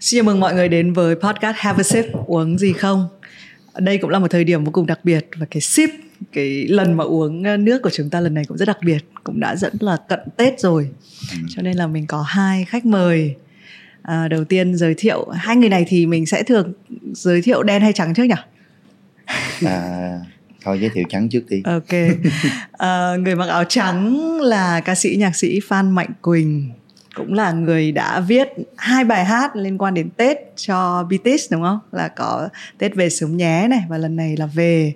Xin 0.00 0.18
chào 0.18 0.24
mừng 0.24 0.40
mọi 0.40 0.54
người 0.54 0.68
đến 0.68 0.92
với 0.92 1.14
podcast 1.14 1.56
Have 1.56 1.80
a 1.80 1.82
Sip 1.82 2.04
uống 2.26 2.58
gì 2.58 2.72
không. 2.72 3.08
Đây 3.78 3.98
cũng 3.98 4.10
là 4.10 4.18
một 4.18 4.30
thời 4.30 4.44
điểm 4.44 4.64
vô 4.64 4.70
cùng 4.72 4.86
đặc 4.86 5.00
biệt 5.02 5.26
và 5.36 5.46
cái 5.50 5.60
sip 5.60 5.90
cái 6.32 6.66
lần 6.68 6.96
mà 6.96 7.04
uống 7.04 7.44
ờ, 7.44 7.56
nước 7.56 7.82
của 7.82 7.90
chúng 7.90 8.10
ta 8.10 8.20
lần 8.20 8.34
này 8.34 8.44
cũng 8.44 8.58
rất 8.58 8.68
đặc 8.68 8.78
biệt, 8.84 8.98
cũng 9.24 9.40
đã 9.40 9.56
dẫn 9.56 9.72
là 9.80 9.96
cận 10.08 10.20
Tết 10.36 10.60
rồi. 10.60 10.88
Ừ. 11.32 11.38
Cho 11.48 11.62
nên 11.62 11.76
là 11.76 11.86
mình 11.86 12.06
có 12.06 12.22
hai 12.22 12.64
khách 12.64 12.86
mời. 12.86 13.34
À, 14.02 14.28
đầu 14.28 14.44
tiên 14.44 14.76
giới 14.76 14.94
thiệu 14.94 15.28
hai 15.30 15.56
người 15.56 15.68
này 15.68 15.84
thì 15.88 16.06
mình 16.06 16.26
sẽ 16.26 16.42
thường 16.42 16.72
giới 17.12 17.42
thiệu 17.42 17.62
đen 17.62 17.82
hay 17.82 17.92
trắng 17.92 18.14
trước 18.14 18.24
nhỉ? 18.24 18.34
À, 19.66 20.20
thôi 20.64 20.78
giới 20.80 20.90
thiệu 20.94 21.04
trắng 21.08 21.28
trước 21.28 21.42
đi. 21.48 21.62
Ok. 21.64 22.18
À, 22.72 23.16
người 23.16 23.36
mặc 23.36 23.48
áo 23.48 23.64
trắng 23.64 24.20
là 24.40 24.80
ca 24.80 24.94
sĩ 24.94 25.16
nhạc 25.18 25.36
sĩ 25.36 25.60
Phan 25.68 25.90
Mạnh 25.90 26.10
Quỳnh 26.22 26.70
cũng 27.18 27.34
là 27.34 27.52
người 27.52 27.92
đã 27.92 28.20
viết 28.20 28.48
hai 28.76 29.04
bài 29.04 29.24
hát 29.24 29.56
liên 29.56 29.78
quan 29.78 29.94
đến 29.94 30.10
Tết 30.10 30.36
cho 30.56 31.08
BTS 31.10 31.52
đúng 31.52 31.62
không? 31.62 31.78
Là 31.92 32.08
có 32.08 32.48
Tết 32.78 32.94
về 32.94 33.10
sớm 33.10 33.36
nhé 33.36 33.66
này 33.70 33.82
và 33.88 33.98
lần 33.98 34.16
này 34.16 34.36
là 34.36 34.46
về 34.46 34.94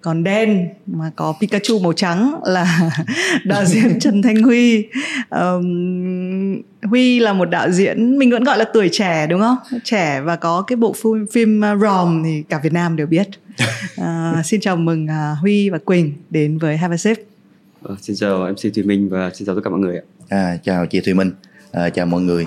còn 0.00 0.24
đen 0.24 0.68
mà 0.86 1.10
có 1.16 1.34
Pikachu 1.40 1.78
màu 1.78 1.92
trắng 1.92 2.40
là 2.44 2.90
đạo 3.44 3.64
diễn 3.66 4.00
Trần 4.00 4.22
Thanh 4.22 4.42
Huy. 4.42 4.86
Um, 5.30 6.62
Huy 6.82 7.18
là 7.18 7.32
một 7.32 7.44
đạo 7.44 7.70
diễn 7.70 8.18
mình 8.18 8.30
vẫn 8.30 8.44
gọi 8.44 8.58
là 8.58 8.64
tuổi 8.64 8.88
trẻ 8.92 9.26
đúng 9.26 9.40
không? 9.40 9.56
Trẻ 9.84 10.20
và 10.20 10.36
có 10.36 10.62
cái 10.62 10.76
bộ 10.76 10.92
phim, 10.92 11.26
phim 11.32 11.62
uh, 11.72 11.80
Rom 11.82 12.22
thì 12.24 12.42
cả 12.48 12.60
Việt 12.62 12.72
Nam 12.72 12.96
đều 12.96 13.06
biết. 13.06 13.28
Uh, 14.00 14.06
xin 14.44 14.60
chào 14.60 14.76
mừng 14.76 15.04
uh, 15.04 15.38
Huy 15.38 15.70
và 15.70 15.78
Quỳnh 15.78 16.12
đến 16.30 16.58
với 16.58 16.76
Have 16.76 16.94
a 16.94 16.96
Sip. 16.96 17.18
Uh, 17.92 17.98
xin 18.00 18.16
chào 18.16 18.52
MC 18.52 18.74
Thùy 18.74 18.84
Minh 18.84 19.08
và 19.08 19.30
xin 19.34 19.46
chào 19.46 19.54
tất 19.54 19.60
cả 19.64 19.70
mọi 19.70 19.80
người 19.80 19.96
ạ. 19.96 20.02
À, 20.28 20.56
chào 20.64 20.86
chị 20.86 21.00
Thùy 21.00 21.14
Minh 21.14 21.32
à, 21.72 21.90
chào 21.90 22.06
mọi 22.06 22.20
người 22.20 22.46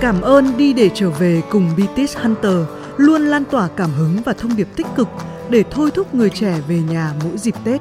Cảm 0.00 0.20
ơn 0.20 0.56
đi 0.56 0.72
để 0.72 0.90
trở 0.94 1.10
về 1.10 1.42
cùng 1.50 1.70
BTS 1.76 2.16
Hunter 2.16 2.56
luôn 2.96 3.22
lan 3.22 3.44
tỏa 3.50 3.68
cảm 3.76 3.90
hứng 3.90 4.16
và 4.24 4.32
thông 4.32 4.56
điệp 4.56 4.68
tích 4.76 4.86
cực 4.96 5.08
để 5.50 5.64
thôi 5.70 5.90
thúc 5.94 6.14
người 6.14 6.30
trẻ 6.30 6.60
về 6.68 6.80
nhà 6.80 7.12
mỗi 7.24 7.38
dịp 7.38 7.54
Tết. 7.64 7.80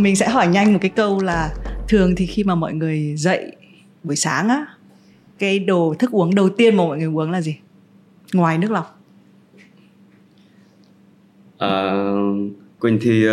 Mình 0.00 0.16
sẽ 0.16 0.28
hỏi 0.28 0.46
nhanh 0.46 0.72
một 0.72 0.78
cái 0.82 0.90
câu 0.90 1.20
là 1.20 1.54
thường 1.88 2.14
thì 2.16 2.26
khi 2.26 2.44
mà 2.44 2.54
mọi 2.54 2.72
người 2.72 3.14
dậy 3.16 3.56
buổi 4.04 4.16
sáng 4.16 4.48
á, 4.48 4.66
cái 5.38 5.58
đồ 5.58 5.94
thức 5.98 6.10
uống 6.10 6.34
đầu 6.34 6.48
tiên 6.48 6.76
mà 6.76 6.84
mọi 6.84 6.98
người 6.98 7.06
uống 7.06 7.30
là 7.30 7.40
gì? 7.40 7.56
Ngoài 8.32 8.58
nước 8.58 8.70
lọc. 8.70 8.98
À, 11.58 11.92
Quỳnh 12.82 12.98
thì 13.00 13.28
uh, 13.28 13.32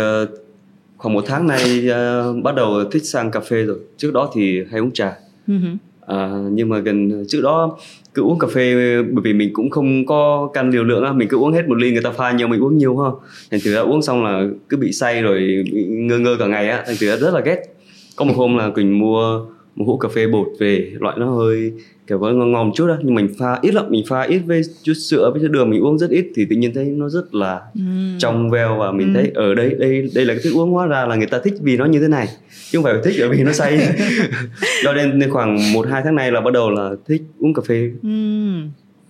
khoảng 0.96 1.14
một 1.14 1.24
tháng 1.26 1.46
nay 1.46 1.88
uh, 1.88 2.44
bắt 2.44 2.54
đầu 2.54 2.84
thích 2.84 3.04
sang 3.04 3.30
cà 3.30 3.40
phê 3.40 3.62
rồi. 3.62 3.78
Trước 3.96 4.12
đó 4.12 4.30
thì 4.34 4.64
hay 4.70 4.80
uống 4.80 4.90
trà. 4.90 5.16
Uh-huh. 5.48 5.76
À, 6.06 6.30
nhưng 6.52 6.68
mà 6.68 6.78
gần 6.78 7.24
trước 7.28 7.40
đó 7.42 7.76
cứ 8.14 8.22
uống 8.22 8.38
cà 8.38 8.46
phê 8.54 8.74
bởi 9.02 9.22
vì 9.24 9.32
mình 9.32 9.50
cũng 9.52 9.70
không 9.70 10.06
có 10.06 10.50
căn 10.54 10.70
liều 10.70 10.84
lượng 10.84 11.04
á 11.04 11.12
mình 11.12 11.28
cứ 11.28 11.36
uống 11.36 11.52
hết 11.52 11.68
một 11.68 11.74
ly 11.74 11.92
người 11.92 12.02
ta 12.02 12.10
pha 12.10 12.32
nhiều 12.32 12.48
mình 12.48 12.60
uống 12.60 12.78
nhiều 12.78 12.98
ha 12.98 13.10
thành 13.50 13.60
thử 13.64 13.74
ra 13.74 13.80
uống 13.80 14.02
xong 14.02 14.24
là 14.24 14.46
cứ 14.68 14.76
bị 14.76 14.92
say 14.92 15.22
rồi 15.22 15.64
bị 15.72 15.86
ngơ 15.86 16.18
ngơ 16.18 16.36
cả 16.38 16.46
ngày 16.46 16.68
á 16.68 16.84
thành 16.86 16.96
thử 17.00 17.06
ra 17.06 17.16
rất 17.16 17.34
là 17.34 17.40
ghét 17.40 17.62
có 18.16 18.24
một 18.24 18.34
hôm 18.36 18.56
là 18.56 18.70
quỳnh 18.70 18.98
mua 18.98 19.46
một 19.76 19.84
hũ 19.86 19.98
cà 19.98 20.08
phê 20.08 20.26
bột 20.26 20.46
về 20.58 20.92
loại 21.00 21.16
nó 21.18 21.30
hơi 21.30 21.72
kiểu 22.10 22.18
có 22.18 22.30
ngon 22.30 22.52
ngon 22.52 22.72
chút 22.74 22.86
đó 22.86 22.96
nhưng 23.02 23.14
mình 23.14 23.28
pha 23.38 23.58
ít 23.62 23.74
lắm 23.74 23.84
mình 23.88 24.04
pha 24.08 24.22
ít 24.22 24.38
với 24.38 24.62
chút 24.82 24.92
sữa 24.94 25.30
với 25.32 25.42
chút 25.42 25.48
đường 25.50 25.70
mình 25.70 25.80
uống 25.80 25.98
rất 25.98 26.10
ít 26.10 26.26
thì 26.34 26.46
tự 26.50 26.56
nhiên 26.56 26.74
thấy 26.74 26.84
nó 26.84 27.08
rất 27.08 27.34
là 27.34 27.60
ừ. 27.74 27.80
trong 28.18 28.50
veo 28.50 28.78
và 28.78 28.92
mình 28.92 29.14
ừ. 29.14 29.20
thấy 29.20 29.32
ở 29.34 29.54
đây 29.54 29.74
đây 29.78 30.10
đây 30.14 30.24
là 30.24 30.34
cái 30.34 30.42
thức 30.42 30.54
uống 30.54 30.70
hóa 30.70 30.86
ra 30.86 31.06
là 31.06 31.16
người 31.16 31.26
ta 31.26 31.40
thích 31.44 31.54
vì 31.60 31.76
nó 31.76 31.84
như 31.84 32.00
thế 32.00 32.08
này 32.08 32.28
chứ 32.70 32.78
không 32.78 32.84
phải 32.84 32.94
thích 33.04 33.14
bởi 33.18 33.28
vì 33.28 33.42
nó 33.42 33.52
say 33.52 33.78
cho 34.84 34.92
nên, 34.92 35.18
nên 35.18 35.30
khoảng 35.30 35.72
một 35.72 35.86
hai 35.90 36.02
tháng 36.04 36.14
nay 36.14 36.32
là 36.32 36.40
bắt 36.40 36.52
đầu 36.52 36.70
là 36.70 36.90
thích 37.08 37.22
uống 37.38 37.54
cà 37.54 37.62
phê 37.68 37.90
ừ. 38.02 38.08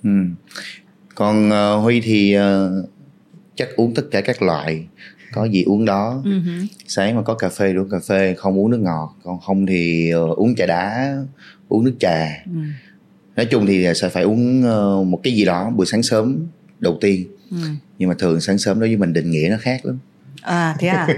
Ừ. 0.05 0.11
còn 1.15 1.49
uh, 1.49 1.83
huy 1.83 2.01
thì 2.01 2.37
uh, 2.39 2.43
chắc 3.55 3.69
uống 3.77 3.95
tất 3.95 4.03
cả 4.11 4.21
các 4.21 4.43
loại 4.43 4.87
có 5.33 5.45
gì 5.45 5.63
uống 5.63 5.85
đó 5.85 6.23
uh-huh. 6.25 6.67
sáng 6.87 7.17
mà 7.17 7.23
có 7.23 7.35
cà 7.35 7.49
phê 7.49 7.75
uống 7.75 7.91
cà 7.91 7.99
phê 8.09 8.35
không 8.39 8.59
uống 8.59 8.71
nước 8.71 8.81
ngọt 8.81 9.15
còn 9.25 9.41
không 9.41 9.67
thì 9.67 10.13
uh, 10.15 10.39
uống 10.39 10.55
trà 10.55 10.67
đá 10.67 11.17
uống 11.69 11.85
nước 11.85 11.95
trà 12.01 12.25
uh-huh. 12.25 12.71
Nói 13.37 13.47
chung 13.47 13.67
thì 13.67 13.87
sẽ 13.95 14.09
phải 14.09 14.23
uống 14.23 14.61
uh, 14.61 15.07
một 15.07 15.21
cái 15.23 15.33
gì 15.33 15.45
đó 15.45 15.71
buổi 15.71 15.87
sáng 15.87 16.03
sớm 16.03 16.47
đầu 16.79 16.99
tiên. 17.01 17.25
Uh-huh. 17.51 17.75
nhưng 17.99 18.09
mà 18.09 18.15
thường 18.19 18.41
sáng 18.41 18.59
sớm 18.59 18.81
đối 18.81 18.89
với 18.89 18.97
mình 18.97 19.13
định 19.13 19.31
nghĩa 19.31 19.49
nó 19.51 19.57
khác 19.61 19.87
lắm. 19.87 19.99
À 20.43 20.77
thế 20.79 20.89
à? 20.89 21.09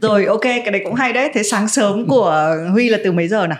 Rồi 0.00 0.24
ok 0.24 0.42
cái 0.42 0.70
đấy 0.70 0.82
cũng 0.84 0.94
hay 0.94 1.12
đấy. 1.12 1.30
Thế 1.34 1.42
sáng 1.42 1.68
sớm 1.68 2.06
của 2.06 2.56
huy 2.72 2.88
là 2.88 2.98
từ 3.04 3.12
mấy 3.12 3.28
giờ 3.28 3.46
nào? 3.46 3.58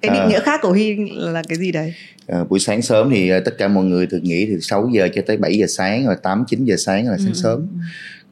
Cái 0.00 0.10
định 0.10 0.22
à, 0.22 0.26
nghĩa 0.26 0.40
khác 0.40 0.60
của 0.62 0.68
huy 0.68 0.96
là 1.10 1.42
cái 1.48 1.58
gì 1.58 1.72
đấy? 1.72 1.94
À, 2.26 2.44
buổi 2.44 2.58
sáng 2.58 2.82
sớm 2.82 3.10
thì 3.10 3.30
tất 3.44 3.58
cả 3.58 3.68
mọi 3.68 3.84
người 3.84 4.06
thường 4.06 4.24
nghĩ 4.24 4.46
từ 4.46 4.60
6 4.60 4.88
giờ 4.92 5.08
cho 5.14 5.22
tới 5.26 5.36
7 5.36 5.58
giờ 5.58 5.66
sáng 5.68 6.06
rồi 6.06 6.16
8 6.22 6.44
9 6.48 6.64
giờ 6.64 6.76
sáng 6.76 7.08
là 7.08 7.16
sáng 7.18 7.32
ừ. 7.32 7.40
sớm 7.42 7.66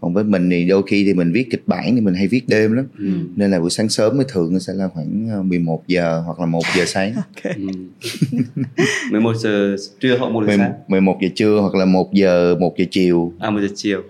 còn 0.01 0.15
với 0.15 0.25
mình 0.25 0.51
thì 0.51 0.69
đôi 0.69 0.83
khi 0.87 1.05
thì 1.05 1.15
mình 1.15 1.33
viết 1.33 1.51
kịch 1.51 1.63
bản 1.67 1.95
thì 1.95 2.01
mình 2.01 2.15
hay 2.15 2.29
viết 2.29 2.43
đêm 2.47 2.73
lắm 2.73 2.87
ừ. 2.99 3.11
nên 3.37 3.51
là 3.51 3.61
buổi 3.61 3.71
sáng 3.71 3.89
sớm 3.89 4.17
mới 4.17 4.27
thường 4.29 4.53
nó 4.53 4.59
sẽ 4.59 4.73
là 4.73 4.89
khoảng 4.89 5.49
11 5.49 5.77
ờ, 5.77 5.85
giờ 5.87 6.23
hoặc 6.27 6.41
là 6.41 6.47
1 6.47 6.61
giờ 6.77 6.85
sáng 6.85 7.15
okay. 7.37 7.55
ừ. 7.57 8.83
11 9.11 9.37
giờ 9.37 9.77
trưa 10.01 10.17
hoặc 10.19 10.33
1 10.33 10.45
giờ 10.47 10.55
sáng 10.57 10.73
11 10.89 11.19
giờ 11.23 11.29
trưa 11.35 11.59
hoặc 11.61 11.75
là 11.75 11.85
1 11.85 12.15
giờ 12.15 12.57
1 12.61 12.75
giờ 12.79 12.85
chiều 12.91 13.33
à 13.39 13.51
1 13.51 13.61
giờ 13.61 13.69
chiều 13.75 14.03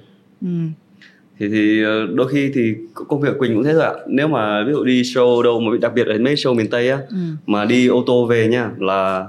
ừ. 0.43 0.49
thì 1.39 1.49
thì 1.49 1.83
ờ, 1.83 2.07
đôi 2.15 2.29
khi 2.29 2.51
thì 2.55 2.75
công 2.95 3.21
việc 3.21 3.39
Quỳnh 3.39 3.55
cũng 3.55 3.65
thế 3.65 3.73
thôi 3.73 3.83
ạ 3.83 3.93
nếu 4.09 4.29
mà 4.29 4.65
ví 4.67 4.73
dụ 4.73 4.85
đi 4.85 5.03
show 5.03 5.43
đâu 5.43 5.61
mà 5.61 5.77
đặc 5.81 5.93
biệt 5.95 6.07
là 6.07 6.19
mấy 6.19 6.35
show 6.35 6.55
miền 6.55 6.71
Tây 6.71 6.91
á 6.91 6.99
ừ. 7.09 7.17
mà 7.47 7.65
đi 7.65 7.87
ô 7.87 8.05
tô 8.07 8.27
về 8.27 8.49
nha 8.49 8.71
là 8.79 9.27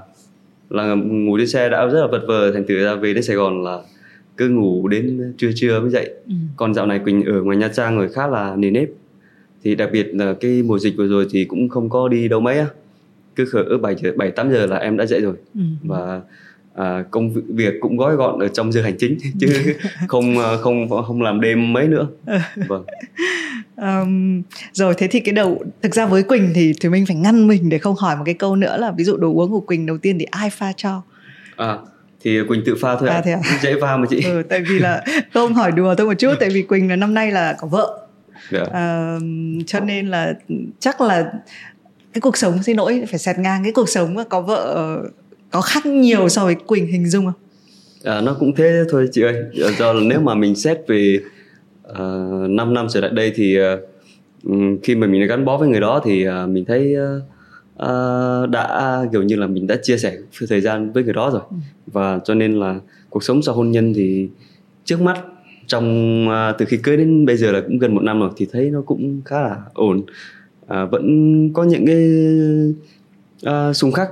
là 0.70 0.94
ngủ 0.94 1.38
trên 1.38 1.48
xe 1.48 1.68
đã 1.68 1.86
rất 1.86 2.00
là 2.00 2.06
vật 2.06 2.22
vờ 2.26 2.52
thành 2.52 2.64
thử 2.68 2.84
ra 2.84 2.94
về 2.94 3.14
đến 3.14 3.22
Sài 3.22 3.36
Gòn 3.36 3.64
là 3.64 3.78
cứ 4.40 4.48
ngủ 4.48 4.88
đến 4.88 5.34
trưa 5.38 5.50
trưa 5.54 5.80
mới 5.80 5.90
dậy. 5.90 6.10
Ừ. 6.26 6.34
còn 6.56 6.74
dạo 6.74 6.86
này 6.86 6.98
quỳnh 6.98 7.24
ở 7.24 7.42
ngoài 7.42 7.56
nha 7.56 7.68
trang 7.68 7.96
rồi 7.96 8.08
khá 8.08 8.26
là 8.26 8.56
nề 8.56 8.70
nếp. 8.70 8.88
Thì 9.62 9.74
đặc 9.74 9.88
biệt 9.92 10.06
là 10.14 10.34
cái 10.40 10.62
mùa 10.62 10.78
dịch 10.78 10.96
vừa 10.96 11.08
rồi 11.08 11.26
thì 11.30 11.44
cũng 11.44 11.68
không 11.68 11.90
có 11.90 12.08
đi 12.08 12.28
đâu 12.28 12.40
mấy 12.40 12.58
á. 12.58 12.66
Cứ 13.36 13.44
khởi 13.44 13.78
bảy 13.82 13.96
bảy 14.16 14.30
tám 14.30 14.52
giờ 14.52 14.66
là 14.66 14.76
em 14.76 14.96
đã 14.96 15.06
dậy 15.06 15.20
rồi. 15.20 15.34
Ừ. 15.54 15.60
và 15.82 16.20
à, 16.74 17.04
công 17.10 17.32
việc 17.32 17.74
cũng 17.80 17.96
gói 17.96 18.16
gọn 18.16 18.38
ở 18.38 18.48
trong 18.48 18.72
giờ 18.72 18.82
hành 18.82 18.96
chính 18.98 19.18
chứ 19.40 19.74
không 20.08 20.38
à, 20.38 20.56
không 20.60 20.88
không 20.88 21.22
làm 21.22 21.40
đêm 21.40 21.72
mấy 21.72 21.88
nữa. 21.88 22.08
Vâng. 22.68 22.84
Um, 23.76 24.42
rồi 24.72 24.94
thế 24.98 25.08
thì 25.10 25.20
cái 25.20 25.32
đầu 25.32 25.64
thực 25.82 25.94
ra 25.94 26.06
với 26.06 26.22
quỳnh 26.22 26.50
thì 26.54 26.72
thì 26.80 26.88
mình 26.88 27.06
phải 27.06 27.16
ngăn 27.16 27.46
mình 27.46 27.68
để 27.68 27.78
không 27.78 27.94
hỏi 27.96 28.16
một 28.16 28.22
cái 28.26 28.34
câu 28.34 28.56
nữa 28.56 28.76
là 28.76 28.92
ví 28.98 29.04
dụ 29.04 29.16
đồ 29.16 29.32
uống 29.32 29.50
của 29.50 29.60
quỳnh 29.60 29.86
đầu 29.86 29.98
tiên 29.98 30.18
thì 30.18 30.24
ai 30.30 30.50
pha 30.50 30.72
cho? 30.76 31.02
À 31.56 31.76
thì 32.20 32.38
quỳnh 32.48 32.62
tự 32.64 32.74
pha 32.80 32.96
thôi 32.96 33.08
à, 33.08 33.22
à? 33.24 33.40
dễ 33.62 33.74
pha 33.80 33.96
mà 33.96 34.06
chị 34.10 34.22
ừ, 34.24 34.42
tại 34.48 34.62
vì 34.68 34.78
là 34.78 35.04
không 35.34 35.54
hỏi 35.54 35.72
đùa 35.72 35.94
thôi 35.94 36.06
một 36.06 36.14
chút 36.18 36.34
tại 36.40 36.48
vì 36.50 36.62
quỳnh 36.62 36.88
là 36.88 36.96
năm 36.96 37.14
nay 37.14 37.32
là 37.32 37.56
có 37.60 37.66
vợ 37.66 37.98
yeah. 38.52 38.66
Dạ. 38.72 38.78
à, 38.78 39.16
cho 39.66 39.80
nên 39.80 40.08
là 40.08 40.34
chắc 40.78 41.00
là 41.00 41.32
cái 42.12 42.20
cuộc 42.20 42.36
sống 42.36 42.62
xin 42.62 42.76
lỗi 42.76 43.04
phải 43.10 43.18
xẹt 43.18 43.38
ngang 43.38 43.62
cái 43.62 43.72
cuộc 43.72 43.88
sống 43.88 44.16
có 44.28 44.40
vợ 44.40 44.96
có 45.50 45.60
khác 45.60 45.86
nhiều 45.86 46.28
so 46.28 46.44
với 46.44 46.54
quỳnh 46.54 46.86
hình 46.86 47.10
dung 47.10 47.24
không 47.24 47.34
à, 48.04 48.20
nó 48.20 48.36
cũng 48.40 48.54
thế 48.54 48.82
thôi 48.90 49.08
chị 49.12 49.22
ơi 49.22 49.34
do 49.78 49.92
là 49.92 50.00
nếu 50.04 50.20
mà 50.20 50.34
mình 50.34 50.54
xét 50.54 50.78
về 50.86 51.18
uh, 51.90 52.50
5 52.50 52.74
năm 52.74 52.86
trở 52.90 53.00
lại 53.00 53.10
đây 53.14 53.32
thì 53.34 53.58
uh, 53.60 53.80
khi 54.82 54.94
mà 54.94 55.06
mình 55.06 55.26
gắn 55.26 55.44
bó 55.44 55.56
với 55.56 55.68
người 55.68 55.80
đó 55.80 56.00
thì 56.04 56.28
uh, 56.28 56.48
mình 56.48 56.64
thấy 56.64 56.94
uh, 56.96 57.22
uh, 57.84 58.50
đã 58.50 59.02
kiểu 59.12 59.22
như 59.22 59.36
là 59.36 59.46
mình 59.46 59.66
đã 59.66 59.76
chia 59.82 59.98
sẻ 59.98 60.16
thời 60.48 60.60
gian 60.60 60.92
với 60.92 61.04
người 61.04 61.12
đó 61.12 61.30
rồi 61.30 61.42
ừ. 61.50 61.56
và 61.86 62.20
cho 62.24 62.34
nên 62.34 62.60
là 62.60 62.80
cuộc 63.10 63.24
sống 63.24 63.42
sau 63.42 63.54
hôn 63.54 63.70
nhân 63.70 63.92
thì 63.94 64.28
trước 64.84 65.00
mắt 65.00 65.20
trong 65.66 66.26
uh, 66.28 66.58
từ 66.58 66.64
khi 66.64 66.76
cưới 66.76 66.96
đến 66.96 67.26
bây 67.26 67.36
giờ 67.36 67.52
là 67.52 67.60
cũng 67.60 67.78
gần 67.78 67.94
một 67.94 68.02
năm 68.02 68.20
rồi 68.20 68.30
thì 68.36 68.46
thấy 68.52 68.70
nó 68.70 68.82
cũng 68.86 69.20
khá 69.24 69.40
là 69.40 69.56
ổn 69.74 70.02
uh, 70.64 70.90
vẫn 70.90 71.50
có 71.52 71.64
những 71.64 71.86
cái 71.86 72.10
uh, 73.46 73.76
xung 73.76 73.92
khắc 73.92 74.10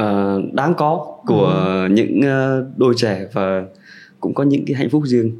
uh, 0.00 0.54
đáng 0.54 0.74
có 0.76 1.16
của 1.26 1.84
ừ. 1.88 1.94
những 1.94 2.20
uh, 2.20 2.78
đôi 2.78 2.94
trẻ 2.96 3.26
và 3.32 3.64
cũng 4.20 4.34
có 4.34 4.44
những 4.44 4.64
cái 4.66 4.74
hạnh 4.74 4.90
phúc 4.90 5.02
riêng 5.06 5.32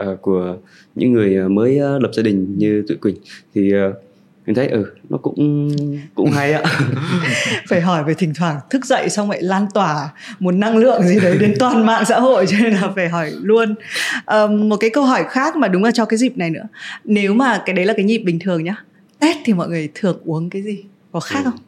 uh, 0.00 0.22
của 0.22 0.56
những 0.94 1.12
người 1.12 1.48
mới 1.48 1.80
uh, 1.96 2.02
lập 2.02 2.10
gia 2.12 2.22
đình 2.22 2.58
như 2.58 2.84
tụi 2.88 2.96
Quỳnh 2.96 3.16
thì 3.54 3.72
uh, 3.74 3.94
mình 4.46 4.56
thấy 4.56 4.68
ừ 4.68 4.86
nó 5.08 5.18
cũng 5.18 5.70
cũng 6.14 6.30
hay 6.30 6.52
ạ 6.52 6.62
phải 7.68 7.80
hỏi 7.80 8.04
về 8.04 8.14
thỉnh 8.14 8.34
thoảng 8.34 8.60
thức 8.70 8.84
dậy 8.84 9.10
xong 9.10 9.30
lại 9.30 9.42
lan 9.42 9.66
tỏa 9.74 10.10
một 10.38 10.54
năng 10.54 10.76
lượng 10.76 11.02
gì 11.02 11.20
đấy 11.20 11.38
đến 11.38 11.54
toàn 11.58 11.86
mạng 11.86 12.04
xã 12.08 12.20
hội 12.20 12.46
cho 12.48 12.56
nên 12.60 12.72
là 12.72 12.92
phải 12.96 13.08
hỏi 13.08 13.32
luôn. 13.42 13.74
Um, 14.26 14.68
một 14.68 14.76
cái 14.76 14.90
câu 14.90 15.04
hỏi 15.04 15.24
khác 15.28 15.56
mà 15.56 15.68
đúng 15.68 15.84
là 15.84 15.90
cho 15.90 16.04
cái 16.04 16.18
dịp 16.18 16.38
này 16.38 16.50
nữa. 16.50 16.66
Nếu 17.04 17.34
mà 17.34 17.62
cái 17.66 17.74
đấy 17.74 17.84
là 17.84 17.94
cái 17.96 18.04
nhịp 18.04 18.18
bình 18.18 18.38
thường 18.38 18.64
nhá 18.64 18.76
tết 19.18 19.36
thì 19.44 19.52
mọi 19.52 19.68
người 19.68 19.88
thường 19.94 20.18
uống 20.24 20.50
cái 20.50 20.62
gì? 20.62 20.84
Có 21.12 21.20
khác 21.20 21.40
ừ. 21.44 21.50
không? 21.50 21.60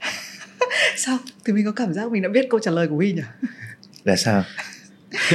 Sao? 0.96 1.18
Thì 1.44 1.52
mình 1.52 1.64
có 1.64 1.72
cảm 1.72 1.92
giác 1.92 2.12
mình 2.12 2.22
đã 2.22 2.28
biết 2.28 2.46
câu 2.50 2.60
trả 2.60 2.70
lời 2.70 2.88
của 2.88 2.96
huy 2.96 3.12
nhỉ? 3.12 3.22
Là 4.04 4.16
sao? 4.16 4.44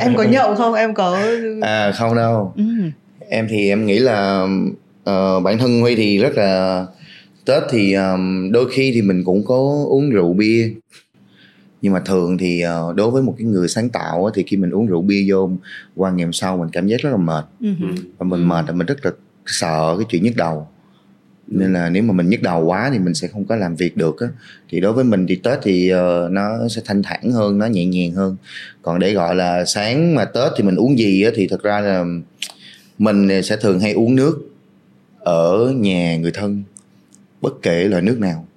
Em 0.00 0.16
có 0.16 0.22
nhậu 0.22 0.54
không? 0.54 0.74
Em 0.74 0.94
có 0.94 1.22
à 1.62 1.92
không 1.92 2.16
đâu. 2.16 2.52
Ừ 2.56 2.64
em 3.34 3.46
thì 3.50 3.68
em 3.68 3.86
nghĩ 3.86 3.98
là 3.98 4.42
uh, 5.10 5.42
bản 5.42 5.58
thân 5.58 5.80
huy 5.80 5.94
thì 5.94 6.18
rất 6.18 6.32
là 6.36 6.86
tết 7.44 7.62
thì 7.70 7.92
um, 7.92 8.52
đôi 8.52 8.70
khi 8.72 8.90
thì 8.94 9.02
mình 9.02 9.24
cũng 9.24 9.44
có 9.44 9.84
uống 9.88 10.10
rượu 10.10 10.32
bia. 10.32 10.70
Nhưng 11.82 11.92
mà 11.92 12.00
thường 12.00 12.38
thì 12.38 12.62
uh, 12.64 12.96
đối 12.96 13.10
với 13.10 13.22
một 13.22 13.34
cái 13.38 13.46
người 13.46 13.68
sáng 13.68 13.88
tạo 13.88 14.30
thì 14.34 14.42
khi 14.46 14.56
mình 14.56 14.70
uống 14.70 14.86
rượu 14.86 15.02
bia 15.02 15.24
vô 15.28 15.50
qua 15.96 16.10
ngày 16.10 16.24
hôm 16.24 16.32
sau 16.32 16.56
mình 16.56 16.68
cảm 16.72 16.86
giác 16.86 17.00
rất 17.00 17.10
là 17.10 17.16
mệt. 17.16 17.44
Uh-huh. 17.60 17.96
và 18.18 18.26
mình 18.26 18.40
uh-huh. 18.40 18.46
mệt 18.46 18.64
là 18.68 18.72
mình 18.72 18.86
rất 18.86 19.06
là 19.06 19.10
sợ 19.46 19.94
cái 19.98 20.06
chuyện 20.08 20.22
nhức 20.24 20.36
đầu. 20.36 20.68
Nên 21.46 21.72
là 21.72 21.90
nếu 21.90 22.02
mà 22.02 22.12
mình 22.12 22.28
nhức 22.28 22.42
đầu 22.42 22.64
quá 22.64 22.90
thì 22.92 22.98
mình 22.98 23.14
sẽ 23.14 23.28
không 23.28 23.44
có 23.44 23.56
làm 23.56 23.76
việc 23.76 23.96
được 23.96 24.20
á. 24.20 24.28
Thì 24.70 24.80
đối 24.80 24.92
với 24.92 25.04
mình 25.04 25.26
thì 25.28 25.36
tết 25.36 25.58
thì 25.62 25.92
uh, 25.94 26.30
nó 26.30 26.68
sẽ 26.68 26.82
thanh 26.84 27.02
thản 27.02 27.30
hơn 27.32 27.58
nó 27.58 27.66
nhẹ 27.66 27.84
nhàng 27.84 28.12
hơn. 28.12 28.36
Còn 28.82 28.98
để 28.98 29.12
gọi 29.12 29.34
là 29.34 29.64
sáng 29.64 30.14
mà 30.14 30.24
tết 30.24 30.52
thì 30.56 30.64
mình 30.64 30.76
uống 30.76 30.98
gì 30.98 31.22
á 31.22 31.30
thì 31.34 31.48
thật 31.48 31.62
ra 31.62 31.80
là 31.80 32.04
mình 32.98 33.42
sẽ 33.42 33.56
thường 33.56 33.80
hay 33.80 33.92
uống 33.92 34.16
nước 34.16 34.38
ở 35.18 35.72
nhà 35.76 36.16
người 36.16 36.30
thân 36.34 36.62
bất 37.40 37.62
kể 37.62 37.84
loại 37.84 38.02
nước 38.02 38.18
nào 38.20 38.46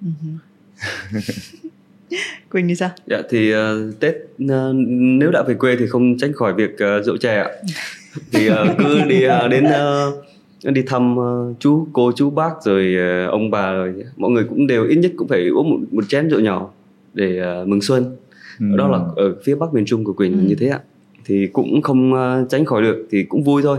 Quỳnh 2.50 2.66
như 2.66 2.74
sao? 2.74 2.90
Dạ 3.06 3.22
thì 3.30 3.54
uh, 3.54 3.58
Tết 4.00 4.14
uh, 4.44 4.50
nếu 4.90 5.30
đã 5.30 5.42
về 5.42 5.54
quê 5.54 5.76
thì 5.76 5.86
không 5.86 6.18
tránh 6.18 6.32
khỏi 6.32 6.54
việc 6.54 6.70
uh, 6.72 7.04
rượu 7.04 7.16
chè 7.16 7.34
ạ. 7.34 7.48
thì 8.32 8.50
uh, 8.50 8.54
cứ 8.78 8.98
đi 9.08 9.26
uh, 9.26 9.50
đến 9.50 9.64
uh, 9.64 10.74
đi 10.74 10.82
thăm 10.82 11.18
uh, 11.18 11.56
chú 11.60 11.86
cô 11.92 12.12
chú 12.16 12.30
bác 12.30 12.50
rồi 12.64 12.96
uh, 13.26 13.30
ông 13.30 13.50
bà 13.50 13.72
rồi 13.72 13.94
mọi 14.16 14.30
người 14.30 14.44
cũng 14.44 14.66
đều 14.66 14.84
ít 14.84 14.96
nhất 14.96 15.12
cũng 15.16 15.28
phải 15.28 15.48
uống 15.48 15.70
một, 15.70 15.78
một 15.90 16.04
chén 16.08 16.28
rượu 16.28 16.40
nhỏ 16.40 16.70
để 17.14 17.42
uh, 17.62 17.68
mừng 17.68 17.82
xuân. 17.82 18.16
Ừ. 18.60 18.66
Đó 18.76 18.88
là 18.88 18.98
ở 19.16 19.34
phía 19.44 19.54
bắc 19.54 19.74
miền 19.74 19.84
Trung 19.86 20.04
của 20.04 20.12
Quỳnh 20.12 20.32
ừ. 20.32 20.44
như 20.48 20.54
thế 20.54 20.68
ạ. 20.68 20.80
Thì 21.28 21.46
cũng 21.46 21.82
không 21.82 22.12
uh, 22.12 22.50
tránh 22.50 22.64
khỏi 22.64 22.82
được 22.82 23.06
thì 23.10 23.24
cũng 23.24 23.42
vui 23.42 23.62
thôi. 23.62 23.78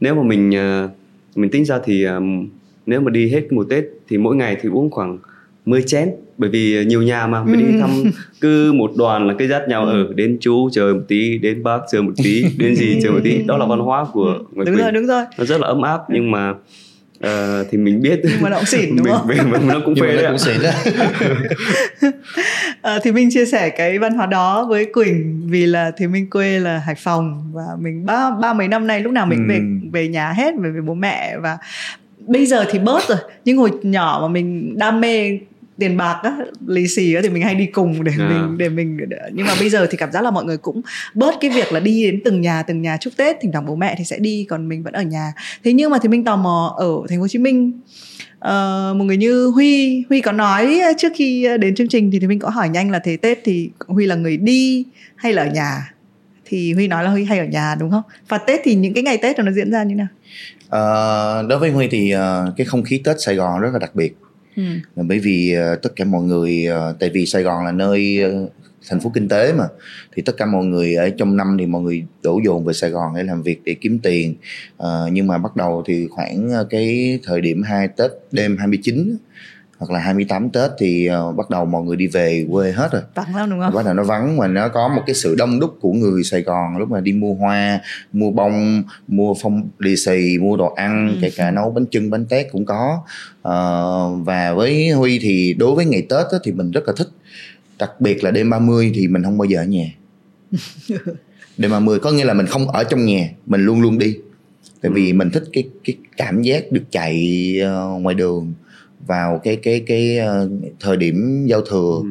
Nếu 0.00 0.14
mà 0.14 0.22
mình 0.22 0.50
uh, 0.50 0.90
mình 1.36 1.50
tính 1.50 1.64
ra 1.64 1.80
thì 1.84 2.04
um, 2.04 2.48
nếu 2.86 3.00
mà 3.00 3.10
đi 3.10 3.28
hết 3.28 3.52
một 3.52 3.66
Tết 3.70 3.84
thì 4.08 4.18
mỗi 4.18 4.36
ngày 4.36 4.56
thì 4.62 4.68
uống 4.68 4.90
khoảng 4.90 5.18
10 5.66 5.82
chén 5.82 6.10
bởi 6.38 6.50
vì 6.50 6.84
nhiều 6.84 7.02
nhà 7.02 7.26
mà 7.26 7.44
mình 7.44 7.58
đi 7.58 7.72
ừ. 7.72 7.80
thăm 7.80 7.90
cứ 8.40 8.72
một 8.72 8.90
đoàn 8.96 9.26
là 9.28 9.34
cái 9.38 9.48
dắt 9.48 9.62
nhau 9.68 9.84
ở 9.84 9.92
ừ, 9.92 10.12
đến 10.14 10.38
chú 10.40 10.70
chờ 10.72 10.94
một 10.94 11.00
tí 11.08 11.38
đến 11.38 11.62
bác 11.62 11.78
chờ 11.92 12.02
một 12.02 12.12
tí 12.16 12.44
đến 12.58 12.76
gì 12.76 12.98
chờ 13.02 13.10
một 13.10 13.20
tí 13.24 13.42
đó 13.46 13.56
là 13.56 13.66
văn 13.66 13.78
hóa 13.78 14.06
của 14.12 14.38
người 14.52 14.66
đúng 14.66 14.74
Quỳnh. 14.74 14.84
rồi 14.84 14.92
đúng 14.92 15.06
rồi 15.06 15.24
nó 15.38 15.44
rất 15.44 15.60
là 15.60 15.66
ấm 15.66 15.82
áp 15.82 16.00
nhưng 16.08 16.30
mà 16.30 16.54
uh, 17.26 17.66
thì 17.70 17.78
mình 17.78 18.02
biết 18.02 18.20
nhưng 18.24 18.42
mà 18.42 18.50
nó 18.50 18.56
cũng 18.56 18.66
xỉn 18.66 18.96
đúng 18.96 19.06
không? 19.06 19.26
mình, 19.26 19.50
mình, 19.50 19.68
nó 19.68 19.80
cũng 19.84 19.94
phê 20.00 20.16
đấy 20.16 20.24
cũng 20.28 20.38
xỉn 20.38 20.56
à, 22.82 22.98
thì 23.02 23.12
mình 23.12 23.28
chia 23.30 23.46
sẻ 23.46 23.70
cái 23.70 23.98
văn 23.98 24.14
hóa 24.14 24.26
đó 24.26 24.66
với 24.68 24.86
Quỳnh 24.92 25.42
vì 25.50 25.66
là 25.66 25.90
thì 25.96 26.06
mình 26.06 26.30
quê 26.30 26.58
là 26.58 26.78
Hải 26.78 26.94
Phòng 26.94 27.50
và 27.52 27.66
mình 27.78 28.06
ba 28.06 28.30
ba 28.42 28.52
mấy 28.52 28.68
năm 28.68 28.86
nay 28.86 29.00
lúc 29.00 29.12
nào 29.12 29.26
mình 29.26 29.48
ừ. 29.48 29.52
về 29.52 29.60
về 29.92 30.08
nhà 30.08 30.32
hết 30.32 30.54
về 30.58 30.70
với 30.70 30.82
bố 30.82 30.94
mẹ 30.94 31.38
và 31.38 31.58
bây 32.26 32.46
giờ 32.46 32.64
thì 32.70 32.78
bớt 32.78 33.08
rồi 33.08 33.18
nhưng 33.44 33.56
hồi 33.56 33.70
nhỏ 33.82 34.18
mà 34.22 34.28
mình 34.28 34.78
đam 34.78 35.00
mê 35.00 35.38
tiền 35.78 35.96
bạc 35.96 36.20
á 36.22 36.36
lì 36.66 36.88
xì 36.88 37.14
á 37.14 37.20
thì 37.22 37.28
mình 37.28 37.42
hay 37.42 37.54
đi 37.54 37.66
cùng 37.66 38.04
để 38.04 38.12
à. 38.18 38.28
mình 38.28 38.58
để 38.58 38.68
mình 38.68 38.98
nhưng 39.32 39.46
mà 39.46 39.54
bây 39.60 39.70
giờ 39.70 39.86
thì 39.90 39.96
cảm 39.96 40.12
giác 40.12 40.24
là 40.24 40.30
mọi 40.30 40.44
người 40.44 40.56
cũng 40.56 40.82
bớt 41.14 41.34
cái 41.40 41.50
việc 41.50 41.72
là 41.72 41.80
đi 41.80 42.02
đến 42.02 42.20
từng 42.24 42.40
nhà 42.40 42.62
từng 42.62 42.82
nhà 42.82 42.96
chúc 42.96 43.12
tết 43.16 43.36
thỉnh 43.40 43.52
thoảng 43.52 43.66
bố 43.66 43.76
mẹ 43.76 43.94
thì 43.98 44.04
sẽ 44.04 44.18
đi 44.18 44.46
còn 44.48 44.68
mình 44.68 44.82
vẫn 44.82 44.92
ở 44.92 45.02
nhà. 45.02 45.32
Thế 45.64 45.72
nhưng 45.72 45.90
mà 45.90 45.98
thì 46.02 46.08
mình 46.08 46.24
tò 46.24 46.36
mò 46.36 46.74
ở 46.78 46.88
thành 47.08 47.18
phố 47.18 47.20
hồ 47.20 47.28
chí 47.28 47.38
minh. 47.38 47.72
Uh, 48.38 48.96
một 48.96 49.04
người 49.04 49.16
như 49.16 49.46
huy 49.46 50.02
huy 50.08 50.20
có 50.20 50.32
nói 50.32 50.80
trước 50.98 51.12
khi 51.16 51.48
đến 51.60 51.74
chương 51.74 51.88
trình 51.88 52.10
thì, 52.10 52.18
thì 52.18 52.26
mình 52.26 52.38
có 52.38 52.50
hỏi 52.50 52.68
nhanh 52.68 52.90
là 52.90 52.98
thế 52.98 53.16
tết 53.16 53.38
thì 53.44 53.70
huy 53.78 54.06
là 54.06 54.14
người 54.14 54.36
đi 54.36 54.84
hay 55.16 55.32
là 55.32 55.42
ở 55.42 55.48
nhà? 55.48 55.92
Thì 56.44 56.72
huy 56.72 56.88
nói 56.88 57.04
là 57.04 57.10
huy 57.10 57.24
hay 57.24 57.38
ở 57.38 57.44
nhà 57.44 57.74
đúng 57.80 57.90
không? 57.90 58.02
Và 58.28 58.38
tết 58.38 58.60
thì 58.64 58.74
những 58.74 58.94
cái 58.94 59.02
ngày 59.02 59.18
tết 59.18 59.38
nó 59.38 59.52
diễn 59.52 59.70
ra 59.70 59.84
như 59.84 59.94
nào? 59.94 60.08
Uh, 60.66 61.48
đối 61.48 61.58
với 61.58 61.70
huy 61.70 61.88
thì 61.88 62.14
uh, 62.14 62.56
cái 62.56 62.64
không 62.64 62.82
khí 62.82 63.00
tết 63.04 63.16
sài 63.20 63.34
gòn 63.34 63.60
rất 63.60 63.70
là 63.72 63.78
đặc 63.78 63.94
biệt 63.94 64.16
ừ. 64.96 65.02
bởi 65.02 65.18
vì 65.18 65.56
uh, 65.72 65.82
tất 65.82 65.96
cả 65.96 66.04
mọi 66.04 66.22
người 66.22 66.66
uh, 66.70 66.96
tại 67.00 67.10
vì 67.10 67.26
sài 67.26 67.42
gòn 67.42 67.64
là 67.64 67.72
nơi 67.72 68.24
uh, 68.44 68.52
thành 68.88 69.00
phố 69.00 69.10
kinh 69.14 69.28
tế 69.28 69.52
mà 69.52 69.64
thì 70.16 70.22
tất 70.22 70.36
cả 70.36 70.46
mọi 70.46 70.64
người 70.64 70.94
ở 70.94 71.10
trong 71.10 71.36
năm 71.36 71.56
thì 71.58 71.66
mọi 71.66 71.82
người 71.82 72.04
đổ 72.22 72.40
dồn 72.44 72.64
về 72.64 72.72
Sài 72.72 72.90
Gòn 72.90 73.12
để 73.16 73.22
làm 73.22 73.42
việc 73.42 73.60
để 73.64 73.74
kiếm 73.80 73.98
tiền 73.98 74.34
à, 74.78 74.88
nhưng 75.12 75.26
mà 75.26 75.38
bắt 75.38 75.56
đầu 75.56 75.82
thì 75.86 76.06
khoảng 76.10 76.52
cái 76.70 77.18
thời 77.24 77.40
điểm 77.40 77.62
hai 77.62 77.88
Tết 77.88 78.10
đêm 78.32 78.56
29 78.58 79.16
hoặc 79.78 79.90
là 79.90 79.98
28 79.98 80.50
Tết 80.50 80.70
thì 80.78 81.08
uh, 81.28 81.36
bắt 81.36 81.50
đầu 81.50 81.64
mọi 81.64 81.82
người 81.82 81.96
đi 81.96 82.06
về 82.06 82.46
quê 82.50 82.72
hết 82.72 82.92
rồi. 82.92 83.02
Vắng 83.14 83.36
lắm 83.36 83.50
đúng 83.50 83.60
không? 83.60 83.74
Bắt 83.74 83.84
đầu 83.84 83.94
nó 83.94 84.04
vắng 84.04 84.36
mà 84.36 84.46
nó 84.46 84.68
có 84.68 84.88
một 84.88 85.02
cái 85.06 85.14
sự 85.14 85.34
đông 85.34 85.60
đúc 85.60 85.76
của 85.80 85.92
người 85.92 86.24
Sài 86.24 86.42
Gòn 86.42 86.76
lúc 86.78 86.90
mà 86.90 87.00
đi 87.00 87.12
mua 87.12 87.34
hoa 87.34 87.80
mua 88.12 88.30
bông 88.30 88.82
mua 89.08 89.34
phong 89.42 89.68
lì 89.78 89.96
xì 89.96 90.38
mua 90.40 90.56
đồ 90.56 90.74
ăn 90.74 91.08
ừ. 91.08 91.18
kể 91.22 91.30
cả 91.36 91.50
nấu 91.50 91.70
bánh 91.70 91.86
trưng 91.86 92.10
bánh 92.10 92.26
tét 92.26 92.46
cũng 92.52 92.64
có. 92.66 93.02
Uh, 93.38 94.26
và 94.26 94.52
với 94.52 94.90
Huy 94.90 95.18
thì 95.18 95.54
đối 95.54 95.74
với 95.74 95.84
ngày 95.84 96.02
Tết 96.02 96.26
á, 96.32 96.38
thì 96.44 96.52
mình 96.52 96.70
rất 96.70 96.86
là 96.86 96.92
thích. 96.96 97.08
Đặc 97.78 98.00
biệt 98.00 98.24
là 98.24 98.30
đêm 98.30 98.50
30 98.50 98.92
thì 98.94 99.08
mình 99.08 99.22
không 99.22 99.38
bao 99.38 99.44
giờ 99.44 99.58
ở 99.58 99.64
nhà. 99.64 99.86
Đêm 101.56 101.70
30 101.70 101.98
có 101.98 102.10
nghĩa 102.10 102.24
là 102.24 102.34
mình 102.34 102.46
không 102.46 102.68
ở 102.68 102.84
trong 102.84 103.04
nhà 103.04 103.30
mình 103.46 103.64
luôn 103.64 103.82
luôn 103.82 103.98
đi. 103.98 104.16
Tại 104.80 104.92
vì 104.94 105.12
mình 105.12 105.30
thích 105.30 105.44
cái 105.52 105.68
cái 105.84 105.96
cảm 106.16 106.42
giác 106.42 106.72
được 106.72 106.82
chạy 106.90 107.16
uh, 107.62 108.02
ngoài 108.02 108.14
đường 108.14 108.52
vào 109.08 109.40
cái 109.44 109.56
cái 109.56 109.84
cái 109.86 110.18
uh, 110.18 110.50
thời 110.80 110.96
điểm 110.96 111.46
giao 111.46 111.60
thừa. 111.60 112.00
Ừ. 112.02 112.10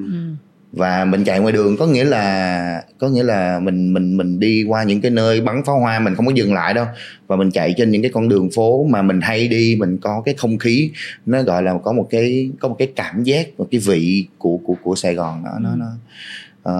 và 0.72 1.06
mình 1.06 1.24
chạy 1.24 1.40
ngoài 1.40 1.54
đường 1.54 1.78
có 1.78 1.88
nghĩa 1.88 2.04
là 2.04 2.84
có 3.00 3.10
nghĩa 3.10 3.24
là 3.24 3.60
mình 3.60 3.94
mình 3.94 4.18
mình 4.18 4.40
đi 4.40 4.64
qua 4.64 4.84
những 4.84 5.02
cái 5.02 5.12
nơi 5.12 5.42
bắn 5.42 5.64
pháo 5.66 5.80
hoa 5.80 6.00
mình 6.00 6.16
không 6.16 6.26
có 6.26 6.32
dừng 6.36 6.54
lại 6.54 6.74
đâu. 6.74 6.86
Và 7.28 7.36
mình 7.36 7.52
chạy 7.52 7.74
trên 7.78 7.92
những 7.92 8.02
cái 8.02 8.12
con 8.14 8.30
đường 8.30 8.50
phố 8.56 8.84
mà 8.90 9.02
mình 9.02 9.22
hay 9.22 9.48
đi 9.48 9.76
mình 9.80 9.98
có 9.98 10.22
cái 10.26 10.36
không 10.38 10.58
khí 10.58 10.92
nó 11.26 11.42
gọi 11.42 11.64
là 11.64 11.78
có 11.84 11.94
một 11.94 12.08
cái 12.10 12.50
có 12.60 12.68
một 12.68 12.76
cái 12.80 12.88
cảm 12.96 13.24
giác 13.24 13.48
một 13.58 13.68
cái 13.72 13.82
vị 13.86 14.28
của 14.38 14.58
của 14.58 14.76
của 14.84 14.96
Sài 14.96 15.16
Gòn 15.16 15.44
đó, 15.44 15.52
nó 15.62 15.76
nó 15.76 15.86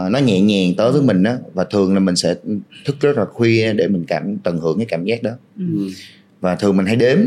uh, 0.06 0.12
nó 0.12 0.19
nhẹ 0.19 0.42
nhàng 0.42 0.74
tới 0.78 0.92
với 0.92 1.02
mình 1.02 1.24
đó 1.24 1.36
và 1.54 1.64
thường 1.64 1.94
là 1.94 2.00
mình 2.00 2.16
sẽ 2.16 2.36
thức 2.86 2.96
rất 3.00 3.18
là 3.18 3.25
khuya 3.25 3.74
để 3.74 3.88
mình 3.88 4.06
cảm 4.08 4.38
tận 4.38 4.58
hưởng 4.58 4.78
cái 4.78 4.86
cảm 4.90 5.06
giác 5.06 5.24
đó. 5.24 5.31
Ừ. 5.58 5.90
và 6.42 6.56
thường 6.56 6.78
mình 6.78 6.86
hay 6.86 6.96
đếm 6.96 7.18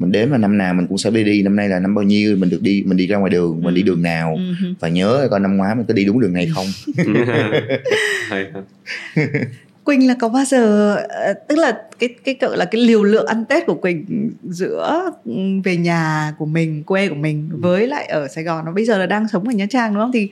mình 0.00 0.12
đếm 0.12 0.30
là 0.30 0.38
năm 0.38 0.58
nào 0.58 0.74
mình 0.74 0.86
cũng 0.86 0.98
sẽ 0.98 1.10
đi 1.10 1.24
đi. 1.24 1.42
Năm 1.42 1.56
nay 1.56 1.68
là 1.68 1.78
năm 1.78 1.94
bao 1.94 2.02
nhiêu 2.02 2.36
mình 2.36 2.50
được 2.50 2.62
đi 2.62 2.82
mình 2.86 2.96
đi 2.96 3.06
ra 3.06 3.16
ngoài 3.16 3.30
đường 3.30 3.60
mình 3.62 3.74
đi 3.74 3.82
ừ. 3.82 3.86
đường 3.86 4.02
nào? 4.02 4.34
Ừ. 4.36 4.74
và 4.80 4.88
nhớ 4.88 5.28
coi 5.30 5.40
năm 5.40 5.56
ngoái 5.56 5.74
mình 5.74 5.84
có 5.88 5.94
đi 5.94 6.04
đúng 6.04 6.20
đường 6.20 6.32
này 6.32 6.50
không? 6.54 6.66
Quỳnh 9.84 10.08
là 10.08 10.14
có 10.20 10.28
bao 10.28 10.44
giờ 10.44 10.94
ờ, 10.96 11.32
tức 11.48 11.58
là 11.58 11.82
cái 11.98 12.08
cái 12.24 12.34
cỡ 12.34 12.48
là 12.56 12.64
cái 12.64 12.80
liều 12.80 13.02
lượng 13.02 13.26
ăn 13.26 13.44
Tết 13.44 13.66
của 13.66 13.74
Quỳnh 13.74 14.30
giữa 14.44 15.10
ừ, 15.24 15.32
về 15.64 15.76
nhà 15.76 16.34
của 16.38 16.46
mình 16.46 16.82
quê 16.82 17.08
của 17.08 17.14
mình 17.14 17.48
ừ. 17.52 17.58
với 17.60 17.86
lại 17.86 18.06
ở 18.06 18.28
Sài 18.28 18.44
Gòn 18.44 18.64
nó 18.64 18.72
bây 18.72 18.84
giờ 18.84 18.98
là 18.98 19.06
đang 19.06 19.28
sống 19.28 19.48
ở 19.48 19.52
Nha 19.52 19.66
Trang 19.70 19.94
đúng 19.94 20.02
không? 20.02 20.12
Thì 20.12 20.28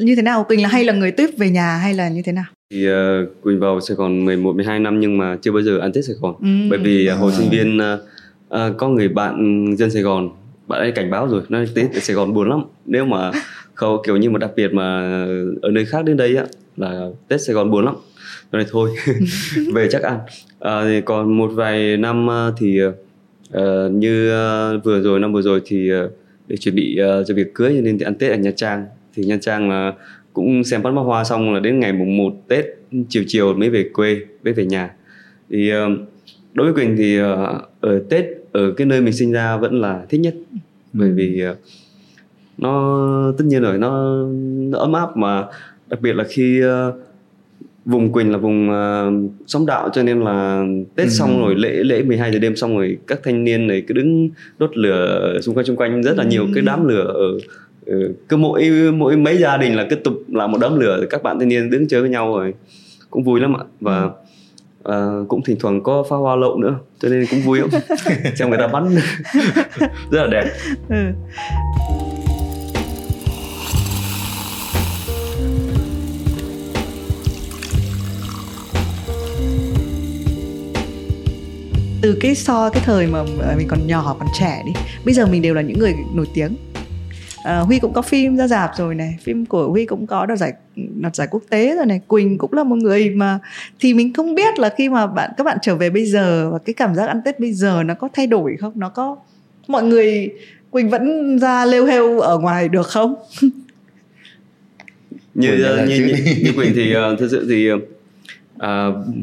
như 0.00 0.16
thế 0.16 0.22
nào? 0.22 0.44
Quỳnh 0.44 0.62
là 0.62 0.68
hay 0.68 0.84
là 0.84 0.92
người 0.92 1.10
tuyết 1.10 1.38
về 1.38 1.50
nhà 1.50 1.76
hay 1.76 1.94
là 1.94 2.08
như 2.08 2.22
thế 2.22 2.32
nào? 2.32 2.44
Thì 2.70 2.86
uh, 2.88 3.42
Quỳnh 3.42 3.60
vào 3.60 3.80
Sài 3.80 3.94
Gòn 3.94 4.24
11 4.24 4.52
12 4.56 4.78
năm 4.78 5.00
nhưng 5.00 5.18
mà 5.18 5.36
chưa 5.42 5.52
bao 5.52 5.62
giờ 5.62 5.78
ăn 5.78 5.92
Tết 5.92 6.04
Sài 6.04 6.16
Gòn. 6.20 6.34
Ừ. 6.40 6.68
bởi 6.70 6.78
vì 6.78 7.08
uh, 7.12 7.18
hồi 7.18 7.32
sinh 7.32 7.50
viên 7.50 7.78
uh, 7.78 8.00
Ờ, 8.50 8.74
có 8.78 8.88
người 8.88 9.08
bạn 9.08 9.66
dân 9.78 9.90
Sài 9.90 10.02
Gòn 10.02 10.30
bạn 10.66 10.80
ấy 10.80 10.92
cảnh 10.92 11.10
báo 11.10 11.28
rồi 11.28 11.42
nói 11.48 11.66
Tết 11.74 12.02
Sài 12.02 12.16
Gòn 12.16 12.34
buồn 12.34 12.48
lắm. 12.48 12.62
Nếu 12.86 13.04
mà 13.04 13.30
không 13.74 14.02
kiểu 14.06 14.16
như 14.16 14.30
mà 14.30 14.38
đặc 14.38 14.50
biệt 14.56 14.72
mà 14.72 15.00
ở 15.62 15.70
nơi 15.70 15.84
khác 15.84 16.04
đến 16.04 16.16
đây 16.16 16.36
á 16.36 16.44
là 16.76 17.06
Tết 17.28 17.40
Sài 17.40 17.54
Gòn 17.54 17.70
buồn 17.70 17.84
lắm. 17.84 17.94
Nói 18.52 18.66
thôi 18.70 18.90
về 19.74 19.88
chắc 19.90 20.02
ăn 20.02 20.18
à, 20.18 20.26
ờ, 20.58 20.88
thì 20.88 21.00
còn 21.00 21.38
một 21.38 21.50
vài 21.54 21.96
năm 21.96 22.26
ờ, 22.26 22.54
thì 22.58 22.82
uh, 22.84 22.94
như 23.92 24.32
uh, 24.76 24.84
vừa 24.84 25.00
rồi 25.00 25.20
năm 25.20 25.32
vừa 25.32 25.42
rồi 25.42 25.60
thì 25.64 25.92
uh, 25.94 26.10
để 26.46 26.56
chuẩn 26.56 26.74
bị 26.74 26.98
uh, 27.02 27.26
cho 27.26 27.34
việc 27.34 27.54
cưới 27.54 27.80
nên 27.82 27.98
thì 27.98 28.04
ăn 28.04 28.14
Tết 28.14 28.30
ở 28.30 28.36
Nha 28.36 28.50
Trang. 28.56 28.86
Thì 29.14 29.24
Nha 29.24 29.38
Trang 29.40 29.70
là 29.70 29.88
uh, 29.88 29.94
cũng 30.32 30.64
xem 30.64 30.82
bắn 30.82 30.94
pháo 30.94 31.04
hoa 31.04 31.24
xong 31.24 31.54
là 31.54 31.60
đến 31.60 31.80
ngày 31.80 31.92
mùng 31.92 32.16
1 32.16 32.32
Tết 32.48 32.64
chiều 33.08 33.24
chiều 33.26 33.54
mới 33.54 33.70
về 33.70 33.90
quê 33.92 34.20
mới 34.44 34.52
về 34.52 34.64
nhà. 34.64 34.90
Thì 35.50 35.72
uh, 35.72 35.98
đối 36.52 36.72
với 36.72 36.84
Quỳnh 36.84 36.96
thì 36.96 37.20
uh, 37.22 37.26
ở 37.80 38.02
Tết 38.10 38.39
ở 38.52 38.72
cái 38.76 38.86
nơi 38.86 39.00
mình 39.00 39.12
sinh 39.12 39.32
ra 39.32 39.56
vẫn 39.56 39.80
là 39.80 40.04
thích 40.08 40.20
nhất 40.20 40.34
bởi 40.92 41.08
ừ. 41.08 41.14
vì 41.16 41.44
uh, 41.50 41.56
nó 42.58 43.32
tất 43.38 43.44
nhiên 43.46 43.62
rồi 43.62 43.78
nó, 43.78 44.22
nó 44.70 44.78
ấm 44.78 44.92
áp 44.92 45.16
mà 45.16 45.44
đặc 45.88 46.00
biệt 46.00 46.12
là 46.12 46.24
khi 46.28 46.62
uh, 46.64 46.94
vùng 47.84 48.12
Quỳnh 48.12 48.32
là 48.32 48.38
vùng 48.38 48.70
uh, 48.70 49.30
xóm 49.46 49.66
đạo 49.66 49.88
cho 49.92 50.02
nên 50.02 50.20
là 50.20 50.64
Tết 50.94 51.06
ừ. 51.06 51.10
xong 51.10 51.40
rồi 51.40 51.54
lễ 51.54 51.82
lễ 51.84 52.02
12 52.02 52.32
giờ 52.32 52.38
đêm 52.38 52.56
xong 52.56 52.76
rồi 52.76 52.98
các 53.06 53.20
thanh 53.22 53.44
niên 53.44 53.66
này 53.66 53.82
cứ 53.86 53.94
đứng 53.94 54.28
đốt 54.58 54.76
lửa 54.76 55.38
xung 55.42 55.54
quanh 55.54 55.66
xung 55.66 55.76
quanh 55.76 56.02
rất 56.02 56.16
là 56.16 56.24
nhiều 56.24 56.44
ừ. 56.44 56.50
cái 56.54 56.62
đám 56.66 56.88
lửa 56.88 57.12
ở 57.14 57.38
cứ 58.28 58.36
mỗi 58.36 58.70
mỗi 58.92 59.16
mấy 59.16 59.38
gia 59.38 59.56
đình 59.56 59.76
là 59.76 59.86
cứ 59.90 59.96
tục 59.96 60.14
là 60.28 60.46
một 60.46 60.58
đám 60.60 60.80
lửa 60.80 61.04
các 61.10 61.22
bạn 61.22 61.38
thanh 61.38 61.48
niên 61.48 61.70
đứng 61.70 61.88
chơi 61.88 62.00
với 62.00 62.10
nhau 62.10 62.36
rồi 62.36 62.54
cũng 63.10 63.24
vui 63.24 63.40
lắm 63.40 63.56
ạ 63.56 63.64
và 63.80 64.10
uh, 64.88 65.28
cũng 65.28 65.42
thỉnh 65.44 65.56
thoảng 65.60 65.82
có 65.82 66.04
pháo 66.10 66.22
hoa 66.22 66.36
lậu 66.36 66.58
nữa 66.58 66.78
cho 66.98 67.08
nên 67.08 67.26
cũng 67.30 67.40
vui 67.40 67.60
lắm. 67.60 67.68
Xem 68.36 68.50
người 68.50 68.58
ta 68.58 68.66
bắn. 68.66 68.88
Rất 70.10 70.22
là 70.22 70.26
đẹp. 70.26 70.44
Ừ. 70.88 70.96
từ 82.02 82.16
cái 82.20 82.34
so 82.34 82.70
cái 82.70 82.82
thời 82.86 83.06
mà 83.06 83.22
mình 83.56 83.68
còn 83.68 83.86
nhỏ 83.86 84.16
còn 84.18 84.28
trẻ 84.38 84.62
đi 84.66 84.72
bây 85.04 85.14
giờ 85.14 85.26
mình 85.26 85.42
đều 85.42 85.54
là 85.54 85.62
những 85.62 85.78
người 85.78 85.94
nổi 86.14 86.26
tiếng 86.34 86.56
à, 87.44 87.58
huy 87.58 87.78
cũng 87.78 87.92
có 87.92 88.02
phim 88.02 88.36
ra 88.36 88.46
rạp 88.46 88.70
rồi 88.76 88.94
này. 88.94 89.16
Phim 89.20 89.46
của 89.46 89.70
huy 89.70 89.86
cũng 89.86 90.06
có 90.06 90.26
đoạt 90.26 90.38
giải 90.38 90.52
đoạt 91.00 91.16
giải 91.16 91.28
quốc 91.30 91.42
tế 91.50 91.76
rồi 91.76 91.86
này. 91.86 92.00
Quỳnh 92.06 92.38
cũng 92.38 92.52
là 92.52 92.64
một 92.64 92.76
người 92.76 93.10
mà 93.10 93.38
thì 93.80 93.94
mình 93.94 94.12
không 94.12 94.34
biết 94.34 94.58
là 94.58 94.74
khi 94.78 94.88
mà 94.88 95.06
bạn 95.06 95.30
các 95.36 95.44
bạn 95.44 95.58
trở 95.62 95.74
về 95.74 95.90
bây 95.90 96.06
giờ 96.06 96.50
và 96.52 96.58
cái 96.58 96.74
cảm 96.74 96.94
giác 96.94 97.06
ăn 97.08 97.20
tết 97.24 97.40
bây 97.40 97.52
giờ 97.52 97.82
nó 97.82 97.94
có 97.94 98.08
thay 98.12 98.26
đổi 98.26 98.56
không? 98.60 98.72
Nó 98.76 98.88
có 98.88 99.16
mọi 99.68 99.82
người 99.82 100.30
quỳnh 100.70 100.90
vẫn 100.90 101.38
ra 101.38 101.64
lêu 101.64 101.86
hêu 101.86 102.20
ở 102.20 102.38
ngoài 102.38 102.68
được 102.68 102.86
không? 102.86 103.14
Như 105.34 105.48
như, 105.48 105.84
như, 105.88 106.06
như, 106.06 106.34
như 106.44 106.52
quỳnh 106.56 106.72
thì 106.74 106.94
uh, 106.96 107.18
thực 107.18 107.30
sự 107.30 107.46
thì 107.50 107.72
uh, 107.72 107.80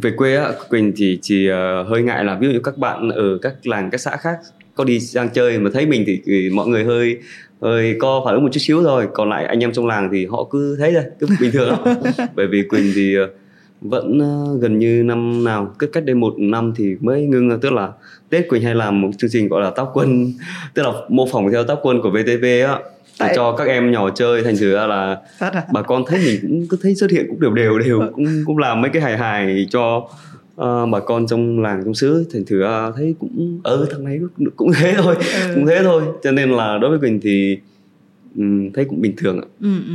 về 0.02 0.12
quê 0.18 0.36
á 0.36 0.52
quỳnh 0.70 0.94
thì 0.96 1.20
chỉ 1.22 1.50
uh, 1.50 1.88
hơi 1.88 2.02
ngại 2.02 2.24
là 2.26 2.36
ví 2.36 2.48
dụ 2.48 2.54
như 2.54 2.60
các 2.64 2.78
bạn 2.78 3.10
ở 3.10 3.38
các 3.42 3.68
làng 3.68 3.90
các 3.90 4.02
xã 4.02 4.18
khác 4.18 4.38
có 4.76 4.84
đi 4.84 5.00
sang 5.00 5.30
chơi 5.30 5.60
mà 5.60 5.70
thấy 5.74 5.86
mình 5.86 6.04
thì, 6.08 6.22
thì 6.26 6.50
mọi 6.50 6.68
người 6.68 6.84
hơi 6.84 7.18
hơi 7.62 7.96
có 8.00 8.22
phản 8.26 8.34
ứng 8.34 8.44
một 8.44 8.50
chút 8.52 8.60
xíu 8.60 8.84
thôi 8.84 9.08
còn 9.14 9.30
lại 9.30 9.46
anh 9.46 9.60
em 9.60 9.74
trong 9.74 9.88
làng 9.88 10.10
thì 10.12 10.26
họ 10.26 10.44
cứ 10.44 10.76
thấy 10.80 10.94
thôi 10.94 11.04
cứ 11.20 11.28
bình 11.42 11.52
thường. 11.52 11.70
Lắm 11.70 11.98
bởi 12.36 12.48
vì 12.48 12.64
quỳnh 12.70 12.92
thì 12.96 13.16
vẫn 13.82 14.20
gần 14.60 14.80
như 14.80 15.04
năm 15.04 15.44
nào 15.44 15.74
cứ 15.80 15.88
cách 15.88 16.06
đây 16.06 16.16
một 16.16 16.34
năm 16.38 16.74
thì 16.76 16.96
mới 17.00 17.22
ngưng 17.22 17.60
tức 17.60 17.74
là 17.74 17.90
tết 18.30 18.50
quỳnh 18.50 18.64
hay 18.64 18.76
làm 18.76 19.02
một 19.02 19.10
chương 19.18 19.30
trình 19.34 19.48
gọi 19.48 19.62
là 19.62 19.70
táo 19.70 19.92
quân 19.94 20.32
tức 20.74 20.84
là 20.84 20.92
mô 21.10 21.28
phỏng 21.32 21.52
theo 21.52 21.64
táo 21.64 21.78
quân 21.82 22.02
của 22.02 22.10
vtv 22.10 22.46
á. 22.68 22.80
Tại... 23.20 23.34
cho 23.36 23.52
các 23.52 23.68
em 23.68 23.92
nhỏ 23.92 24.10
chơi 24.10 24.44
thành 24.44 24.58
thử 24.58 24.74
ra 24.74 24.88
là 24.88 25.18
à? 25.40 25.66
bà 25.74 25.82
con 25.82 26.04
thấy 26.08 26.20
mình 26.20 26.40
cũng 26.42 26.68
cứ 26.70 26.78
thấy 26.84 26.96
xuất 26.96 27.12
hiện 27.12 27.26
cũng 27.30 27.40
đều 27.40 27.54
đều 27.54 27.80
đều 27.80 28.02
cũng 28.16 28.26
cũng 28.46 28.58
làm 28.58 28.82
mấy 28.82 28.92
cái 28.92 29.02
hài 29.02 29.18
hài 29.18 29.68
cho 29.70 30.10
uh, 30.62 30.90
bà 30.92 31.00
con 31.00 31.28
trong 31.28 31.60
làng 31.60 31.82
trong 31.86 31.94
xứ 31.94 32.28
thành 32.34 32.46
thử 32.46 32.60
ra 32.60 32.92
thấy 32.96 33.16
cũng 33.20 33.60
ở 33.64 33.76
ừ, 33.76 33.88
thằng 33.92 34.04
này 34.04 34.20
cũng, 34.38 34.50
cũng 34.56 34.72
thế 34.80 34.94
thôi 34.98 35.16
ừ. 35.20 35.52
cũng 35.56 35.66
thế 35.68 35.80
thôi 35.84 36.04
cho 36.24 36.32
nên 36.32 36.52
là 36.52 36.78
đối 36.82 36.90
với 36.90 37.00
mình 37.00 37.20
thì 37.24 37.58
um, 38.36 38.72
thấy 38.72 38.86
cũng 38.86 39.02
bình 39.02 39.14
thường 39.18 39.42
ạ 39.42 39.48
ừ, 39.62 39.70
ừ. 39.88 39.94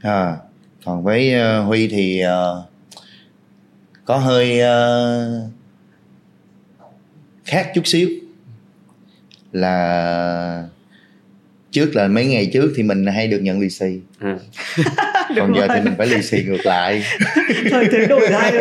à 0.00 0.36
còn 0.84 1.04
với 1.04 1.34
uh, 1.34 1.66
huy 1.66 1.88
thì 1.88 2.22
uh, 2.24 2.64
có 4.04 4.16
hơi 4.16 4.60
uh, 4.60 5.50
khác 7.44 7.70
chút 7.74 7.86
xíu 7.86 8.08
là 9.52 10.68
trước 11.70 11.96
là 11.96 12.08
mấy 12.08 12.26
ngày 12.26 12.50
trước 12.52 12.72
thì 12.76 12.82
mình 12.82 13.06
hay 13.06 13.28
được 13.28 13.38
nhận 13.38 13.60
lì 13.60 13.70
xì 13.70 14.00
à. 14.18 14.38
còn 15.36 15.54
giờ 15.56 15.68
thì 15.74 15.80
mình 15.84 15.94
phải 15.98 16.06
lì 16.06 16.22
xì 16.22 16.42
ngược 16.44 16.66
lại. 16.66 17.02
Thời 17.70 17.86
thế 17.92 18.06
đổi 18.06 18.28
thay 18.30 18.52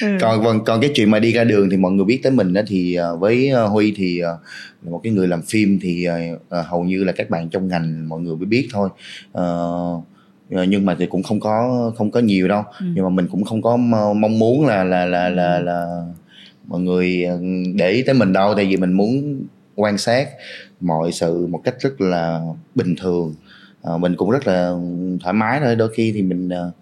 còn 0.20 0.44
còn 0.44 0.64
còn 0.64 0.80
cái 0.80 0.90
chuyện 0.94 1.10
mà 1.10 1.18
đi 1.18 1.32
ra 1.32 1.44
đường 1.44 1.70
thì 1.70 1.76
mọi 1.76 1.92
người 1.92 2.04
biết 2.04 2.20
tới 2.22 2.32
mình 2.32 2.52
đó 2.52 2.60
thì 2.66 2.94
ờ, 2.94 3.16
với 3.16 3.48
ờ, 3.48 3.66
huy 3.66 3.92
thì 3.96 4.18
ờ, 4.18 4.38
một 4.82 5.00
cái 5.04 5.12
người 5.12 5.28
làm 5.28 5.42
phim 5.42 5.78
thì 5.82 6.06
hầu 6.50 6.84
như 6.84 7.04
là 7.04 7.12
các 7.12 7.30
bạn 7.30 7.48
trong 7.48 7.68
ngành 7.68 8.08
mọi 8.08 8.20
người 8.20 8.36
mới 8.36 8.46
biết 8.46 8.68
thôi. 8.72 8.88
Uh, 9.38 10.04
nhưng 10.68 10.86
mà 10.86 10.96
thì 10.98 11.06
cũng 11.06 11.22
không 11.22 11.40
có 11.40 11.92
không 11.96 12.10
có 12.10 12.20
nhiều 12.20 12.48
đâu. 12.48 12.62
Ừ. 12.80 12.86
nhưng 12.94 13.04
mà 13.04 13.10
mình 13.10 13.26
cũng 13.30 13.44
không 13.44 13.62
có 13.62 13.76
mong 13.76 14.38
muốn 14.38 14.66
là 14.66 14.84
là 14.84 15.06
là 15.06 15.28
là 15.28 15.58
là 15.58 15.86
mọi 16.66 16.80
người 16.80 17.26
để 17.74 17.90
ý 17.90 18.02
tới 18.02 18.14
mình 18.14 18.32
đâu. 18.32 18.54
Tại 18.54 18.66
vì 18.66 18.76
mình 18.76 18.92
muốn 18.92 19.42
quan 19.74 19.98
sát 19.98 20.28
mọi 20.80 21.12
sự 21.12 21.46
một 21.46 21.60
cách 21.64 21.74
rất 21.80 22.00
là 22.00 22.40
bình 22.74 22.94
thường 22.96 23.34
à, 23.82 23.96
mình 23.96 24.16
cũng 24.16 24.30
rất 24.30 24.46
là 24.46 24.72
thoải 25.20 25.32
mái 25.32 25.60
thôi. 25.60 25.76
Đôi 25.76 25.88
khi 25.94 26.12
thì 26.12 26.22
mình 26.22 26.48
uh, 26.48 26.74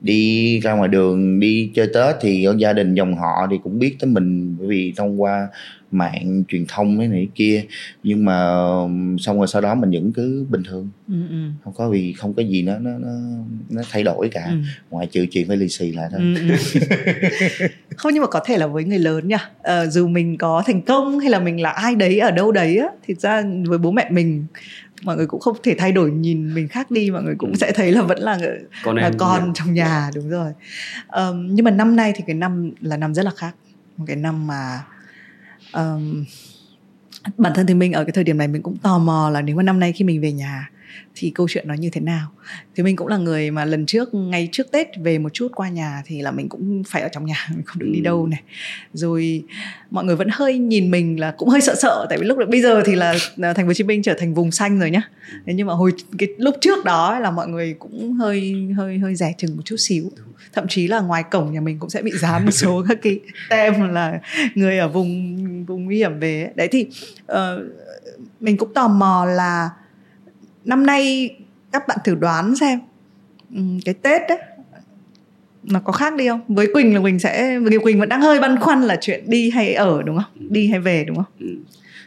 đi 0.00 0.60
ra 0.60 0.72
ngoài 0.72 0.88
đường 0.88 1.40
đi 1.40 1.70
chơi 1.74 1.86
tết 1.94 2.16
thì 2.20 2.46
gia 2.58 2.72
đình 2.72 2.94
dòng 2.94 3.16
họ 3.16 3.46
thì 3.50 3.56
cũng 3.64 3.78
biết 3.78 3.96
tới 4.00 4.10
mình. 4.10 4.56
Bởi 4.58 4.68
vì 4.68 4.92
thông 4.96 5.22
qua 5.22 5.48
mạng 5.90 6.44
truyền 6.48 6.64
thông 6.68 6.98
cái 6.98 7.08
này 7.08 7.28
kia. 7.34 7.64
Nhưng 8.02 8.24
mà 8.24 8.54
xong 9.18 9.38
rồi 9.38 9.46
sau 9.46 9.62
đó 9.62 9.74
mình 9.74 9.90
vẫn 9.90 10.12
cứ 10.12 10.46
bình 10.48 10.62
thường. 10.68 10.88
Ừ, 11.08 11.14
ừ. 11.30 11.36
không 11.64 11.72
có 11.76 11.88
vì 11.90 12.12
không 12.12 12.34
có 12.34 12.42
gì 12.42 12.62
nó 12.62 12.78
nó 12.78 12.90
nó, 12.98 13.08
nó 13.70 13.82
thay 13.90 14.02
đổi 14.02 14.28
cả. 14.28 14.46
Ừ. 14.50 14.56
ngoài 14.90 15.06
trừ 15.06 15.26
chuyện 15.30 15.48
phải 15.48 15.56
lì 15.56 15.68
xì 15.68 15.92
lại 15.92 16.08
thôi. 16.12 16.20
Ừ, 16.20 16.48
ừ. 16.48 16.56
không 17.96 18.14
nhưng 18.14 18.20
mà 18.20 18.26
có 18.26 18.40
thể 18.46 18.58
là 18.58 18.66
với 18.66 18.84
người 18.84 18.98
lớn 18.98 19.28
nha. 19.28 19.48
Ờ, 19.62 19.86
dù 19.86 20.08
mình 20.08 20.38
có 20.38 20.62
thành 20.66 20.82
công 20.82 21.18
hay 21.18 21.30
là 21.30 21.40
mình 21.40 21.60
là 21.60 21.70
ai 21.70 21.94
đấy 21.94 22.18
ở 22.18 22.30
đâu 22.30 22.52
đấy 22.52 22.76
á 22.76 22.88
thì 23.02 23.14
ra 23.14 23.42
với 23.66 23.78
bố 23.78 23.90
mẹ 23.90 24.08
mình 24.10 24.46
mọi 25.04 25.16
người 25.16 25.26
cũng 25.26 25.40
không 25.40 25.56
thể 25.62 25.74
thay 25.78 25.92
đổi 25.92 26.10
nhìn 26.10 26.54
mình 26.54 26.68
khác 26.68 26.90
đi 26.90 27.10
mọi 27.10 27.22
người 27.22 27.34
cũng 27.38 27.50
ừ. 27.50 27.56
sẽ 27.56 27.72
thấy 27.72 27.92
là 27.92 28.02
vẫn 28.02 28.18
là 28.18 28.38
con, 28.84 28.96
là 28.96 29.10
con 29.18 29.52
trong 29.54 29.74
nhà 29.74 30.10
đúng 30.14 30.30
rồi. 30.30 30.52
Um, 31.08 31.54
nhưng 31.54 31.64
mà 31.64 31.70
năm 31.70 31.96
nay 31.96 32.12
thì 32.16 32.24
cái 32.26 32.34
năm 32.34 32.70
là 32.80 32.96
năm 32.96 33.14
rất 33.14 33.24
là 33.24 33.30
khác. 33.36 33.54
Một 33.96 34.04
cái 34.08 34.16
năm 34.16 34.46
mà 34.46 34.80
um, 35.72 36.24
bản 37.38 37.52
thân 37.54 37.66
thì 37.66 37.74
mình 37.74 37.92
ở 37.92 38.04
cái 38.04 38.12
thời 38.12 38.24
điểm 38.24 38.38
này 38.38 38.48
mình 38.48 38.62
cũng 38.62 38.76
tò 38.76 38.98
mò 38.98 39.30
là 39.30 39.42
nếu 39.42 39.56
mà 39.56 39.62
năm 39.62 39.80
nay 39.80 39.92
khi 39.92 40.04
mình 40.04 40.20
về 40.20 40.32
nhà 40.32 40.70
thì 41.14 41.32
câu 41.34 41.48
chuyện 41.50 41.68
nó 41.68 41.74
như 41.74 41.90
thế 41.90 42.00
nào? 42.00 42.28
Thì 42.76 42.82
mình 42.82 42.96
cũng 42.96 43.06
là 43.06 43.16
người 43.16 43.50
mà 43.50 43.64
lần 43.64 43.86
trước 43.86 44.14
ngay 44.14 44.48
trước 44.52 44.72
tết 44.72 44.88
về 45.02 45.18
một 45.18 45.28
chút 45.32 45.48
qua 45.54 45.68
nhà 45.68 46.02
thì 46.06 46.22
là 46.22 46.30
mình 46.30 46.48
cũng 46.48 46.82
phải 46.88 47.02
ở 47.02 47.08
trong 47.08 47.26
nhà 47.26 47.46
mình 47.54 47.64
không 47.64 47.78
được 47.78 47.90
đi 47.92 48.00
đâu 48.00 48.22
ừ. 48.22 48.28
này. 48.30 48.42
Rồi 48.92 49.42
mọi 49.90 50.04
người 50.04 50.16
vẫn 50.16 50.28
hơi 50.32 50.58
nhìn 50.58 50.90
mình 50.90 51.20
là 51.20 51.30
cũng 51.30 51.48
hơi 51.48 51.60
sợ 51.60 51.74
sợ 51.74 52.06
tại 52.08 52.18
vì 52.18 52.26
lúc 52.26 52.38
bây 52.48 52.62
giờ 52.62 52.82
thì 52.86 52.94
là 52.94 53.14
thành 53.38 53.54
phố 53.54 53.66
hồ 53.66 53.72
chí 53.72 53.84
minh 53.84 54.02
trở 54.02 54.14
thành 54.18 54.34
vùng 54.34 54.50
xanh 54.50 54.78
rồi 54.78 54.90
nhá. 54.90 55.02
Thế 55.46 55.54
nhưng 55.54 55.66
mà 55.66 55.74
hồi 55.74 55.92
cái 56.18 56.28
lúc 56.38 56.54
trước 56.60 56.84
đó 56.84 57.18
là 57.18 57.30
mọi 57.30 57.48
người 57.48 57.74
cũng 57.78 58.12
hơi 58.12 58.66
hơi 58.76 58.98
hơi 58.98 59.14
rẻ 59.14 59.34
chừng 59.38 59.56
một 59.56 59.62
chút 59.64 59.76
xíu. 59.78 60.10
Thậm 60.52 60.68
chí 60.68 60.88
là 60.88 61.00
ngoài 61.00 61.22
cổng 61.30 61.52
nhà 61.52 61.60
mình 61.60 61.78
cũng 61.78 61.90
sẽ 61.90 62.02
bị 62.02 62.12
dán 62.20 62.44
một 62.44 62.50
số 62.50 62.84
các 62.88 62.98
cái 63.02 63.20
tem 63.50 63.88
là 63.88 64.20
người 64.54 64.78
ở 64.78 64.88
vùng 64.88 65.64
vùng 65.64 65.84
nguy 65.84 65.96
hiểm 65.96 66.20
về 66.20 66.50
đấy 66.54 66.68
thì 66.72 66.86
uh, 67.32 67.38
mình 68.40 68.56
cũng 68.56 68.74
tò 68.74 68.88
mò 68.88 69.24
là 69.24 69.70
năm 70.64 70.86
nay 70.86 71.30
các 71.72 71.88
bạn 71.88 71.98
thử 72.04 72.14
đoán 72.14 72.56
xem. 72.56 72.78
Ừ, 73.54 73.60
cái 73.84 73.94
tết 73.94 74.22
đấy 74.28 74.38
nó 75.62 75.80
có 75.80 75.92
khác 75.92 76.16
đi 76.16 76.28
không? 76.28 76.40
Với 76.48 76.68
quỳnh 76.74 76.94
là 76.94 77.00
quỳnh 77.00 77.18
sẽ 77.18 77.58
vì 77.58 77.78
quỳnh 77.78 78.00
vẫn 78.00 78.08
đang 78.08 78.20
hơi 78.20 78.40
băn 78.40 78.60
khoăn 78.60 78.82
là 78.82 78.98
chuyện 79.00 79.24
đi 79.26 79.50
hay 79.50 79.74
ở 79.74 80.02
đúng 80.02 80.16
không? 80.16 80.48
Đi 80.50 80.68
hay 80.68 80.80
về 80.80 81.04
đúng 81.04 81.16
không? 81.16 81.32
Ừ. 81.40 81.46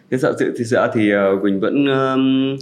cái 0.09 0.19
sợ 0.19 0.35
sự 0.39 0.55
thì 0.57 0.63
sợ 0.65 0.91
thì 0.93 1.11
uh, 1.15 1.41
quỳnh 1.41 1.59
vẫn 1.59 1.85
um, 1.85 2.57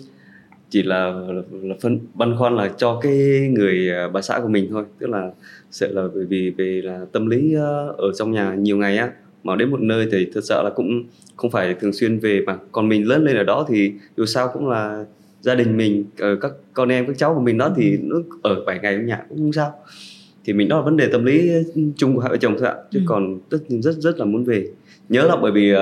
chỉ 0.70 0.84
là, 0.84 1.06
là, 1.28 1.42
là 1.62 1.76
phân 1.82 2.00
băn 2.14 2.36
khoăn 2.38 2.56
là 2.56 2.70
cho 2.78 3.00
cái 3.02 3.14
người 3.52 3.90
uh, 4.08 4.14
bà 4.14 4.22
xã 4.22 4.40
của 4.40 4.48
mình 4.48 4.68
thôi. 4.72 4.84
Tức 5.00 5.10
là 5.10 5.30
sợ 5.72 5.88
là 5.92 6.02
bởi 6.16 6.26
vì 6.26 6.54
về 6.58 6.82
là 6.84 7.00
tâm 7.12 7.28
lý 7.28 7.56
uh, 7.56 7.98
ở 7.98 8.12
trong 8.18 8.32
nhà 8.32 8.54
nhiều 8.54 8.78
ngày 8.78 8.98
á 8.98 9.10
mà 9.44 9.56
đến 9.56 9.72
một 9.72 9.82
nơi 9.82 10.08
thì 10.12 10.32
thật 10.34 10.42
sợ 10.44 10.62
là 10.64 10.70
cũng 10.76 11.04
không 11.36 11.52
phải 11.52 11.74
thường 11.74 11.94
xuyên 11.94 12.20
về 12.20 12.42
mà. 12.46 12.58
Còn 12.72 12.90
mình 12.90 13.08
lớn 13.08 13.24
lên 13.24 13.36
ở 13.36 13.44
đó 13.44 13.66
thì 13.70 13.94
dù 14.18 14.26
sao 14.26 14.50
cũng 14.54 14.70
là 14.70 15.06
gia 15.46 15.56
đình 15.56 15.78
mình 15.78 16.06
ờ, 16.20 16.36
các 16.42 16.52
con 16.74 16.90
em 16.90 17.08
các 17.08 17.18
cháu 17.18 17.36
của 17.36 17.42
mình 17.42 17.58
đó 17.58 17.74
thì 17.78 17.98
nó 18.02 18.18
ở 18.42 18.64
7 18.66 18.80
ngày 18.80 18.94
ở 18.94 19.02
nhà 19.02 19.24
cũng 19.30 19.38
không 19.38 19.54
sao 19.54 19.74
thì 20.46 20.54
mình 20.54 20.68
đó 20.68 20.78
là 20.78 20.82
vấn 20.82 20.98
đề 20.98 21.08
tâm 21.12 21.26
lý 21.26 21.52
chung 21.98 22.16
của 22.16 22.22
hai 22.22 22.30
vợ 22.30 22.38
chồng 22.38 22.56
thôi 22.60 22.68
ạ 22.68 22.76
chứ 22.92 23.00
ừ. 23.00 23.06
còn 23.08 23.40
rất 23.50 23.62
rất 23.70 23.96
rất 23.96 24.18
là 24.18 24.26
muốn 24.26 24.44
về 24.44 24.68
nhớ 25.10 25.24
là 25.24 25.36
bởi 25.42 25.52
vì 25.52 25.74
uh, 25.74 25.80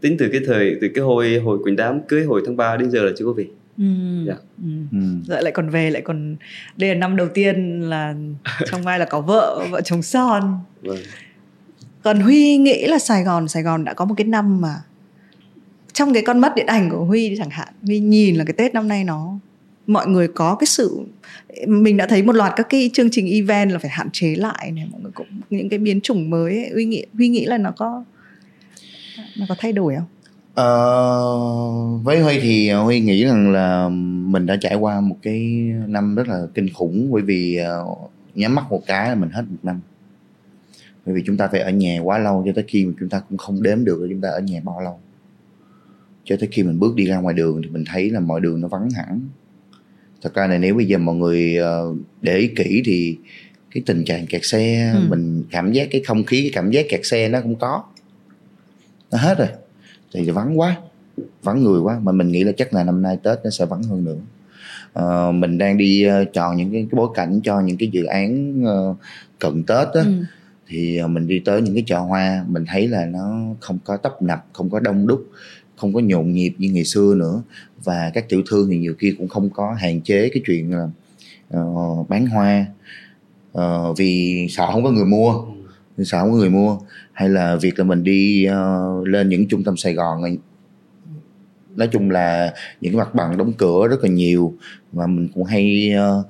tính 0.00 0.16
từ 0.18 0.28
cái 0.32 0.40
thời 0.46 0.76
từ 0.80 0.88
cái 0.94 1.04
hồi 1.04 1.38
hồi 1.38 1.58
quỳnh 1.64 1.76
đám 1.76 2.00
cưới 2.08 2.24
hồi 2.24 2.42
tháng 2.46 2.56
3 2.56 2.76
đến 2.76 2.90
giờ 2.90 3.02
là 3.02 3.12
chưa 3.16 3.24
có 3.24 3.32
về 3.32 3.46
Ừ. 3.78 3.84
Yeah. 3.84 4.26
Dạ. 4.26 4.34
Ừ. 4.64 4.70
Ừ. 4.92 4.98
Dạ 5.24 5.40
lại 5.40 5.52
còn 5.52 5.70
về 5.70 5.90
lại 5.90 6.02
còn 6.02 6.36
đây 6.76 6.88
là 6.90 6.94
năm 6.94 7.16
đầu 7.16 7.28
tiên 7.34 7.80
là 7.80 8.14
trong 8.66 8.82
vai 8.82 8.98
là 8.98 9.04
có 9.04 9.20
vợ 9.20 9.66
vợ 9.70 9.80
chồng 9.80 10.02
son 10.02 10.58
vâng. 10.82 10.98
còn 12.02 12.20
huy 12.20 12.56
nghĩ 12.56 12.86
là 12.86 12.98
sài 12.98 13.24
gòn 13.24 13.48
sài 13.48 13.62
gòn 13.62 13.84
đã 13.84 13.94
có 13.94 14.04
một 14.04 14.14
cái 14.16 14.26
năm 14.26 14.60
mà 14.60 14.74
trong 15.96 16.12
cái 16.14 16.22
con 16.26 16.38
mắt 16.38 16.54
điện 16.54 16.66
ảnh 16.66 16.90
của 16.90 17.04
huy 17.04 17.36
chẳng 17.38 17.50
hạn 17.50 17.68
huy 17.82 17.98
nhìn 17.98 18.36
là 18.36 18.44
cái 18.44 18.52
tết 18.52 18.74
năm 18.74 18.88
nay 18.88 19.04
nó 19.04 19.38
mọi 19.86 20.06
người 20.06 20.28
có 20.28 20.54
cái 20.54 20.66
sự 20.66 21.00
mình 21.66 21.96
đã 21.96 22.06
thấy 22.06 22.22
một 22.22 22.32
loạt 22.32 22.52
các 22.56 22.66
cái 22.70 22.90
chương 22.92 23.10
trình 23.10 23.26
event 23.26 23.72
là 23.72 23.78
phải 23.78 23.90
hạn 23.90 24.08
chế 24.12 24.34
lại 24.34 24.72
này 24.72 24.88
mọi 24.92 25.00
người 25.00 25.12
cũng 25.14 25.26
những 25.50 25.68
cái 25.68 25.78
biến 25.78 26.00
chủng 26.00 26.30
mới 26.30 26.56
ấy, 26.56 26.70
huy 26.72 26.84
nghĩ 26.84 27.04
huy 27.12 27.28
nghĩ 27.28 27.44
là 27.44 27.58
nó 27.58 27.70
có 27.76 28.04
nó 29.38 29.46
có 29.48 29.54
thay 29.58 29.72
đổi 29.72 29.94
không? 29.96 30.04
Ờ, 30.54 31.98
với 32.02 32.20
Huy 32.20 32.40
thì 32.40 32.70
Huy 32.70 33.00
nghĩ 33.00 33.24
rằng 33.24 33.52
là 33.52 33.88
mình 34.28 34.46
đã 34.46 34.56
trải 34.60 34.74
qua 34.74 35.00
một 35.00 35.16
cái 35.22 35.40
năm 35.86 36.14
rất 36.14 36.28
là 36.28 36.46
kinh 36.54 36.68
khủng 36.74 37.12
bởi 37.12 37.22
vì 37.22 37.56
ờ, 37.56 37.84
nhắm 38.34 38.54
mắt 38.54 38.64
một 38.70 38.82
cái 38.86 39.08
là 39.08 39.14
mình 39.14 39.30
hết 39.30 39.42
một 39.48 39.58
năm. 39.62 39.80
Bởi 41.06 41.14
vì 41.14 41.22
chúng 41.26 41.36
ta 41.36 41.48
phải 41.48 41.60
ở 41.60 41.70
nhà 41.70 41.98
quá 42.02 42.18
lâu 42.18 42.42
cho 42.46 42.52
tới 42.54 42.64
khi 42.68 42.86
mà 42.86 42.92
chúng 43.00 43.08
ta 43.08 43.20
cũng 43.28 43.38
không 43.38 43.62
đếm 43.62 43.84
được 43.84 44.02
là 44.02 44.06
chúng 44.10 44.20
ta 44.20 44.28
ở 44.28 44.40
nhà 44.40 44.60
bao 44.64 44.80
lâu 44.80 45.00
cho 46.26 46.36
tới 46.40 46.48
khi 46.52 46.62
mình 46.62 46.78
bước 46.78 46.94
đi 46.94 47.06
ra 47.06 47.16
ngoài 47.16 47.34
đường 47.34 47.62
thì 47.62 47.68
mình 47.68 47.84
thấy 47.86 48.10
là 48.10 48.20
mọi 48.20 48.40
đường 48.40 48.60
nó 48.60 48.68
vắng 48.68 48.88
hẳn. 48.90 49.20
Thật 50.22 50.34
ra 50.34 50.46
là 50.46 50.58
nếu 50.58 50.74
bây 50.74 50.86
giờ 50.86 50.98
mọi 50.98 51.16
người 51.16 51.56
ờ, 51.56 51.94
để 52.22 52.36
ý 52.36 52.48
kỹ 52.56 52.82
thì 52.84 53.16
cái 53.70 53.82
tình 53.86 54.04
trạng 54.04 54.26
kẹt 54.26 54.44
xe 54.44 54.92
ừ. 54.94 55.00
mình 55.08 55.44
cảm 55.50 55.72
giác 55.72 55.88
cái 55.90 56.02
không 56.06 56.24
khí 56.24 56.42
cái 56.42 56.50
cảm 56.54 56.70
giác 56.70 56.86
kẹt 56.88 57.00
xe 57.02 57.28
nó 57.28 57.40
không 57.40 57.54
có. 57.54 57.84
Nó 59.10 59.18
hết 59.18 59.38
rồi. 59.38 59.48
Thì 60.14 60.30
vắng 60.30 60.60
quá 60.60 60.76
vắng 61.42 61.64
người 61.64 61.80
quá. 61.80 61.98
Mà 62.02 62.12
mình 62.12 62.28
nghĩ 62.28 62.44
là 62.44 62.52
chắc 62.56 62.74
là 62.74 62.84
năm 62.84 63.02
nay 63.02 63.18
tết 63.22 63.38
nó 63.44 63.50
sẽ 63.50 63.66
vắng 63.66 63.82
hơn 63.82 64.04
nữa. 64.04 64.18
Uh, 64.98 65.34
mình 65.34 65.58
đang 65.58 65.78
đi 65.78 66.08
uh, 66.08 66.32
chọn 66.32 66.56
những 66.56 66.72
cái, 66.72 66.86
cái 66.90 66.96
bối 66.96 67.08
cảnh 67.14 67.40
cho 67.44 67.60
những 67.60 67.76
cái 67.76 67.88
dự 67.88 68.04
án 68.04 68.62
uh, 68.64 68.96
cận 69.38 69.62
tết 69.62 69.88
đó 69.94 70.00
ừ. 70.00 70.24
thì 70.68 70.96
ờ, 70.96 71.08
mình 71.08 71.26
đi 71.26 71.38
tới 71.38 71.62
những 71.62 71.74
cái 71.74 71.84
chợ 71.86 71.98
hoa 71.98 72.44
mình 72.48 72.64
thấy 72.68 72.88
là 72.88 73.06
nó 73.06 73.54
không 73.60 73.78
có 73.84 73.96
tấp 73.96 74.22
nập 74.22 74.46
không 74.52 74.70
có 74.70 74.80
đông 74.80 75.06
đúc 75.06 75.26
không 75.76 75.94
có 75.94 76.00
nhộn 76.00 76.32
nhịp 76.32 76.54
như 76.58 76.70
ngày 76.70 76.84
xưa 76.84 77.14
nữa. 77.14 77.42
Và 77.84 78.10
các 78.14 78.28
tiểu 78.28 78.42
thương 78.46 78.68
thì 78.70 78.78
nhiều 78.78 78.94
khi 78.98 79.14
cũng 79.18 79.28
không 79.28 79.50
có 79.50 79.74
hạn 79.78 80.00
chế 80.00 80.28
cái 80.28 80.42
chuyện 80.46 80.70
là 80.70 80.88
uh, 81.60 82.08
bán 82.08 82.26
hoa 82.26 82.66
uh, 83.58 83.98
vì 83.98 84.46
sợ 84.50 84.66
không 84.72 84.84
có 84.84 84.90
người 84.90 85.04
mua. 85.04 85.44
Sợ 85.98 86.20
không 86.20 86.30
có 86.30 86.36
người 86.36 86.50
mua. 86.50 86.78
Hay 87.12 87.28
là 87.28 87.56
việc 87.56 87.78
là 87.78 87.84
mình 87.84 88.04
đi 88.04 88.48
uh, 88.48 89.06
lên 89.06 89.28
những 89.28 89.48
trung 89.48 89.64
tâm 89.64 89.76
Sài 89.76 89.94
Gòn 89.94 90.22
nói 91.76 91.88
chung 91.92 92.10
là 92.10 92.54
những 92.80 92.96
mặt 92.96 93.14
bằng 93.14 93.38
đóng 93.38 93.52
cửa 93.52 93.88
rất 93.88 94.02
là 94.02 94.08
nhiều. 94.08 94.54
Và 94.92 95.06
mình 95.06 95.28
cũng 95.34 95.44
hay 95.44 95.92
uh, 96.20 96.26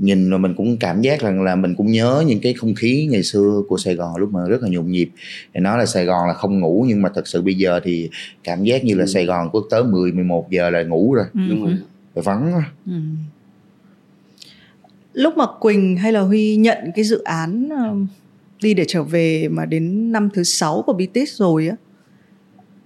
nhìn 0.00 0.30
rồi 0.30 0.38
mình 0.38 0.54
cũng 0.54 0.76
cảm 0.76 1.02
giác 1.02 1.20
rằng 1.20 1.42
là 1.42 1.56
mình 1.56 1.74
cũng 1.74 1.92
nhớ 1.92 2.24
những 2.26 2.40
cái 2.40 2.52
không 2.52 2.74
khí 2.74 3.08
ngày 3.10 3.22
xưa 3.22 3.62
của 3.68 3.78
Sài 3.78 3.94
Gòn 3.94 4.16
lúc 4.16 4.32
mà 4.32 4.40
rất 4.48 4.62
là 4.62 4.68
nhộn 4.68 4.90
nhịp 4.90 5.10
thì 5.54 5.60
nói 5.60 5.78
là 5.78 5.86
Sài 5.86 6.04
Gòn 6.04 6.28
là 6.28 6.34
không 6.34 6.60
ngủ 6.60 6.84
nhưng 6.88 7.02
mà 7.02 7.08
thật 7.14 7.28
sự 7.28 7.42
bây 7.42 7.54
giờ 7.54 7.80
thì 7.84 8.10
cảm 8.44 8.64
giác 8.64 8.84
như 8.84 8.94
là 8.94 9.04
ừ. 9.04 9.06
Sài 9.06 9.26
Gòn 9.26 9.48
có 9.52 9.60
tới 9.70 9.84
10 9.84 10.12
11 10.12 10.50
giờ 10.50 10.70
là 10.70 10.82
ngủ 10.82 11.14
rồi 11.14 11.24
ừ. 11.34 11.40
đúng 11.48 11.66
rồi 11.66 11.74
vắng 12.14 12.52
rồi. 12.52 12.62
Ừ. 12.86 12.92
lúc 15.12 15.36
mà 15.36 15.44
Quỳnh 15.60 15.96
hay 15.96 16.12
là 16.12 16.20
Huy 16.20 16.56
nhận 16.56 16.78
cái 16.94 17.04
dự 17.04 17.22
án 17.22 17.68
đi 18.62 18.74
để 18.74 18.84
trở 18.88 19.02
về 19.02 19.48
mà 19.48 19.66
đến 19.66 20.12
năm 20.12 20.28
thứ 20.34 20.42
sáu 20.42 20.82
của 20.86 20.92
BTS 20.92 21.36
rồi 21.36 21.68
á 21.68 21.76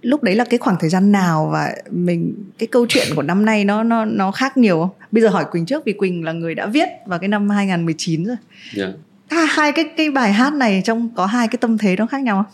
lúc 0.05 0.23
đấy 0.23 0.35
là 0.35 0.43
cái 0.43 0.57
khoảng 0.57 0.75
thời 0.79 0.89
gian 0.89 1.11
nào 1.11 1.49
và 1.53 1.75
mình 1.91 2.33
cái 2.57 2.67
câu 2.67 2.85
chuyện 2.89 3.07
của 3.15 3.21
năm 3.21 3.45
nay 3.45 3.65
nó 3.65 3.83
nó 3.83 4.05
nó 4.05 4.31
khác 4.31 4.57
nhiều 4.57 4.79
không? 4.79 4.89
Bây 5.11 5.21
giờ 5.21 5.29
hỏi 5.29 5.45
Quỳnh 5.51 5.65
trước 5.65 5.85
vì 5.85 5.93
Quỳnh 5.93 6.23
là 6.23 6.31
người 6.31 6.55
đã 6.55 6.67
viết 6.67 6.89
vào 7.05 7.19
cái 7.19 7.27
năm 7.27 7.49
2019 7.49 8.25
rồi. 8.25 8.35
Yeah. 8.77 8.93
Dạ. 9.29 9.45
Hai 9.47 9.71
cái 9.71 9.85
cái 9.97 10.11
bài 10.11 10.33
hát 10.33 10.53
này 10.53 10.81
trong 10.85 11.09
có 11.15 11.25
hai 11.25 11.47
cái 11.47 11.57
tâm 11.61 11.77
thế 11.77 11.95
nó 11.95 12.05
khác 12.05 12.21
nhau 12.21 12.43
không? 12.43 12.53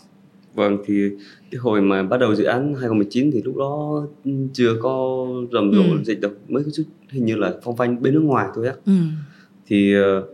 Vâng 0.54 0.78
thì 0.86 1.10
cái 1.50 1.58
hồi 1.58 1.80
mà 1.80 2.02
bắt 2.02 2.20
đầu 2.20 2.34
dự 2.34 2.44
án 2.44 2.74
2019 2.74 3.30
thì 3.32 3.42
lúc 3.44 3.56
đó 3.56 4.02
chưa 4.52 4.76
có 4.82 5.26
rầm 5.52 5.72
rộ 5.72 5.82
ừ. 5.82 6.02
dịch 6.04 6.20
đâu 6.20 6.30
mới 6.48 6.62
chút 6.74 6.82
hình 7.10 7.24
như 7.24 7.36
là 7.36 7.52
phong 7.64 7.76
phanh 7.76 8.02
bên 8.02 8.14
nước 8.14 8.22
ngoài 8.24 8.46
thôi 8.54 8.66
á. 8.66 8.74
Ừ. 8.86 8.92
Thì 9.66 9.94
uh, 9.98 10.24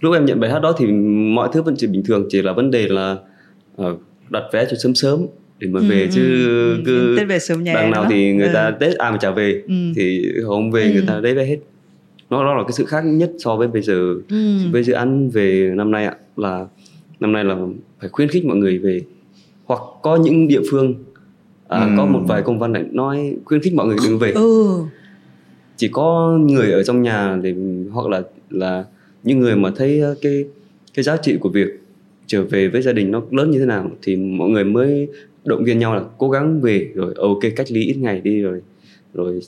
lúc 0.00 0.14
em 0.14 0.24
nhận 0.24 0.40
bài 0.40 0.50
hát 0.50 0.58
đó 0.58 0.74
thì 0.78 0.86
mọi 1.34 1.48
thứ 1.52 1.62
vẫn 1.62 1.74
chỉ 1.78 1.86
bình 1.86 2.02
thường 2.04 2.26
chỉ 2.30 2.42
là 2.42 2.52
vấn 2.52 2.70
đề 2.70 2.88
là 2.88 3.16
uh, 3.82 4.00
đặt 4.30 4.42
vé 4.52 4.66
cho 4.70 4.76
sớm 4.76 4.94
sớm 4.94 5.26
để 5.62 5.68
mà 5.70 5.80
về 5.80 6.00
ừ, 6.02 6.08
chứ 6.12 6.46
ừ, 6.48 6.82
cứ 6.86 7.14
Tết 7.18 7.28
về 7.28 7.38
sớm 7.38 7.64
nhà 7.64 7.74
đằng 7.74 7.90
nào 7.90 8.06
thì 8.10 8.32
người 8.32 8.46
ừ. 8.46 8.52
ta 8.54 8.70
Tết 8.70 8.94
ai 8.94 9.12
mà 9.12 9.18
trả 9.20 9.30
về 9.30 9.62
ừ. 9.68 9.74
thì 9.96 10.32
không 10.46 10.70
về 10.70 10.82
ừ. 10.82 10.92
người 10.92 11.04
ta 11.06 11.20
đấy 11.20 11.34
về 11.34 11.46
hết 11.46 11.56
nó 12.30 12.44
đó 12.44 12.54
là 12.54 12.62
cái 12.62 12.72
sự 12.72 12.84
khác 12.84 13.00
nhất 13.04 13.30
so 13.38 13.56
với 13.56 13.68
bây 13.68 13.82
giờ 13.82 14.14
ừ. 14.28 14.70
với 14.72 14.82
dự 14.82 14.92
án 14.92 15.30
về 15.30 15.72
năm 15.74 15.90
nay 15.90 16.04
ạ 16.04 16.16
là 16.36 16.66
năm 17.20 17.32
nay 17.32 17.44
là 17.44 17.56
phải 18.00 18.08
khuyến 18.08 18.28
khích 18.28 18.44
mọi 18.44 18.56
người 18.56 18.78
về 18.78 19.00
hoặc 19.64 19.80
có 20.02 20.16
những 20.16 20.48
địa 20.48 20.60
phương 20.70 20.94
à, 21.68 21.80
ừ. 21.80 21.90
có 21.96 22.06
một 22.06 22.20
vài 22.26 22.42
công 22.42 22.58
văn 22.58 22.72
này 22.72 22.84
nói 22.90 23.36
khuyến 23.44 23.60
khích 23.60 23.74
mọi 23.74 23.86
người 23.86 23.96
đừng 24.04 24.18
về 24.18 24.32
ừ. 24.32 24.68
chỉ 25.76 25.88
có 25.88 26.38
người 26.40 26.72
ở 26.72 26.82
trong 26.82 27.02
nhà 27.02 27.38
để 27.42 27.54
hoặc 27.90 28.08
là 28.08 28.22
là 28.50 28.84
những 29.22 29.40
người 29.40 29.56
mà 29.56 29.70
thấy 29.76 30.02
cái 30.22 30.44
cái 30.94 31.02
giá 31.02 31.16
trị 31.16 31.36
của 31.40 31.48
việc 31.48 31.68
trở 32.32 32.42
về 32.42 32.68
với 32.68 32.82
gia 32.82 32.92
đình 32.92 33.10
nó 33.10 33.22
lớn 33.30 33.50
như 33.50 33.58
thế 33.58 33.66
nào 33.66 33.90
thì 34.02 34.16
mọi 34.16 34.50
người 34.50 34.64
mới 34.64 35.08
động 35.44 35.64
viên 35.64 35.78
nhau 35.78 35.94
là 35.94 36.02
cố 36.18 36.30
gắng 36.30 36.60
về 36.60 36.90
rồi 36.94 37.14
ok 37.16 37.38
cách 37.56 37.66
ly 37.70 37.84
ít 37.84 37.96
ngày 37.96 38.20
đi 38.20 38.42
rồi 38.42 38.62
rồi 39.14 39.40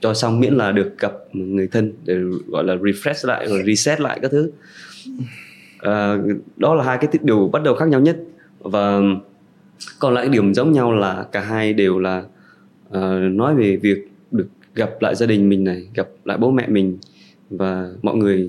cho 0.00 0.14
xong 0.14 0.40
miễn 0.40 0.54
là 0.54 0.72
được 0.72 0.98
gặp 0.98 1.12
người 1.32 1.68
thân 1.68 1.92
để 2.04 2.14
gọi 2.48 2.64
là 2.64 2.74
refresh 2.74 3.28
lại 3.28 3.46
rồi 3.48 3.62
reset 3.66 4.00
lại 4.00 4.18
các 4.22 4.30
thứ. 4.30 4.50
À, 5.78 6.18
đó 6.56 6.74
là 6.74 6.84
hai 6.84 6.98
cái 6.98 7.10
điều 7.22 7.48
bắt 7.48 7.62
đầu 7.62 7.74
khác 7.74 7.88
nhau 7.88 8.00
nhất. 8.00 8.16
Và 8.58 9.00
còn 9.98 10.14
lại 10.14 10.28
điểm 10.28 10.54
giống 10.54 10.72
nhau 10.72 10.92
là 10.92 11.26
cả 11.32 11.40
hai 11.40 11.72
đều 11.72 11.98
là 11.98 12.24
uh, 12.88 13.32
nói 13.32 13.54
về 13.54 13.76
việc 13.76 14.08
được 14.30 14.48
gặp 14.74 14.90
lại 15.00 15.14
gia 15.14 15.26
đình 15.26 15.48
mình 15.48 15.64
này 15.64 15.88
gặp 15.94 16.08
lại 16.24 16.38
bố 16.38 16.50
mẹ 16.50 16.66
mình 16.68 16.98
và 17.50 17.90
mọi 18.02 18.16
người 18.16 18.48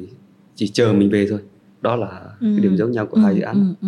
chỉ 0.56 0.68
chờ 0.68 0.94
mình 0.94 1.10
về 1.10 1.28
thôi 1.30 1.40
đó 1.84 1.96
là 1.96 2.08
ừ. 2.42 2.48
cái 2.56 2.60
điểm 2.60 2.78
giống 2.78 2.92
nhau 2.92 3.06
của 3.06 3.16
ừ, 3.16 3.22
hai 3.24 3.36
dự 3.36 3.42
án 3.42 3.76
ừ, 3.82 3.88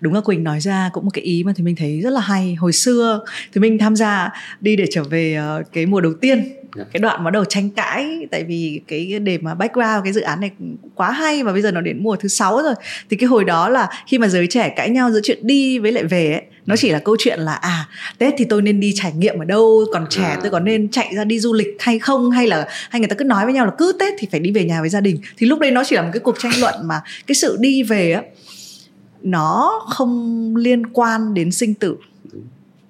đúng 0.00 0.14
là 0.14 0.20
quỳnh 0.20 0.44
nói 0.44 0.60
ra 0.60 0.90
cũng 0.92 1.04
một 1.04 1.10
cái 1.14 1.24
ý 1.24 1.44
mà 1.44 1.52
thì 1.56 1.64
mình 1.64 1.76
thấy 1.76 2.00
rất 2.00 2.10
là 2.10 2.20
hay 2.20 2.54
hồi 2.54 2.72
xưa 2.72 3.20
thì 3.52 3.60
mình 3.60 3.78
tham 3.78 3.96
gia 3.96 4.30
đi 4.60 4.76
để 4.76 4.84
trở 4.90 5.02
về 5.04 5.38
uh, 5.60 5.72
cái 5.72 5.86
mùa 5.86 6.00
đầu 6.00 6.12
tiên 6.20 6.38
yeah. 6.38 6.58
Dạ. 6.76 6.84
cái 6.92 7.00
đoạn 7.00 7.24
bắt 7.24 7.30
đầu 7.30 7.44
tranh 7.44 7.70
cãi 7.70 8.26
tại 8.30 8.44
vì 8.44 8.80
cái 8.88 9.18
để 9.18 9.38
mà 9.38 9.54
background 9.54 10.04
cái 10.04 10.12
dự 10.12 10.20
án 10.20 10.40
này 10.40 10.50
quá 10.94 11.10
hay 11.10 11.42
và 11.42 11.52
bây 11.52 11.62
giờ 11.62 11.70
nó 11.70 11.80
đến 11.80 12.02
mùa 12.02 12.16
thứ 12.16 12.28
sáu 12.28 12.62
rồi 12.62 12.74
thì 13.10 13.16
cái 13.16 13.28
hồi 13.28 13.44
đó 13.44 13.68
là 13.68 13.88
khi 14.06 14.18
mà 14.18 14.28
giới 14.28 14.46
trẻ 14.46 14.68
cãi 14.76 14.90
nhau 14.90 15.10
giữa 15.10 15.20
chuyện 15.22 15.46
đi 15.46 15.78
với 15.78 15.92
lại 15.92 16.04
về 16.04 16.32
ấy 16.32 16.42
nó 16.66 16.76
chỉ 16.76 16.90
là 16.90 16.98
câu 16.98 17.16
chuyện 17.18 17.40
là 17.40 17.54
à 17.54 17.88
tết 18.18 18.34
thì 18.38 18.44
tôi 18.44 18.62
nên 18.62 18.80
đi 18.80 18.92
trải 18.96 19.12
nghiệm 19.12 19.38
ở 19.38 19.44
đâu 19.44 19.84
còn 19.92 20.06
trẻ 20.10 20.22
à. 20.22 20.38
tôi 20.42 20.50
có 20.50 20.60
nên 20.60 20.88
chạy 20.88 21.14
ra 21.16 21.24
đi 21.24 21.40
du 21.40 21.52
lịch 21.52 21.76
hay 21.78 21.98
không 21.98 22.30
hay 22.30 22.46
là 22.46 22.66
hay 22.90 23.00
người 23.00 23.08
ta 23.08 23.16
cứ 23.18 23.24
nói 23.24 23.44
với 23.44 23.54
nhau 23.54 23.66
là 23.66 23.72
cứ 23.78 23.92
tết 23.98 24.14
thì 24.18 24.28
phải 24.30 24.40
đi 24.40 24.50
về 24.50 24.64
nhà 24.64 24.80
với 24.80 24.90
gia 24.90 25.00
đình 25.00 25.18
thì 25.36 25.46
lúc 25.46 25.58
đấy 25.58 25.70
nó 25.70 25.82
chỉ 25.86 25.96
là 25.96 26.02
một 26.02 26.10
cái 26.12 26.20
cuộc 26.20 26.36
tranh 26.38 26.52
luận 26.60 26.74
mà 26.84 27.00
cái 27.26 27.34
sự 27.34 27.56
đi 27.60 27.82
về 27.82 28.12
á 28.12 28.22
nó 29.22 29.80
không 29.88 30.56
liên 30.56 30.86
quan 30.86 31.34
đến 31.34 31.50
sinh 31.50 31.74
tử 31.74 31.96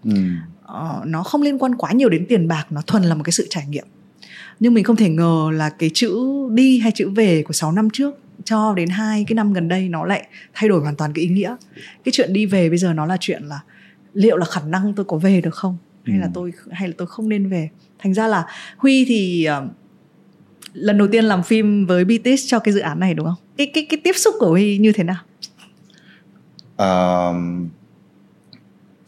ừ. 0.05 0.11
ờ, 0.63 1.03
nó 1.05 1.23
không 1.23 1.43
liên 1.43 1.59
quan 1.59 1.75
quá 1.75 1.93
nhiều 1.93 2.09
đến 2.09 2.27
tiền 2.29 2.49
bạc 2.49 2.67
nó 2.71 2.81
thuần 2.87 3.03
là 3.03 3.15
một 3.15 3.23
cái 3.25 3.33
sự 3.33 3.47
trải 3.51 3.67
nghiệm 3.69 3.85
nhưng 4.61 4.75
mình 4.75 4.85
không 4.85 4.97
thể 4.97 5.09
ngờ 5.09 5.51
là 5.53 5.69
cái 5.71 5.91
chữ 5.95 6.19
đi 6.51 6.79
hay 6.79 6.93
chữ 6.95 7.11
về 7.11 7.43
của 7.43 7.53
6 7.53 7.73
năm 7.73 7.89
trước 7.93 8.24
cho 8.45 8.75
đến 8.75 8.89
hai 8.89 9.25
cái 9.29 9.35
năm 9.35 9.53
gần 9.53 9.69
đây 9.69 9.89
nó 9.89 10.05
lại 10.05 10.29
thay 10.55 10.69
đổi 10.69 10.81
hoàn 10.81 10.97
toàn 10.97 11.13
cái 11.13 11.25
ý 11.25 11.31
nghĩa. 11.31 11.57
Cái 12.05 12.13
chuyện 12.13 12.33
đi 12.33 12.47
về 12.47 12.69
bây 12.69 12.79
giờ 12.79 12.93
nó 12.93 13.07
là 13.07 13.17
chuyện 13.21 13.43
là 13.43 13.61
liệu 14.15 14.37
là 14.37 14.47
khả 14.47 14.61
năng 14.67 14.95
tôi 14.95 15.05
có 15.05 15.17
về 15.17 15.41
được 15.41 15.55
không? 15.55 15.77
Hay 16.05 16.17
ừ. 16.17 16.21
là 16.21 16.29
tôi 16.35 16.53
hay 16.71 16.89
là 16.89 16.95
tôi 16.99 17.07
không 17.07 17.29
nên 17.29 17.49
về? 17.49 17.69
Thành 17.99 18.15
ra 18.15 18.27
là 18.27 18.47
huy 18.77 19.05
thì 19.05 19.49
uh, 19.59 19.71
lần 20.73 20.99
đầu 20.99 21.09
tiên 21.13 21.25
làm 21.25 21.43
phim 21.43 21.87
với 21.87 22.05
BTS 22.05 22.47
cho 22.47 22.59
cái 22.59 22.75
dự 22.75 22.81
án 22.81 23.01
này 23.01 23.15
đúng 23.15 23.27
không? 23.27 23.39
Cái 23.57 23.71
cái 23.75 23.87
cái 23.91 24.01
tiếp 24.05 24.13
xúc 24.17 24.35
của 24.39 24.51
huy 24.51 24.79
như 24.79 24.93
thế 24.93 25.05
nào? 25.05 25.23
Uh, 26.83 27.37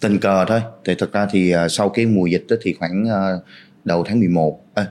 tình 0.00 0.18
cờ 0.18 0.44
thôi. 0.48 0.60
Thì 0.84 0.94
thật 0.98 1.12
ra 1.12 1.26
thì 1.30 1.54
uh, 1.54 1.58
sau 1.70 1.88
cái 1.88 2.06
mùa 2.06 2.26
dịch 2.26 2.46
đó 2.48 2.56
thì 2.62 2.72
khoảng 2.78 3.02
uh, 3.02 3.44
đầu 3.84 4.04
tháng 4.04 4.18
11 4.18 4.60
à, 4.74 4.86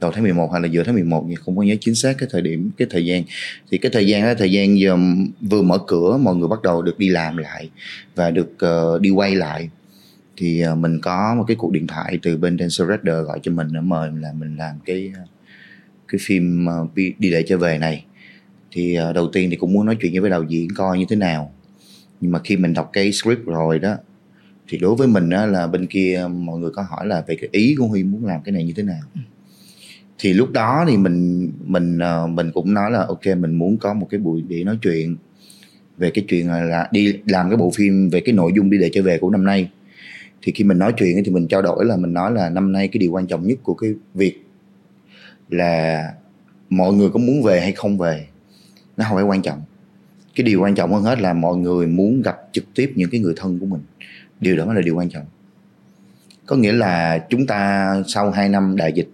đầu 0.00 0.12
tháng 0.12 0.22
11 0.22 0.52
hay 0.52 0.60
là 0.60 0.68
giữa 0.68 0.82
tháng 0.82 0.94
11 0.94 1.26
thì 1.28 1.34
không 1.34 1.56
có 1.56 1.62
nhớ 1.62 1.74
chính 1.80 1.94
xác 1.94 2.18
cái 2.18 2.28
thời 2.32 2.42
điểm 2.42 2.70
cái 2.76 2.88
thời 2.90 3.04
gian. 3.04 3.22
Thì 3.70 3.78
cái 3.78 3.90
thời 3.94 4.06
gian 4.06 4.22
đó 4.22 4.34
thời 4.38 4.52
gian 4.52 4.78
giờ 4.78 4.96
vừa 5.40 5.62
mở 5.62 5.78
cửa 5.86 6.18
mọi 6.22 6.36
người 6.36 6.48
bắt 6.48 6.62
đầu 6.62 6.82
được 6.82 6.98
đi 6.98 7.08
làm 7.08 7.36
lại 7.36 7.70
và 8.14 8.30
được 8.30 8.56
uh, 8.94 9.00
đi 9.00 9.10
quay 9.10 9.34
lại. 9.34 9.70
Thì 10.36 10.64
uh, 10.72 10.78
mình 10.78 11.00
có 11.00 11.34
một 11.34 11.44
cái 11.48 11.56
cuộc 11.56 11.72
điện 11.72 11.86
thoại 11.86 12.18
từ 12.22 12.36
bên 12.36 12.58
Dancer 12.58 12.88
Redder 12.88 13.26
gọi 13.26 13.40
cho 13.42 13.52
mình 13.52 13.68
để 13.72 13.80
mời 13.80 14.10
là 14.20 14.32
mình 14.32 14.56
làm 14.56 14.74
cái 14.84 15.12
ờ, 15.16 15.22
cái 16.08 16.18
phim 16.22 16.66
uh, 16.82 16.94
đi 16.94 17.30
để 17.30 17.44
trở 17.48 17.58
về 17.58 17.78
này. 17.78 18.04
Thì 18.72 18.98
uh, 19.08 19.14
đầu 19.14 19.28
tiên 19.32 19.50
thì 19.50 19.56
cũng 19.56 19.72
muốn 19.72 19.86
nói 19.86 19.96
chuyện 20.00 20.20
với 20.20 20.30
đạo 20.30 20.44
diễn 20.48 20.68
coi 20.74 20.98
như 20.98 21.04
thế 21.08 21.16
nào. 21.16 21.54
Nhưng 22.20 22.32
mà 22.32 22.40
khi 22.44 22.56
mình 22.56 22.74
đọc 22.74 22.90
cái 22.92 23.12
script 23.12 23.46
rồi 23.46 23.78
đó 23.78 23.96
thì 24.68 24.78
đối 24.78 24.94
với 24.94 25.08
mình 25.08 25.30
đó 25.30 25.46
là 25.46 25.66
bên 25.66 25.86
kia 25.86 26.26
mọi 26.30 26.58
người 26.58 26.70
có 26.70 26.82
hỏi 26.82 27.06
là 27.06 27.24
về 27.26 27.36
cái 27.40 27.48
ý 27.52 27.74
của 27.78 27.86
huy 27.86 28.02
muốn 28.02 28.26
làm 28.26 28.42
cái 28.42 28.52
này 28.52 28.64
như 28.64 28.72
thế 28.76 28.82
nào. 28.82 29.00
Ừ 29.14 29.20
thì 30.22 30.32
lúc 30.32 30.52
đó 30.52 30.84
thì 30.88 30.96
mình 30.96 31.50
mình 31.64 31.98
ờ, 31.98 32.26
mình 32.26 32.50
cũng 32.54 32.74
nói 32.74 32.90
là, 32.90 33.04
ok, 33.08 33.26
mình 33.26 33.54
muốn 33.54 33.78
có 33.78 33.94
một 33.94 34.06
cái 34.10 34.20
buổi 34.20 34.42
để 34.48 34.64
nói 34.64 34.78
chuyện 34.82 35.16
về 35.98 36.10
cái 36.10 36.24
chuyện 36.28 36.48
là 36.48 36.88
đi 36.92 37.14
làm 37.26 37.50
cái 37.50 37.56
bộ 37.56 37.70
phim 37.74 38.10
về 38.10 38.20
cái 38.20 38.34
nội 38.34 38.52
dung 38.56 38.70
đi 38.70 38.78
để 38.78 38.90
trở 38.92 39.02
về 39.02 39.18
của 39.18 39.30
năm 39.30 39.44
nay. 39.44 39.70
Thì 40.42 40.52
khi 40.52 40.64
mình 40.64 40.78
nói 40.78 40.92
chuyện 40.96 41.22
thì 41.24 41.30
mình 41.30 41.48
trao 41.48 41.62
đổi 41.62 41.84
là 41.84 41.96
mình 41.96 42.12
nói 42.12 42.32
là 42.32 42.50
năm 42.50 42.72
nay 42.72 42.88
cái 42.88 42.98
điều 42.98 43.12
quan 43.12 43.26
trọng 43.26 43.46
nhất 43.46 43.58
của 43.62 43.74
cái 43.74 43.90
việc 44.14 44.42
là 45.48 46.04
mọi 46.70 46.92
người 46.92 47.10
có 47.10 47.18
muốn 47.18 47.42
về 47.42 47.60
hay 47.60 47.72
không 47.72 47.98
về. 47.98 48.26
Nó 48.96 49.04
không 49.08 49.16
phải 49.16 49.24
quan 49.24 49.42
trọng. 49.42 49.62
Cái 50.34 50.44
điều 50.44 50.60
quan 50.62 50.74
trọng 50.74 50.92
hơn 50.92 51.02
hết 51.02 51.20
là 51.20 51.32
mọi 51.32 51.56
người 51.56 51.86
muốn 51.86 52.22
gặp 52.22 52.36
trực 52.52 52.64
tiếp 52.74 52.92
những 52.94 53.10
cái 53.10 53.20
người 53.20 53.34
thân 53.36 53.58
của 53.58 53.66
mình. 53.66 53.80
Điều 54.40 54.56
đó 54.56 54.66
mới 54.66 54.74
là 54.74 54.80
điều 54.80 54.96
quan 54.96 55.08
trọng. 55.08 55.24
Có 56.46 56.56
nghĩa 56.56 56.72
là 56.72 57.18
chúng 57.30 57.46
ta 57.46 57.94
sau 58.06 58.30
2 58.30 58.48
năm 58.48 58.76
đại 58.76 58.92
dịch 58.92 59.08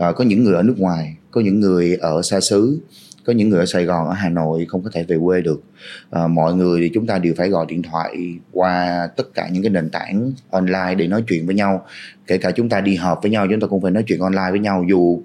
à, 0.00 0.12
có 0.12 0.24
những 0.24 0.44
người 0.44 0.54
ở 0.54 0.62
nước 0.62 0.78
ngoài 0.78 1.16
có 1.30 1.40
những 1.40 1.60
người 1.60 1.96
ở 1.96 2.22
xa 2.22 2.40
xứ 2.40 2.80
có 3.24 3.32
những 3.32 3.48
người 3.48 3.58
ở 3.58 3.66
Sài 3.66 3.84
Gòn 3.84 4.06
ở 4.06 4.12
Hà 4.12 4.28
Nội 4.28 4.66
không 4.68 4.82
có 4.82 4.90
thể 4.92 5.04
về 5.04 5.16
quê 5.24 5.40
được. 5.40 5.62
À, 6.10 6.26
mọi 6.26 6.54
người 6.54 6.80
thì 6.80 6.90
chúng 6.94 7.06
ta 7.06 7.18
đều 7.18 7.34
phải 7.36 7.48
gọi 7.48 7.66
điện 7.68 7.82
thoại 7.82 8.38
qua 8.52 9.08
tất 9.16 9.34
cả 9.34 9.48
những 9.52 9.62
cái 9.62 9.70
nền 9.70 9.90
tảng 9.90 10.32
online 10.50 10.94
để 10.94 11.06
nói 11.06 11.24
chuyện 11.28 11.46
với 11.46 11.54
nhau. 11.54 11.86
Kể 12.26 12.38
cả 12.38 12.50
chúng 12.50 12.68
ta 12.68 12.80
đi 12.80 12.96
họp 12.96 13.22
với 13.22 13.30
nhau 13.30 13.46
chúng 13.50 13.60
ta 13.60 13.66
cũng 13.66 13.82
phải 13.82 13.90
nói 13.90 14.04
chuyện 14.06 14.20
online 14.20 14.50
với 14.50 14.60
nhau 14.60 14.84
dù 14.88 15.22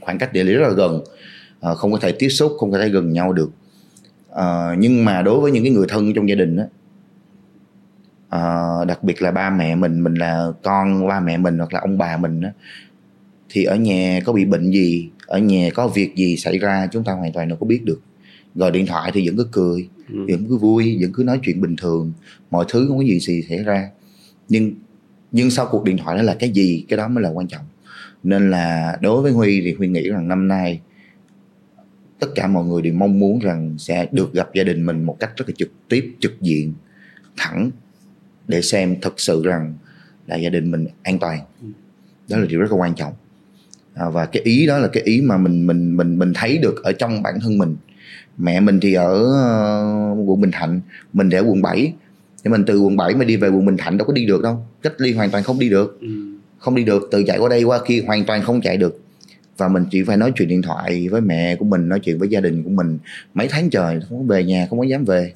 khoảng 0.00 0.18
cách 0.18 0.32
địa 0.32 0.44
lý 0.44 0.52
rất 0.52 0.68
là 0.68 0.74
gần. 0.74 1.00
À, 1.60 1.74
không 1.74 1.92
có 1.92 1.98
thể 1.98 2.12
tiếp 2.12 2.28
xúc 2.28 2.52
không 2.58 2.72
có 2.72 2.78
thể 2.78 2.88
gần 2.88 3.12
nhau 3.12 3.32
được. 3.32 3.50
À, 4.34 4.74
nhưng 4.78 5.04
mà 5.04 5.22
đối 5.22 5.40
với 5.40 5.52
những 5.52 5.64
cái 5.64 5.72
người 5.72 5.86
thân 5.88 6.14
trong 6.14 6.28
gia 6.28 6.34
đình 6.34 6.56
á 6.56 6.64
à, 8.30 8.64
đặc 8.84 9.04
biệt 9.04 9.22
là 9.22 9.30
ba 9.30 9.50
mẹ 9.50 9.74
mình 9.74 10.04
mình 10.04 10.14
là 10.14 10.46
con 10.62 11.08
ba 11.08 11.20
mẹ 11.20 11.36
mình 11.36 11.58
hoặc 11.58 11.74
là 11.74 11.80
ông 11.80 11.98
bà 11.98 12.16
mình 12.16 12.42
á 12.42 12.52
thì 13.50 13.64
ở 13.64 13.76
nhà 13.76 14.20
có 14.24 14.32
bị 14.32 14.44
bệnh 14.44 14.70
gì 14.70 15.10
ở 15.26 15.38
nhà 15.38 15.70
có 15.74 15.88
việc 15.88 16.16
gì 16.16 16.36
xảy 16.36 16.58
ra 16.58 16.88
chúng 16.92 17.04
ta 17.04 17.12
hoàn 17.12 17.32
toàn 17.32 17.48
đâu 17.48 17.58
có 17.60 17.66
biết 17.66 17.84
được. 17.84 18.00
Gọi 18.54 18.70
điện 18.70 18.86
thoại 18.86 19.10
thì 19.14 19.28
vẫn 19.28 19.36
cứ 19.36 19.48
cười 19.52 19.88
ừ. 20.08 20.26
vẫn 20.28 20.46
cứ 20.48 20.56
vui 20.56 20.98
vẫn 21.00 21.12
cứ 21.12 21.22
nói 21.22 21.40
chuyện 21.42 21.60
bình 21.60 21.76
thường. 21.76 22.12
Mọi 22.50 22.64
thứ 22.68 22.86
không 22.88 22.98
có 22.98 23.04
gì 23.04 23.20
gì 23.20 23.42
xảy 23.48 23.58
ra. 23.58 23.90
Nhưng 24.48 24.72
nhưng 25.32 25.50
sau 25.50 25.68
cuộc 25.70 25.84
điện 25.84 25.96
thoại 25.96 26.16
đó 26.16 26.22
là 26.22 26.36
cái 26.38 26.50
gì 26.50 26.84
cái 26.88 26.96
đó 26.96 27.08
mới 27.08 27.24
là 27.24 27.30
quan 27.30 27.48
trọng. 27.48 27.64
Nên 28.22 28.50
là 28.50 28.98
đối 29.00 29.22
với 29.22 29.32
huy 29.32 29.60
thì 29.60 29.72
huy 29.72 29.88
nghĩ 29.88 30.08
rằng 30.08 30.28
năm 30.28 30.48
nay 30.48 30.80
tất 32.18 32.28
cả 32.34 32.46
mọi 32.46 32.64
người 32.64 32.82
đều 32.82 32.94
mong 32.94 33.18
muốn 33.18 33.38
rằng 33.38 33.74
sẽ 33.78 34.08
được 34.12 34.32
gặp 34.32 34.48
gia 34.54 34.64
đình 34.64 34.86
mình 34.86 35.04
một 35.04 35.16
cách 35.20 35.30
rất 35.36 35.48
là 35.48 35.54
trực 35.58 35.70
tiếp 35.88 36.14
trực 36.20 36.40
diện 36.40 36.72
thẳng 37.36 37.70
để 38.48 38.62
xem 38.62 38.96
thật 39.02 39.20
sự 39.20 39.42
rằng 39.44 39.74
là 40.26 40.36
gia 40.36 40.50
đình 40.50 40.70
mình 40.70 40.86
an 41.02 41.18
toàn. 41.18 41.40
Đó 42.28 42.36
là 42.36 42.46
điều 42.46 42.60
rất 42.60 42.70
là 42.70 42.76
quan 42.76 42.94
trọng 42.94 43.12
à, 43.94 44.08
và 44.08 44.26
cái 44.26 44.42
ý 44.42 44.66
đó 44.66 44.78
là 44.78 44.88
cái 44.88 45.02
ý 45.02 45.20
mà 45.20 45.36
mình 45.36 45.66
mình 45.66 45.96
mình 45.96 46.18
mình 46.18 46.32
thấy 46.34 46.58
được 46.58 46.82
ở 46.82 46.92
trong 46.92 47.22
bản 47.22 47.40
thân 47.40 47.58
mình. 47.58 47.76
Mẹ 48.38 48.60
mình 48.60 48.80
thì 48.80 48.94
ở 48.94 49.14
uh, 50.12 50.28
quận 50.28 50.40
Bình 50.40 50.50
Thạnh 50.50 50.80
mình 51.12 51.30
thì 51.30 51.36
ở 51.36 51.44
quận 51.46 51.62
7 51.62 51.92
thì 52.44 52.50
mình 52.50 52.64
từ 52.66 52.80
quận 52.80 52.96
7 52.96 53.14
mà 53.14 53.24
đi 53.24 53.36
về 53.36 53.48
quận 53.48 53.66
Bình 53.66 53.76
Thạnh 53.76 53.98
đâu 53.98 54.06
có 54.06 54.12
đi 54.12 54.26
được 54.26 54.42
đâu. 54.42 54.66
Cách 54.82 54.92
ly 54.98 55.12
hoàn 55.12 55.30
toàn 55.30 55.44
không 55.44 55.58
đi 55.58 55.68
được. 55.68 55.98
Ừ. 56.00 56.08
không 56.58 56.74
đi 56.74 56.84
được 56.84 57.08
từ 57.10 57.22
chạy 57.22 57.38
qua 57.38 57.48
đây 57.48 57.62
qua 57.62 57.80
kia 57.86 58.02
hoàn 58.06 58.24
toàn 58.24 58.42
không 58.42 58.60
chạy 58.60 58.76
được. 58.76 59.00
Và 59.56 59.68
mình 59.68 59.84
chỉ 59.90 60.02
phải 60.02 60.16
nói 60.16 60.32
chuyện 60.36 60.48
điện 60.48 60.62
thoại 60.62 61.08
với 61.08 61.20
mẹ 61.20 61.56
của 61.56 61.64
mình 61.64 61.88
nói 61.88 62.00
chuyện 62.00 62.18
với 62.18 62.28
gia 62.28 62.40
đình 62.40 62.62
của 62.62 62.70
mình. 62.70 62.98
Mấy 63.34 63.48
tháng 63.48 63.70
trời 63.70 64.00
không 64.08 64.18
có 64.18 64.34
về 64.34 64.44
nhà 64.44 64.66
không 64.70 64.78
có 64.78 64.84
dám 64.84 65.04
về 65.04 65.32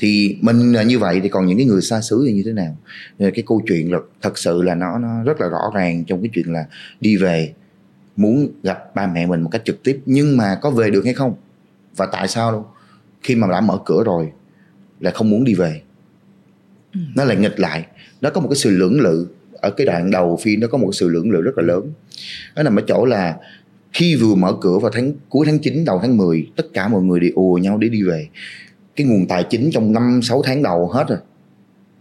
thì 0.00 0.36
mình 0.40 0.72
là 0.72 0.82
như 0.82 0.98
vậy 0.98 1.20
thì 1.22 1.28
còn 1.28 1.46
những 1.46 1.58
cái 1.58 1.66
người 1.66 1.82
xa 1.82 2.00
xứ 2.00 2.24
thì 2.26 2.32
như 2.32 2.42
thế 2.46 2.52
nào? 2.52 2.76
Nên 3.18 3.34
cái 3.34 3.44
câu 3.46 3.62
chuyện 3.66 3.92
là 3.92 3.98
thật 4.22 4.38
sự 4.38 4.62
là 4.62 4.74
nó 4.74 4.98
nó 4.98 5.22
rất 5.22 5.40
là 5.40 5.48
rõ 5.48 5.70
ràng 5.74 6.04
trong 6.04 6.22
cái 6.22 6.30
chuyện 6.34 6.52
là 6.52 6.66
đi 7.00 7.16
về 7.16 7.52
muốn 8.16 8.48
gặp 8.62 8.94
ba 8.94 9.06
mẹ 9.06 9.26
mình 9.26 9.42
một 9.42 9.48
cách 9.52 9.62
trực 9.64 9.82
tiếp 9.82 10.00
nhưng 10.06 10.36
mà 10.36 10.58
có 10.62 10.70
về 10.70 10.90
được 10.90 11.04
hay 11.04 11.14
không? 11.14 11.34
Và 11.96 12.06
tại 12.06 12.28
sao 12.28 12.52
đâu 12.52 12.66
khi 13.22 13.34
mà 13.34 13.46
đã 13.50 13.60
mở 13.60 13.78
cửa 13.84 14.02
rồi 14.06 14.32
là 15.00 15.10
không 15.10 15.30
muốn 15.30 15.44
đi 15.44 15.54
về. 15.54 15.82
Ừ. 16.94 17.00
nó 17.14 17.24
lại 17.24 17.36
nghịch 17.36 17.60
lại. 17.60 17.86
Nó 18.20 18.30
có 18.30 18.40
một 18.40 18.48
cái 18.48 18.56
sự 18.56 18.70
lưỡng 18.70 19.00
lự. 19.00 19.26
Ở 19.52 19.70
cái 19.70 19.86
đoạn 19.86 20.10
đầu 20.10 20.38
phim 20.42 20.60
nó 20.60 20.66
có 20.66 20.78
một 20.78 20.92
sự 20.92 21.08
lưỡng 21.08 21.30
lự 21.30 21.42
rất 21.42 21.58
là 21.58 21.62
lớn. 21.64 21.92
Nó 22.56 22.62
nằm 22.62 22.76
ở 22.76 22.82
chỗ 22.86 23.04
là 23.04 23.36
khi 23.92 24.16
vừa 24.16 24.34
mở 24.34 24.56
cửa 24.60 24.78
vào 24.78 24.90
tháng 24.90 25.12
cuối 25.28 25.46
tháng 25.46 25.58
9 25.58 25.84
đầu 25.84 25.98
tháng 26.02 26.16
10 26.16 26.46
tất 26.56 26.66
cả 26.72 26.88
mọi 26.88 27.02
người 27.02 27.20
đi 27.20 27.30
ùa 27.34 27.54
nhau 27.54 27.78
để 27.78 27.88
đi 27.88 28.02
về 28.02 28.28
cái 29.00 29.08
nguồn 29.08 29.26
tài 29.26 29.44
chính 29.50 29.70
trong 29.70 29.92
năm, 29.92 30.20
sáu 30.22 30.42
tháng 30.42 30.62
đầu 30.62 30.88
hết 30.88 31.04
rồi. 31.08 31.18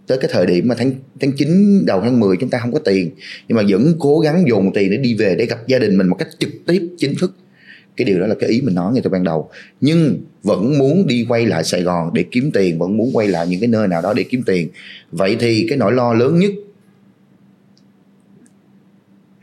Tới 0.07 0.17
cái 0.21 0.29
thời 0.33 0.45
điểm 0.45 0.67
mà 0.67 0.75
tháng 0.77 0.91
tháng 1.19 1.31
9 1.38 1.85
đầu 1.85 2.01
tháng 2.01 2.19
10 2.19 2.38
chúng 2.38 2.49
ta 2.49 2.59
không 2.59 2.73
có 2.73 2.79
tiền, 2.79 3.12
nhưng 3.47 3.55
mà 3.55 3.63
vẫn 3.69 3.93
cố 3.99 4.19
gắng 4.19 4.45
dồn 4.47 4.73
tiền 4.73 4.91
để 4.91 4.97
đi 4.97 5.13
về 5.13 5.35
để 5.35 5.45
gặp 5.45 5.67
gia 5.67 5.79
đình 5.79 5.97
mình 5.97 6.07
một 6.07 6.15
cách 6.15 6.27
trực 6.39 6.49
tiếp, 6.67 6.89
chính 6.97 7.15
thức. 7.19 7.35
Cái 7.97 8.05
điều 8.05 8.19
đó 8.19 8.27
là 8.27 8.35
cái 8.39 8.49
ý 8.49 8.62
mình 8.62 8.75
nói 8.75 8.93
ngay 8.93 9.01
từ 9.03 9.09
ban 9.09 9.23
đầu. 9.23 9.49
Nhưng 9.81 10.21
vẫn 10.43 10.77
muốn 10.77 11.07
đi 11.07 11.25
quay 11.29 11.45
lại 11.45 11.63
Sài 11.63 11.81
Gòn 11.81 12.13
để 12.13 12.25
kiếm 12.31 12.51
tiền, 12.53 12.79
vẫn 12.79 12.97
muốn 12.97 13.09
quay 13.13 13.27
lại 13.27 13.47
những 13.47 13.59
cái 13.59 13.67
nơi 13.67 13.88
nào 13.88 14.01
đó 14.01 14.13
để 14.13 14.23
kiếm 14.23 14.43
tiền. 14.45 14.69
Vậy 15.12 15.38
thì 15.39 15.65
cái 15.69 15.77
nỗi 15.77 15.91
lo 15.91 16.13
lớn 16.13 16.39
nhất 16.39 16.51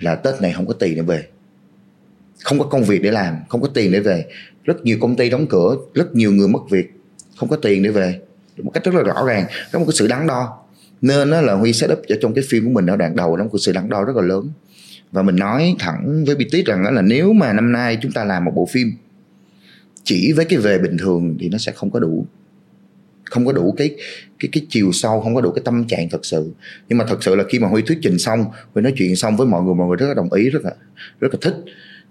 là 0.00 0.14
Tết 0.14 0.34
này 0.42 0.52
không 0.52 0.66
có 0.66 0.72
tiền 0.72 0.96
để 0.96 1.02
về. 1.02 1.26
Không 2.44 2.58
có 2.58 2.64
công 2.64 2.84
việc 2.84 3.02
để 3.02 3.10
làm, 3.10 3.36
không 3.48 3.60
có 3.60 3.68
tiền 3.68 3.92
để 3.92 4.00
về. 4.00 4.24
Rất 4.64 4.84
nhiều 4.84 4.98
công 5.00 5.16
ty 5.16 5.30
đóng 5.30 5.46
cửa, 5.46 5.76
rất 5.94 6.14
nhiều 6.14 6.32
người 6.32 6.48
mất 6.48 6.70
việc 6.70 6.95
không 7.36 7.48
có 7.48 7.56
tiền 7.56 7.82
để 7.82 7.90
về. 7.90 8.20
Một 8.62 8.70
cách 8.70 8.84
rất 8.84 8.94
là 8.94 9.02
rõ 9.02 9.24
ràng, 9.26 9.46
có 9.72 9.78
một 9.78 9.84
cái 9.88 9.94
sự 9.96 10.06
đắn 10.08 10.26
đo. 10.26 10.62
Nên 11.00 11.30
đó 11.30 11.40
là 11.40 11.54
huy 11.54 11.72
setup 11.72 12.02
cho 12.08 12.16
trong 12.20 12.34
cái 12.34 12.44
phim 12.48 12.64
của 12.64 12.70
mình 12.70 12.86
ở 12.86 12.96
đoạn 12.96 13.16
đầu 13.16 13.36
nó 13.36 13.44
có 13.52 13.58
sự 13.58 13.72
đắn 13.72 13.88
đo 13.88 14.04
rất 14.04 14.16
là 14.16 14.22
lớn. 14.22 14.50
Và 15.12 15.22
mình 15.22 15.36
nói 15.36 15.76
thẳng 15.78 16.24
với 16.26 16.36
BTS 16.36 16.66
rằng 16.66 16.84
đó 16.84 16.90
là 16.90 17.02
nếu 17.02 17.32
mà 17.32 17.52
năm 17.52 17.72
nay 17.72 17.98
chúng 18.02 18.12
ta 18.12 18.24
làm 18.24 18.44
một 18.44 18.52
bộ 18.54 18.68
phim 18.72 18.92
chỉ 20.04 20.32
với 20.32 20.44
cái 20.44 20.58
về 20.58 20.78
bình 20.78 20.98
thường 20.98 21.36
thì 21.40 21.48
nó 21.48 21.58
sẽ 21.58 21.72
không 21.72 21.90
có 21.90 22.00
đủ. 22.00 22.26
Không 23.24 23.46
có 23.46 23.52
đủ 23.52 23.74
cái 23.76 23.96
cái 24.38 24.48
cái 24.52 24.66
chiều 24.68 24.92
sâu, 24.92 25.20
không 25.20 25.34
có 25.34 25.40
đủ 25.40 25.52
cái 25.52 25.62
tâm 25.64 25.86
trạng 25.86 26.08
thật 26.08 26.24
sự. 26.24 26.52
Nhưng 26.88 26.98
mà 26.98 27.04
thật 27.08 27.22
sự 27.22 27.34
là 27.34 27.44
khi 27.48 27.58
mà 27.58 27.68
huy 27.68 27.82
thuyết 27.82 27.98
trình 28.02 28.18
xong, 28.18 28.44
huy 28.74 28.82
nói 28.82 28.92
chuyện 28.96 29.16
xong 29.16 29.36
với 29.36 29.46
mọi 29.46 29.62
người 29.62 29.74
mọi 29.74 29.88
người 29.88 29.96
rất 29.96 30.06
là 30.06 30.14
đồng 30.14 30.32
ý, 30.32 30.50
rất 30.50 30.64
là 30.64 30.70
rất 31.20 31.28
là 31.34 31.38
thích 31.42 31.54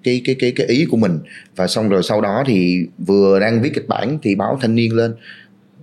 cái 0.06 0.22
cái 0.26 0.36
cái 0.40 0.52
cái 0.56 0.68
ý 0.68 0.86
của 0.86 0.98
mình. 0.98 1.20
Và 1.56 1.68
xong 1.68 1.90
rồi 1.90 2.04
sau 2.04 2.22
đó 2.22 2.44
thì 2.48 2.86
vừa 2.98 3.40
đang 3.40 3.62
viết 3.62 3.72
kịch 3.74 3.88
bản 3.88 4.18
thì 4.22 4.36
báo 4.36 4.58
thanh 4.62 4.76
niên 4.76 4.96
lên. 4.96 5.16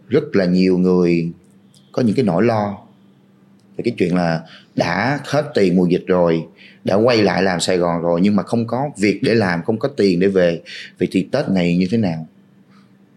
Rất 0.09 0.37
là 0.37 0.45
nhiều 0.45 0.79
người 0.79 1.33
có 1.93 2.03
những 2.03 2.17
cái 2.17 2.25
nỗi 2.25 2.43
lo 2.43 2.79
về 3.77 3.83
cái 3.85 3.95
chuyện 3.99 4.17
là 4.17 4.41
đã 4.77 5.21
hết 5.25 5.51
tiền 5.55 5.77
mùa 5.77 5.87
dịch 5.87 6.05
rồi, 6.07 6.45
đã 6.85 6.95
quay 6.95 7.23
lại 7.23 7.43
làm 7.43 7.61
Sài 7.61 7.79
Gòn 7.79 8.03
rồi 8.03 8.21
nhưng 8.21 8.37
mà 8.37 8.43
không 8.43 8.67
có 8.67 8.91
việc 8.99 9.21
để 9.23 9.35
làm, 9.35 9.63
không 9.63 9.79
có 9.79 9.89
tiền 9.89 10.21
để 10.21 10.29
về. 10.29 10.61
Vậy 10.99 11.09
thì 11.11 11.29
Tết 11.33 11.49
này 11.49 11.77
như 11.77 11.87
thế 11.91 11.99
nào? 11.99 12.29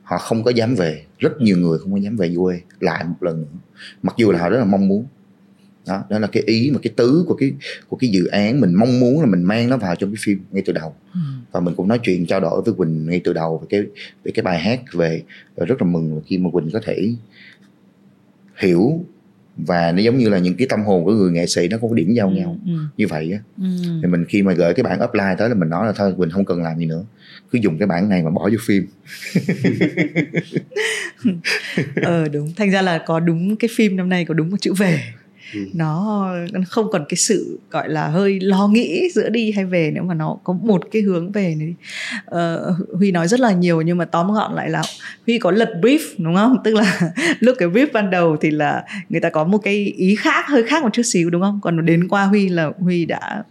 Họ 0.04 0.18
không 0.18 0.44
có 0.44 0.52
dám 0.52 0.76
về. 0.76 1.04
Rất 1.20 1.41
nhiều 1.41 1.58
người 1.58 1.80
không 1.80 1.91
có 1.91 1.98
dám 1.98 2.18
về 2.18 2.34
quê 2.38 2.60
lại 2.80 3.04
một 3.04 3.24
lần 3.24 3.41
nữa. 3.41 3.60
Mặc 4.04 4.15
dù 4.18 4.32
là 4.32 4.39
họ 4.39 4.50
rất 4.50 4.58
là 4.58 4.65
mong 4.65 4.88
muốn 4.88 5.06
đó 5.88 6.04
đó 6.10 6.19
là 6.19 6.28
cái 6.28 6.43
ý 6.45 6.71
mà 6.71 6.80
cái 6.84 6.93
tứ 6.95 7.26
của 7.28 7.36
cái 7.36 7.52
của 7.89 7.98
cái 7.98 8.10
dự 8.10 8.26
án 8.26 8.62
mình 8.62 8.74
mong 8.74 9.00
muốn 9.00 9.19
là 9.19 9.26
mình 9.26 9.43
mang 9.43 9.69
nó 9.69 9.78
vào 9.78 9.95
trong 9.95 10.10
cái 10.12 10.17
phim 10.26 10.39
ngay 10.52 10.63
từ 10.65 10.74
đầu 10.74 10.95
ừ. 11.13 11.19
và 11.52 11.60
mình 11.60 11.76
cũng 11.76 11.88
nói 11.88 12.00
chuyện 12.04 12.26
trao 12.26 12.39
đổi 12.39 12.62
với 12.62 12.74
quỳnh 12.74 13.06
ngay 13.10 13.21
từ 13.24 13.34
đầu 13.34 13.58
về 13.58 13.67
cái 13.69 13.82
về 14.24 14.32
cái 14.36 14.43
bài 14.43 14.60
hát 14.60 14.82
về 14.93 15.24
rất 15.56 15.82
là 15.82 15.88
mừng 15.88 16.21
khi 16.26 16.38
mà 16.38 16.50
quỳnh 16.50 16.69
có 16.74 16.80
thể 16.84 17.13
hiểu 18.58 19.06
và 19.58 19.91
nó 19.91 20.02
giống 20.02 20.17
như 20.17 20.30
là 20.30 20.38
những 20.38 20.56
cái 20.56 20.67
tâm 20.69 20.84
hồn 20.84 21.06
của 21.06 21.13
người 21.13 21.32
nghệ 21.32 21.45
sĩ 21.48 21.67
nó 21.67 21.78
có 21.82 21.88
điểm 21.93 22.13
giao 22.13 22.28
ừ, 22.28 22.34
nhau 22.34 22.58
ừ. 22.65 22.71
như 22.98 23.08
vậy 23.08 23.32
á 23.32 23.39
ừ. 23.58 23.65
thì 24.02 24.08
mình 24.08 24.26
khi 24.26 24.43
mà 24.43 24.54
gửi 24.54 24.74
cái 24.74 24.84
bản 24.84 25.00
upline 25.04 25.36
tới 25.38 25.50
là 25.50 25.56
mình 25.56 25.69
nói 25.69 25.88
là 25.88 25.93
thôi 25.95 26.13
quỳnh 26.17 26.30
không 26.30 26.45
cần 26.45 26.63
làm 26.63 26.80
gì 26.80 26.86
nữa 26.86 27.06
cứ 27.52 27.60
dùng 27.62 27.78
cái 27.78 27.88
bản 27.88 28.10
này 28.10 28.24
mà 28.24 28.30
bỏ 28.30 28.50
vô 28.52 28.58
phim 28.65 28.88
ờ 32.04 32.28
đúng 32.28 32.54
thành 32.56 32.71
ra 32.71 32.82
là 32.82 33.04
có 33.06 33.19
đúng 33.19 33.56
cái 33.56 33.69
phim 33.76 33.95
năm 33.95 34.10
nay 34.10 34.26
có 34.26 34.34
đúng 34.34 34.50
một 34.50 34.58
chữ 34.62 34.74
về 34.74 35.00
ừ. 35.56 35.65
nó 35.74 36.28
không 36.68 36.91
còn 36.91 37.06
cái 37.10 37.18
sự 37.18 37.60
gọi 37.72 37.89
là 37.89 38.08
hơi 38.08 38.39
lo 38.39 38.68
nghĩ 38.68 39.10
giữa 39.13 39.30
đi 39.30 39.52
hay 39.52 39.65
về 39.65 39.91
nữa 39.91 40.02
mà 40.02 40.13
nó 40.13 40.38
có 40.44 40.54
một 40.54 40.84
cái 40.91 41.02
hướng 41.02 41.32
về 41.32 41.56
này 41.56 41.76
uh, 42.26 42.98
huy 42.98 43.12
nói 43.12 43.28
rất 43.28 43.39
là 43.39 43.52
nhiều 43.52 43.82
nhưng 43.82 43.98
mà 43.98 44.06
tóm 44.06 44.32
gọn 44.32 44.56
lại 44.56 44.70
là 44.70 44.82
huy 45.26 45.38
có 45.38 45.52
lật 45.52 45.74
brief 45.82 46.00
đúng 46.18 46.36
không? 46.36 46.58
Tức 46.63 46.76
là 46.76 47.00
lúc 47.39 47.56
cái 47.60 47.70
brief 47.70 47.88
ban 47.94 48.10
đầu 48.10 48.38
thì 48.41 48.52
là 48.52 48.84
người 49.10 49.22
ta 49.22 49.30
có 49.30 49.44
một 49.44 49.58
cái 49.58 49.94
ý 49.98 50.15
khác 50.15 50.46
hơi 50.48 50.63
khác 50.63 50.84
một 50.84 50.89
chút 50.94 51.04
xíu 51.04 51.30
đúng 51.30 51.41
không? 51.41 51.60
Còn 51.63 51.86
đến 51.86 52.08
qua 52.08 52.26
huy 52.26 52.50
là 52.50 52.72
huy 52.80 53.06
đã 53.06 53.44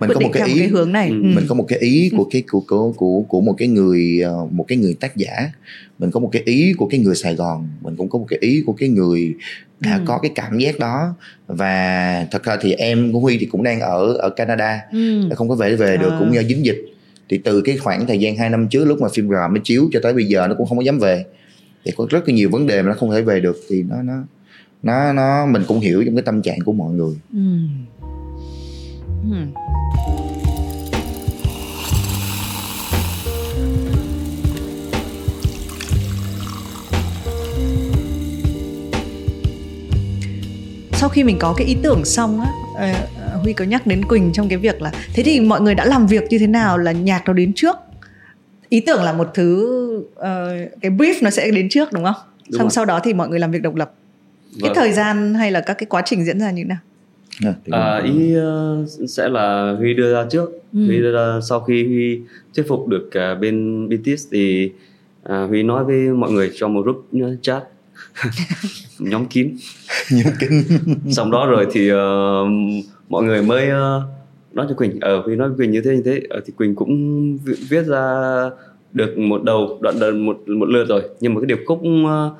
mình 0.00 0.10
có 0.14 0.20
một 0.20 0.30
cái 0.32 0.48
ý 0.48 0.54
một 0.54 0.58
cái 0.58 0.68
hướng 0.68 0.92
này. 0.92 1.08
Ừ. 1.08 1.14
mình 1.22 1.44
có 1.48 1.54
một 1.54 1.64
cái 1.68 1.78
ý 1.78 2.10
của 2.16 2.28
cái 2.30 2.42
của 2.50 2.60
của 2.60 2.92
của 2.92 3.22
của 3.28 3.40
một 3.40 3.54
cái 3.58 3.68
người 3.68 4.20
ờ, 4.20 4.46
một 4.50 4.64
cái 4.68 4.78
người 4.78 4.94
tác 4.94 5.16
giả. 5.16 5.50
Mình 5.98 6.10
có 6.10 6.20
một 6.20 6.28
cái 6.32 6.42
ý 6.42 6.72
của 6.72 6.86
cái 6.86 7.00
người 7.00 7.14
Sài 7.14 7.34
Gòn. 7.34 7.68
Mình 7.80 7.96
cũng 7.96 8.08
có 8.08 8.18
một 8.18 8.26
cái 8.28 8.38
ý 8.42 8.62
của 8.66 8.72
cái 8.72 8.88
người 8.88 9.34
đã 9.80 9.96
ừ. 9.96 10.02
có 10.06 10.18
cái 10.18 10.30
cảm 10.34 10.58
giác 10.58 10.78
đó 10.78 11.14
và 11.46 12.26
thật 12.30 12.42
ra 12.44 12.56
thì 12.60 12.72
em 12.72 13.12
của 13.12 13.20
Huy 13.20 13.38
thì 13.38 13.46
cũng 13.46 13.62
đang 13.62 13.80
ở 13.80 14.12
ở 14.12 14.30
Canada 14.30 14.80
ừ. 14.92 15.28
không 15.34 15.48
có 15.48 15.54
về 15.54 15.76
về 15.76 15.96
được 15.96 16.10
à. 16.10 16.16
cũng 16.18 16.34
do 16.34 16.42
dính 16.42 16.64
dịch 16.64 16.84
thì 17.28 17.38
từ 17.38 17.60
cái 17.60 17.76
khoảng 17.76 18.06
thời 18.06 18.18
gian 18.18 18.36
2 18.36 18.50
năm 18.50 18.68
trước 18.68 18.84
lúc 18.84 19.00
mà 19.00 19.08
phim 19.14 19.28
R 19.28 19.50
mới 19.50 19.60
chiếu 19.64 19.88
cho 19.92 20.00
tới 20.02 20.12
bây 20.12 20.24
giờ 20.24 20.46
nó 20.48 20.54
cũng 20.54 20.66
không 20.66 20.78
có 20.78 20.84
dám 20.84 20.98
về 20.98 21.24
thì 21.84 21.92
có 21.96 22.06
rất 22.10 22.28
là 22.28 22.34
nhiều 22.34 22.50
vấn 22.50 22.66
đề 22.66 22.82
mà 22.82 22.88
nó 22.88 22.94
không 22.94 23.10
thể 23.10 23.22
về 23.22 23.40
được 23.40 23.56
thì 23.70 23.82
nó 23.82 24.02
nó 24.02 24.14
nó 24.82 25.12
nó 25.12 25.46
mình 25.46 25.62
cũng 25.68 25.80
hiểu 25.80 26.02
trong 26.04 26.16
cái 26.16 26.22
tâm 26.22 26.42
trạng 26.42 26.58
của 26.64 26.72
mọi 26.72 26.92
người 26.92 27.14
ừ. 27.32 27.38
Ừ. 29.30 29.36
sau 40.98 41.08
khi 41.08 41.24
mình 41.24 41.36
có 41.40 41.54
cái 41.56 41.66
ý 41.66 41.76
tưởng 41.82 42.04
xong 42.04 42.40
á 42.40 42.50
uh, 42.72 43.42
huy 43.42 43.52
có 43.52 43.64
nhắc 43.64 43.86
đến 43.86 44.04
quỳnh 44.04 44.32
trong 44.32 44.48
cái 44.48 44.58
việc 44.58 44.82
là 44.82 44.92
thế 45.14 45.22
thì 45.22 45.40
mọi 45.40 45.60
người 45.60 45.74
đã 45.74 45.84
làm 45.84 46.06
việc 46.06 46.24
như 46.30 46.38
thế 46.38 46.46
nào 46.46 46.78
là 46.78 46.92
nhạc 46.92 47.22
nó 47.26 47.32
đến 47.32 47.52
trước 47.52 47.76
ý 48.68 48.80
tưởng 48.80 49.02
là 49.02 49.12
một 49.12 49.28
thứ 49.34 49.66
uh, 50.10 50.22
cái 50.80 50.90
brief 50.90 51.14
nó 51.22 51.30
sẽ 51.30 51.50
đến 51.50 51.68
trước 51.68 51.92
đúng 51.92 52.04
không 52.04 52.14
đúng 52.48 52.58
xong 52.58 52.64
rồi. 52.64 52.70
sau 52.70 52.84
đó 52.84 53.00
thì 53.04 53.14
mọi 53.14 53.28
người 53.28 53.38
làm 53.38 53.50
việc 53.50 53.62
độc 53.62 53.74
lập 53.74 53.92
vâng. 54.52 54.60
cái 54.62 54.72
thời 54.74 54.92
gian 54.92 55.34
hay 55.34 55.50
là 55.50 55.60
các 55.60 55.74
cái 55.74 55.86
quá 55.86 56.02
trình 56.04 56.24
diễn 56.24 56.40
ra 56.40 56.50
như 56.50 56.62
thế 56.62 56.68
nào 56.68 56.78
à, 57.70 58.00
ý 58.04 58.36
uh, 58.36 59.10
sẽ 59.10 59.28
là 59.28 59.74
huy 59.78 59.94
đưa 59.94 60.14
ra 60.14 60.24
trước 60.30 60.50
ừ. 60.72 60.86
huy 60.86 60.98
đưa 60.98 61.12
ra 61.12 61.40
sau 61.48 61.60
khi 61.60 61.84
huy 61.84 62.20
thuyết 62.54 62.68
phục 62.68 62.88
được 62.88 63.10
uh, 63.32 63.40
bên 63.40 63.88
BTS 63.88 64.26
thì 64.32 64.70
uh, 65.28 65.48
huy 65.48 65.62
nói 65.62 65.84
với 65.84 66.08
mọi 66.08 66.32
người 66.32 66.50
trong 66.54 66.74
một 66.74 66.82
group 66.82 67.06
chat 67.42 67.62
nhóm 68.98 69.26
kín. 69.26 69.56
Nhóm 70.10 70.32
kín. 70.40 70.50
Xong 71.10 71.30
đó 71.30 71.46
rồi 71.46 71.66
thì 71.72 71.92
uh, 71.92 71.96
mọi 73.08 73.24
người 73.24 73.42
mới 73.42 73.66
uh, 73.66 74.02
nói 74.52 74.66
cho 74.68 74.74
quỳnh. 74.74 75.00
Ở 75.00 75.18
uh, 75.18 75.24
huy 75.24 75.36
nói 75.36 75.48
với 75.48 75.56
quỳnh 75.56 75.70
như 75.70 75.80
thế 75.80 75.96
như 75.96 76.02
thế 76.04 76.20
uh, 76.38 76.44
thì 76.46 76.52
quỳnh 76.56 76.74
cũng 76.74 77.36
viết 77.68 77.86
ra 77.86 78.04
được 78.92 79.18
một 79.18 79.42
đầu 79.42 79.78
đoạn 79.80 80.00
đoạn 80.00 80.26
một 80.26 80.48
một 80.48 80.68
lượt 80.68 80.88
rồi. 80.88 81.02
Nhưng 81.20 81.34
mà 81.34 81.40
cái 81.40 81.46
điệp 81.46 81.64
khúc 81.66 81.80
uh, 81.80 82.32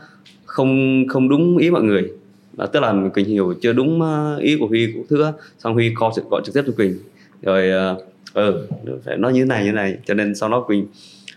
không 0.45 1.05
không 1.09 1.29
đúng 1.29 1.57
ý 1.59 1.71
mọi 1.71 1.83
người. 1.83 2.11
Là 2.57 2.67
tức 2.67 2.81
là 2.81 2.95
quỳnh 3.15 3.27
hiểu 3.27 3.55
chưa 3.63 3.73
đúng 3.73 4.01
uh, 4.01 4.41
ý 4.41 4.57
của 4.61 4.67
huy 4.67 4.93
của 4.93 5.03
thưa 5.11 5.33
xong 5.59 5.75
huy 5.75 5.95
call 6.01 6.13
gọi 6.31 6.43
trực 6.45 6.55
tiếp 6.55 6.63
cho 6.67 6.73
quỳnh. 6.77 6.95
Rồi 7.43 7.93
uh, 7.95 8.03
ừ 8.35 8.67
phải 9.05 9.17
nói 9.17 9.33
như 9.33 9.45
này 9.45 9.65
như 9.65 9.73
này. 9.73 9.97
Cho 10.07 10.15
nên 10.15 10.35
sau 10.35 10.49
đó 10.49 10.61
quỳnh 10.61 10.87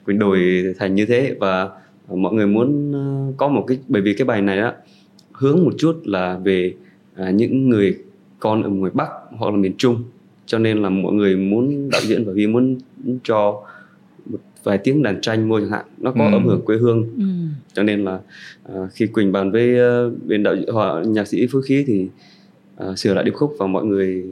quỳnh 0.06 0.20
đổi 0.20 0.64
thành 0.80 0.96
như 0.96 1.06
thế. 1.06 1.36
Và 1.40 1.70
mọi 2.16 2.34
người 2.34 2.48
muốn 2.48 2.92
uh, 2.92 3.38
có 3.38 3.48
một 3.48 3.66
cái 3.68 3.78
bởi 3.88 4.02
vì 4.02 4.14
cái 4.14 4.26
bài 4.26 4.42
này 4.42 4.60
á 4.60 4.74
hướng 5.32 5.64
một 5.64 5.72
chút 5.78 6.02
là 6.04 6.38
về 6.44 6.74
uh, 7.22 7.34
những 7.34 7.70
người 7.70 7.98
con 8.40 8.64
ở 8.64 8.70
ngoài 8.70 8.92
bắc 8.96 9.10
hoặc 9.32 9.52
là 9.52 9.58
miền 9.58 9.74
trung 9.78 10.04
cho 10.46 10.60
nên 10.60 10.82
là 10.82 10.90
mọi 10.90 11.14
người 11.14 11.36
muốn 11.36 11.90
đạo 11.90 12.02
diễn 12.06 12.26
và 12.26 12.34
vì 12.34 12.48
muốn 12.48 12.78
cho 13.24 13.64
một 14.26 14.40
vài 14.64 14.78
tiếng 14.78 15.04
đàn 15.04 15.22
tranh 15.22 15.50
mua 15.50 15.60
chẳng 15.60 15.70
hạn 15.70 15.86
nó 15.98 16.12
có 16.12 16.26
ừ. 16.26 16.32
âm 16.32 16.48
hưởng 16.48 16.62
quê 16.66 16.78
hương 16.78 17.04
ừ. 17.18 17.24
cho 17.74 17.84
nên 17.84 18.06
là 18.06 18.20
uh, 18.74 18.92
khi 18.92 19.08
quỳnh 19.08 19.32
bàn 19.32 19.52
với 19.52 19.76
uh, 20.08 20.14
bên 20.26 20.44
đạo 20.44 20.56
họ 20.74 21.02
nhạc 21.08 21.28
sĩ 21.28 21.48
phước 21.48 21.66
khí 21.66 21.84
thì 21.88 22.08
uh, 22.90 23.00
sửa 23.00 23.14
lại 23.14 23.24
điệp 23.24 23.34
khúc 23.34 23.56
và 23.60 23.68
mọi 23.68 23.86
người 23.86 24.26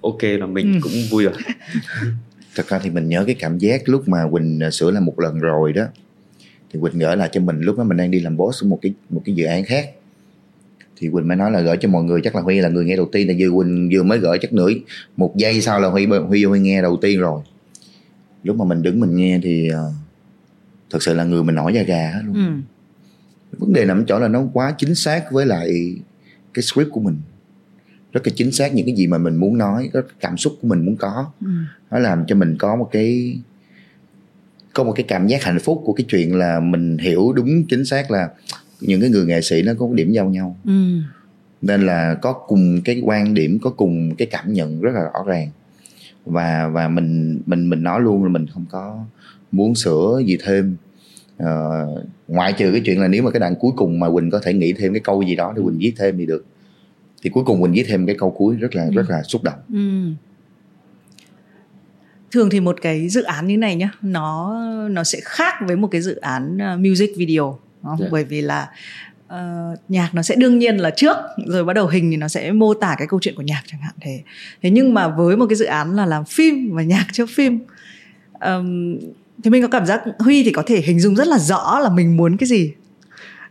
ok 0.00 0.22
là 0.22 0.46
mình 0.46 0.72
ừ. 0.72 0.78
cũng 0.82 0.92
vui 1.10 1.24
rồi 1.24 1.34
thật 2.54 2.66
ra 2.68 2.78
thì 2.78 2.90
mình 2.90 3.08
nhớ 3.08 3.24
cái 3.26 3.34
cảm 3.38 3.58
giác 3.58 3.88
lúc 3.88 4.08
mà 4.08 4.18
quỳnh 4.30 4.60
sửa 4.72 4.90
lại 4.90 5.00
một 5.00 5.20
lần 5.20 5.38
rồi 5.38 5.72
đó 5.72 5.84
thì 6.74 6.80
quỳnh 6.80 6.98
gửi 6.98 7.16
lại 7.16 7.28
cho 7.32 7.40
mình 7.40 7.60
lúc 7.60 7.78
đó 7.78 7.84
mình 7.84 7.96
đang 7.96 8.10
đi 8.10 8.20
làm 8.20 8.36
boss 8.36 8.64
một 8.64 8.78
cái 8.82 8.94
một 9.10 9.22
cái 9.24 9.34
dự 9.34 9.44
án 9.44 9.64
khác. 9.64 9.90
Thì 10.96 11.08
quỳnh 11.12 11.28
mới 11.28 11.36
nói 11.36 11.50
là 11.50 11.60
gửi 11.60 11.76
cho 11.80 11.88
mọi 11.88 12.04
người 12.04 12.20
chắc 12.24 12.34
là 12.34 12.42
huy 12.42 12.60
là 12.60 12.68
người 12.68 12.84
nghe 12.84 12.96
đầu 12.96 13.08
tiên 13.12 13.28
là 13.28 13.34
vừa 13.38 13.50
quỳnh 13.56 13.88
vừa 13.92 14.02
mới 14.02 14.18
gửi 14.18 14.38
chắc 14.40 14.52
nửa 14.52 14.70
một 15.16 15.36
giây 15.36 15.60
sau 15.60 15.80
là 15.80 15.88
huy 15.88 16.06
huy 16.06 16.44
huy 16.44 16.60
nghe 16.60 16.82
đầu 16.82 16.96
tiên 17.02 17.20
rồi. 17.20 17.42
Lúc 18.42 18.56
mà 18.56 18.64
mình 18.64 18.82
đứng 18.82 19.00
mình 19.00 19.16
nghe 19.16 19.40
thì 19.42 19.70
uh, 19.72 19.92
thật 20.90 21.02
sự 21.02 21.14
là 21.14 21.24
người 21.24 21.44
mình 21.44 21.54
nổi 21.54 21.74
da 21.74 21.82
gà 21.82 22.10
hết 22.14 22.20
luôn. 22.26 22.34
Ừ. 22.34 22.52
vấn 23.58 23.72
đề 23.72 23.84
nằm 23.84 24.06
chỗ 24.06 24.18
là 24.18 24.28
nó 24.28 24.44
quá 24.52 24.74
chính 24.78 24.94
xác 24.94 25.32
với 25.32 25.46
lại 25.46 25.96
cái 26.54 26.62
script 26.62 26.90
của 26.90 27.00
mình. 27.00 27.16
Rất 28.12 28.26
là 28.26 28.32
chính 28.36 28.52
xác 28.52 28.74
những 28.74 28.86
cái 28.86 28.94
gì 28.94 29.06
mà 29.06 29.18
mình 29.18 29.36
muốn 29.36 29.58
nói 29.58 29.90
cái 29.92 30.02
cảm 30.20 30.36
xúc 30.36 30.52
của 30.62 30.68
mình 30.68 30.84
muốn 30.84 30.96
có. 30.96 31.26
Ừ. 31.40 31.46
nó 31.90 31.98
làm 31.98 32.24
cho 32.26 32.36
mình 32.36 32.56
có 32.58 32.76
một 32.76 32.88
cái 32.92 33.38
có 34.74 34.84
một 34.84 34.92
cái 34.92 35.04
cảm 35.08 35.26
giác 35.26 35.42
hạnh 35.42 35.58
phúc 35.58 35.82
của 35.84 35.92
cái 35.92 36.04
chuyện 36.08 36.36
là 36.36 36.60
mình 36.60 36.98
hiểu 36.98 37.32
đúng 37.32 37.64
chính 37.64 37.84
xác 37.84 38.10
là 38.10 38.28
những 38.80 39.00
cái 39.00 39.10
người 39.10 39.26
nghệ 39.26 39.40
sĩ 39.40 39.62
nó 39.62 39.72
có 39.78 39.88
điểm 39.92 40.12
giao 40.12 40.28
nhau 40.28 40.56
ừ. 40.64 40.98
nên 41.62 41.86
là 41.86 42.14
có 42.14 42.32
cùng 42.32 42.80
cái 42.84 43.00
quan 43.04 43.34
điểm 43.34 43.58
có 43.62 43.70
cùng 43.70 44.14
cái 44.14 44.28
cảm 44.30 44.52
nhận 44.52 44.80
rất 44.80 44.90
là 44.94 45.00
rõ 45.02 45.24
ràng 45.26 45.48
và 46.26 46.68
và 46.68 46.88
mình 46.88 47.40
mình 47.46 47.70
mình 47.70 47.82
nói 47.82 48.00
luôn 48.00 48.22
là 48.24 48.28
mình 48.28 48.46
không 48.46 48.64
có 48.70 49.04
muốn 49.52 49.74
sửa 49.74 50.22
gì 50.26 50.38
thêm 50.44 50.76
uh, 51.42 52.04
ngoại 52.28 52.52
trừ 52.52 52.72
cái 52.72 52.82
chuyện 52.84 53.00
là 53.00 53.08
nếu 53.08 53.22
mà 53.22 53.30
cái 53.30 53.40
đoạn 53.40 53.54
cuối 53.60 53.72
cùng 53.76 54.00
mà 54.00 54.10
quỳnh 54.10 54.30
có 54.30 54.40
thể 54.42 54.54
nghĩ 54.54 54.72
thêm 54.72 54.92
cái 54.92 55.00
câu 55.00 55.22
gì 55.22 55.36
đó 55.36 55.52
thì 55.56 55.62
quỳnh 55.64 55.78
viết 55.78 55.92
thêm 55.98 56.18
thì 56.18 56.26
được 56.26 56.44
thì 57.22 57.30
cuối 57.30 57.44
cùng 57.44 57.62
quỳnh 57.62 57.72
viết 57.72 57.84
thêm 57.88 58.06
cái 58.06 58.16
câu 58.18 58.30
cuối 58.30 58.56
rất 58.56 58.74
là 58.74 58.84
ừ. 58.84 58.90
rất 58.94 59.10
là 59.10 59.22
xúc 59.22 59.42
động 59.42 59.58
ừ. 59.72 60.10
Thường 62.34 62.50
thì 62.50 62.60
một 62.60 62.76
cái 62.82 63.08
dự 63.08 63.22
án 63.22 63.46
như 63.46 63.56
này 63.56 63.76
nhá 63.76 63.90
nó 64.02 64.60
nó 64.90 65.04
sẽ 65.04 65.18
khác 65.24 65.54
với 65.66 65.76
một 65.76 65.88
cái 65.90 66.00
dự 66.00 66.16
án 66.16 66.58
uh, 66.74 66.80
music 66.80 67.10
video. 67.16 67.58
Yeah. 67.86 67.98
Dạ. 68.00 68.06
bởi 68.10 68.24
vì 68.24 68.40
là 68.40 68.68
uh, 69.34 69.78
nhạc 69.88 70.10
nó 70.14 70.22
sẽ 70.22 70.34
đương 70.34 70.58
nhiên 70.58 70.76
là 70.76 70.90
trước 70.90 71.16
rồi 71.46 71.64
bắt 71.64 71.72
đầu 71.72 71.86
hình 71.86 72.10
thì 72.10 72.16
nó 72.16 72.28
sẽ 72.28 72.52
mô 72.52 72.74
tả 72.74 72.94
cái 72.98 73.06
câu 73.06 73.20
chuyện 73.22 73.34
của 73.34 73.42
nhạc 73.42 73.62
chẳng 73.66 73.80
hạn 73.80 73.94
thế. 74.00 74.22
Thế 74.62 74.70
nhưng 74.70 74.94
mà 74.94 75.08
với 75.08 75.36
một 75.36 75.46
cái 75.48 75.56
dự 75.56 75.64
án 75.64 75.96
là 75.96 76.06
làm 76.06 76.24
phim 76.24 76.70
và 76.72 76.82
nhạc 76.82 77.06
cho 77.12 77.26
phim 77.26 77.58
um, 78.40 78.98
thì 79.44 79.50
mình 79.50 79.62
có 79.62 79.68
cảm 79.68 79.86
giác 79.86 80.02
huy 80.18 80.44
thì 80.44 80.50
có 80.50 80.62
thể 80.66 80.80
hình 80.80 81.00
dung 81.00 81.16
rất 81.16 81.28
là 81.28 81.38
rõ 81.38 81.80
là 81.80 81.88
mình 81.88 82.16
muốn 82.16 82.36
cái 82.36 82.46
gì. 82.46 82.72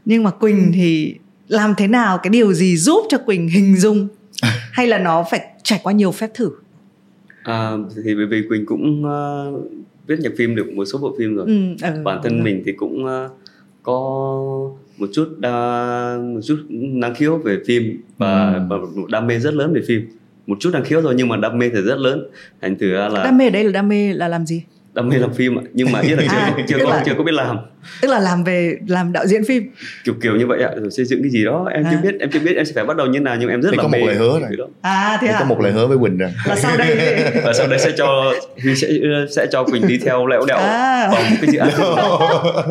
Nhưng 0.06 0.24
mà 0.24 0.32
quỳnh 0.32 0.72
thì 0.74 1.16
làm 1.48 1.76
thế 1.78 1.88
nào 1.88 2.18
cái 2.18 2.30
điều 2.30 2.54
gì 2.54 2.78
giúp 2.78 3.06
cho 3.10 3.18
quỳnh 3.18 3.50
hình 3.50 3.76
dung? 3.78 4.08
Hay 4.72 4.88
là 4.88 4.98
nó 4.98 5.26
phải 5.32 5.42
trải 5.64 5.80
qua 5.84 5.94
nhiều 5.94 6.12
phép 6.12 6.30
thử 6.34 6.52
à, 7.44 7.72
thì 8.04 8.16
bởi 8.16 8.26
vì 8.26 8.48
quỳnh 8.50 8.66
cũng 8.66 9.04
uh, 9.06 9.72
viết 10.08 10.20
nhạc 10.20 10.32
phim 10.38 10.56
được 10.56 10.74
một 10.74 10.86
số 10.86 11.00
bộ 11.00 11.16
phim 11.20 11.36
rồi 11.36 11.46
ừ, 11.48 11.54
ừ, 11.82 12.02
bản 12.04 12.20
thân 12.24 12.38
ừ. 12.40 12.44
mình 12.44 12.64
thì 12.66 12.72
cũng 12.72 13.06
uh, 13.06 13.32
có 13.84 14.00
một 14.98 15.10
chút 15.14 15.28
đa, 15.38 16.18
một 16.34 16.40
chút 16.44 16.58
năng 16.70 17.16
khiếu 17.16 17.38
về 17.38 17.60
phim 17.66 18.02
và, 18.18 18.54
ừ. 18.54 18.62
và 18.70 18.78
một 18.78 19.08
đam 19.10 19.28
mê 19.28 19.40
rất 19.40 19.54
lớn 19.54 19.74
về 19.74 19.82
phim 19.88 20.08
một 20.48 20.58
chút 20.60 20.70
năng 20.74 20.84
khiếu 20.84 21.02
thôi 21.02 21.14
nhưng 21.18 21.28
mà 21.28 21.38
đam 21.38 21.60
mê 21.60 21.70
thì 21.70 21.82
rất 21.82 21.98
lớn 21.98 22.28
thành 22.62 22.78
thử 22.78 22.88
là 22.88 23.24
đam 23.24 23.38
mê 23.38 23.48
ở 23.48 23.50
đây 23.50 23.64
là 23.64 23.72
đam 23.72 23.90
mê 23.90 24.14
là 24.14 24.28
làm 24.28 24.46
gì 24.46 24.64
đam 24.94 25.10
mê 25.10 25.18
làm 25.18 25.34
phim 25.34 25.60
ạ 25.60 25.62
nhưng 25.74 25.92
mà 25.92 26.00
ý 26.00 26.10
là 26.10 26.22
chưa 26.22 26.38
à, 26.38 26.56
chưa 26.68 26.78
có 26.84 26.90
là, 26.90 27.04
chưa 27.06 27.14
có 27.18 27.24
biết 27.24 27.32
làm 27.32 27.58
tức 28.02 28.08
là 28.08 28.20
làm 28.20 28.44
về 28.44 28.78
làm 28.88 29.14
đạo 29.14 29.28
diễn 29.28 29.46
phim 29.46 29.72
kiểu 30.04 30.16
kiểu 30.22 30.36
như 30.36 30.48
vậy 30.48 30.64
ạ 30.64 30.70
rồi 30.76 30.92
xây 30.92 31.06
dựng 31.06 31.22
cái 31.22 31.32
gì 31.32 31.46
đó 31.46 31.70
em 31.74 31.84
à. 31.84 31.90
chưa 31.92 31.98
biết 32.04 32.16
em 32.20 32.30
chưa 32.32 32.40
biết 32.40 32.56
em 32.56 32.66
sẽ 32.66 32.72
phải 32.76 32.86
bắt 32.86 32.98
đầu 32.98 33.08
như 33.08 33.20
nào 33.20 33.36
nhưng 33.40 33.50
em 33.50 33.62
rất 33.62 33.70
thì 33.72 33.78
là 33.78 33.84
có 33.84 33.90
mê 33.90 34.00
một 34.00 34.08
lời 34.08 34.16
hứa 34.16 34.40
rồi 34.40 34.58
đó. 34.58 34.66
à 34.82 35.18
thế 35.22 35.28
à? 35.28 35.40
có 35.40 35.46
một 35.46 35.60
lời 35.62 35.72
hứa 35.72 35.88
với 35.88 35.98
quỳnh 35.98 36.18
rồi 36.18 36.32
và 36.48 36.56
sau 36.56 36.78
đây 36.78 37.18
và 37.44 37.54
sau 37.54 37.68
đây 37.68 37.80
sẽ 37.80 37.92
cho 37.98 38.34
Huy 38.64 38.76
sẽ 38.76 38.88
sẽ 39.36 39.48
cho 39.52 39.64
quỳnh 39.64 39.88
đi 39.88 39.98
theo 39.98 40.28
lẽo 40.28 40.46
đẽo 40.48 40.58
à. 40.58 41.10
vào 41.12 41.24
một 41.30 41.36
cái 41.42 41.50
dự 41.52 41.60
án 41.60 41.72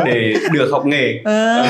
để 0.05 0.35
được 0.53 0.69
học 0.73 0.87
nghề 0.87 1.21
à, 1.25 1.65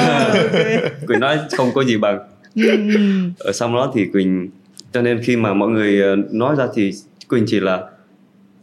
okay. 0.53 0.79
quỳnh 1.07 1.21
nói 1.21 1.39
không 1.57 1.73
có 1.75 1.85
gì 1.85 1.97
bằng 1.97 2.19
ừ, 2.55 2.71
ừ. 2.71 2.99
ở 3.39 3.53
sau 3.53 3.75
đó 3.75 3.93
thì 3.95 4.07
quỳnh 4.13 4.51
cho 4.93 5.03
nên 5.03 5.23
khi 5.23 5.37
mà 5.37 5.55
mọi 5.55 5.69
người 5.69 6.03
ờ, 6.03 6.17
nói 6.31 6.57
ra 6.59 6.67
thì 6.75 6.93
quỳnh 7.29 7.45
chỉ 7.47 7.61
là 7.61 7.81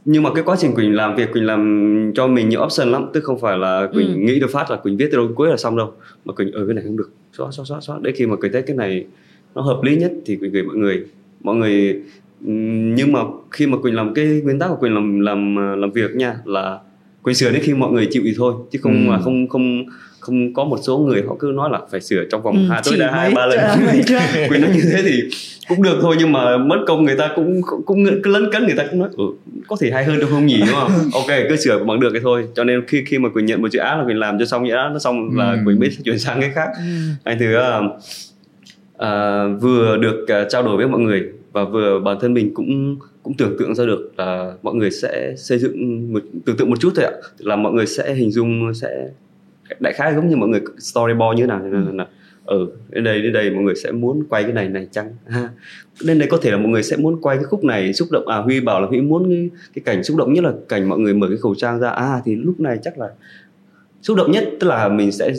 nhưng 0.06 0.24
mà 0.24 0.30
cái 0.34 0.44
quá 0.44 0.56
trình 0.60 0.76
quỳnh 0.76 0.96
làm 0.96 1.16
việc 1.16 1.32
quỳnh 1.34 1.46
làm 1.46 2.12
cho 2.16 2.28
mình 2.28 2.50
nhiều 2.50 2.64
option 2.64 2.92
lắm. 2.92 3.06
Tức 3.14 3.24
không 3.24 3.40
phải 3.40 3.58
là 3.58 3.88
quỳnh 3.94 4.08
ừ. 4.08 4.20
nghĩ 4.20 4.40
được 4.40 4.50
phát 4.52 4.72
là 4.72 4.78
quỳnh 4.78 4.98
viết 4.98 5.10
từ 5.12 5.18
đến 5.18 5.34
cuối 5.36 5.50
là 5.50 5.58
xong 5.58 5.78
đâu. 5.78 5.94
Mà 6.26 6.34
quỳnh 6.34 6.52
ở 6.52 6.62
ừ, 6.62 6.66
cái 6.68 6.74
này 6.74 6.84
không 6.88 6.98
được. 6.98 7.12
Xóa 7.38 7.52
xóa 7.52 7.66
xóa 7.66 7.82
xóa. 7.82 8.00
Để 8.02 8.12
khi 8.16 8.26
mà 8.26 8.36
quỳnh 8.36 8.52
thấy 8.52 8.62
cái 8.62 8.76
này 8.76 9.06
nó 9.56 9.62
hợp 9.62 9.80
lý 9.84 9.96
nhất 9.96 10.12
thì 10.26 10.36
quỳnh 10.36 10.52
gửi 10.52 10.64
mọi 10.64 10.76
người. 10.76 11.06
Mọi 11.42 11.56
người 11.56 12.02
nhưng 12.42 13.12
mà 13.12 13.20
khi 13.52 13.68
mà 13.68 13.78
quỳnh 13.78 13.96
làm 13.96 14.14
cái 14.14 14.42
nguyên 14.44 14.60
tắc 14.60 14.70
của 14.70 14.76
quỳnh 14.76 14.94
làm 14.94 15.20
làm 15.20 15.56
làm 15.56 15.92
việc 15.92 16.16
nha 16.16 16.36
là 16.46 16.80
quỳnh 17.24 17.36
sửa 17.36 17.52
đến 17.52 17.62
khi 17.64 17.74
mọi 17.74 17.92
người 17.92 18.08
chịu 18.12 18.24
thì 18.26 18.34
thôi 18.38 18.54
chứ 18.72 18.80
không 18.82 18.94
ừ. 18.94 19.10
mà 19.10 19.20
không 19.20 19.48
không 19.48 19.84
không 20.30 20.54
có 20.54 20.64
một 20.64 20.80
số 20.84 20.98
người 20.98 21.24
họ 21.28 21.36
cứ 21.40 21.52
nói 21.56 21.70
là 21.72 21.80
phải 21.92 22.02
sửa 22.02 22.24
trong 22.32 22.42
vòng 22.42 22.56
ừ, 22.56 22.62
hai 22.70 22.82
tối 22.86 22.98
đa 22.98 23.12
hai 23.12 23.32
ba 23.32 23.46
lần. 23.46 23.60
Quỳnh 24.50 24.62
nói 24.62 24.72
như 24.74 24.82
thế 24.94 25.02
thì 25.04 25.24
cũng 25.68 25.82
được 25.82 26.00
thôi 26.02 26.16
nhưng 26.20 26.32
mà 26.32 26.58
mất 26.58 26.78
công 26.88 27.06
người 27.06 27.16
ta 27.16 27.32
cũng 27.36 27.62
cũng 27.86 28.06
cứ 28.24 28.32
lấn 28.32 28.52
cấn 28.52 28.66
người 28.66 28.76
ta 28.76 28.86
cũng 28.92 29.00
nói 29.00 29.10
ừ, 29.18 29.24
có 29.68 29.76
thể 29.80 29.92
hay 29.92 30.06
hơn 30.06 30.20
được 30.20 30.28
không 30.30 30.46
nhỉ? 30.46 30.60
Đúng 30.60 30.76
không? 30.76 30.92
Ok 31.14 31.28
cứ 31.50 31.56
sửa 31.56 31.84
bằng 31.84 32.00
được 32.00 32.10
cái 32.14 32.22
thôi. 32.24 32.48
Cho 32.56 32.64
nên 32.64 32.86
khi 32.88 33.04
khi 33.06 33.20
mà 33.20 33.30
quỳnh 33.30 33.46
nhận 33.46 33.62
một 33.62 33.72
dự 33.72 33.80
án 33.80 34.00
là 34.00 34.06
quỳnh 34.06 34.20
làm 34.20 34.40
cho 34.40 34.46
xong 34.46 34.68
dự 34.68 34.74
án 34.74 34.94
nó 34.94 35.00
xong 35.00 35.38
là 35.38 35.52
ừ. 35.52 35.58
quỳnh 35.66 35.80
biết 35.80 35.90
chuyển 36.04 36.20
sang 36.20 36.42
cái 36.42 36.52
khác. 36.56 36.68
Ừ. 36.78 36.84
anh 37.24 37.40
thứ 37.40 37.56
uh, 37.58 37.86
uh, 38.96 39.62
vừa 39.62 39.98
được 39.98 40.24
uh, 40.24 40.50
trao 40.50 40.64
đổi 40.64 40.78
với 40.78 40.88
mọi 40.88 41.00
người 41.00 41.24
và 41.52 41.64
vừa 41.64 42.00
bản 42.00 42.18
thân 42.22 42.34
mình 42.34 42.54
cũng 42.54 42.98
cũng 43.24 43.34
tưởng 43.38 43.56
tượng 43.60 43.76
ra 43.76 43.86
được 43.86 44.12
là 44.18 44.54
mọi 44.64 44.76
người 44.76 44.92
sẽ 44.92 45.34
xây 45.38 45.58
dựng 45.58 46.08
một 46.14 46.24
tưởng 46.46 46.58
tượng 46.58 46.70
một 46.70 46.80
chút 46.80 46.94
thôi 46.96 47.06
ạ. 47.06 47.12
Là 47.38 47.56
mọi 47.56 47.74
người 47.74 47.86
sẽ 47.86 48.14
hình 48.14 48.32
dung 48.32 48.74
sẽ 48.74 49.08
đại 49.80 49.94
khái 49.94 50.16
giống 50.16 50.28
như 50.28 50.36
mọi 50.36 50.50
người 50.50 50.62
storyboard 50.80 51.38
như 51.38 51.44
thế 51.44 51.48
nào 51.48 51.60
nên 51.60 51.98
là 51.98 52.08
ừ 52.46 52.72
đến 52.90 53.04
đây 53.04 53.22
đến 53.22 53.34
đây 53.34 53.52
mọi 53.52 53.64
người 53.64 53.76
sẽ 53.76 53.92
muốn 53.92 54.24
quay 54.30 54.44
cái 54.44 54.54
này 54.54 54.70
này 54.70 54.88
chăng? 54.92 55.14
Ha. 55.28 55.50
Đến 56.04 56.20
đây 56.20 56.28
có 56.32 56.38
thể 56.42 56.52
là 56.52 56.58
mọi 56.58 56.68
người 56.68 56.84
sẽ 56.84 56.98
muốn 56.98 57.22
quay 57.22 57.38
cái 57.38 57.44
khúc 57.44 57.64
này 57.64 57.94
xúc 57.94 58.08
động 58.12 58.28
à 58.28 58.38
huy 58.38 58.60
bảo 58.60 58.82
là 58.82 58.88
huy 58.88 59.02
muốn 59.02 59.30
cái, 59.30 59.50
cái 59.74 59.84
cảnh 59.86 60.04
xúc 60.04 60.18
động 60.18 60.34
nhất 60.34 60.44
là 60.44 60.54
cảnh 60.70 60.90
mọi 60.90 61.00
người 61.00 61.14
mở 61.14 61.28
cái 61.28 61.38
khẩu 61.38 61.56
trang 61.56 61.80
ra. 61.80 61.90
À 61.90 62.22
thì 62.26 62.36
lúc 62.36 62.60
này 62.60 62.78
chắc 62.84 63.00
là 63.00 63.08
xúc 64.02 64.18
động 64.18 64.32
nhất 64.32 64.50
tức 64.60 64.68
là 64.68 64.88
mình 64.88 65.12
sẽ 65.12 65.34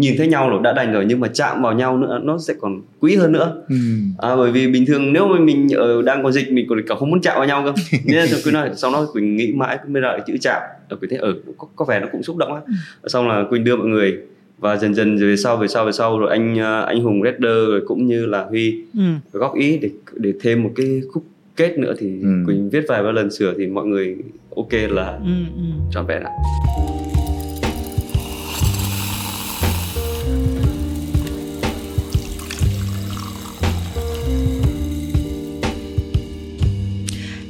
nhìn 0.00 0.14
thấy 0.18 0.26
nhau 0.26 0.50
rồi 0.50 0.60
đã 0.62 0.72
đành 0.72 0.92
rồi 0.92 1.04
nhưng 1.08 1.20
mà 1.20 1.28
chạm 1.28 1.62
vào 1.62 1.72
nhau 1.72 1.98
nữa 1.98 2.20
nó 2.22 2.38
sẽ 2.38 2.54
còn 2.60 2.80
quý 3.00 3.16
hơn 3.16 3.32
nữa 3.32 3.62
ừ. 3.68 3.76
à, 4.18 4.36
bởi 4.36 4.52
vì 4.52 4.66
bình 4.66 4.86
thường 4.86 5.12
nếu 5.12 5.28
mà 5.28 5.38
mình 5.38 5.68
ở 5.76 6.02
đang 6.02 6.22
có 6.22 6.30
dịch 6.30 6.52
mình 6.52 6.66
còn 6.68 6.78
cả 6.88 6.94
không 6.94 7.10
muốn 7.10 7.20
chạm 7.20 7.36
vào 7.36 7.46
nhau 7.46 7.62
cơ 7.64 7.72
nên 8.04 8.16
là 8.16 8.38
cứ 8.44 8.50
nói 8.50 8.70
sau 8.76 8.92
đó 8.92 9.06
quỳnh 9.12 9.36
nghĩ 9.36 9.52
mãi 9.52 9.78
mới 9.88 10.02
ra 10.02 10.18
chữ 10.26 10.36
chạm 10.40 10.62
rồi 10.90 10.98
quỳnh 11.00 11.10
thấy 11.10 11.18
ở 11.18 11.28
ừ, 11.28 11.42
có, 11.58 11.68
có 11.76 11.84
vẻ 11.84 12.00
nó 12.00 12.06
cũng 12.12 12.22
xúc 12.22 12.36
động 12.36 12.54
á 12.54 12.60
ừ. 13.02 13.08
xong 13.08 13.28
là 13.28 13.44
quỳnh 13.50 13.64
đưa 13.64 13.76
mọi 13.76 13.86
người 13.86 14.18
và 14.58 14.76
dần 14.76 14.94
dần 14.94 15.16
về 15.16 15.36
sau 15.36 15.56
về 15.56 15.68
sau 15.68 15.84
về 15.84 15.92
sau 15.92 16.18
rồi 16.18 16.30
anh 16.30 16.58
à, 16.58 16.80
anh 16.80 17.02
hùng 17.02 17.22
redder 17.24 17.68
rồi 17.68 17.82
cũng 17.86 18.06
như 18.06 18.26
là 18.26 18.44
huy 18.44 18.82
ừ. 18.94 19.00
góp 19.32 19.54
ý 19.54 19.78
để 19.78 19.90
để 20.14 20.32
thêm 20.40 20.62
một 20.62 20.70
cái 20.76 21.02
khúc 21.12 21.24
kết 21.56 21.78
nữa 21.78 21.94
thì 21.98 22.20
ừ. 22.22 22.28
quỳnh 22.46 22.70
viết 22.70 22.84
vài 22.88 23.02
ba 23.02 23.12
lần 23.12 23.30
sửa 23.30 23.54
thì 23.58 23.66
mọi 23.66 23.86
người 23.86 24.16
ok 24.56 24.72
là 24.72 25.18
ừ, 25.24 25.32
ừ. 25.56 25.62
trọn 25.92 26.06
vẹn 26.06 26.22
ạ 26.22 26.30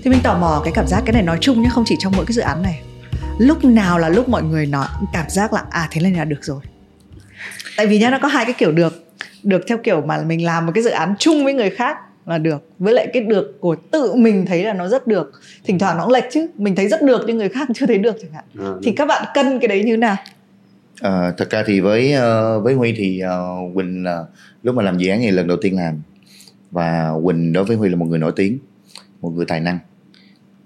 thì 0.09 0.13
mình 0.13 0.23
tò 0.23 0.39
mò 0.39 0.61
cái 0.65 0.73
cảm 0.77 0.87
giác 0.87 1.03
cái 1.07 1.13
này 1.13 1.23
nói 1.23 1.39
chung 1.41 1.63
nhé 1.63 1.69
không 1.73 1.85
chỉ 1.87 1.97
trong 1.99 2.13
mỗi 2.17 2.27
cái 2.27 2.33
dự 2.33 2.43
án 2.43 2.63
này. 2.63 2.81
Lúc 3.39 3.65
nào 3.65 3.99
là 3.99 4.09
lúc 4.09 4.29
mọi 4.29 4.43
người 4.43 4.67
nói 4.67 4.87
cảm 5.13 5.27
giác 5.29 5.53
là 5.53 5.65
à 5.71 5.89
thế 5.91 6.01
này 6.01 6.13
là 6.13 6.25
được 6.25 6.45
rồi. 6.45 6.61
Tại 7.77 7.87
vì 7.87 7.99
nhá 7.99 8.11
nó 8.11 8.19
có 8.23 8.29
hai 8.29 8.45
cái 8.45 8.55
kiểu 8.59 8.73
được. 8.73 9.07
Được 9.43 9.61
theo 9.69 9.79
kiểu 9.79 10.01
mà 10.01 10.23
mình 10.27 10.45
làm 10.45 10.67
một 10.67 10.73
cái 10.75 10.85
dự 10.85 10.91
án 10.91 11.15
chung 11.19 11.45
với 11.45 11.55
người 11.55 11.71
khác 11.71 11.97
là 12.27 12.39
được. 12.39 12.71
Với 12.79 12.95
lại 12.95 13.07
cái 13.13 13.23
được 13.23 13.59
của 13.61 13.77
tự 13.91 14.15
mình 14.15 14.47
thấy 14.47 14.65
là 14.65 14.73
nó 14.73 14.89
rất 14.89 15.07
được. 15.07 15.33
Thỉnh 15.65 15.79
thoảng 15.79 15.97
nó 15.97 16.05
cũng 16.05 16.13
lệch 16.13 16.25
chứ. 16.33 16.47
Mình 16.55 16.77
thấy 16.77 16.89
rất 16.89 17.03
được 17.03 17.25
nhưng 17.27 17.39
người 17.39 17.49
khác 17.49 17.69
chưa 17.75 17.87
thấy 17.87 17.99
được 17.99 18.17
chẳng 18.23 18.33
hạn. 18.33 18.45
À, 18.59 18.71
thì 18.83 18.93
các 18.93 19.05
bạn 19.05 19.25
cân 19.35 19.59
cái 19.59 19.69
đấy 19.69 19.83
như 19.85 19.97
nào? 19.97 20.17
À, 21.01 21.33
thật 21.37 21.51
ra 21.51 21.63
thì 21.67 21.81
với 21.81 22.15
uh, 22.15 22.65
với 22.65 22.75
huy 22.75 22.95
thì 22.97 23.23
uh, 23.25 23.75
quỳnh 23.75 24.05
uh, 24.05 24.29
lúc 24.63 24.75
mà 24.75 24.83
làm 24.83 24.99
dự 24.99 25.11
án 25.11 25.21
này 25.21 25.33
lần 25.33 25.47
đầu 25.47 25.57
tiên 25.61 25.77
làm. 25.77 26.03
Và 26.71 27.13
quỳnh 27.25 27.53
đối 27.53 27.65
với 27.65 27.77
huy 27.77 27.89
là 27.89 27.97
một 27.97 28.07
người 28.07 28.19
nổi 28.19 28.33
tiếng 28.37 28.59
một 29.21 29.31
người 29.31 29.47
tài 29.47 29.61
năng 29.61 29.79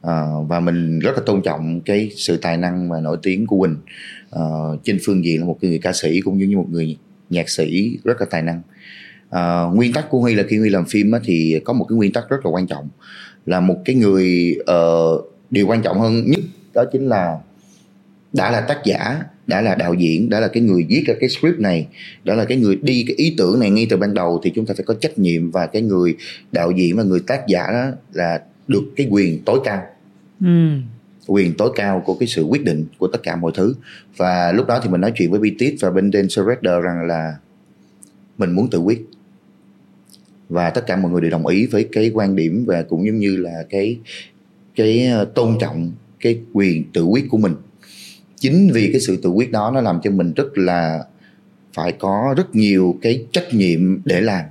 à, 0.03 0.27
và 0.49 0.61
mình 0.61 0.99
rất 0.99 1.12
là 1.15 1.23
tôn 1.27 1.43
trọng 1.43 1.81
cái 1.81 2.11
sự 2.17 2.37
tài 2.37 2.57
năng 2.57 2.91
và 2.91 3.01
nổi 3.01 3.17
tiếng 3.23 3.47
của 3.47 3.59
Quỳnh. 3.59 3.77
À, 4.31 4.43
trên 4.85 4.99
phương 5.05 5.25
diện 5.25 5.41
là 5.41 5.47
một 5.47 5.59
người 5.62 5.79
ca 5.79 5.93
sĩ 5.93 6.21
cũng 6.21 6.38
như 6.38 6.57
một 6.57 6.67
người 6.71 6.97
nhạc 7.31 7.49
sĩ 7.49 7.99
rất 8.05 8.21
là 8.21 8.27
tài 8.31 8.43
năng. 8.43 8.62
À, 9.31 9.62
nguyên 9.62 9.93
tắc 9.93 10.11
của 10.11 10.21
Huy 10.21 10.35
là 10.35 10.43
khi 10.49 10.59
Huy 10.59 10.71
làm 10.71 10.85
phim 10.85 11.12
á, 11.12 11.21
thì 11.25 11.61
có 11.65 11.73
một 11.73 11.87
cái 11.88 11.97
nguyên 11.97 12.12
tắc 12.12 12.29
rất 12.29 12.47
là 12.47 12.51
quan 12.51 12.67
trọng 12.67 12.88
là 13.47 13.61
một 13.61 13.77
cái 13.85 13.97
người 13.97 14.57
uh, 14.61 15.33
điều 15.51 15.67
quan 15.67 15.83
trọng 15.83 16.01
hơn 16.01 16.31
nhất 16.31 16.41
đó 16.75 16.85
chính 16.93 17.09
là 17.09 17.38
đã 18.33 18.51
là 18.51 18.61
tác 18.61 18.79
giả 18.85 19.23
đã 19.47 19.61
là 19.61 19.75
đạo 19.75 19.95
diễn 19.95 20.31
đã 20.31 20.41
là 20.41 20.49
cái 20.49 20.62
người 20.62 20.87
viết 20.88 21.05
ra 21.07 21.15
cái 21.21 21.29
script 21.29 21.59
này 21.59 21.87
đã 22.25 22.35
là 22.35 22.45
cái 22.45 22.59
người 22.59 22.77
đi 22.83 23.05
cái 23.09 23.17
ý 23.17 23.35
tưởng 23.38 23.61
này 23.61 23.71
ngay 23.71 23.87
từ 23.91 23.97
ban 23.97 24.15
đầu 24.15 24.41
thì 24.45 24.53
chúng 24.55 24.67
ta 24.67 24.75
phải 24.77 24.85
có 24.85 24.95
trách 24.95 25.19
nhiệm 25.19 25.51
và 25.51 25.67
cái 25.67 25.83
người 25.83 26.17
đạo 26.53 26.71
diễn 26.71 26.97
và 26.97 27.03
người 27.03 27.21
tác 27.27 27.47
giả 27.49 27.67
đó 27.73 27.87
là 28.12 28.41
được 28.69 28.83
cái 28.97 29.07
quyền 29.11 29.43
tối 29.45 29.61
cao 29.65 29.83
ừ. 30.42 30.68
quyền 31.26 31.55
tối 31.55 31.72
cao 31.74 32.02
của 32.07 32.14
cái 32.14 32.28
sự 32.28 32.42
quyết 32.42 32.64
định 32.64 32.87
của 32.98 33.07
tất 33.07 33.22
cả 33.22 33.37
mọi 33.37 33.52
thứ. 33.55 33.74
Và 34.16 34.52
lúc 34.52 34.66
đó 34.66 34.81
thì 34.83 34.90
mình 34.90 35.00
nói 35.00 35.12
chuyện 35.14 35.31
với 35.31 35.40
BTS 35.40 35.83
và 35.83 35.90
bên 35.90 36.11
Dan 36.12 36.28
Redder 36.28 36.83
rằng 36.83 37.07
là 37.07 37.35
mình 38.38 38.50
muốn 38.50 38.70
tự 38.70 38.78
quyết. 38.78 39.07
Và 40.48 40.70
tất 40.70 40.87
cả 40.87 40.96
mọi 40.96 41.12
người 41.12 41.20
đều 41.20 41.31
đồng 41.31 41.46
ý 41.46 41.66
với 41.66 41.88
cái 41.92 42.11
quan 42.14 42.37
điểm 42.37 42.64
và 42.66 42.83
cũng 42.83 43.07
giống 43.07 43.18
như 43.18 43.37
là 43.37 43.64
cái 43.70 43.98
cái 44.76 45.07
ờ, 45.07 45.24
tôn 45.24 45.59
trọng 45.61 45.92
cái 46.20 46.40
quyền 46.52 46.85
tự 46.92 47.05
quyết 47.05 47.24
của 47.31 47.38
mình. 47.38 47.55
Chính 48.37 48.70
vì 48.74 48.88
cái 48.92 49.00
sự 49.00 49.16
tự 49.22 49.31
quyết 49.31 49.50
đó 49.50 49.70
nó 49.74 49.81
làm 49.81 50.00
cho 50.02 50.11
mình 50.11 50.33
rất 50.33 50.59
là 50.59 51.05
phải 51.74 51.92
có 51.92 52.35
rất 52.37 52.55
nhiều 52.55 52.98
cái 53.02 53.26
trách 53.33 53.55
nhiệm 53.55 54.00
để 54.05 54.20
làm. 54.20 54.44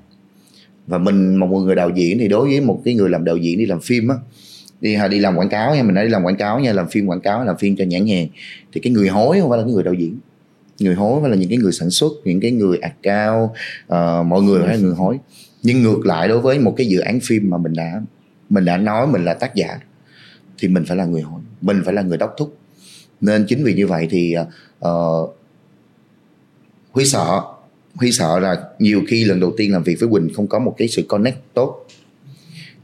Và 0.88 0.98
mình 0.98 1.36
một 1.36 1.48
người 1.48 1.76
đạo 1.76 1.90
diễn 1.96 2.20
thì 2.20 2.28
đối 2.28 2.50
với 2.50 2.62
một 2.62 2.82
cái 2.86 2.94
người 2.94 3.10
làm 3.10 3.24
đạo 3.24 3.38
diễn 3.38 3.58
đi 3.58 3.66
làm 3.66 3.80
phim 3.82 4.08
á 4.08 4.16
đi 4.82 4.94
à, 4.94 5.08
đi 5.08 5.20
làm 5.20 5.38
quảng 5.38 5.50
cáo 5.50 5.76
nha 5.76 5.84
mình 5.84 5.96
đã 5.96 6.04
đi 6.04 6.10
làm 6.10 6.24
quảng 6.24 6.36
cáo 6.36 6.60
nha 6.60 6.74
làm 6.74 6.90
phim 6.90 7.06
quảng 7.06 7.22
cáo 7.22 7.44
làm 7.44 7.58
phim 7.58 7.76
cho 7.76 7.86
nhãn 7.86 8.08
hàng. 8.08 8.28
Thì 8.74 8.82
cái 8.82 8.94
người 8.94 9.08
hối 9.08 9.40
không 9.40 9.50
phải 9.50 9.58
là 9.58 9.64
cái 9.64 9.74
người 9.74 9.84
đạo 9.84 9.94
diễn. 9.94 10.20
Người 10.80 10.96
hối 10.96 11.22
phải 11.22 11.30
là 11.30 11.36
những 11.36 11.50
cái 11.50 11.58
người 11.58 11.72
sản 11.72 11.90
xuất 11.90 12.12
những 12.26 12.40
cái 12.40 12.52
người 12.52 12.78
account 12.78 13.50
uh, 13.50 13.58
ờ, 13.88 14.24
mọi 14.24 14.42
người 14.42 14.62
phải 14.62 14.78
là 14.78 14.82
người 14.84 14.96
hối. 14.96 15.18
Nhưng 15.64 15.84
ngược 15.84 16.06
lại 16.06 16.28
đối 16.28 16.40
với 16.40 16.60
một 16.60 16.74
cái 16.78 16.88
dự 16.88 17.00
án 17.00 17.20
phim 17.20 17.50
mà 17.50 17.58
mình 17.58 17.74
đã 17.74 18.02
mình 18.50 18.66
đã 18.66 18.78
nói 18.78 19.08
mình 19.08 19.26
là 19.26 19.34
tác 19.34 19.56
giả 19.56 19.80
thì 20.58 20.68
mình 20.68 20.86
phải 20.86 20.98
là 20.98 21.06
người 21.06 21.22
hối 21.22 21.42
mình 21.62 21.82
phải 21.86 21.94
là 21.94 22.02
người 22.02 22.18
đốc 22.18 22.34
thúc. 22.38 22.58
Nên 23.22 23.46
chính 23.48 23.64
vì 23.64 23.74
như 23.74 23.88
vậy 23.88 24.08
thì 24.12 24.36
uh, 24.86 25.36
huy 26.92 27.06
sợ 27.06 27.42
huy 27.96 28.12
sợ 28.12 28.40
là 28.40 28.64
nhiều 28.80 29.02
khi 29.08 29.26
lần 29.26 29.40
đầu 29.40 29.54
tiên 29.58 29.72
làm 29.72 29.84
việc 29.84 30.00
với 30.00 30.10
quỳnh 30.10 30.34
không 30.36 30.48
có 30.48 30.60
một 30.60 30.76
cái 30.78 30.88
sự 30.88 31.06
connect 31.08 31.38
tốt 31.54 31.88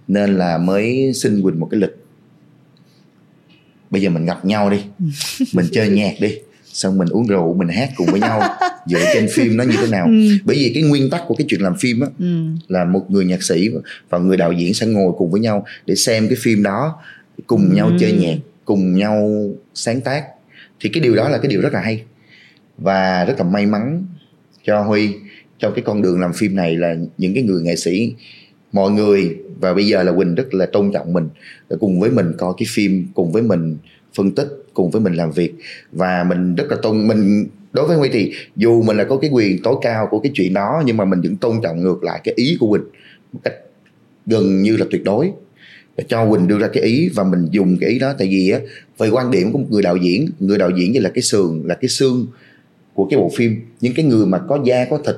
nên 0.08 0.38
là 0.38 0.58
mới 0.58 1.14
xin 1.14 1.42
quỳnh 1.42 1.60
một 1.60 1.68
cái 1.72 1.80
lịch. 1.80 1.96
Bây 3.90 4.02
giờ 4.02 4.10
mình 4.10 4.26
gặp 4.26 4.46
nhau 4.46 4.70
đi. 4.70 4.84
Mình 5.54 5.66
chơi 5.72 5.90
nhạc 5.90 6.14
đi. 6.20 6.38
Xong 6.66 6.98
mình 6.98 7.08
uống 7.10 7.28
rượu 7.28 7.54
mình 7.54 7.68
hát 7.68 7.90
cùng 7.96 8.08
với 8.12 8.20
nhau. 8.20 8.42
Dựa 8.88 9.06
trên 9.14 9.28
phim 9.32 9.58
nó 9.58 9.64
như 9.64 9.76
thế 9.82 9.88
nào. 9.88 10.06
Ừ. 10.06 10.12
bởi 10.44 10.56
vì 10.56 10.72
cái 10.74 10.84
nguyên 10.84 11.10
tắc 11.10 11.22
của 11.28 11.36
cái 11.36 11.48
chuyện 11.50 11.62
làm 11.62 11.78
phim 11.80 12.00
á 12.00 12.08
ừ. 12.20 12.46
là 12.68 12.86
một 12.86 13.06
người 13.10 13.26
nhạc 13.26 13.44
sĩ 13.44 13.70
và 14.10 14.18
người 14.18 14.38
đạo 14.38 14.52
diễn 14.52 14.74
sẽ 14.74 14.86
ngồi 14.86 15.14
cùng 15.18 15.32
với 15.32 15.42
nhau 15.42 15.66
để 15.86 15.96
xem 15.96 16.28
cái 16.28 16.38
phim 16.42 16.64
đó 16.64 17.02
cùng 17.48 17.76
nhau 17.76 17.88
ừ. 17.88 17.98
chơi 18.00 18.12
nhạc 18.12 18.38
cùng 18.66 18.96
nhau 18.96 19.42
sáng 19.74 20.02
tác. 20.02 20.24
Thì 20.80 20.90
cái 20.94 21.04
điều 21.04 21.16
đó 21.16 21.30
là 21.30 21.38
cái 21.38 21.48
điều 21.48 21.62
rất 21.62 21.74
là 21.74 21.82
hay. 21.82 22.04
Và 22.78 23.26
rất 23.26 23.38
là 23.38 23.44
may 23.44 23.66
mắn 23.66 24.06
cho 24.64 24.82
huy 24.82 25.14
trong 25.60 25.74
cái 25.76 25.84
con 25.86 26.02
đường 26.02 26.20
làm 26.20 26.34
phim 26.34 26.56
này 26.56 26.76
là 26.76 26.96
những 27.18 27.34
cái 27.34 27.44
người 27.44 27.62
nghệ 27.62 27.76
sĩ 27.76 28.14
mọi 28.78 28.92
người, 28.92 29.38
và 29.62 29.74
bây 29.74 29.86
giờ 29.88 30.04
là 30.04 30.12
quỳnh 30.18 30.36
rất 30.36 30.54
là 30.54 30.66
tôn 30.66 30.92
trọng 30.94 31.14
mình 31.14 31.28
để 31.70 31.76
cùng 31.80 32.00
với 32.00 32.12
mình 32.12 32.28
coi 32.38 32.54
cái 32.58 32.68
phim, 32.70 33.08
cùng 33.14 33.32
với 33.32 33.42
mình 33.42 33.78
phân 34.16 34.32
tích, 34.32 34.50
cùng 34.74 34.92
với 34.92 35.02
mình 35.02 35.14
làm 35.14 35.32
việc. 35.32 35.54
Và 35.92 36.26
mình 36.30 36.56
rất 36.56 36.68
là 36.70 36.78
tôn, 36.84 37.08
mình, 37.08 37.48
đối 37.74 37.88
với 37.88 37.98
huy 37.98 38.10
thì 38.10 38.32
dù 38.56 38.84
mình 38.84 38.98
là 38.98 39.04
có 39.04 39.18
cái 39.18 39.30
quyền 39.34 39.62
tối 39.64 39.76
cao 39.82 40.08
của 40.12 40.20
cái 40.20 40.32
chuyện 40.36 40.54
đó, 40.54 40.84
nhưng 40.86 40.98
mà 40.98 41.06
mình 41.06 41.22
vẫn 41.22 41.36
tôn 41.36 41.56
trọng 41.64 41.82
ngược 41.82 42.04
lại 42.04 42.22
cái 42.24 42.34
ý 42.38 42.58
của 42.60 42.70
quỳnh 42.72 42.86
một 43.34 43.40
cách 43.44 43.54
gần 44.26 44.62
như 44.62 44.78
là 44.78 44.86
tuyệt 44.92 45.04
đối. 45.04 45.32
Cho 46.08 46.30
Quỳnh 46.30 46.48
đưa 46.48 46.60
ra 46.60 46.68
cái 46.74 46.84
ý 46.84 47.10
và 47.16 47.24
mình 47.24 47.48
dùng 47.52 47.78
cái 47.82 47.90
ý 47.90 48.00
đó, 48.00 48.14
tại 48.18 48.28
vì 48.28 48.50
á, 48.50 48.60
về 48.98 49.10
quan 49.10 49.32
điểm 49.32 49.52
của 49.52 49.60
một 49.60 49.68
người 49.70 49.82
đạo 49.82 49.96
diễn, 49.96 50.30
người 50.40 50.58
đạo 50.58 50.72
diễn 50.78 50.92
như 50.92 51.00
là 51.00 51.10
cái 51.10 51.22
sườn, 51.22 51.64
là 51.66 51.76
cái 51.76 51.90
xương 51.90 52.28
của 52.94 53.08
cái 53.10 53.20
bộ 53.20 53.32
phim. 53.36 53.56
Những 53.82 53.94
cái 53.96 54.06
người 54.06 54.26
mà 54.26 54.40
có 54.40 54.60
da, 54.66 54.86
có 54.90 54.98
thịt 55.06 55.16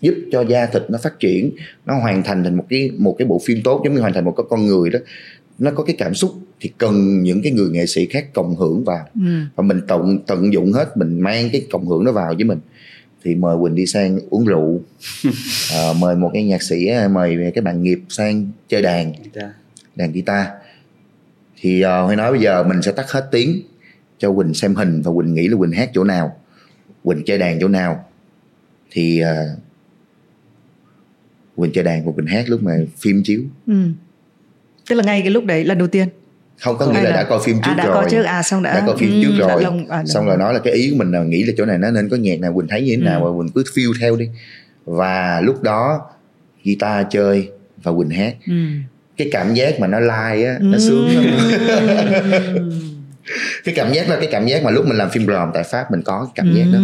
giúp 0.00 0.14
cho 0.32 0.40
da 0.40 0.66
thịt 0.66 0.82
nó 0.88 0.98
phát 1.02 1.20
triển 1.20 1.50
nó 1.86 1.94
hoàn 2.00 2.22
thành 2.22 2.44
thành 2.44 2.56
một 2.56 2.64
cái 2.68 2.90
một 2.98 3.14
cái 3.18 3.26
bộ 3.26 3.40
phim 3.44 3.62
tốt 3.64 3.82
giống 3.84 3.94
như 3.94 4.00
hoàn 4.00 4.12
thành 4.12 4.24
một 4.24 4.34
cái 4.36 4.44
con 4.50 4.66
người 4.66 4.90
đó. 4.90 4.98
Nó 5.58 5.70
có 5.70 5.84
cái 5.84 5.96
cảm 5.98 6.14
xúc 6.14 6.34
thì 6.60 6.72
cần 6.78 7.22
những 7.22 7.42
cái 7.42 7.52
người 7.52 7.70
nghệ 7.70 7.86
sĩ 7.86 8.06
khác 8.06 8.34
cộng 8.34 8.56
hưởng 8.56 8.84
vào. 8.84 9.06
Ừ. 9.14 9.30
và 9.56 9.62
mình 9.62 9.80
tận 9.88 10.18
tận 10.26 10.52
dụng 10.52 10.72
hết 10.72 10.96
mình 10.96 11.20
mang 11.20 11.48
cái 11.52 11.66
cộng 11.70 11.86
hưởng 11.86 12.04
đó 12.04 12.12
vào 12.12 12.34
với 12.34 12.44
mình. 12.44 12.58
Thì 13.24 13.34
mời 13.34 13.56
quỳnh 13.60 13.74
đi 13.74 13.86
sang 13.86 14.18
uống 14.30 14.44
rượu. 14.44 14.80
À, 15.74 15.92
mời 16.00 16.16
một 16.16 16.30
cái 16.34 16.44
nhạc 16.44 16.62
sĩ 16.62 16.88
mời 17.10 17.36
cái 17.54 17.62
bạn 17.62 17.82
nghiệp 17.82 18.00
sang 18.08 18.50
chơi 18.68 18.82
đàn. 18.82 19.12
Đàn 19.96 20.12
guitar. 20.12 20.46
Thì 21.60 21.84
uh, 21.84 22.06
Huy 22.06 22.16
nói 22.16 22.30
bây 22.30 22.40
giờ 22.40 22.62
mình 22.62 22.82
sẽ 22.82 22.92
tắt 22.92 23.10
hết 23.10 23.28
tiếng 23.32 23.62
cho 24.18 24.32
Quỳnh 24.32 24.54
xem 24.54 24.74
hình 24.74 25.02
và 25.02 25.12
Quỳnh 25.12 25.34
nghĩ 25.34 25.48
là 25.48 25.56
Quỳnh 25.56 25.72
hát 25.72 25.90
chỗ 25.94 26.04
nào 26.04 26.36
Quỳnh 27.04 27.24
chơi 27.24 27.38
đàn 27.38 27.60
chỗ 27.60 27.68
nào. 27.68 28.04
Thì 28.90 29.22
uh, 29.22 29.58
Quỳnh 31.60 31.72
chơi 31.72 31.84
đàn 31.84 32.06
và 32.06 32.12
Quỳnh 32.12 32.26
hát 32.26 32.44
lúc 32.48 32.62
mà 32.62 32.72
phim 32.98 33.22
chiếu. 33.22 33.40
Ừ. 33.66 33.74
tức 34.88 34.96
là 34.96 35.04
ngay 35.04 35.20
cái 35.20 35.30
lúc 35.30 35.44
đấy 35.44 35.64
lần 35.64 35.78
đầu 35.78 35.88
tiên? 35.88 36.08
Không 36.60 36.78
có 36.78 36.86
nghĩa 36.86 36.92
là, 36.92 37.02
là 37.02 37.10
đã 37.10 37.24
coi 37.24 37.40
phim 37.44 37.56
trước 37.56 37.70
à, 37.70 37.74
đã 37.74 37.86
rồi. 37.86 37.94
coi 37.94 38.10
trước 38.10 38.22
à 38.22 38.42
xong 38.42 38.62
đã 38.62 38.74
đã 38.74 38.82
coi 38.86 38.96
phim 38.96 39.10
ừ, 39.10 39.22
trước 39.22 39.32
rồi. 39.38 39.62
lông, 39.62 39.88
à, 39.88 40.04
xong 40.06 40.26
rồi 40.26 40.36
nói 40.36 40.54
là 40.54 40.60
cái 40.64 40.72
ý 40.72 40.90
của 40.90 40.96
mình 40.96 41.10
là 41.10 41.22
nghĩ 41.22 41.42
là 41.42 41.52
chỗ 41.56 41.64
này 41.64 41.78
nó 41.78 41.90
nên 41.90 42.08
có 42.08 42.16
nhạc 42.16 42.40
nào 42.40 42.54
quỳnh 42.54 42.68
thấy 42.68 42.82
như 42.82 42.96
thế 42.96 43.02
nào 43.02 43.24
ừ. 43.24 43.32
và 43.32 43.38
quỳnh 43.38 43.48
cứ 43.54 43.62
feel 43.74 43.92
theo 44.00 44.16
đi. 44.16 44.28
Và 44.84 45.40
lúc 45.40 45.62
đó 45.62 46.00
guitar 46.64 47.06
chơi 47.10 47.48
và 47.82 47.92
quỳnh 47.92 48.10
hát. 48.10 48.34
Ừ. 48.46 48.54
Cái 49.16 49.28
cảm 49.32 49.54
giác 49.54 49.80
mà 49.80 49.86
nó 49.86 50.00
lai 50.00 50.44
á 50.44 50.56
nó 50.60 50.78
sướng 50.78 51.08
lắm. 51.08 51.24
Cái 53.64 53.74
cảm 53.74 53.92
giác 53.92 54.08
là 54.08 54.16
cái 54.16 54.28
cảm 54.32 54.46
giác 54.46 54.62
mà 54.62 54.70
lúc 54.70 54.86
mình 54.86 54.96
làm 54.96 55.10
phim 55.10 55.26
ròm 55.26 55.50
tại 55.54 55.62
pháp 55.62 55.90
mình 55.90 56.02
có 56.02 56.24
cái 56.24 56.32
cảm 56.34 56.54
giác 56.56 56.64
đó 56.72 56.78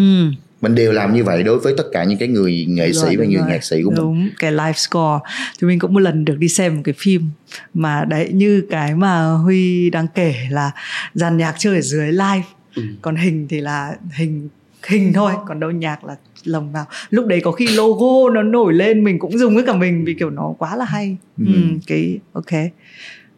mình 0.68 0.74
đều 0.74 0.92
làm 0.92 1.14
như 1.14 1.24
vậy 1.24 1.42
đối 1.42 1.59
với 1.59 1.74
tất 1.76 1.85
cả 1.92 2.05
những 2.05 2.18
cái 2.18 2.29
người 2.29 2.66
nghệ 2.68 2.92
sĩ 2.92 2.98
rồi, 2.98 3.16
và 3.16 3.24
người 3.24 3.35
rồi. 3.35 3.48
nhạc 3.48 3.64
sĩ 3.64 3.83
của 3.83 3.90
mình. 3.90 3.98
Đúng 3.98 4.29
cái 4.38 4.52
live 4.52 4.72
score. 4.72 5.18
Thì 5.59 5.66
mình 5.66 5.79
cũng 5.79 5.94
một 5.94 6.00
lần 6.00 6.24
được 6.24 6.37
đi 6.38 6.48
xem 6.48 6.76
một 6.76 6.83
cái 6.85 6.94
phim 6.98 7.31
mà 7.74 8.05
đấy 8.05 8.31
như 8.33 8.64
cái 8.70 8.94
mà 8.94 9.33
huy 9.33 9.90
đang 9.90 10.07
kể 10.14 10.35
là 10.50 10.70
dàn 11.14 11.37
nhạc 11.37 11.55
chơi 11.59 11.74
ở 11.74 11.81
dưới 11.81 12.12
live. 12.12 12.42
Ừ. 12.76 12.83
còn 13.02 13.16
hình 13.16 13.46
thì 13.48 13.61
là 13.61 13.96
hình 14.12 14.48
hình 14.87 15.12
thôi 15.12 15.33
còn 15.48 15.61
đâu 15.61 15.70
nhạc 15.70 16.05
là 16.05 16.16
lồng 16.44 16.72
vào. 16.72 16.85
Lúc 17.11 17.26
đấy 17.26 17.40
có 17.44 17.52
khi 17.52 17.66
logo 17.66 18.31
nó 18.35 18.42
nổi 18.42 18.72
lên 18.72 19.05
mình 19.05 19.18
cũng 19.18 19.38
dùng 19.38 19.55
với 19.55 19.64
cả 19.66 19.72
mình 19.72 20.05
vì 20.05 20.14
kiểu 20.14 20.31
nó 20.31 20.55
quá 20.59 20.76
là 20.76 20.85
hay. 20.85 21.16
Ừ. 21.38 21.44
Ừ, 21.46 21.61
cái 21.87 22.18
ok. 22.33 22.70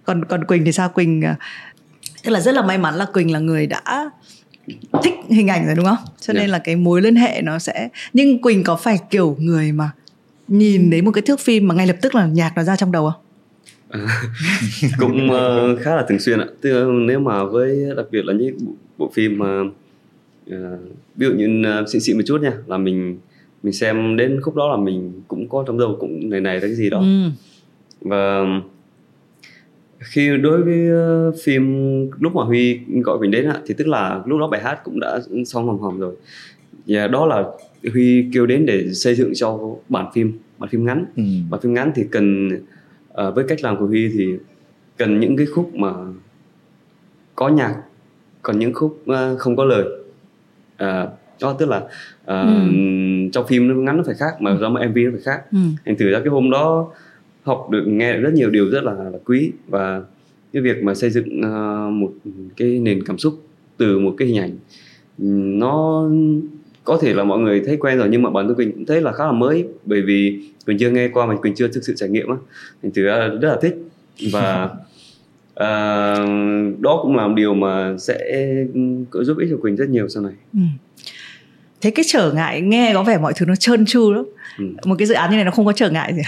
Còn 0.05 0.25
còn 0.25 0.45
quỳnh 0.45 0.64
thì 0.64 0.73
sao? 0.73 0.88
Quỳnh 0.88 1.23
à, 1.23 1.37
tức 2.25 2.31
là 2.31 2.41
rất 2.41 2.55
là 2.55 2.62
may 2.62 2.79
mắn 2.79 2.95
là 2.95 3.05
quỳnh 3.05 3.33
là 3.33 3.38
người 3.38 3.67
đã 3.67 4.11
thích 5.02 5.14
hình 5.31 5.48
ảnh 5.48 5.66
rồi 5.66 5.74
đúng 5.74 5.85
không 5.85 5.96
cho 6.20 6.33
nên 6.33 6.40
yeah. 6.40 6.50
Là 6.50 6.59
cái 6.59 6.76
mối 6.76 7.02
liên 7.02 7.16
hệ 7.16 7.40
nó 7.42 7.59
sẽ 7.59 7.88
nhưng 8.12 8.42
quỳnh 8.42 8.64
có 8.64 8.76
phải 8.76 8.98
kiểu 9.11 9.37
người 9.40 9.72
mà 9.72 9.90
nhìn 10.48 10.90
đến 10.90 11.04
một 11.04 11.11
cái 11.11 11.22
thước 11.22 11.40
phim 11.40 11.68
mà 11.68 11.74
ngay 11.74 11.87
lập 11.87 11.96
tức 12.02 12.14
là 12.14 12.26
nhạc 12.26 12.52
nó 12.57 12.62
ra 12.62 12.76
trong 12.76 12.92
đầu 12.92 13.11
không 13.11 13.22
à, 13.88 14.22
cũng 14.98 15.31
uh, 15.31 15.81
khá 15.81 15.96
là 15.96 16.04
thường 16.09 16.18
xuyên 16.18 16.40
ạ 16.40 16.46
tức 16.61 16.90
nếu 16.92 17.20
mà 17.20 17.44
với 17.44 17.85
đặc 17.96 18.07
biệt 18.11 18.24
là 18.24 18.33
những 18.33 18.59
bộ, 18.61 18.72
bộ 18.98 19.11
phim 19.14 19.38
mà 19.38 19.61
uh, 19.61 20.81
ví 21.16 21.26
dụ 21.26 21.33
như 21.33 21.64
uh, 21.81 21.88
xịn 21.88 22.00
xịn 22.00 22.16
một 22.16 22.22
chút 22.26 22.40
nha 22.42 22.52
là 22.66 22.78
mình 22.78 23.18
mình 23.62 23.72
xem 23.72 24.16
đến 24.16 24.40
khúc 24.40 24.54
đó 24.54 24.68
là 24.70 24.76
mình 24.76 25.22
cũng 25.28 25.48
có 25.48 25.64
trong 25.66 25.78
đầu 25.78 25.96
cũng 26.00 26.31
này 26.31 26.40
này 26.40 26.61
cái 26.61 26.74
gì 26.74 26.90
đó 26.90 26.98
ừ. 27.00 27.31
và 28.00 28.44
khi 29.99 30.37
đối 30.37 30.63
với 30.63 30.89
uh, 31.29 31.35
phim 31.45 31.65
lúc 32.21 32.35
mà 32.35 32.45
huy 32.45 32.81
gọi 33.05 33.19
mình 33.19 33.31
đến 33.31 33.49
ạ 33.49 33.61
thì 33.67 33.75
tức 33.79 33.87
là 33.87 34.23
lúc 34.27 34.41
đó 34.41 34.49
bài 34.49 34.61
hát 34.65 34.81
cũng 34.85 35.01
đã 35.01 35.21
xong 35.47 35.67
hòm 35.67 35.79
hòm 35.79 36.01
rồi 36.01 36.15
và 36.87 37.07
đó 37.07 37.27
là 37.27 37.44
huy 37.92 38.31
kêu 38.33 38.46
đến 38.46 38.67
để 38.67 38.92
xây 38.92 39.15
dựng 39.15 39.33
cho 39.35 39.59
bản 39.88 40.07
phim 40.15 40.33
bản 40.59 40.71
phim 40.71 40.85
ngắn 40.85 41.05
ừ. 41.17 41.23
bản 41.51 41.61
phim 41.61 41.75
ngắn 41.75 41.92
thì 41.94 42.05
cần 42.11 42.49
uh, 42.49 43.35
với 43.35 43.44
cách 43.49 43.59
làm 43.63 43.77
của 43.77 43.87
huy 43.87 44.09
thì 44.09 44.35
cần 44.96 45.21
những 45.21 45.37
cái 45.37 45.46
khúc 45.46 45.75
mà 45.75 45.92
có 47.35 47.49
nhạc 47.49 47.75
còn 48.42 48.59
những 48.59 48.75
khúc 48.75 49.05
uh, 49.11 49.38
không 49.38 49.57
có 49.57 49.65
lời 49.65 49.85
uh, 50.75 51.11
đó 51.40 51.57
tức 51.59 51.69
là 51.69 51.77
uh, 51.77 51.88
ừ. 52.27 52.71
trong 53.33 53.46
phim 53.49 53.69
nó 53.69 53.75
ngắn 53.75 53.96
nó 53.96 54.03
phải 54.07 54.15
khác 54.15 54.40
mà 54.40 54.57
trong 54.61 54.73
mv 54.73 54.96
nó 54.96 55.11
phải 55.13 55.23
khác 55.25 55.42
ừ. 55.53 55.59
thành 55.87 55.96
thử 55.96 56.11
ra 56.11 56.19
cái 56.19 56.29
hôm 56.29 56.51
đó 56.51 56.92
học 57.49 57.71
được 57.71 57.85
nghe 57.87 58.17
rất 58.17 58.35
nhiều 58.35 58.51
điều 58.51 58.71
rất 58.71 58.85
là, 58.85 58.92
là 58.92 59.19
quý. 59.25 59.53
Và 59.69 60.03
cái 60.53 60.63
việc 60.63 60.83
mà 60.83 60.94
xây 60.94 61.11
dựng 61.11 61.40
uh, 61.40 61.92
một 61.92 62.13
cái 62.57 62.79
nền 62.79 63.03
cảm 63.03 63.19
xúc 63.19 63.42
từ 63.77 63.99
một 63.99 64.15
cái 64.19 64.29
hình 64.29 64.38
ảnh 64.38 64.57
nó 65.59 66.09
có 66.85 66.99
thể 67.03 67.15
là 67.15 67.25
mọi 67.25 67.38
người 67.38 67.63
thấy 67.67 67.77
quen 67.77 67.99
rồi 67.99 68.09
nhưng 68.11 68.23
mà 68.23 68.31
bản 68.31 68.46
thân 68.46 68.57
quỳnh 68.57 68.73
cũng 68.73 68.87
thấy 68.87 69.01
là 69.01 69.13
khá 69.13 69.25
là 69.25 69.33
mới. 69.33 69.65
Bởi 69.85 70.03
vì 70.03 70.40
quỳnh 70.67 70.79
chưa 70.79 70.90
nghe 70.90 71.09
qua 71.09 71.27
mà 71.27 71.37
quỳnh 71.37 71.55
chưa 71.55 71.69
thực 71.69 71.85
sự 71.85 71.94
trải 71.96 72.09
nghiệm 72.09 72.29
á. 72.29 72.37
Thành 72.83 72.92
thử 72.92 73.03
rất 73.03 73.49
là 73.49 73.59
thích. 73.63 73.77
Và 74.33 74.65
uh, 74.65 74.71
đó 76.81 77.01
cũng 77.03 77.17
là 77.17 77.27
một 77.27 77.35
điều 77.37 77.55
mà 77.55 77.94
sẽ 77.99 78.19
giúp 79.13 79.38
ích 79.38 79.49
cho 79.51 79.57
Quỳnh 79.63 79.77
rất 79.77 79.88
nhiều 79.88 80.09
sau 80.09 80.23
này. 80.23 80.33
Ừ. 80.53 80.61
thế 81.81 81.90
cái 81.90 82.05
trở 82.09 82.33
ngại 82.33 82.61
nghe 82.61 82.90
có 82.94 83.03
vẻ 83.03 83.19
mọi 83.19 83.33
thứ 83.37 83.46
nó 83.46 83.55
trơn 83.57 83.87
tru 83.87 84.13
lắm. 84.13 84.25
Ừ. 84.59 84.65
một 84.85 84.94
cái 84.99 85.07
dự 85.07 85.15
án 85.15 85.31
như 85.31 85.37
này 85.37 85.44
nó 85.44 85.51
không 85.51 85.67
có 85.67 85.73
trở 85.73 85.90
ngại 85.90 86.15
gì 86.15 86.23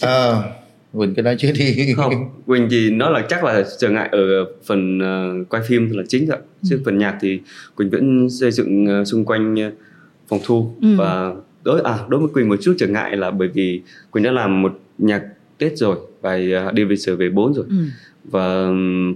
à? 0.00 0.08
à 0.08 0.42
Quỳnh 0.92 1.14
cái 1.14 1.22
nói 1.22 1.36
chứ 1.38 1.52
đi 1.58 1.92
không 1.96 2.12
Quỳnh 2.46 2.68
thì 2.70 2.90
nó 2.90 3.10
là 3.10 3.26
chắc 3.28 3.44
là 3.44 3.64
trở 3.78 3.90
ngại 3.90 4.08
ở 4.12 4.44
phần 4.66 4.98
uh, 4.98 5.48
quay 5.48 5.62
phim 5.66 5.90
là 5.90 6.02
chính 6.08 6.26
thôi 6.26 6.36
ừ. 6.36 6.68
chứ 6.70 6.80
phần 6.84 6.98
nhạc 6.98 7.18
thì 7.20 7.40
Quỳnh 7.74 7.90
vẫn 7.90 8.30
xây 8.30 8.50
dựng 8.50 9.00
uh, 9.00 9.06
xung 9.06 9.24
quanh 9.24 9.54
uh, 9.54 9.74
phòng 10.28 10.40
thu 10.44 10.74
ừ. 10.82 10.88
và 10.96 11.32
đối 11.64 11.80
à 11.80 11.98
đối 12.08 12.20
với 12.20 12.28
Quỳnh 12.34 12.48
một 12.48 12.56
chút 12.62 12.74
trở 12.78 12.86
ngại 12.86 13.16
là 13.16 13.30
bởi 13.30 13.48
vì 13.48 13.82
Quỳnh 14.10 14.24
đã 14.24 14.30
làm 14.30 14.62
một 14.62 14.80
nhạc 14.98 15.22
Tết 15.58 15.78
rồi 15.78 15.96
bài 16.22 16.52
uh, 16.68 16.74
đi 16.74 16.84
về 16.84 16.96
trở 16.96 17.16
về 17.16 17.28
4 17.28 17.54
rồi 17.54 17.64
ừ. 17.68 17.76
và 18.24 18.66
um, 18.66 19.14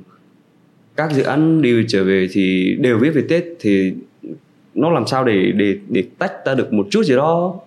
các 0.97 1.13
dự 1.13 1.23
án 1.23 1.63
đi 1.63 1.85
trở 1.89 2.05
về 2.05 2.29
thì 2.33 2.77
đều 2.81 2.99
viết 2.99 3.11
về 3.11 3.23
Tết 3.29 3.45
thì 3.61 3.93
nó 4.75 4.91
làm 4.91 5.07
sao 5.07 5.25
để 5.25 5.53
để 5.57 5.79
để 5.89 6.05
tách 6.19 6.33
ra 6.47 6.55
được 6.55 6.73
một 6.73 6.87
chút 6.91 7.03
gì 7.03 7.15
đó 7.15 7.61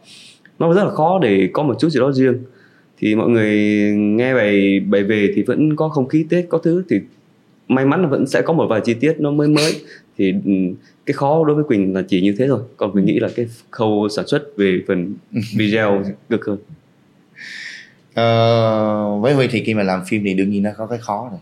nó 0.60 0.74
rất 0.74 0.84
là 0.84 0.90
khó 0.90 1.20
để 1.22 1.50
có 1.54 1.64
một 1.64 1.76
chút 1.80 1.90
gì 1.90 2.00
đó 2.00 2.12
riêng 2.12 2.38
thì 2.98 3.16
mọi 3.16 3.30
người 3.30 3.56
nghe 3.96 4.34
bài 4.34 4.80
bài 4.80 5.04
về 5.04 5.32
thì 5.36 5.44
vẫn 5.44 5.76
có 5.76 5.90
không 5.90 6.08
khí 6.08 6.26
tết 6.30 6.46
có 6.50 6.58
thứ. 6.58 6.84
Thì 6.90 7.00
may 7.68 7.86
mắn 7.86 8.02
là 8.02 8.08
vẫn 8.08 8.28
sẽ 8.28 8.42
có 8.42 8.54
một 8.54 8.68
vài 8.70 8.82
chi 8.86 8.94
tiết 8.94 9.16
nó 9.20 9.32
mới 9.32 9.48
mới. 9.48 9.74
Thì 10.18 10.34
ừ, 10.46 10.52
cái 11.06 11.14
khó 11.14 11.44
đối 11.46 11.56
với 11.56 11.64
quỳnh 11.64 11.94
là 11.94 12.04
chỉ 12.08 12.22
như 12.22 12.36
thế 12.38 12.48
thôi. 12.48 12.62
Còn 12.78 12.94
mình 12.94 13.06
nghĩ 13.06 13.20
là 13.20 13.30
cái 13.36 13.48
khâu 13.72 14.08
sản 14.16 14.28
xuất 14.28 14.58
về 14.58 14.82
phần 14.88 15.14
video 15.56 16.04
cực 16.30 16.46
hơn. 16.46 16.58
Ờ, 18.14 19.20
với 19.20 19.34
huy 19.34 19.48
thì 19.48 19.64
khi 19.64 19.74
mà 19.74 19.84
làm 19.84 20.02
phim 20.08 20.24
thì 20.24 20.34
đương 20.34 20.50
nhiên 20.50 20.64
nó 20.64 20.70
có 20.78 20.88
cái 20.88 21.00
khó 21.02 21.28
rồi 21.32 21.40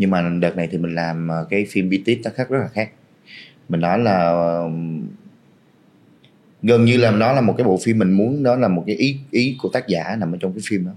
nhưng 0.00 0.10
mà 0.10 0.30
đợt 0.40 0.56
này 0.56 0.68
thì 0.70 0.78
mình 0.78 0.94
làm 0.94 1.28
ờ, 1.28 1.46
cái 1.50 1.66
phim 1.70 1.90
BTS 1.90 2.24
nó 2.24 2.30
khác 2.34 2.50
rất 2.50 2.58
là 2.58 2.68
khác. 2.68 2.90
Mình 3.68 3.80
nói 3.80 3.98
là 3.98 4.28
ờ, 4.28 4.70
gần 6.62 6.84
như 6.84 6.96
là 6.96 7.10
nó 7.10 7.32
là 7.32 7.40
một 7.40 7.54
cái 7.58 7.64
bộ 7.64 7.78
phim 7.82 7.98
mình 7.98 8.12
muốn 8.12 8.42
đó 8.42 8.56
là 8.56 8.68
một 8.68 8.84
cái 8.86 8.96
ý 8.96 9.16
ý 9.30 9.56
của 9.58 9.68
tác 9.68 9.88
giả 9.88 10.16
nằm 10.18 10.34
ở 10.34 10.38
trong 10.40 10.52
cái 10.52 10.62
phim 10.68 10.86
đó. 10.86 10.92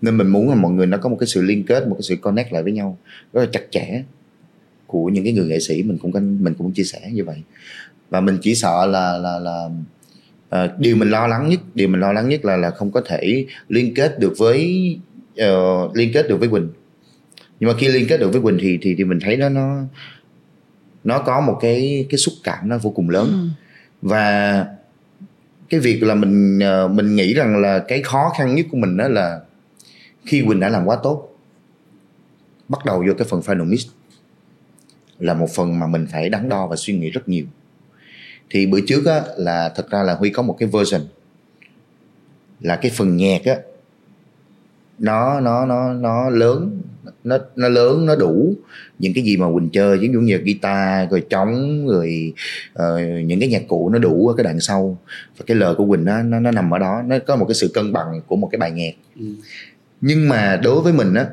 Nên 0.00 0.18
mình 0.18 0.28
muốn 0.28 0.48
là 0.48 0.54
mọi 0.54 0.72
người 0.72 0.86
nó 0.86 0.96
có 0.96 1.08
một 1.08 1.16
cái 1.20 1.26
sự 1.26 1.42
liên 1.42 1.64
kết 1.64 1.88
một 1.88 1.94
cái 1.94 2.02
sự 2.02 2.16
connect 2.16 2.52
lại 2.52 2.62
với 2.62 2.72
nhau 2.72 2.98
rất 3.32 3.40
là 3.40 3.46
chặt 3.52 3.62
chẽ 3.70 4.02
của 4.86 5.06
những 5.06 5.24
cái 5.24 5.32
người 5.32 5.46
nghệ 5.46 5.60
sĩ. 5.60 5.82
Mình 5.82 5.98
cũng 5.98 6.12
mình 6.40 6.54
cũng 6.54 6.72
chia 6.72 6.84
sẻ 6.84 7.00
như 7.12 7.24
vậy. 7.24 7.36
Và 8.10 8.20
mình 8.20 8.38
chỉ 8.42 8.54
sợ 8.54 8.86
là 8.86 9.18
là 9.18 9.38
là 9.38 9.68
uh, 10.64 10.78
điều 10.78 10.96
mình 10.96 11.10
lo 11.10 11.26
lắng 11.26 11.48
nhất 11.48 11.60
điều 11.74 11.88
mình 11.88 12.00
lo 12.00 12.12
lắng 12.12 12.28
nhất 12.28 12.44
là 12.44 12.56
là 12.56 12.70
không 12.70 12.90
có 12.90 13.00
thể 13.06 13.46
liên 13.68 13.94
kết 13.94 14.18
được 14.18 14.32
với 14.38 14.98
uh, 15.42 15.96
liên 15.96 16.10
kết 16.14 16.28
được 16.28 16.36
với 16.40 16.48
Quỳnh. 16.48 16.68
Nhưng 17.60 17.70
mà 17.70 17.76
khi 17.78 17.88
liên 17.88 18.06
kết 18.08 18.20
được 18.20 18.32
với 18.32 18.42
Quỳnh 18.42 18.58
thì 18.60 18.78
thì 18.82 18.94
thì 18.98 19.04
mình 19.04 19.18
thấy 19.20 19.36
nó 19.36 19.48
nó 19.48 19.82
nó 21.04 21.18
có 21.18 21.40
một 21.40 21.58
cái 21.60 22.06
cái 22.10 22.18
xúc 22.18 22.34
cảm 22.44 22.68
nó 22.68 22.78
vô 22.78 22.90
cùng 22.90 23.10
lớn. 23.10 23.28
Ừ 23.30 23.48
và 24.02 24.66
cái 25.68 25.80
việc 25.80 26.02
là 26.02 26.14
mình 26.14 26.58
ờ, 26.58 26.88
mình 26.88 27.16
nghĩ 27.16 27.34
rằng 27.34 27.60
là 27.60 27.78
cái 27.88 28.02
khó 28.02 28.32
khăn 28.38 28.54
nhất 28.54 28.66
của 28.70 28.76
mình 28.76 28.96
đó 28.96 29.08
là 29.08 29.40
khi 30.26 30.44
Quỳnh 30.46 30.60
đã 30.60 30.68
làm 30.68 30.86
quá 30.86 30.98
tốt, 31.02 31.28
bắt 32.68 32.84
đầu 32.84 33.04
vô 33.06 33.14
cái 33.18 33.26
phần 33.30 33.40
final 33.40 33.64
mix 33.64 33.86
là 35.18 35.34
một 35.34 35.50
phần 35.54 35.78
mà 35.78 35.86
mình 35.86 36.06
phải 36.12 36.28
đắn 36.28 36.48
đo 36.48 36.66
và 36.66 36.76
suy 36.76 36.98
nghĩ 36.98 37.10
rất 37.10 37.28
nhiều. 37.28 37.44
Thì 38.50 38.66
bữa 38.66 38.80
trước 38.86 39.06
á, 39.06 39.22
là 39.36 39.72
thật 39.76 39.90
ra 39.90 40.02
là 40.02 40.14
Huy 40.14 40.30
có 40.30 40.42
một 40.42 40.56
cái 40.58 40.68
version 40.68 41.00
là 42.60 42.76
cái 42.76 42.90
phần 42.94 43.16
nhạc 43.16 43.44
á, 43.44 43.56
nó 44.98 45.40
nó 45.40 45.66
nó 45.66 45.92
nó 45.92 46.30
lớn 46.30 46.80
nó 47.24 47.38
nó 47.56 47.68
lớn 47.68 48.06
nó 48.06 48.16
đủ. 48.16 48.54
Những 48.98 49.14
cái 49.14 49.24
gì 49.24 49.36
mà 49.36 49.46
quỳnh 49.54 49.68
chơi 49.70 49.98
ví 49.98 50.08
dụ 50.12 50.20
như 50.20 50.36
guitar 50.36 51.10
rồi 51.10 51.22
trống 51.30 51.86
rồi 51.88 52.32
uh, 52.72 53.00
những 53.26 53.40
cái 53.40 53.48
nhạc 53.48 53.62
cụ 53.68 53.88
nó 53.88 53.98
đủ 53.98 54.28
ở 54.28 54.34
cái 54.36 54.44
đoạn 54.44 54.60
sau. 54.60 54.98
Và 55.38 55.44
cái 55.46 55.56
lời 55.56 55.74
của 55.74 55.86
quỳnh 55.86 56.04
nó, 56.04 56.22
nó 56.22 56.40
nó 56.40 56.50
nằm 56.50 56.70
ở 56.74 56.78
đó. 56.78 57.02
Nó 57.06 57.18
có 57.26 57.36
một 57.36 57.44
cái 57.48 57.54
sự 57.54 57.70
cân 57.74 57.92
bằng 57.92 58.20
của 58.26 58.36
một 58.36 58.48
cái 58.52 58.58
bài 58.58 58.70
nhạc. 58.70 58.94
Ừ. 59.18 59.26
nhưng 60.00 60.28
mà 60.28 60.60
đối 60.62 60.82
với 60.82 60.92
mình 60.92 61.14
á 61.14 61.26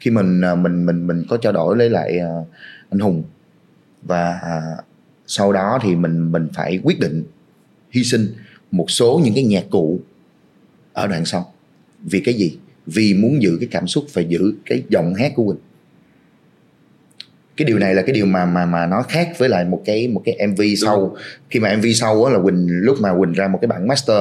khi 0.00 0.10
mình 0.10 0.40
ờ, 0.40 0.56
mình 0.56 0.86
mình 0.86 1.06
mình 1.06 1.24
có 1.28 1.36
trao 1.36 1.52
đổi 1.52 1.76
lấy 1.76 1.90
lại 1.90 2.18
uh, 2.40 2.46
anh 2.90 3.00
hùng 3.00 3.22
và 4.02 4.40
uh, 4.42 4.84
sau 5.26 5.52
đó 5.52 5.78
thì 5.82 5.94
mình 5.94 6.32
mình 6.32 6.48
phải 6.54 6.80
quyết 6.82 7.00
định 7.00 7.24
hy 7.90 8.04
sinh 8.04 8.28
một 8.70 8.90
số 8.90 9.20
những 9.24 9.34
cái 9.34 9.44
nhạc 9.44 9.64
cụ 9.70 10.00
ở 10.92 11.06
đoạn 11.06 11.24
sau. 11.24 11.52
Vì 12.00 12.20
cái 12.20 12.34
gì 12.34 12.58
vì 12.86 13.14
muốn 13.14 13.42
giữ 13.42 13.56
cái 13.60 13.68
cảm 13.70 13.86
xúc 13.86 14.04
phải 14.10 14.24
giữ 14.24 14.54
cái 14.66 14.82
giọng 14.88 15.14
hát 15.14 15.32
của 15.36 15.44
quỳnh 15.44 15.60
cái 17.56 17.64
điều 17.64 17.78
này 17.78 17.94
là 17.94 18.02
cái 18.02 18.12
điều 18.12 18.26
mà 18.26 18.46
mà 18.46 18.66
mà 18.66 18.86
nó 18.86 19.02
khác 19.02 19.28
với 19.38 19.48
lại 19.48 19.64
một 19.64 19.82
cái 19.84 20.08
một 20.08 20.22
cái 20.24 20.46
mv 20.46 20.60
sau. 20.76 21.16
khi 21.50 21.60
mà 21.60 21.76
mv 21.76 21.86
sau 21.94 22.24
á 22.24 22.32
là 22.32 22.42
quỳnh 22.42 22.66
lúc 22.68 23.00
mà 23.00 23.14
quỳnh 23.18 23.32
ra 23.32 23.48
một 23.48 23.58
cái 23.62 23.66
bản 23.66 23.88
master 23.88 24.16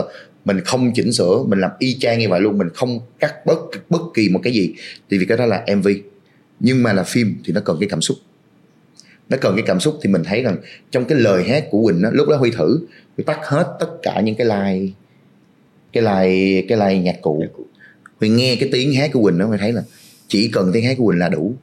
mình 0.45 0.61
không 0.61 0.91
chỉnh 0.93 1.13
sửa 1.13 1.43
mình 1.47 1.59
làm 1.59 1.71
y 1.79 1.97
chang 1.99 2.19
như 2.19 2.29
vậy 2.29 2.41
luôn 2.41 2.57
mình 2.57 2.69
không 2.73 2.99
cắt 3.19 3.45
bất 3.45 3.59
bất 3.89 4.01
kỳ 4.13 4.29
một 4.29 4.39
cái 4.43 4.53
gì. 4.53 4.73
Thì 5.09 5.17
vì 5.17 5.25
cái 5.25 5.37
đó 5.37 5.45
là 5.45 5.65
mv 5.75 5.87
nhưng 6.59 6.83
mà 6.83 6.93
là 6.93 7.03
phim 7.03 7.35
thì 7.45 7.53
nó 7.53 7.61
cần 7.65 7.77
cái 7.79 7.89
cảm 7.89 8.01
xúc. 8.01 8.17
Nó 9.29 9.37
cần 9.41 9.55
cái 9.55 9.63
cảm 9.67 9.79
xúc 9.79 9.99
thì 10.01 10.09
mình 10.09 10.23
thấy 10.23 10.43
rằng 10.43 10.57
trong 10.91 11.05
cái 11.05 11.19
lời 11.19 11.43
hát 11.43 11.65
của 11.71 11.83
quỳnh 11.83 12.03
á 12.03 12.09
lúc 12.13 12.29
đó 12.29 12.35
huy 12.35 12.51
thử 12.51 12.79
huy 13.17 13.23
tắt 13.23 13.39
hết 13.43 13.75
tất 13.79 13.89
cả 14.01 14.21
những 14.21 14.35
cái 14.35 14.47
line 14.47 14.91
cái 15.93 16.03
line 16.03 16.65
cái 16.67 16.77
line 16.77 17.03
nhạc 17.03 17.21
cụ 17.21 17.43
mình 18.23 18.35
nghe 18.35 18.55
cái 18.55 18.69
tiếng 18.71 18.93
hát 18.93 19.09
của 19.13 19.21
quỳnh 19.23 19.37
đó 19.37 19.47
mình 19.47 19.59
thấy 19.59 19.73
là 19.73 19.83
chỉ 20.27 20.47
cần 20.47 20.71
tiếng 20.73 20.85
hát 20.85 20.97
của 20.97 21.05
quỳnh 21.05 21.19
là 21.19 21.29
đủ. 21.29 21.55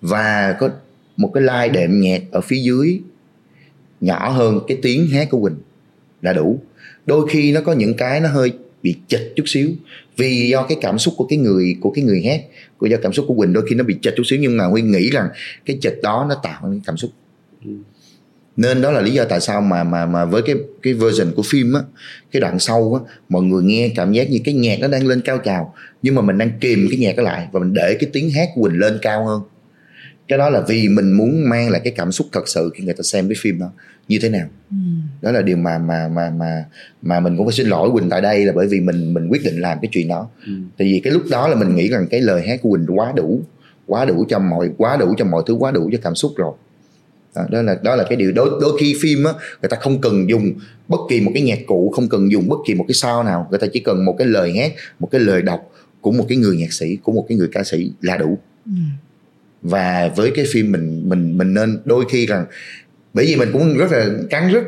Và 0.00 0.56
có 0.60 0.70
một 1.16 1.30
cái 1.34 1.42
like 1.42 1.68
đệm 1.68 2.00
nhạc 2.00 2.22
ở 2.30 2.40
phía 2.40 2.60
dưới, 2.62 3.00
nhỏ 4.00 4.30
hơn 4.30 4.60
cái 4.68 4.78
tiếng 4.82 5.08
hát 5.08 5.28
của 5.30 5.40
quỳnh 5.40 5.56
là 6.22 6.32
đủ. 6.32 6.60
Đôi 7.06 7.28
khi 7.30 7.52
nó 7.52 7.60
có 7.60 7.72
những 7.72 7.94
cái 7.94 8.20
nó 8.20 8.28
hơi 8.28 8.52
bị 8.82 8.96
chệch 9.08 9.36
chút 9.36 9.44
xíu, 9.46 9.70
vì 10.16 10.48
do 10.48 10.62
cái 10.62 10.78
cảm 10.80 10.98
xúc 10.98 11.14
của 11.16 11.26
cái 11.26 11.38
người, 11.38 11.76
của 11.80 11.90
cái 11.90 12.04
người 12.04 12.22
hát, 12.22 12.40
của 12.78 12.86
do 12.86 12.96
cảm 13.02 13.12
xúc 13.12 13.24
của 13.28 13.34
quỳnh 13.34 13.52
đôi 13.52 13.64
khi 13.68 13.74
nó 13.74 13.84
bị 13.84 13.96
chệch 14.02 14.14
chút 14.16 14.24
xíu, 14.26 14.38
nhưng 14.38 14.56
mà 14.56 14.64
huy 14.64 14.82
nghĩ 14.82 15.10
rằng 15.10 15.28
cái 15.66 15.78
chệch 15.80 16.02
đó 16.02 16.26
nó 16.28 16.34
tạo 16.42 16.68
nên 16.68 16.80
cảm 16.86 16.96
xúc. 16.96 17.10
Ừ 17.64 17.70
nên 18.56 18.82
đó 18.82 18.90
là 18.90 19.00
lý 19.00 19.12
do 19.12 19.24
tại 19.24 19.40
sao 19.40 19.60
mà 19.60 19.84
mà 19.84 20.06
mà 20.06 20.24
với 20.24 20.42
cái 20.42 20.56
cái 20.82 20.92
version 20.92 21.32
của 21.36 21.42
phim 21.42 21.72
á 21.72 21.80
cái 22.32 22.40
đoạn 22.40 22.58
sau 22.58 22.94
á 22.94 23.14
mọi 23.28 23.42
người 23.42 23.62
nghe 23.62 23.92
cảm 23.96 24.12
giác 24.12 24.30
như 24.30 24.38
cái 24.44 24.54
nhạc 24.54 24.80
nó 24.80 24.88
đang 24.88 25.06
lên 25.06 25.20
cao 25.20 25.38
trào 25.38 25.74
nhưng 26.02 26.14
mà 26.14 26.22
mình 26.22 26.38
đang 26.38 26.50
kìm 26.60 26.86
cái 26.90 26.98
nhạc 26.98 27.16
đó 27.16 27.22
lại 27.22 27.48
và 27.52 27.60
mình 27.60 27.72
để 27.72 27.96
cái 28.00 28.10
tiếng 28.12 28.30
hát 28.30 28.48
của 28.54 28.62
quỳnh 28.62 28.78
lên 28.78 28.98
cao 29.02 29.26
hơn. 29.26 29.42
Cái 30.28 30.38
đó 30.38 30.50
là 30.50 30.60
vì 30.68 30.88
mình 30.88 31.12
muốn 31.12 31.48
mang 31.48 31.70
lại 31.70 31.80
cái 31.84 31.92
cảm 31.96 32.12
xúc 32.12 32.26
thật 32.32 32.48
sự 32.48 32.70
khi 32.74 32.84
người 32.84 32.94
ta 32.94 33.02
xem 33.02 33.28
cái 33.28 33.36
phim 33.40 33.58
đó. 33.58 33.70
Như 34.08 34.18
thế 34.22 34.28
nào? 34.28 34.46
Ừ. 34.70 34.76
đó 35.22 35.32
là 35.32 35.42
điều 35.42 35.56
mà 35.56 35.78
mà 35.78 36.08
mà 36.08 36.30
mà 36.30 36.64
mà 37.02 37.20
mình 37.20 37.36
cũng 37.36 37.46
phải 37.46 37.52
xin 37.52 37.66
lỗi 37.66 37.90
quỳnh 37.92 38.10
tại 38.10 38.20
đây 38.20 38.44
là 38.44 38.52
bởi 38.56 38.66
vì 38.66 38.80
mình 38.80 39.14
mình 39.14 39.28
quyết 39.28 39.44
định 39.44 39.60
làm 39.60 39.78
cái 39.82 39.88
chuyện 39.92 40.08
đó. 40.08 40.28
Ừ. 40.46 40.52
tại 40.78 40.88
vì 40.88 41.00
cái 41.04 41.12
lúc 41.12 41.22
đó 41.30 41.48
là 41.48 41.56
mình 41.56 41.76
nghĩ 41.76 41.88
rằng 41.88 42.06
cái 42.10 42.20
lời 42.20 42.46
hát 42.48 42.60
của 42.62 42.70
quỳnh 42.70 42.98
quá 42.98 43.12
đủ 43.16 43.42
quá 43.86 44.04
đủ 44.04 44.24
cho 44.28 44.38
mọi 44.38 44.70
quá 44.76 44.96
đủ 44.96 45.14
cho 45.18 45.24
mọi 45.24 45.42
thứ 45.46 45.54
quá 45.54 45.70
đủ 45.70 45.90
cho 45.92 45.98
cảm 46.02 46.14
xúc 46.14 46.32
rồi 46.36 46.52
đó, 47.34 47.42
đó 47.50 47.62
là 47.62 47.78
đó 47.82 47.96
là 47.96 48.04
cái 48.08 48.16
điều. 48.16 48.32
Đôi 48.32 48.50
đôi 48.60 48.76
khi 48.80 48.96
phim 49.00 49.24
á 49.24 49.32
người 49.62 49.68
ta 49.68 49.76
không 49.80 50.00
cần 50.00 50.30
dùng 50.30 50.52
bất 50.88 51.00
kỳ 51.10 51.20
một 51.20 51.30
cái 51.34 51.42
nhạc 51.42 51.58
cụ 51.66 51.92
không 51.96 52.08
cần 52.08 52.32
dùng 52.32 52.48
bất 52.48 52.56
kỳ 52.66 52.74
một 52.74 52.84
cái 52.88 52.94
sao 52.94 53.22
nào. 53.22 53.46
Người 53.50 53.58
ta 53.58 53.66
chỉ 53.72 53.80
cần 53.80 54.04
một 54.04 54.14
cái 54.18 54.26
lời 54.26 54.52
hát 54.58 54.72
một 54.98 55.08
cái 55.10 55.20
lời 55.20 55.42
đọc 55.42 55.72
của 56.00 56.12
một 56.12 56.24
cái 56.28 56.38
người 56.38 56.56
nhạc 56.56 56.72
sĩ 56.72 56.96
của 57.02 57.12
một 57.12 57.26
cái 57.28 57.38
người 57.38 57.48
ca 57.52 57.64
sĩ 57.64 57.92
là 58.00 58.16
đủ. 58.16 58.38
Ừ. 58.66 58.72
Và 59.62 60.10
với 60.16 60.30
cái 60.34 60.44
phim 60.52 60.72
mình 60.72 61.08
mình 61.08 61.38
mình 61.38 61.54
nên 61.54 61.78
đôi 61.84 62.04
khi 62.10 62.26
rằng 62.26 62.44
bởi 63.14 63.26
vì 63.26 63.36
mình 63.36 63.48
cũng 63.52 63.76
rất 63.76 63.92
là 63.92 64.06
cắn 64.30 64.52
rất 64.52 64.62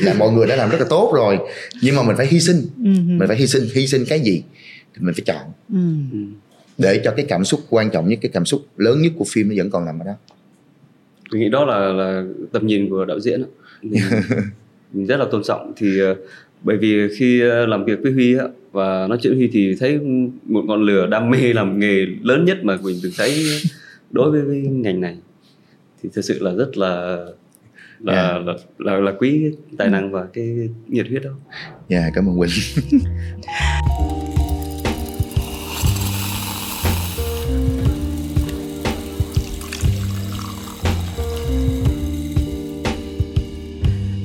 là 0.00 0.14
mọi 0.14 0.32
người 0.32 0.46
đã 0.46 0.56
làm 0.56 0.70
rất 0.70 0.80
là 0.80 0.86
tốt 0.90 1.12
rồi 1.14 1.38
nhưng 1.82 1.96
mà 1.96 2.02
mình 2.02 2.16
phải 2.16 2.26
hy 2.26 2.40
sinh. 2.40 2.66
Ừ. 2.76 2.90
mình 3.06 3.28
phải 3.28 3.36
hy 3.36 3.46
sinh 3.46 3.68
hy 3.74 3.86
sinh 3.86 4.04
cái 4.08 4.20
gì 4.20 4.42
thì 4.94 5.00
mình 5.00 5.14
phải 5.14 5.24
chọn. 5.26 5.52
Ừ. 5.72 6.18
để 6.78 7.00
cho 7.04 7.10
cái 7.16 7.26
cảm 7.28 7.44
xúc 7.44 7.60
quan 7.70 7.90
trọng 7.90 8.08
nhất 8.08 8.18
cái 8.22 8.30
cảm 8.34 8.44
xúc 8.44 8.62
lớn 8.76 9.02
nhất 9.02 9.12
của 9.18 9.24
phim 9.28 9.48
nó 9.48 9.54
vẫn 9.56 9.70
còn 9.70 9.84
nằm 9.84 9.98
ở 9.98 10.04
đó 10.04 10.14
tôi 11.30 11.40
nghĩ 11.40 11.48
đó 11.48 11.64
là 11.64 11.92
là 11.92 12.24
tầm 12.52 12.66
nhìn 12.66 12.90
của 12.90 13.04
đạo 13.04 13.20
diễn 13.20 13.42
mình, 13.82 14.02
mình 14.92 15.06
rất 15.06 15.16
là 15.16 15.26
tôn 15.30 15.42
trọng 15.42 15.72
thì 15.76 16.02
uh, 16.02 16.16
bởi 16.62 16.76
vì 16.76 17.08
khi 17.18 17.42
uh, 17.44 17.68
làm 17.68 17.84
việc 17.84 17.98
với 18.02 18.12
huy 18.12 18.36
á, 18.38 18.44
và 18.72 19.06
nói 19.06 19.18
chuyện 19.22 19.34
huy 19.34 19.48
thì 19.52 19.76
thấy 19.80 20.00
một 20.44 20.62
ngọn 20.66 20.82
lửa 20.82 21.06
đam 21.06 21.30
mê 21.30 21.52
làm 21.52 21.78
nghề 21.78 22.06
lớn 22.22 22.44
nhất 22.44 22.58
mà 22.64 22.78
mình 22.82 22.96
từng 23.02 23.12
thấy 23.18 23.46
đối 24.10 24.30
với, 24.30 24.42
với 24.42 24.58
ngành 24.60 25.00
này 25.00 25.16
thì 26.02 26.08
thực 26.12 26.22
sự 26.22 26.38
là 26.40 26.54
rất 26.54 26.76
là 26.76 27.24
là, 28.00 28.12
yeah. 28.12 28.46
Là, 28.46 28.54
là 28.78 29.00
là 29.00 29.12
quý 29.18 29.52
tài 29.78 29.88
năng 29.88 30.12
và 30.12 30.26
cái 30.32 30.68
nhiệt 30.88 31.08
huyết 31.08 31.22
đó. 31.22 31.30
Dạ 31.88 32.00
yeah, 32.00 32.12
cảm 32.14 32.28
ơn 32.28 32.38
Quỳnh. 32.38 32.50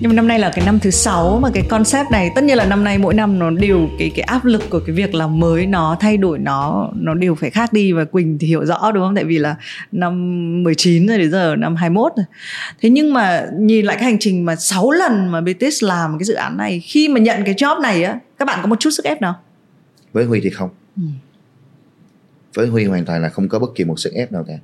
nhưng 0.06 0.10
mà 0.10 0.16
năm 0.16 0.28
nay 0.28 0.40
là 0.40 0.52
cái 0.56 0.66
năm 0.66 0.80
thứ 0.80 0.90
sáu 0.90 1.40
mà 1.42 1.50
cái 1.54 1.64
concept 1.70 2.12
này 2.12 2.32
tất 2.36 2.44
nhiên 2.44 2.58
là 2.58 2.66
năm 2.66 2.84
nay 2.84 2.98
mỗi 2.98 3.14
năm 3.14 3.40
nó 3.40 3.50
đều 3.50 3.90
cái 4.00 4.12
cái 4.16 4.22
áp 4.24 4.46
lực 4.46 4.70
của 4.70 4.80
cái 4.80 4.96
việc 4.96 5.16
làm 5.16 5.40
mới 5.40 5.66
nó 5.66 5.98
thay 6.00 6.18
đổi 6.18 6.40
nó 6.40 6.90
nó 6.96 7.14
đều 7.14 7.36
phải 7.36 7.50
khác 7.50 7.74
đi 7.74 7.92
và 7.92 8.06
Quỳnh 8.06 8.38
thì 8.40 8.48
hiểu 8.48 8.66
rõ 8.66 8.92
đúng 8.92 9.04
không? 9.04 9.16
Tại 9.16 9.24
vì 9.24 9.38
là 9.38 9.56
năm 9.92 10.64
19 10.64 11.08
rồi 11.08 11.18
đến 11.18 11.32
giờ 11.32 11.56
năm 11.56 11.76
21 11.76 12.12
rồi. 12.18 12.26
Thế 12.82 12.90
nhưng 12.90 13.14
mà 13.14 13.46
nhìn 13.60 13.86
lại 13.86 13.96
cái 13.96 14.06
hành 14.06 14.18
trình 14.20 14.46
mà 14.46 14.56
6 14.56 14.92
lần 14.92 15.32
mà 15.32 15.42
Betis 15.42 15.84
làm 15.84 16.18
cái 16.20 16.26
dự 16.26 16.34
án 16.34 16.58
này 16.58 16.80
khi 16.80 17.08
mà 17.08 17.20
nhận 17.20 17.44
cái 17.46 17.54
job 17.54 17.82
này 17.82 18.04
á 18.04 18.20
các 18.38 18.46
bạn 18.46 18.60
có 18.62 18.68
một 18.68 18.80
chút 18.80 18.90
sức 18.90 19.06
ép 19.06 19.22
nào? 19.22 19.36
Với 20.14 20.26
Huy 20.26 20.40
thì 20.44 20.50
không. 20.50 20.70
Ừ. 20.96 21.04
với 22.54 22.68
Huy 22.68 22.86
hoàn 22.86 23.06
toàn 23.06 23.22
là 23.22 23.30
không 23.30 23.50
có 23.50 23.60
bất 23.60 23.70
kỳ 23.76 23.84
một 23.84 24.00
sức 24.00 24.14
ép 24.14 24.32
nào 24.32 24.44
cả. 24.48 24.58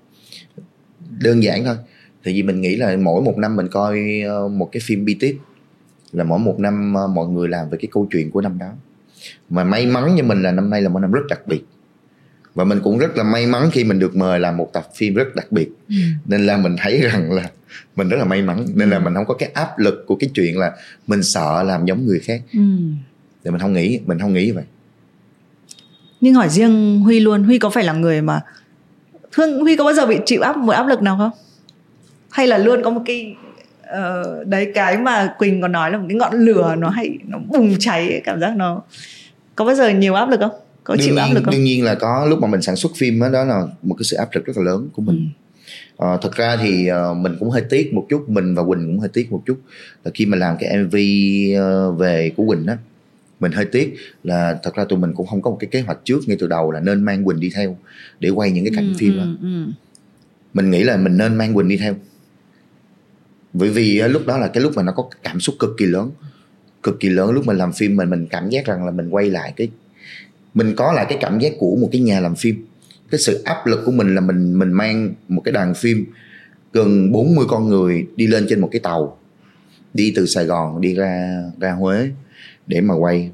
Đơn 1.19 1.43
giản 1.43 1.65
thôi 1.65 1.75
thì 2.23 2.33
vì 2.33 2.43
mình 2.43 2.61
nghĩ 2.61 2.75
là 2.75 2.97
mỗi 2.97 3.21
một 3.21 3.37
năm 3.37 3.55
mình 3.55 3.67
coi 3.67 4.21
ờ, 4.27 4.47
một 4.47 4.69
cái 4.71 4.81
phim 4.85 5.05
bi 5.05 5.17
tiếp 5.19 5.37
là 6.11 6.23
mỗi 6.23 6.39
một 6.39 6.59
năm 6.59 6.93
ờ, 6.93 7.07
mọi 7.07 7.27
người 7.27 7.47
làm 7.47 7.69
về 7.69 7.77
cái 7.81 7.89
câu 7.91 8.07
chuyện 8.11 8.31
của 8.31 8.41
năm 8.41 8.57
đó. 8.57 8.71
Mà 9.49 9.63
may 9.63 9.85
mắn 9.85 10.15
như 10.15 10.23
mình 10.23 10.41
là 10.41 10.51
năm 10.51 10.69
nay 10.69 10.81
là 10.81 10.89
một 10.89 10.99
năm 10.99 11.11
rất 11.11 11.21
đặc 11.29 11.47
biệt. 11.47 11.65
Và 12.55 12.63
mình 12.63 12.79
cũng 12.83 12.97
rất 12.97 13.17
là 13.17 13.23
may 13.23 13.47
mắn 13.47 13.69
khi 13.71 13.83
mình 13.83 13.99
được 13.99 14.15
mời 14.15 14.39
làm 14.39 14.57
một 14.57 14.73
tập 14.73 14.87
phim 14.95 15.13
rất 15.13 15.35
đặc 15.35 15.51
biệt. 15.51 15.69
Ừ. 15.89 15.95
nên 16.25 16.45
là 16.45 16.57
mình 16.57 16.75
thấy 16.77 17.01
rằng 17.01 17.31
là 17.31 17.49
mình 17.95 18.09
rất 18.09 18.17
là 18.17 18.25
may 18.25 18.41
mắn. 18.41 18.65
Nên 18.75 18.89
là 18.89 18.99
mình 18.99 19.13
không 19.13 19.25
có 19.25 19.33
cái 19.33 19.49
áp 19.53 19.79
lực 19.79 20.03
của 20.07 20.15
cái 20.15 20.29
chuyện 20.33 20.57
là 20.57 20.71
mình 21.07 21.23
sợ 21.23 21.63
làm 21.63 21.85
giống 21.85 22.05
người 22.05 22.19
khác. 22.19 22.41
Ừ. 22.53 22.59
thì 23.43 23.51
mình 23.51 23.59
không 23.59 23.73
nghĩ 23.73 23.99
mình 24.05 24.19
không 24.19 24.33
nghĩ 24.33 24.51
vậy. 24.51 24.63
Nhưng 26.21 26.33
hỏi 26.33 26.49
riêng 26.49 26.99
huy 26.99 27.19
luôn 27.19 27.43
huy 27.43 27.59
có 27.59 27.69
phải 27.69 27.83
là 27.83 27.93
người 27.93 28.21
mà 28.21 28.41
thương 29.31 29.59
huy 29.59 29.75
có 29.75 29.83
bao 29.83 29.93
giờ 29.93 30.05
bị 30.05 30.19
chịu 30.25 30.41
áp 30.41 30.57
một 30.57 30.73
áp 30.73 30.87
lực 30.87 31.01
nào 31.01 31.17
không 31.17 31.31
hay 32.31 32.47
là 32.47 32.57
luôn 32.57 32.81
có 32.83 32.89
một 32.89 33.01
cái 33.05 33.35
uh, 33.83 34.47
đấy 34.47 34.71
cái 34.75 34.97
mà 34.97 35.33
quỳnh 35.37 35.61
còn 35.61 35.71
nói 35.71 35.91
là 35.91 35.97
một 35.97 36.05
cái 36.09 36.17
ngọn 36.17 36.33
lửa 36.33 36.75
nó 36.77 36.89
hay 36.89 37.17
nó 37.27 37.37
bùng 37.47 37.75
cháy 37.79 38.21
cảm 38.23 38.39
giác 38.39 38.55
nó 38.55 38.81
có 39.55 39.65
bao 39.65 39.75
giờ 39.75 39.89
nhiều 39.89 40.13
áp 40.13 40.29
lực 40.29 40.39
không? 40.39 40.51
Có 40.83 40.95
đương 40.95 41.05
chịu 41.05 41.15
nhiên, 41.15 41.23
áp 41.23 41.33
lực 41.33 41.43
không? 41.43 41.51
đương 41.51 41.63
nhiên 41.63 41.83
là 41.83 41.95
có 41.95 42.25
lúc 42.29 42.39
mà 42.39 42.47
mình 42.47 42.61
sản 42.61 42.75
xuất 42.75 42.91
phim 42.95 43.19
đó, 43.19 43.29
đó 43.29 43.43
là 43.43 43.63
một 43.81 43.95
cái 43.97 44.03
sự 44.03 44.17
áp 44.17 44.29
lực 44.33 44.45
rất 44.45 44.57
là 44.57 44.63
lớn 44.63 44.89
của 44.93 45.01
mình. 45.01 45.17
Ừ. 45.17 45.41
Ờ, 45.97 46.17
thật 46.21 46.35
ra 46.35 46.57
thì 46.61 46.89
uh, 46.91 47.17
mình 47.17 47.35
cũng 47.39 47.49
hơi 47.49 47.63
tiếc 47.69 47.93
một 47.93 48.05
chút 48.09 48.29
mình 48.29 48.55
và 48.55 48.63
quỳnh 48.63 48.85
cũng 48.85 48.99
hơi 48.99 49.09
tiếc 49.13 49.31
một 49.31 49.41
chút. 49.45 49.59
Là 50.03 50.11
khi 50.13 50.25
mà 50.25 50.37
làm 50.37 50.55
cái 50.59 50.77
mv 50.77 50.95
uh, 50.95 51.99
về 51.99 52.31
của 52.37 52.45
quỳnh 52.47 52.65
đó 52.65 52.73
mình 53.41 53.51
hơi 53.51 53.65
tiếc 53.65 53.95
là 54.23 54.59
thật 54.63 54.75
ra 54.75 54.85
tụi 54.85 54.99
mình 54.99 55.13
cũng 55.15 55.27
không 55.27 55.41
có 55.41 55.51
một 55.51 55.57
cái 55.59 55.67
kế 55.71 55.81
hoạch 55.81 55.97
trước 56.03 56.19
ngay 56.27 56.37
từ 56.39 56.47
đầu 56.47 56.71
là 56.71 56.79
nên 56.79 57.03
mang 57.03 57.25
quỳnh 57.25 57.39
đi 57.39 57.51
theo 57.55 57.77
để 58.19 58.29
quay 58.29 58.51
những 58.51 58.65
cái 58.65 58.73
cảnh 58.75 58.87
ừ, 58.87 58.93
phim 58.97 59.17
đó 59.17 59.23
ừ, 59.23 59.35
ừ. 59.41 59.71
mình 60.53 60.71
nghĩ 60.71 60.83
là 60.83 60.97
mình 60.97 61.17
nên 61.17 61.35
mang 61.35 61.53
quỳnh 61.53 61.67
đi 61.67 61.77
theo 61.77 61.95
bởi 63.53 63.69
vì 63.69 63.97
ờ, 63.97 64.07
lúc 64.07 64.25
đó 64.25 64.37
là 64.37 64.47
cái 64.47 64.63
lúc 64.63 64.73
mà 64.75 64.83
nó 64.83 64.91
có 64.91 65.09
cảm 65.23 65.39
xúc 65.39 65.55
cực 65.59 65.69
kỳ 65.77 65.85
lớn, 65.85 66.11
cực 66.83 66.99
kỳ 66.99 67.09
lớn. 67.09 67.31
Lúc 67.31 67.45
mình 67.45 67.57
làm 67.57 67.73
phim 67.73 67.95
mình 67.95 68.09
mình 68.09 68.27
cảm 68.29 68.49
giác 68.49 68.65
rằng 68.65 68.85
là 68.85 68.91
mình 68.91 69.09
quay 69.09 69.29
lại 69.29 69.53
cái, 69.55 69.69
mình 70.53 70.73
có 70.75 70.93
lại 70.93 71.05
cái 71.09 71.17
cảm 71.21 71.39
giác 71.39 71.53
của 71.59 71.75
một 71.75 71.89
cái 71.91 72.01
nhà 72.01 72.19
làm 72.19 72.35
phim. 72.35 72.65
Cái 73.11 73.19
sự 73.19 73.41
áp 73.43 73.65
lực 73.65 73.81
của 73.85 73.91
mình 73.91 74.15
là 74.15 74.21
mình 74.21 74.59
mình 74.59 74.71
mang 74.71 75.13
một 75.27 75.41
cái 75.45 75.51
đoàn 75.51 75.73
phim 75.73 76.05
gần 76.73 77.11
40 77.11 77.45
con 77.49 77.69
người 77.69 78.07
đi 78.15 78.27
lên 78.27 78.45
trên 78.49 78.59
một 78.59 78.69
cái 78.71 78.79
tàu, 78.79 79.17
đi 79.93 80.13
từ 80.15 80.25
Sài 80.25 80.45
Gòn 80.45 80.81
đi 80.81 80.95
ra 80.95 81.43
ra 81.59 81.71
Huế 81.71 82.09
để 82.67 82.81
mà 82.81 82.93
quay. 82.93 83.31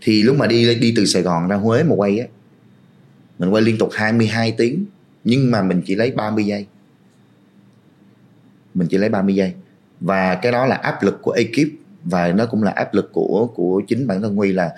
Thì 0.00 0.22
lúc 0.22 0.36
mà 0.36 0.46
đi 0.46 0.74
đi 0.74 0.92
từ 0.96 1.04
Sài 1.04 1.22
Gòn 1.22 1.48
ra 1.48 1.56
Huế 1.56 1.82
mà 1.82 1.94
quay 1.94 2.18
á, 2.18 2.26
mình 3.38 3.50
quay 3.50 3.62
liên 3.62 3.78
tục 3.78 3.88
22 3.92 4.52
tiếng, 4.52 4.84
nhưng 5.24 5.50
mà 5.50 5.62
mình 5.62 5.82
chỉ 5.86 5.94
lấy 5.94 6.10
30 6.10 6.44
giây 6.44 6.66
mình 8.80 8.88
chỉ 8.88 8.98
lấy 8.98 9.08
30 9.08 9.34
giây. 9.34 9.52
Và 10.00 10.34
cái 10.34 10.52
đó 10.52 10.66
là 10.66 10.76
áp 10.76 11.02
lực 11.02 11.18
của 11.22 11.32
ekip 11.32 11.68
và 12.04 12.32
nó 12.32 12.46
cũng 12.46 12.62
là 12.62 12.70
áp 12.70 12.94
lực 12.94 13.10
của 13.12 13.48
của 13.54 13.82
chính 13.88 14.06
bản 14.06 14.22
thân 14.22 14.36
Huy 14.36 14.52
là 14.52 14.70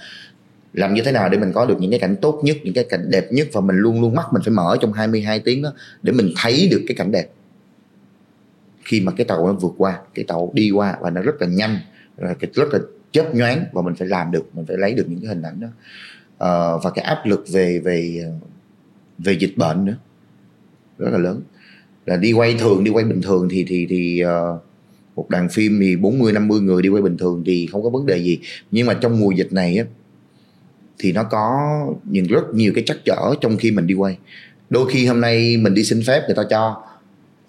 làm 0.72 0.94
như 0.94 1.02
thế 1.02 1.12
nào 1.12 1.28
để 1.28 1.38
mình 1.38 1.52
có 1.52 1.66
được 1.66 1.76
những 1.80 1.90
cái 1.90 2.00
cảnh 2.00 2.16
tốt 2.20 2.40
nhất 2.44 2.56
những 2.62 2.74
cái 2.74 2.84
cảnh 2.84 3.10
đẹp 3.10 3.32
nhất 3.32 3.48
và 3.52 3.60
mình 3.60 3.76
luôn 3.76 4.00
luôn 4.00 4.14
mắt 4.14 4.26
mình 4.32 4.42
phải 4.44 4.54
mở 4.54 4.76
trong 4.80 4.92
22 4.92 5.40
tiếng 5.40 5.62
đó 5.62 5.72
để 6.02 6.12
mình 6.12 6.32
thấy 6.36 6.68
được 6.70 6.84
cái 6.88 6.96
cảnh 6.96 7.12
đẹp. 7.12 7.28
Khi 8.84 9.00
mà 9.00 9.12
cái 9.16 9.24
tàu 9.24 9.46
nó 9.46 9.52
vượt 9.52 9.74
qua 9.78 9.98
cái 10.14 10.24
tàu 10.28 10.50
đi 10.54 10.70
qua 10.70 10.96
và 11.00 11.10
nó 11.10 11.22
rất 11.22 11.34
là 11.40 11.46
nhanh 11.46 11.78
rất 12.54 12.68
là 12.72 12.78
chớp 13.12 13.34
nhoáng 13.34 13.64
và 13.72 13.82
mình 13.82 13.94
phải 13.94 14.08
làm 14.08 14.30
được 14.30 14.44
mình 14.52 14.66
phải 14.66 14.76
lấy 14.76 14.94
được 14.94 15.04
những 15.08 15.20
cái 15.20 15.28
hình 15.28 15.42
ảnh 15.42 15.60
đó. 15.60 15.68
À, 16.38 16.76
và 16.82 16.90
cái 16.90 17.04
áp 17.04 17.22
lực 17.24 17.44
về 17.52 17.78
về 17.78 18.24
ờ, 18.24 18.30
về 19.18 19.32
dịch 19.32 19.56
bệnh 19.56 19.84
nữa 19.84 19.96
rất 20.98 21.10
là 21.10 21.18
lớn 21.18 21.40
là 22.06 22.16
đi 22.16 22.32
quay 22.32 22.54
thường 22.54 22.84
đi 22.84 22.90
quay 22.90 23.04
bình 23.04 23.22
thường 23.22 23.48
thì 23.50 23.64
thì 23.68 23.86
thì 23.90 24.22
uh, 24.24 24.62
một 25.16 25.30
đoàn 25.30 25.48
phim 25.48 25.80
thì 25.80 25.96
40 25.96 26.32
50 26.32 26.60
người 26.60 26.82
đi 26.82 26.88
quay 26.88 27.02
bình 27.02 27.16
thường 27.16 27.42
thì 27.46 27.68
không 27.72 27.82
có 27.82 27.90
vấn 27.90 28.06
đề 28.06 28.18
gì. 28.18 28.38
Nhưng 28.70 28.86
mà 28.86 28.94
trong 28.94 29.20
mùa 29.20 29.30
dịch 29.30 29.52
này 29.52 29.78
á 29.78 29.84
thì 30.98 31.12
nó 31.12 31.22
có 31.22 31.60
những 32.04 32.26
rất 32.26 32.54
nhiều 32.54 32.72
cái 32.74 32.84
chắc 32.86 32.96
trở 33.04 33.34
trong 33.40 33.56
khi 33.56 33.70
mình 33.70 33.86
đi 33.86 33.94
quay. 33.94 34.18
Đôi 34.70 34.90
khi 34.90 35.06
hôm 35.06 35.20
nay 35.20 35.56
mình 35.56 35.74
đi 35.74 35.84
xin 35.84 36.02
phép 36.06 36.22
người 36.26 36.36
ta 36.36 36.42
cho 36.50 36.82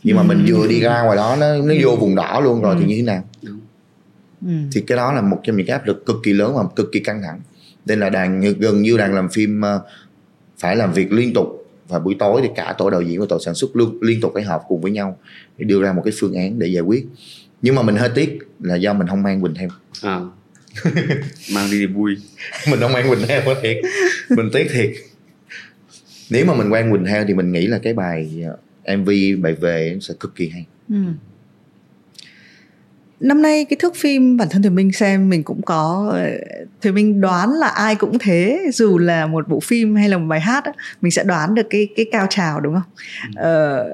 nhưng 0.04 0.18
mà 0.18 0.24
mình 0.24 0.46
vừa 0.48 0.68
đi 0.68 0.80
ra 0.80 1.02
ngoài 1.02 1.18
đó 1.18 1.36
nó 1.40 1.58
nó 1.58 1.74
vô 1.84 1.96
vùng 1.96 2.16
đỏ 2.16 2.42
luôn 2.44 2.62
rồi 2.62 2.76
thì 2.80 2.86
như 2.86 2.96
thế 2.96 3.02
nào? 3.02 3.24
Thì 4.72 4.82
cái 4.88 4.98
đó 4.98 5.14
là 5.14 5.22
một 5.22 5.40
trong 5.44 5.58
những 5.58 5.68
cái 5.68 5.74
áp 5.74 5.88
lực 5.88 6.06
cực 6.06 6.16
kỳ 6.24 6.34
lớn 6.34 6.54
và 6.56 6.64
cực 6.76 6.90
kỳ 6.92 7.00
căng 7.00 7.22
thẳng. 7.22 7.40
Nên 7.86 8.00
là 8.00 8.10
đàn 8.10 8.42
gần 8.60 8.82
như 8.82 8.98
đàn 8.98 9.16
làm 9.16 9.30
phim 9.30 9.62
ờ, 9.62 9.82
phải 10.58 10.76
làm 10.76 10.94
việc 10.94 11.12
liên 11.12 11.34
tục 11.34 11.63
và 11.88 12.00
buổi 12.00 12.16
tối 12.20 12.42
thì 12.44 12.50
cả 12.56 12.76
tổ 12.78 12.90
đạo 12.90 13.02
diễn 13.02 13.20
và 13.20 13.26
tổ 13.30 13.40
sản 13.40 13.54
xuất 13.54 13.76
luôn 13.76 13.98
liên 14.02 14.22
tục 14.22 14.32
phải 14.34 14.44
họp 14.44 14.62
cùng 14.68 14.82
với 14.82 14.92
nhau 14.92 15.18
để 15.58 15.66
đưa 15.66 15.82
ra 15.82 15.94
một 15.94 16.02
cái 16.06 16.14
phương 16.20 16.34
án 16.34 16.60
để 16.60 16.68
giải 16.68 16.82
quyết. 16.82 17.06
Nhưng 17.62 17.76
mà 17.76 17.82
mình 17.82 17.96
hơi 17.96 18.10
tiếc 18.16 18.40
là 18.60 18.76
do 18.76 18.94
mình 18.94 19.08
không 19.08 19.24
mang 19.24 19.42
quỳnh 19.42 19.54
theo. 19.54 19.70
À. 20.02 20.20
mang 21.54 21.72
đi 21.72 21.86
vui. 21.86 22.16
Mình 22.72 22.80
không 22.80 22.94
mang 22.94 23.10
quỳnh 23.10 23.28
theo 23.28 23.42
thiệt. 23.62 23.78
Mình 24.30 24.50
tiếc 24.54 24.68
thiệt. 24.72 24.92
Nếu 26.30 26.46
mà 26.46 26.54
mình 26.54 26.70
quen 26.70 26.92
quỳnh 26.92 27.06
theo 27.06 27.26
thì 27.28 27.34
mình 27.34 27.52
nghĩ 27.52 27.68
là 27.68 27.80
cái 27.84 27.94
bài 27.94 28.44
ờ, 28.84 28.98
mv 28.98 29.10
bài 29.42 29.54
về 29.54 29.98
sẽ 30.02 30.14
cực 30.20 30.36
kỳ 30.36 30.50
hay. 30.50 30.66
Ừ 30.90 30.96
năm 33.24 33.42
nay 33.42 33.66
cái 33.66 33.78
thước 33.80 33.96
phim 33.96 34.38
bản 34.38 34.48
thân 34.52 34.62
thì 34.62 34.70
mình 34.70 34.92
xem 34.92 35.30
mình 35.30 35.44
cũng 35.44 35.62
có 35.62 36.16
thì 36.82 36.92
mình 36.92 37.22
đoán 37.22 37.50
là 37.50 37.68
ai 37.68 37.96
cũng 37.96 38.20
thế 38.20 38.70
dù 38.74 38.98
là 38.98 39.28
một 39.28 39.48
bộ 39.48 39.60
phim 39.60 39.96
hay 39.96 40.10
là 40.10 40.18
một 40.18 40.28
bài 40.28 40.40
hát 40.40 40.64
mình 41.02 41.12
sẽ 41.12 41.24
đoán 41.24 41.56
được 41.56 41.68
cái 41.70 41.88
cái 41.96 42.06
cao 42.12 42.28
trào 42.30 42.60
đúng 42.60 42.74
không 42.74 42.84
ừ. 43.36 43.42
ờ, 43.42 43.86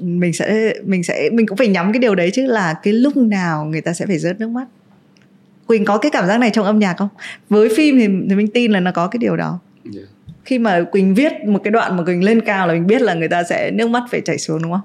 mình 0.00 0.32
sẽ 0.32 0.74
mình 0.84 1.02
sẽ 1.02 1.30
mình 1.32 1.46
cũng 1.46 1.58
phải 1.58 1.68
nhắm 1.68 1.92
cái 1.92 2.00
điều 2.00 2.14
đấy 2.14 2.30
chứ 2.34 2.46
là 2.46 2.74
cái 2.82 2.92
lúc 2.92 3.16
nào 3.16 3.64
người 3.64 3.80
ta 3.80 3.92
sẽ 3.92 4.06
phải 4.06 4.18
rớt 4.18 4.40
nước 4.40 4.48
mắt 4.48 4.66
quỳnh 5.66 5.84
có 5.84 5.98
cái 5.98 6.10
cảm 6.10 6.26
giác 6.26 6.38
này 6.38 6.50
trong 6.50 6.64
âm 6.64 6.78
nhạc 6.78 6.96
không 6.96 7.08
với 7.48 7.68
phim 7.76 7.98
thì, 7.98 8.08
thì 8.28 8.36
mình 8.36 8.48
tin 8.48 8.72
là 8.72 8.80
nó 8.80 8.90
có 8.92 9.06
cái 9.06 9.18
điều 9.18 9.36
đó 9.36 9.58
yeah. 9.84 9.94
Dạ. 9.94 10.32
khi 10.44 10.58
mà 10.58 10.84
quỳnh 10.92 11.14
viết 11.14 11.32
một 11.46 11.60
cái 11.64 11.70
đoạn 11.70 11.96
mà 11.96 12.04
quỳnh 12.04 12.24
lên 12.24 12.40
cao 12.40 12.66
là 12.66 12.72
mình 12.72 12.86
biết 12.86 13.02
là 13.02 13.14
người 13.14 13.28
ta 13.28 13.42
sẽ 13.42 13.70
nước 13.70 13.90
mắt 13.90 14.02
phải 14.10 14.20
chảy 14.20 14.38
xuống 14.38 14.62
đúng 14.62 14.72
không 14.72 14.80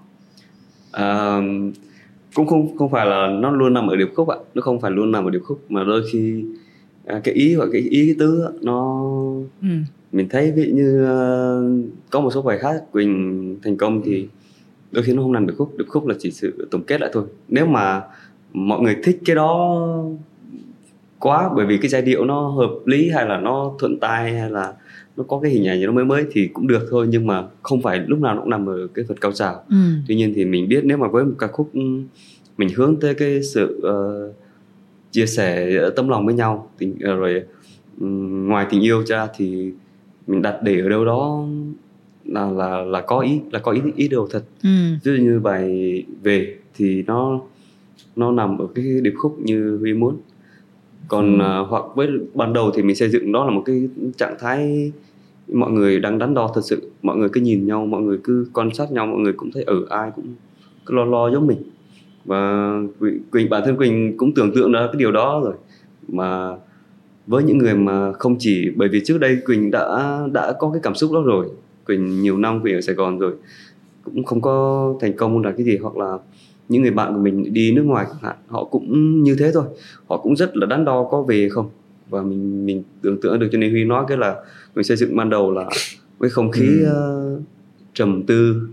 um 0.92 1.72
cũng 2.36 2.48
không 2.48 2.78
không 2.78 2.92
phải 2.92 3.06
là 3.06 3.28
nó 3.28 3.52
luôn 3.52 3.74
nằm 3.74 3.88
ở 3.88 3.96
điệp 3.96 4.10
khúc 4.16 4.28
ạ. 4.28 4.38
Nó 4.54 4.62
không 4.62 4.82
phải 4.82 4.92
luôn 4.92 5.12
nằm 5.12 5.26
ở 5.26 5.30
điệp 5.30 5.42
khúc 5.44 5.62
mà 5.70 5.84
đôi 5.84 6.04
khi 6.12 6.46
à, 7.06 7.22
cái 7.24 7.34
ý 7.34 7.56
hoặc 7.56 7.70
cái 7.74 7.82
ý 7.82 8.06
cái 8.06 8.16
tứ 8.20 8.48
nó 8.62 9.04
ừ. 9.62 9.68
mình 10.12 10.30
thấy 10.30 10.52
ví 10.52 10.72
như 10.72 11.04
uh, 11.04 11.90
có 12.10 12.22
một 12.22 12.32
số 12.34 12.42
bài 12.42 12.58
khác 12.58 12.84
quỳnh 12.92 13.56
thành 13.64 13.78
công 13.78 14.02
thì 14.06 14.28
đôi 14.92 15.04
khi 15.04 15.14
nó 15.14 15.22
không 15.22 15.32
nằm 15.32 15.48
điệp 15.48 15.54
khúc. 15.58 15.78
Điệp 15.78 15.86
khúc 15.88 16.08
là 16.08 16.16
chỉ 16.20 16.32
sự 16.32 16.68
tổng 16.72 16.84
kết 16.84 17.02
lại 17.02 17.10
thôi. 17.14 17.24
Nếu 17.48 17.66
mà 17.66 18.02
mọi 18.54 18.82
người 18.82 18.96
thích 19.04 19.20
cái 19.26 19.36
đó 19.36 19.80
quá 21.20 21.50
bởi 21.56 21.66
vì 21.66 21.78
cái 21.78 21.90
giai 21.90 22.02
điệu 22.02 22.26
nó 22.26 22.48
hợp 22.48 22.72
lý 22.86 23.10
hay 23.10 23.26
là 23.26 23.38
nó 23.38 23.74
thuận 23.80 24.00
tai 24.00 24.34
hay 24.34 24.50
là 24.50 24.74
nó 25.22 25.26
có 25.28 25.40
cái 25.40 25.52
hình 25.52 25.68
ảnh 25.68 25.80
gì 25.80 25.86
nó 25.86 25.92
mới 25.92 26.06
mới 26.06 26.26
thì 26.32 26.48
cũng 26.48 26.68
được 26.68 26.88
thôi 26.90 27.08
nhưng 27.10 27.28
mà 27.28 27.44
không 27.62 27.82
phải 27.82 28.00
lúc 28.08 28.20
nào 28.20 28.36
nó 28.36 28.42
cũng 28.42 28.50
nằm 28.50 28.70
ở 28.70 28.88
cái 28.94 29.06
phần 29.08 29.18
cao 29.18 29.32
trào 29.32 29.64
ừ. 29.70 29.76
tuy 30.08 30.16
nhiên 30.16 30.34
thì 30.36 30.46
mình 30.46 30.70
biết 30.70 30.86
nếu 30.86 30.98
mà 30.98 31.08
với 31.08 31.26
một 31.26 31.36
ca 31.40 31.48
khúc 31.48 31.76
mình 32.58 32.70
hướng 32.76 33.00
tới 33.00 33.14
cái 33.14 33.44
sự 33.44 33.82
uh, 33.88 34.36
chia 35.12 35.26
sẻ 35.26 35.80
tâm 35.96 36.10
lòng 36.10 36.26
với 36.26 36.36
nhau 36.36 36.72
tình 36.78 36.92
uh, 36.96 37.02
rồi 37.02 37.44
um, 38.00 38.48
ngoài 38.48 38.66
tình 38.70 38.82
yêu 38.82 39.04
ra 39.06 39.28
thì 39.38 39.72
mình 40.28 40.42
đặt 40.42 40.58
để 40.64 40.80
ở 40.80 40.90
đâu 40.90 41.06
đó 41.06 41.46
là 42.26 42.52
là 42.52 42.82
là 42.82 43.02
có 43.02 43.20
ý 43.20 43.40
là 43.52 43.60
có 43.60 43.72
ý 43.72 43.82
ý 43.96 44.08
đồ 44.08 44.28
thật 44.32 44.44
ừ. 44.64 44.70
ví 45.04 45.18
dụ 45.18 45.24
như 45.24 45.40
bài 45.40 46.04
về 46.24 46.56
thì 46.76 47.04
nó 47.08 47.42
nó 48.16 48.32
nằm 48.32 48.58
ở 48.58 48.68
cái 48.76 48.86
điệp 49.02 49.14
khúc 49.18 49.40
như 49.40 49.78
huy 49.82 49.94
muốn 49.94 50.18
còn 51.08 51.40
ừ. 51.40 51.62
uh, 51.62 51.70
hoặc 51.70 51.84
với 51.96 52.10
ban 52.34 52.54
đầu 52.54 52.72
thì 52.76 52.84
mình 52.84 52.96
xây 52.96 53.10
dựng 53.10 53.32
đó 53.32 53.46
là 53.46 53.52
một 53.52 53.64
cái 53.66 53.88
trạng 54.18 54.36
thái 54.40 54.92
mọi 55.52 55.72
người 55.72 56.00
đang 56.00 56.20
đắn 56.20 56.34
đo 56.34 56.52
thật 56.56 56.62
sự, 56.64 56.92
mọi 57.02 57.18
người 57.18 57.30
cứ 57.30 57.42
nhìn 57.42 57.66
nhau, 57.66 57.86
mọi 57.86 58.02
người 58.02 58.18
cứ 58.24 58.48
quan 58.54 58.74
sát 58.74 58.92
nhau, 58.92 59.06
mọi 59.06 59.20
người 59.20 59.34
cũng 59.34 59.52
thấy 59.52 59.64
ở 59.64 59.76
ai 59.90 60.12
cũng 60.16 60.26
cứ 60.86 60.96
lo 60.96 61.06
lo 61.06 61.32
giống 61.32 61.48
mình. 61.48 61.58
Và 62.26 62.74
quỳnh 63.32 63.50
bản 63.50 63.62
thân 63.66 63.78
quỳnh 63.78 64.18
cũng 64.18 64.34
tưởng 64.34 64.52
tượng 64.56 64.72
ra 64.72 64.80
cái 64.88 64.96
điều 65.00 65.12
đó 65.12 65.42
rồi. 65.44 65.54
Mà 66.08 66.56
với 67.28 67.44
những 67.44 67.58
người 67.58 67.76
mà 67.76 68.12
không 68.12 68.36
chỉ, 68.40 68.70
bởi 68.76 68.90
vì 68.90 69.02
trước 69.06 69.18
đây 69.18 69.38
quỳnh 69.46 69.72
đã 69.72 70.20
đã 70.34 70.54
có 70.60 70.70
cái 70.74 70.80
cảm 70.84 70.96
xúc 70.96 71.12
đó 71.14 71.22
rồi, 71.26 71.48
quỳnh 71.86 72.22
nhiều 72.22 72.38
năm 72.38 72.62
quỳnh 72.62 72.76
ở 72.76 72.82
sài 72.82 72.96
gòn 72.96 73.20
rồi, 73.20 73.34
cũng 74.04 74.24
không 74.24 74.42
có 74.42 74.96
thành 75.02 75.14
công 75.14 75.44
là 75.44 75.52
cái 75.52 75.66
gì, 75.66 75.78
hoặc 75.78 75.98
là 75.98 76.18
những 76.70 76.82
người 76.82 76.92
bạn 76.92 77.14
của 77.14 77.20
mình 77.20 77.54
đi 77.54 77.72
nước 77.72 77.84
ngoài 77.84 78.06
họ 78.48 78.64
cũng 78.64 79.24
như 79.24 79.36
thế 79.40 79.52
thôi. 79.54 79.64
Họ 80.08 80.18
cũng 80.18 80.36
rất 80.36 80.58
là 80.58 80.66
đắn 80.66 80.86
đo 80.86 81.08
có 81.12 81.22
về 81.22 81.50
không? 81.50 81.70
Và 82.12 82.22
mình 82.22 82.66
mình 82.66 82.84
tưởng 83.02 83.22
tượng 83.22 83.40
được 83.40 83.50
cho 83.52 83.58
nên 83.58 83.72
huy 83.72 83.84
nói 83.84 84.06
cái 84.08 84.18
là 84.18 84.36
mình 84.76 84.84
xây 84.84 84.98
dựng 84.98 85.16
ban 85.16 85.30
đầu 85.30 85.52
là 85.52 85.70
với 86.18 86.30
không 86.30 86.52
khí 86.52 86.68
ừ. 86.86 87.36
uh, 87.38 87.44
trầm 87.94 88.24
tư 88.24 88.68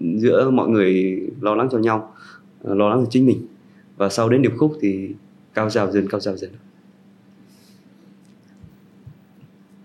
giữa 0.00 0.50
mọi 0.50 0.68
người 0.68 1.22
lo 1.40 1.54
lắng 1.54 1.68
cho 1.72 1.78
nhau 1.78 2.14
uh, 2.68 2.76
lo 2.76 2.88
lắng 2.88 3.00
cho 3.04 3.10
chính 3.10 3.26
mình. 3.26 3.46
Và 3.96 4.08
sau 4.08 4.28
đến 4.28 4.42
điệp 4.42 4.52
khúc 4.56 4.78
thì 4.80 5.14
cao 5.54 5.70
trào 5.70 5.90
dần 5.90 6.08
cao 6.08 6.20
trào 6.20 6.36
dần. 6.36 6.50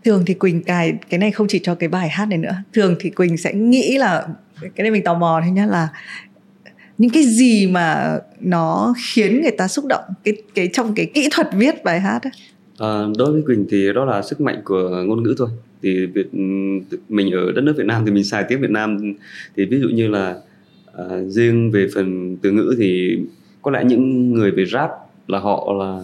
Thường 0.04 0.24
thì 0.26 0.34
quỳnh 0.34 0.64
cài 0.64 0.98
cái 1.10 1.18
này 1.18 1.32
không 1.32 1.48
chỉ 1.48 1.60
cho 1.60 1.76
cái 1.76 1.90
bài 1.90 2.10
hát 2.10 2.26
này 2.26 2.38
nữa. 2.38 2.56
Thường 2.74 2.96
thì 3.00 3.10
quỳnh 3.10 3.38
sẽ 3.38 3.54
nghĩ 3.54 3.98
là 3.98 4.28
cái 4.62 4.84
này 4.84 4.92
mình 4.92 5.04
tò 5.04 5.14
mò 5.14 5.40
thôi 5.44 5.52
nhá 5.52 5.66
là 5.66 5.90
những 6.98 7.10
cái 7.10 7.24
gì 7.24 7.68
mà 7.68 8.20
nó 8.40 8.94
khiến 9.06 9.42
người 9.42 9.56
ta 9.58 9.68
xúc 9.68 9.86
động 9.86 10.04
cái 10.24 10.34
cái 10.56 10.70
trong 10.74 10.94
cái 10.96 11.06
kỹ 11.14 11.28
thuật 11.32 11.48
viết 11.54 11.84
bài 11.84 12.00
hát 12.00 12.20
ấy. 12.24 12.32
À, 12.78 13.06
đối 13.18 13.32
với 13.32 13.42
quỳnh 13.42 13.66
thì 13.70 13.94
đó 13.94 14.06
là 14.06 14.22
sức 14.22 14.42
mạnh 14.42 14.62
của 14.66 15.04
ngôn 15.06 15.24
ngữ 15.24 15.36
thôi 15.38 15.50
thì 15.82 16.06
việt 16.06 16.34
mình 17.10 17.32
ở 17.32 17.52
đất 17.52 17.62
nước 17.62 17.74
việt 17.78 17.86
nam 17.86 18.06
thì 18.06 18.12
mình 18.12 18.24
xài 18.24 18.44
tiếng 18.50 18.62
việt 18.62 18.70
nam 18.70 19.14
thì 19.56 19.66
ví 19.66 19.80
dụ 19.80 19.88
như 19.88 20.08
là 20.08 20.36
à, 20.98 21.06
riêng 21.28 21.72
về 21.72 21.88
phần 21.96 22.38
từ 22.42 22.52
ngữ 22.52 22.76
thì 22.78 23.20
có 23.62 23.72
lẽ 23.72 23.84
những 23.84 24.34
người 24.34 24.52
về 24.52 24.66
rap 24.66 24.90
là 25.28 25.40
họ 25.40 25.74
là 25.80 26.02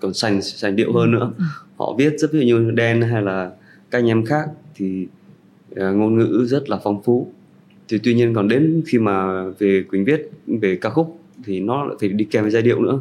còn 0.00 0.14
sành 0.14 0.42
sành 0.42 0.76
điệu 0.76 0.92
hơn 0.92 1.10
nữa 1.10 1.32
ừ. 1.38 1.44
họ 1.76 1.94
viết 1.98 2.14
rất 2.18 2.32
ví 2.32 2.46
dụ 2.46 2.56
như 2.56 2.70
đen 2.70 3.02
hay 3.02 3.22
là 3.22 3.50
các 3.90 3.98
anh 3.98 4.06
em 4.06 4.24
khác 4.24 4.48
thì 4.74 5.06
uh, 5.72 5.78
ngôn 5.78 6.18
ngữ 6.18 6.46
rất 6.48 6.70
là 6.70 6.78
phong 6.84 7.02
phú 7.02 7.32
thì 7.88 7.98
tuy 7.98 8.14
nhiên 8.14 8.34
còn 8.34 8.48
đến 8.48 8.82
khi 8.86 8.98
mà 8.98 9.44
về 9.58 9.84
quỳnh 9.90 10.04
viết 10.04 10.30
về 10.46 10.76
ca 10.76 10.90
khúc 10.90 11.20
thì 11.44 11.60
nó 11.60 11.84
lại 11.84 11.96
phải 12.00 12.08
đi 12.08 12.24
kèm 12.24 12.42
với 12.42 12.50
giai 12.50 12.62
điệu 12.62 12.80
nữa. 12.80 12.98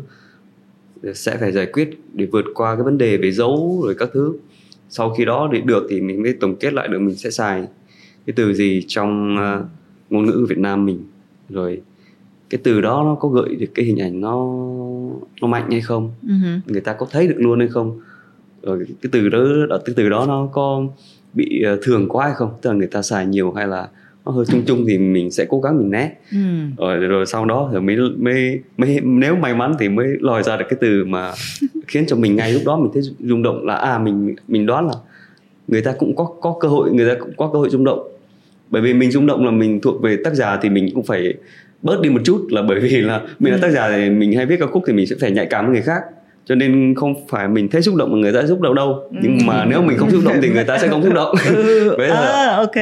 Sẽ 1.13 1.38
phải 1.38 1.51
giải 1.51 1.65
quyết 1.65 1.89
để 2.13 2.25
vượt 2.25 2.45
qua 2.53 2.75
cái 2.75 2.83
vấn 2.83 2.97
đề 2.97 3.17
về 3.17 3.31
dấu 3.31 3.81
rồi 3.86 3.95
các 3.97 4.09
thứ. 4.13 4.33
Sau 4.89 5.09
khi 5.09 5.25
đó 5.25 5.49
để 5.53 5.61
được 5.61 5.88
thì 5.89 6.01
mình 6.01 6.21
mới 6.21 6.33
tổng 6.33 6.55
kết 6.55 6.73
lại 6.73 6.88
được 6.88 6.99
mình 6.99 7.15
sẽ 7.15 7.29
xài 7.29 7.67
cái 8.25 8.33
từ 8.36 8.53
gì 8.53 8.83
trong 8.88 9.38
uh, 9.38 9.65
ngôn 10.09 10.25
ngữ 10.25 10.45
Việt 10.49 10.57
Nam 10.57 10.86
mình. 10.86 11.03
Rồi 11.49 11.81
cái 12.49 12.59
từ 12.63 12.81
đó 12.81 13.03
nó 13.05 13.15
có 13.15 13.29
gợi 13.29 13.55
được 13.55 13.67
cái 13.75 13.86
hình 13.86 14.01
ảnh 14.01 14.21
nó 14.21 14.45
nó 15.41 15.47
mạnh 15.47 15.71
hay 15.71 15.81
không? 15.81 16.11
Uh-huh. 16.23 16.59
người 16.67 16.81
ta 16.81 16.93
có 16.93 17.07
thấy 17.11 17.27
được 17.27 17.38
luôn 17.38 17.59
hay 17.59 17.67
không? 17.67 17.99
Rồi 18.63 18.86
cái 19.01 19.09
từ 19.11 19.29
đó 19.29 19.39
cái 19.86 19.93
từ 19.95 20.09
đó 20.09 20.25
nó 20.27 20.49
có 20.51 20.83
bị 21.33 21.61
ờ, 21.61 21.79
thường 21.81 22.09
quá 22.09 22.25
hay 22.25 22.36
không? 22.36 22.53
Tức 22.61 22.69
là 22.69 22.75
người 22.75 22.88
ta 22.88 23.01
xài 23.01 23.25
nhiều 23.25 23.51
hay 23.51 23.67
là 23.67 23.89
nó 24.26 24.32
hơi 24.32 24.45
chung 24.45 24.63
chung 24.67 24.86
thì 24.88 24.97
mình 24.97 25.32
sẽ 25.32 25.45
cố 25.49 25.59
gắng 25.59 25.78
mình 25.78 25.89
né 25.89 26.11
ừ. 26.32 26.38
rồi 26.78 26.99
rồi 26.99 27.26
sau 27.26 27.45
đó 27.45 27.69
thì 27.73 27.80
mới 27.80 27.97
mới 28.17 28.59
mới 28.78 28.99
nếu 29.03 29.36
may 29.36 29.55
mắn 29.55 29.73
thì 29.80 29.89
mới 29.89 30.07
lòi 30.19 30.43
ra 30.43 30.57
được 30.57 30.65
cái 30.69 30.78
từ 30.82 31.05
mà 31.05 31.32
khiến 31.88 32.05
cho 32.07 32.15
mình 32.15 32.36
ngay 32.36 32.53
lúc 32.53 32.61
đó 32.65 32.78
mình 32.78 32.91
thấy 32.93 33.03
rung 33.19 33.43
động 33.43 33.65
là 33.65 33.76
à 33.76 33.97
mình 33.97 34.36
mình 34.47 34.65
đoán 34.65 34.88
là 34.88 34.93
người 35.67 35.82
ta 35.82 35.93
cũng 35.99 36.15
có 36.15 36.23
có 36.41 36.57
cơ 36.59 36.67
hội 36.67 36.91
người 36.91 37.09
ta 37.09 37.19
cũng 37.19 37.34
có 37.38 37.49
cơ 37.53 37.59
hội 37.59 37.69
rung 37.69 37.84
động 37.84 37.99
bởi 38.69 38.82
vì 38.82 38.93
mình 38.93 39.11
rung 39.11 39.26
động 39.26 39.45
là 39.45 39.51
mình 39.51 39.80
thuộc 39.82 40.01
về 40.01 40.17
tác 40.23 40.34
giả 40.34 40.59
thì 40.61 40.69
mình 40.69 40.89
cũng 40.93 41.03
phải 41.03 41.34
bớt 41.82 42.01
đi 42.01 42.09
một 42.09 42.21
chút 42.23 42.47
là 42.49 42.61
bởi 42.61 42.80
vì 42.80 43.01
là 43.01 43.21
mình 43.39 43.53
là 43.53 43.57
ừ. 43.57 43.61
tác 43.61 43.71
giả 43.71 43.89
thì 43.89 44.09
mình 44.09 44.34
hay 44.34 44.45
viết 44.45 44.59
ca 44.59 44.65
khúc 44.65 44.84
thì 44.88 44.93
mình 44.93 45.07
sẽ 45.07 45.15
phải 45.21 45.32
nhạy 45.32 45.45
cảm 45.45 45.65
với 45.65 45.73
người 45.73 45.82
khác 45.82 46.01
cho 46.45 46.55
nên 46.55 46.95
không 46.95 47.28
phải 47.28 47.47
mình 47.47 47.69
thấy 47.69 47.82
xúc 47.82 47.95
động 47.95 48.11
mà 48.11 48.17
người 48.17 48.34
ta 48.34 48.47
xúc 48.47 48.61
động 48.61 48.76
đâu 48.76 48.93
ừ. 48.93 49.17
nhưng 49.21 49.38
mà 49.45 49.65
nếu 49.65 49.82
mình 49.82 49.97
không 49.97 50.11
xúc 50.11 50.21
động 50.26 50.36
thì 50.41 50.49
người 50.49 50.63
ta 50.63 50.78
sẽ 50.78 50.88
không 50.88 51.03
xúc 51.03 51.13
động 51.13 51.36
ừ. 51.55 51.97
à, 52.09 52.55
ok 52.55 52.76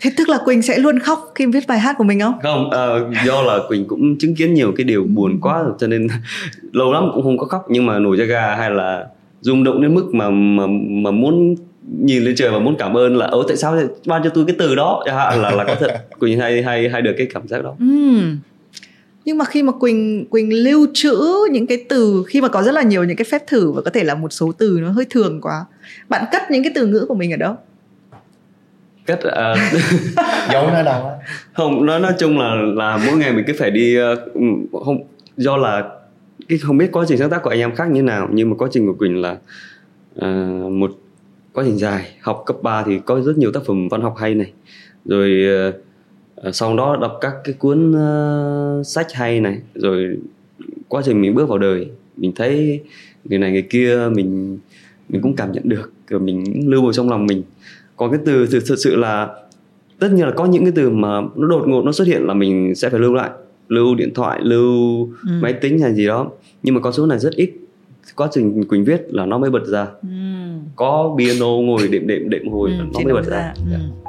thế 0.00 0.10
tức 0.16 0.28
là 0.28 0.38
quỳnh 0.44 0.62
sẽ 0.62 0.78
luôn 0.78 0.98
khóc 0.98 1.32
khi 1.34 1.46
viết 1.46 1.66
bài 1.68 1.78
hát 1.78 1.94
của 1.98 2.04
mình 2.04 2.20
không? 2.20 2.34
Không 2.42 2.66
uh, 2.66 3.14
do 3.26 3.42
là 3.42 3.58
quỳnh 3.68 3.88
cũng 3.88 4.18
chứng 4.18 4.34
kiến 4.34 4.54
nhiều 4.54 4.72
cái 4.76 4.84
điều 4.84 5.04
buồn 5.04 5.40
quá 5.40 5.64
cho 5.78 5.86
nên 5.86 6.06
lâu 6.72 6.92
lắm 6.92 7.10
cũng 7.14 7.22
không 7.22 7.38
có 7.38 7.46
khóc. 7.46 7.66
Nhưng 7.68 7.86
mà 7.86 7.98
nổi 7.98 8.18
da 8.18 8.24
gà 8.24 8.56
hay 8.56 8.70
là 8.70 9.06
rung 9.40 9.64
động 9.64 9.82
đến 9.82 9.94
mức 9.94 10.14
mà 10.14 10.30
mà 10.30 10.66
mà 10.88 11.10
muốn 11.10 11.54
nhìn 12.02 12.22
lên 12.22 12.34
trời 12.36 12.50
và 12.50 12.58
muốn 12.58 12.76
cảm 12.78 12.96
ơn 12.96 13.16
là 13.16 13.26
ơ 13.26 13.42
tại 13.48 13.56
sao 13.56 13.80
ban 14.06 14.22
cho 14.24 14.30
tôi 14.30 14.44
cái 14.46 14.56
từ 14.58 14.74
đó? 14.74 15.02
Là 15.06 15.50
là 15.50 15.64
có 15.64 15.74
thật. 15.80 16.04
Quỳnh 16.18 16.40
hay 16.40 16.62
hay 16.62 16.88
hay 16.88 17.02
được 17.02 17.14
cái 17.18 17.26
cảm 17.34 17.48
giác 17.48 17.64
đó. 17.64 17.74
Ừ. 17.78 17.86
nhưng 19.24 19.38
mà 19.38 19.44
khi 19.44 19.62
mà 19.62 19.72
quỳnh 19.72 20.26
quỳnh 20.30 20.62
lưu 20.64 20.86
trữ 20.94 21.20
những 21.52 21.66
cái 21.66 21.84
từ 21.88 22.24
khi 22.28 22.40
mà 22.40 22.48
có 22.48 22.62
rất 22.62 22.72
là 22.72 22.82
nhiều 22.82 23.04
những 23.04 23.16
cái 23.16 23.24
phép 23.24 23.42
thử 23.46 23.72
và 23.72 23.82
có 23.82 23.90
thể 23.90 24.04
là 24.04 24.14
một 24.14 24.32
số 24.32 24.52
từ 24.58 24.78
nó 24.82 24.90
hơi 24.90 25.04
thường 25.10 25.40
quá 25.40 25.64
bạn 26.08 26.24
cất 26.32 26.42
những 26.50 26.62
cái 26.62 26.72
từ 26.74 26.86
ngữ 26.86 27.04
của 27.08 27.14
mình 27.14 27.32
ở 27.32 27.36
đâu 27.36 27.56
cất 29.08 29.18
uh, 29.18 29.58
giấu 30.52 30.70
nó 30.70 30.82
đâu 30.82 31.10
không 31.52 31.86
nó 31.86 31.98
nói 31.98 32.12
chung 32.18 32.38
là 32.38 32.54
là 32.54 33.00
mỗi 33.06 33.16
ngày 33.16 33.32
mình 33.32 33.44
cứ 33.46 33.52
phải 33.58 33.70
đi 33.70 33.96
uh, 34.00 34.18
không 34.84 35.02
do 35.36 35.56
là 35.56 35.84
cái 36.48 36.58
không 36.58 36.78
biết 36.78 36.92
quá 36.92 37.04
trình 37.08 37.18
sáng 37.18 37.30
tác 37.30 37.42
của 37.42 37.50
anh 37.50 37.58
em 37.58 37.74
khác 37.74 37.90
như 37.90 38.02
nào 38.02 38.28
nhưng 38.32 38.50
mà 38.50 38.56
quá 38.56 38.68
trình 38.72 38.86
của 38.86 38.92
quỳnh 38.98 39.22
là 39.22 39.36
uh, 40.18 40.72
một 40.72 40.90
quá 41.58 41.64
trình 41.66 41.78
dài. 41.78 42.08
Học 42.20 42.42
cấp 42.46 42.56
3 42.62 42.82
thì 42.82 42.98
có 43.04 43.20
rất 43.20 43.38
nhiều 43.38 43.52
tác 43.52 43.60
phẩm 43.66 43.88
văn 43.88 44.02
học 44.02 44.14
hay 44.18 44.34
này. 44.34 44.52
Rồi 45.04 45.44
uh, 46.48 46.54
sau 46.54 46.76
đó 46.76 46.96
đọc 47.00 47.18
các 47.20 47.32
cái 47.44 47.54
cuốn 47.58 47.90
uh, 47.90 48.86
sách 48.86 49.12
hay 49.12 49.40
này. 49.40 49.58
Rồi 49.74 50.16
quá 50.88 51.02
trình 51.04 51.20
mình 51.20 51.34
bước 51.34 51.48
vào 51.48 51.58
đời 51.58 51.88
mình 52.16 52.32
thấy 52.36 52.80
người 53.24 53.38
này 53.38 53.52
người 53.52 53.62
kia 53.62 54.08
mình 54.12 54.58
mình 55.08 55.22
cũng 55.22 55.36
cảm 55.36 55.52
nhận 55.52 55.68
được 55.68 55.92
rồi 56.08 56.20
mình 56.20 56.44
lưu 56.70 56.82
vào 56.82 56.92
trong 56.92 57.10
lòng 57.10 57.26
mình 57.26 57.42
còn 57.98 58.10
cái 58.10 58.20
từ 58.24 58.46
thực, 58.46 58.62
thực 58.66 58.76
sự 58.78 58.96
là 58.96 59.28
tất 59.98 60.12
nhiên 60.12 60.26
là 60.26 60.32
có 60.36 60.46
những 60.46 60.64
cái 60.64 60.72
từ 60.76 60.90
mà 60.90 61.20
nó 61.36 61.46
đột 61.46 61.68
ngột 61.68 61.84
nó 61.84 61.92
xuất 61.92 62.06
hiện 62.06 62.22
là 62.22 62.34
mình 62.34 62.74
sẽ 62.74 62.90
phải 62.90 63.00
lưu 63.00 63.14
lại 63.14 63.30
lưu 63.68 63.94
điện 63.94 64.14
thoại 64.14 64.40
lưu 64.42 65.04
ừ. 65.28 65.30
máy 65.40 65.52
tính 65.52 65.78
hay 65.78 65.94
gì 65.94 66.06
đó 66.06 66.30
nhưng 66.62 66.74
mà 66.74 66.80
con 66.80 66.92
số 66.92 67.06
này 67.06 67.18
rất 67.18 67.34
ít 67.34 67.50
quá 68.16 68.28
trình 68.32 68.64
quỳnh 68.64 68.84
viết 68.84 69.06
là 69.08 69.26
nó 69.26 69.38
mới 69.38 69.50
bật 69.50 69.66
ra 69.66 69.86
ừ. 70.02 70.08
có 70.76 71.16
piano 71.18 71.46
ngồi 71.46 71.88
đệm 71.88 72.06
đệm 72.06 72.30
đệm 72.30 72.48
hồi 72.48 72.70
ừ, 72.70 72.84
nó 72.94 73.00
mới 73.04 73.14
bật 73.14 73.26
ra, 73.26 73.36
ra. 73.36 73.54
Ừ. 73.56 73.70
Yeah. 73.70 74.07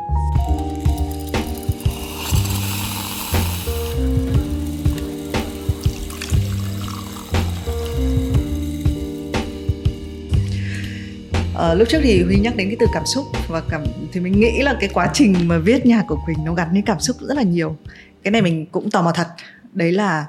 Uh, 11.60 11.78
lúc 11.78 11.88
trước 11.90 12.00
thì 12.04 12.24
huy 12.24 12.36
nhắc 12.40 12.56
đến 12.56 12.68
cái 12.68 12.78
từ 12.80 12.86
cảm 12.94 13.06
xúc 13.06 13.26
và 13.48 13.62
cảm 13.70 13.84
thì 14.12 14.20
mình 14.20 14.40
nghĩ 14.40 14.62
là 14.62 14.78
cái 14.80 14.90
quá 14.94 15.12
trình 15.14 15.36
mà 15.48 15.58
viết 15.58 15.86
nhạc 15.86 16.04
của 16.08 16.20
quỳnh 16.26 16.46
nó 16.46 16.54
gắn 16.54 16.68
với 16.72 16.84
cảm 16.86 17.00
xúc 17.00 17.18
rất 17.20 17.38
là 17.38 17.44
nhiều. 17.44 17.78
Cái 18.24 18.32
này 18.32 18.42
mình 18.42 18.66
cũng 18.66 18.92
tò 18.92 19.02
mò 19.02 19.12
thật. 19.12 19.28
Đấy 19.74 19.92
là 19.92 20.26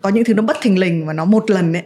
có 0.00 0.08
những 0.08 0.24
thứ 0.24 0.34
nó 0.34 0.42
bất 0.42 0.56
thình 0.62 0.78
lình 0.78 1.06
và 1.06 1.12
nó 1.12 1.24
một 1.24 1.50
lần 1.50 1.72
ấy 1.72 1.82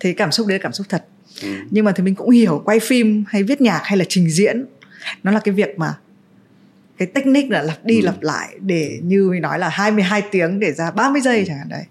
thì 0.00 0.12
cảm 0.12 0.32
xúc 0.32 0.46
đấy 0.46 0.58
là 0.58 0.62
cảm 0.62 0.72
xúc 0.72 0.86
thật. 0.88 1.04
Ừ. 1.42 1.48
nhưng 1.70 1.84
mà 1.84 1.92
thì 1.92 2.02
mình 2.02 2.14
cũng 2.14 2.30
hiểu 2.30 2.62
quay 2.64 2.80
phim 2.80 3.24
hay 3.28 3.42
viết 3.42 3.60
nhạc 3.60 3.80
hay 3.84 3.98
là 3.98 4.04
trình 4.08 4.30
diễn 4.30 4.64
nó 5.22 5.30
là 5.32 5.40
cái 5.40 5.54
việc 5.54 5.78
mà 5.78 5.94
cái 6.98 7.08
technique 7.08 7.48
là 7.50 7.62
lặp 7.62 7.84
đi 7.84 8.00
ừ. 8.00 8.04
lặp 8.04 8.22
lại 8.22 8.48
để 8.60 8.98
như 9.02 9.28
mình 9.30 9.42
nói 9.42 9.58
là 9.58 9.68
22 9.68 10.22
tiếng 10.30 10.60
để 10.60 10.72
ra 10.72 10.90
30 10.90 11.20
giây 11.20 11.44
chẳng 11.46 11.58
hạn 11.58 11.68
đấy. 11.68 11.84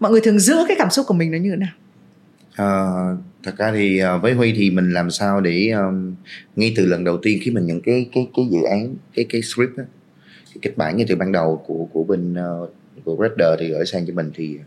Mọi 0.00 0.12
người 0.12 0.20
thường 0.20 0.38
giữ 0.38 0.56
cái 0.68 0.76
cảm 0.78 0.90
xúc 0.90 1.06
của 1.06 1.14
mình 1.14 1.30
nó 1.30 1.38
như 1.38 1.50
thế 1.50 1.56
nào? 1.56 1.72
Uh, 3.12 3.18
thật 3.42 3.56
ra 3.58 3.72
thì 3.72 3.98
ờ, 3.98 4.18
với 4.18 4.32
huy 4.32 4.52
thì 4.56 4.70
mình 4.70 4.92
làm 4.92 5.10
sao 5.10 5.40
để 5.40 5.70
um, 5.70 6.14
ngay 6.56 6.72
từ 6.76 6.86
lần 6.86 7.04
đầu 7.04 7.18
tiên 7.22 7.38
khi 7.42 7.50
mình 7.50 7.66
nhận 7.66 7.80
cái 7.80 8.06
cái 8.12 8.28
cái 8.36 8.46
dự 8.50 8.62
án 8.62 8.94
cái 9.14 9.26
cái 9.28 9.42
script 9.42 9.76
đó, 9.76 9.84
cái 10.46 10.58
kịch 10.62 10.76
bản 10.76 10.96
ngay 10.96 11.06
từ 11.08 11.16
ban 11.16 11.32
đầu 11.32 11.62
của 11.66 11.88
của 11.92 12.04
bên 12.04 12.34
uh, 12.34 12.74
của 13.04 13.16
Redder 13.20 13.60
thì 13.60 13.68
gửi 13.68 13.86
sang 13.86 14.06
cho 14.06 14.14
mình 14.14 14.30
thì 14.34 14.58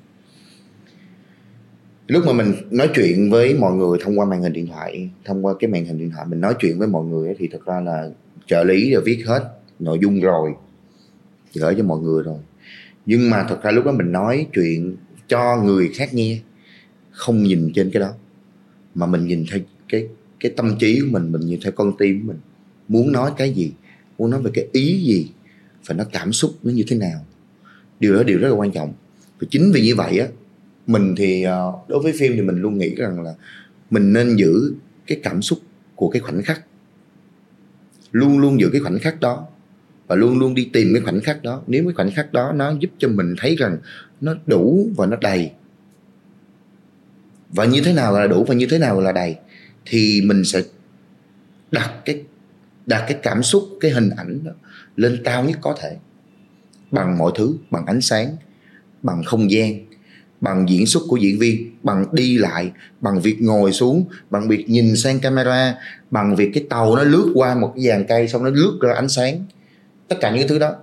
lúc 2.07 2.23
mà 2.25 2.33
mình 2.33 2.53
nói 2.71 2.89
chuyện 2.95 3.29
với 3.31 3.53
mọi 3.53 3.73
người 3.73 3.97
thông 4.01 4.19
qua 4.19 4.25
màn 4.25 4.41
hình 4.41 4.53
điện 4.53 4.67
thoại 4.67 5.09
thông 5.25 5.45
qua 5.45 5.53
cái 5.59 5.69
màn 5.69 5.85
hình 5.85 5.99
điện 5.99 6.11
thoại 6.11 6.25
mình 6.29 6.41
nói 6.41 6.55
chuyện 6.59 6.79
với 6.79 6.87
mọi 6.87 7.05
người 7.05 7.33
thì 7.39 7.47
thật 7.51 7.65
ra 7.65 7.79
là 7.79 8.09
trợ 8.45 8.63
lý 8.63 8.93
đã 8.93 8.99
viết 9.05 9.23
hết 9.25 9.43
nội 9.79 9.99
dung 10.01 10.19
rồi 10.19 10.53
gửi 11.53 11.75
cho 11.77 11.83
mọi 11.83 11.99
người 11.99 12.23
rồi. 12.23 12.37
Nhưng 13.05 13.29
mà 13.29 13.45
thật 13.49 13.63
ra 13.63 13.71
lúc 13.71 13.85
đó 13.85 13.91
mình 13.91 14.11
nói 14.11 14.47
chuyện 14.53 14.95
cho 15.27 15.61
người 15.63 15.91
khác 15.95 16.13
nghe 16.13 16.39
không 17.11 17.43
nhìn 17.43 17.71
trên 17.75 17.91
cái 17.93 17.99
đó 17.99 18.13
mà 18.95 19.05
mình 19.05 19.27
nhìn 19.27 19.45
theo 19.51 19.59
cái 19.89 20.07
cái 20.39 20.51
tâm 20.57 20.75
trí 20.79 20.99
của 20.99 21.07
mình 21.11 21.31
mình 21.31 21.41
nhìn 21.41 21.59
theo 21.63 21.71
con 21.71 21.97
tim 21.97 22.21
của 22.21 22.27
mình, 22.27 22.37
muốn 22.87 23.11
nói 23.11 23.31
cái 23.37 23.53
gì, 23.53 23.71
muốn 24.17 24.31
nói 24.31 24.41
về 24.41 24.51
cái 24.53 24.67
ý 24.71 25.03
gì 25.03 25.27
phải 25.83 25.97
nó 25.97 26.03
cảm 26.11 26.33
xúc 26.33 26.51
nó 26.63 26.71
như 26.71 26.83
thế 26.87 26.97
nào. 26.97 27.25
Điều 27.99 28.15
đó 28.15 28.23
điều 28.23 28.39
rất 28.39 28.47
là 28.49 28.55
quan 28.55 28.71
trọng. 28.71 28.93
Và 29.39 29.47
chính 29.51 29.71
vì 29.71 29.81
như 29.81 29.95
vậy 29.95 30.19
á, 30.19 30.27
mình 30.87 31.15
thì 31.17 31.43
ờ, 31.43 31.73
đối 31.87 31.99
với 32.03 32.13
phim 32.19 32.31
thì 32.35 32.41
mình 32.41 32.61
luôn 32.61 32.77
nghĩ 32.77 32.95
rằng 32.95 33.21
là 33.21 33.33
mình 33.89 34.13
nên 34.13 34.35
giữ 34.35 34.73
cái 35.07 35.19
cảm 35.23 35.41
xúc 35.41 35.59
của 35.95 36.09
cái 36.09 36.19
khoảnh 36.19 36.41
khắc. 36.41 36.65
Luôn 38.11 38.39
luôn 38.39 38.59
giữ 38.59 38.69
cái 38.71 38.81
khoảnh 38.81 38.99
khắc 38.99 39.19
đó 39.19 39.47
và 40.07 40.15
luôn 40.15 40.39
luôn 40.39 40.55
đi 40.55 40.69
tìm 40.73 40.93
cái 40.93 41.01
khoảnh 41.01 41.21
khắc 41.21 41.43
đó. 41.43 41.63
Nếu 41.67 41.83
cái 41.83 41.93
khoảnh 41.93 42.11
khắc 42.11 42.33
đó 42.33 42.51
nó 42.55 42.73
giúp 42.79 42.91
cho 42.97 43.07
mình 43.07 43.35
thấy 43.37 43.55
rằng 43.55 43.77
nó 44.21 44.35
đủ 44.45 44.89
và 44.97 45.05
nó 45.05 45.17
đầy 45.21 45.51
và 47.53 47.65
như 47.65 47.81
thế 47.81 47.93
nào 47.93 48.13
là 48.13 48.27
đủ 48.27 48.43
và 48.43 48.55
như 48.55 48.67
thế 48.69 48.77
nào 48.77 49.01
là 49.01 49.11
đầy, 49.11 49.35
thì 49.85 50.21
mình 50.25 50.43
sẽ 50.45 50.61
đặt 51.71 51.91
cái 52.05 52.23
đặt 52.85 53.05
cái 53.07 53.17
cảm 53.23 53.43
xúc, 53.43 53.63
cái 53.79 53.91
hình 53.91 54.09
ảnh 54.09 54.43
đó 54.43 54.51
lên 54.95 55.21
cao 55.23 55.43
nhất 55.43 55.57
có 55.61 55.75
thể. 55.81 55.95
Bằng 56.91 57.17
mọi 57.17 57.31
thứ, 57.35 57.55
bằng 57.71 57.85
ánh 57.85 58.01
sáng, 58.01 58.35
bằng 59.01 59.23
không 59.23 59.51
gian, 59.51 59.85
bằng 60.41 60.69
diễn 60.69 60.85
xuất 60.85 61.03
của 61.07 61.17
diễn 61.17 61.39
viên, 61.39 61.75
bằng 61.83 62.05
đi 62.11 62.37
lại, 62.37 62.71
bằng 63.01 63.21
việc 63.21 63.41
ngồi 63.41 63.71
xuống, 63.71 64.05
bằng 64.29 64.47
việc 64.47 64.69
nhìn 64.69 64.95
sang 64.95 65.19
camera, 65.19 65.75
bằng 66.11 66.35
việc 66.35 66.51
cái 66.53 66.65
tàu 66.69 66.95
nó 66.95 67.03
lướt 67.03 67.31
qua 67.33 67.55
một 67.55 67.73
cái 67.75 67.85
dàn 67.85 68.05
cây 68.07 68.27
xong 68.27 68.43
nó 68.43 68.49
lướt 68.49 68.77
ra 68.81 68.93
ánh 68.93 69.09
sáng. 69.09 69.45
Tất 70.07 70.15
cả 70.21 70.35
những 70.35 70.47
thứ 70.47 70.59
đó 70.59 70.75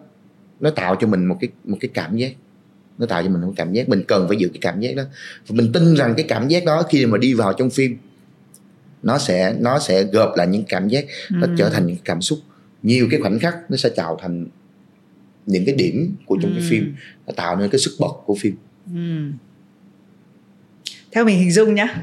nó 0.60 0.70
tạo 0.70 0.96
cho 1.00 1.06
mình 1.06 1.26
một 1.26 1.36
cái 1.40 1.50
một 1.64 1.76
cái 1.80 1.90
cảm 1.94 2.16
giác 2.16 2.32
nó 3.00 3.06
tạo 3.06 3.22
cho 3.22 3.28
mình 3.28 3.40
một 3.40 3.52
cảm 3.56 3.72
giác 3.72 3.88
mình 3.88 4.02
cần 4.08 4.28
phải 4.28 4.36
giữ 4.36 4.48
cái 4.48 4.58
cảm 4.60 4.80
giác 4.80 4.96
đó 4.96 5.02
và 5.46 5.54
mình 5.54 5.72
tin 5.72 5.96
rằng 5.96 6.14
cái 6.16 6.26
cảm 6.28 6.48
giác 6.48 6.64
đó 6.64 6.82
khi 6.90 7.06
mà 7.06 7.18
đi 7.18 7.34
vào 7.34 7.52
trong 7.52 7.70
phim 7.70 7.96
nó 9.02 9.18
sẽ 9.18 9.54
nó 9.60 9.78
sẽ 9.78 10.02
gộp 10.02 10.32
lại 10.36 10.46
những 10.46 10.64
cảm 10.68 10.88
giác 10.88 11.04
nó 11.30 11.46
ừ. 11.46 11.54
trở 11.58 11.70
thành 11.70 11.86
những 11.86 11.96
cảm 12.04 12.22
xúc 12.22 12.38
nhiều 12.82 13.08
cái 13.10 13.20
khoảnh 13.20 13.38
khắc 13.38 13.54
nó 13.68 13.76
sẽ 13.76 13.88
tạo 13.88 14.18
thành 14.22 14.46
những 15.46 15.64
cái 15.64 15.74
điểm 15.74 16.14
của 16.26 16.38
trong 16.42 16.50
ừ. 16.50 16.56
cái 16.58 16.68
phim 16.70 16.94
nó 17.26 17.32
tạo 17.36 17.56
nên 17.56 17.70
cái 17.70 17.78
sức 17.78 17.90
bật 18.00 18.12
của 18.24 18.36
phim 18.40 18.56
ừ. 18.94 19.30
theo 21.12 21.24
mình 21.24 21.38
hình 21.38 21.52
dung 21.52 21.74
nhá 21.74 22.02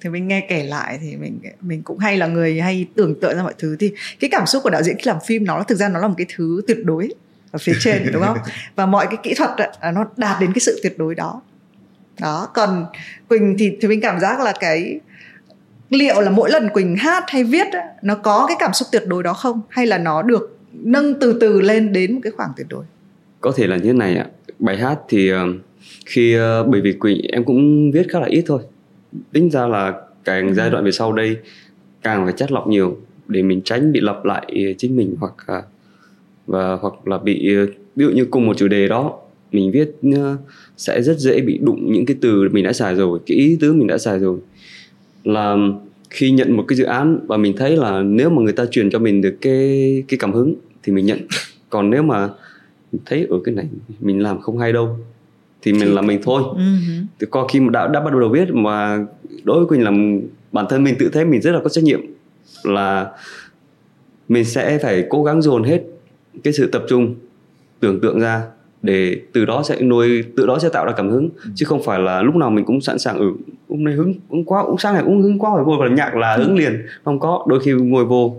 thì 0.00 0.10
mình 0.10 0.28
nghe 0.28 0.46
kể 0.48 0.64
lại 0.64 0.98
thì 1.02 1.16
mình 1.16 1.40
mình 1.60 1.82
cũng 1.82 1.98
hay 1.98 2.16
là 2.16 2.26
người 2.26 2.60
hay 2.60 2.86
tưởng 2.94 3.20
tượng 3.20 3.36
ra 3.36 3.42
mọi 3.42 3.54
thứ 3.58 3.76
thì 3.80 3.92
cái 4.20 4.30
cảm 4.32 4.46
xúc 4.46 4.62
của 4.62 4.70
đạo 4.70 4.82
diễn 4.82 4.96
khi 4.96 5.04
làm 5.04 5.18
phim 5.26 5.44
nó 5.44 5.64
thực 5.68 5.78
ra 5.78 5.88
nó 5.88 6.00
là 6.00 6.08
một 6.08 6.14
cái 6.18 6.26
thứ 6.36 6.62
tuyệt 6.66 6.78
đối 6.84 7.08
ở 7.50 7.58
phía 7.62 7.72
trên 7.80 8.12
đúng 8.12 8.22
không? 8.22 8.38
Và 8.76 8.86
mọi 8.86 9.06
cái 9.06 9.16
kỹ 9.22 9.34
thuật 9.34 9.50
ấy, 9.56 9.92
nó 9.92 10.06
đạt 10.16 10.40
đến 10.40 10.52
cái 10.52 10.60
sự 10.60 10.80
tuyệt 10.82 10.98
đối 10.98 11.14
đó. 11.14 11.42
Đó 12.20 12.48
còn 12.54 12.86
quỳnh 13.28 13.56
thì 13.58 13.76
thì 13.80 13.88
mình 13.88 14.00
cảm 14.00 14.20
giác 14.20 14.40
là 14.40 14.52
cái 14.60 15.00
liệu 15.90 16.20
là 16.20 16.30
mỗi 16.30 16.50
lần 16.50 16.68
quỳnh 16.68 16.96
hát 16.96 17.24
hay 17.26 17.44
viết 17.44 17.72
ấy, 17.72 17.82
nó 18.02 18.14
có 18.14 18.44
cái 18.48 18.56
cảm 18.60 18.72
xúc 18.72 18.88
tuyệt 18.92 19.02
đối 19.06 19.22
đó 19.22 19.32
không? 19.32 19.60
Hay 19.68 19.86
là 19.86 19.98
nó 19.98 20.22
được 20.22 20.58
nâng 20.72 21.20
từ 21.20 21.38
từ 21.40 21.60
lên 21.60 21.92
đến 21.92 22.14
một 22.14 22.20
cái 22.22 22.32
khoảng 22.36 22.50
tuyệt 22.56 22.66
đối? 22.70 22.84
Có 23.40 23.52
thể 23.56 23.66
là 23.66 23.76
như 23.76 23.82
thế 23.82 23.92
này 23.92 24.16
ạ. 24.16 24.26
Bài 24.58 24.76
hát 24.76 24.98
thì 25.08 25.32
uh, 25.32 25.38
khi 26.06 26.36
uh, 26.36 26.68
bởi 26.68 26.80
vì 26.80 26.92
quỳnh 26.92 27.20
em 27.32 27.44
cũng 27.44 27.90
viết 27.90 28.06
khá 28.10 28.20
là 28.20 28.26
ít 28.26 28.44
thôi. 28.46 28.60
Tính 29.32 29.50
ra 29.50 29.66
là 29.66 29.92
càng 30.24 30.48
ừ. 30.48 30.54
giai 30.54 30.70
đoạn 30.70 30.84
về 30.84 30.92
sau 30.92 31.12
đây 31.12 31.36
càng 32.02 32.24
phải 32.24 32.34
chất 32.36 32.52
lọc 32.52 32.66
nhiều 32.66 32.98
để 33.28 33.42
mình 33.42 33.60
tránh 33.64 33.92
bị 33.92 34.00
lặp 34.00 34.24
lại 34.24 34.74
chính 34.78 34.96
mình 34.96 35.16
hoặc 35.20 35.32
và 36.50 36.78
hoặc 36.80 37.08
là 37.08 37.18
bị 37.18 37.56
ví 37.96 38.04
dụ 38.04 38.10
như 38.10 38.24
cùng 38.24 38.46
một 38.46 38.56
chủ 38.56 38.68
đề 38.68 38.88
đó 38.88 39.18
mình 39.52 39.70
viết 39.70 39.90
sẽ 40.76 41.02
rất 41.02 41.18
dễ 41.18 41.40
bị 41.40 41.58
đụng 41.58 41.92
những 41.92 42.06
cái 42.06 42.16
từ 42.20 42.48
mình 42.52 42.64
đã 42.64 42.72
xài 42.72 42.94
rồi 42.94 43.18
cái 43.26 43.36
ý 43.36 43.56
tứ 43.60 43.72
mình 43.72 43.86
đã 43.86 43.98
xài 43.98 44.18
rồi. 44.18 44.38
Là 45.24 45.56
khi 46.10 46.30
nhận 46.30 46.56
một 46.56 46.64
cái 46.68 46.76
dự 46.76 46.84
án 46.84 47.18
và 47.26 47.36
mình 47.36 47.56
thấy 47.56 47.76
là 47.76 48.02
nếu 48.02 48.30
mà 48.30 48.42
người 48.42 48.52
ta 48.52 48.66
truyền 48.66 48.90
cho 48.90 48.98
mình 48.98 49.22
được 49.22 49.36
cái 49.40 50.02
cái 50.08 50.18
cảm 50.18 50.32
hứng 50.32 50.54
thì 50.82 50.92
mình 50.92 51.06
nhận. 51.06 51.18
Còn 51.70 51.90
nếu 51.90 52.02
mà 52.02 52.28
thấy 53.06 53.26
ở 53.30 53.36
cái 53.44 53.54
này 53.54 53.66
mình 54.00 54.22
làm 54.22 54.40
không 54.40 54.58
hay 54.58 54.72
đâu 54.72 54.96
thì 55.62 55.72
mình 55.72 55.94
làm 55.94 56.06
mình 56.06 56.20
thôi. 56.22 56.42
Uh-huh. 56.42 57.04
thì 57.20 57.26
có 57.30 57.46
khi 57.46 57.60
mà 57.60 57.70
đã 57.70 57.88
đã 57.88 58.00
bắt 58.00 58.14
đầu 58.20 58.28
viết 58.28 58.54
mà 58.54 59.06
đối 59.44 59.58
với 59.58 59.66
quỳnh 59.66 59.84
làm 59.84 60.20
bản 60.52 60.66
thân 60.70 60.84
mình 60.84 60.94
tự 60.98 61.08
thấy 61.08 61.24
mình 61.24 61.40
rất 61.40 61.52
là 61.52 61.60
có 61.62 61.68
trách 61.68 61.84
nhiệm 61.84 62.00
là 62.64 63.10
mình 64.28 64.44
sẽ 64.44 64.78
phải 64.82 65.04
cố 65.10 65.24
gắng 65.24 65.42
dồn 65.42 65.62
hết 65.64 65.82
cái 66.44 66.52
sự 66.52 66.66
tập 66.66 66.82
trung 66.88 67.14
tưởng 67.80 68.00
tượng 68.00 68.20
ra 68.20 68.42
để 68.82 69.20
từ 69.32 69.44
đó 69.44 69.62
sẽ 69.62 69.80
nuôi 69.80 70.24
từ 70.36 70.46
đó 70.46 70.58
sẽ 70.58 70.68
tạo 70.68 70.86
ra 70.86 70.92
cảm 70.96 71.10
hứng. 71.10 71.28
Ừ. 71.44 71.50
chứ 71.54 71.66
không 71.66 71.82
phải 71.82 71.98
là 71.98 72.22
lúc 72.22 72.36
nào 72.36 72.50
mình 72.50 72.64
cũng 72.64 72.80
sẵn 72.80 72.98
sàng 72.98 73.18
ừ 73.18 73.32
hôm 73.68 73.84
nay 73.84 73.94
hứng 73.94 74.14
hứng 74.30 74.44
quá 74.44 74.62
cũng 74.66 74.78
sáng 74.78 74.94
này 74.94 75.02
cũng 75.06 75.22
hứng 75.22 75.38
quá 75.38 75.50
phải 75.54 75.64
vô 75.64 75.76
vào 75.78 75.88
nhạc 75.88 76.16
là 76.16 76.36
hứng 76.36 76.56
liền. 76.56 76.82
Không 77.04 77.20
có 77.20 77.46
đôi 77.48 77.60
khi 77.60 77.72
ngồi 77.72 78.04
vô 78.04 78.36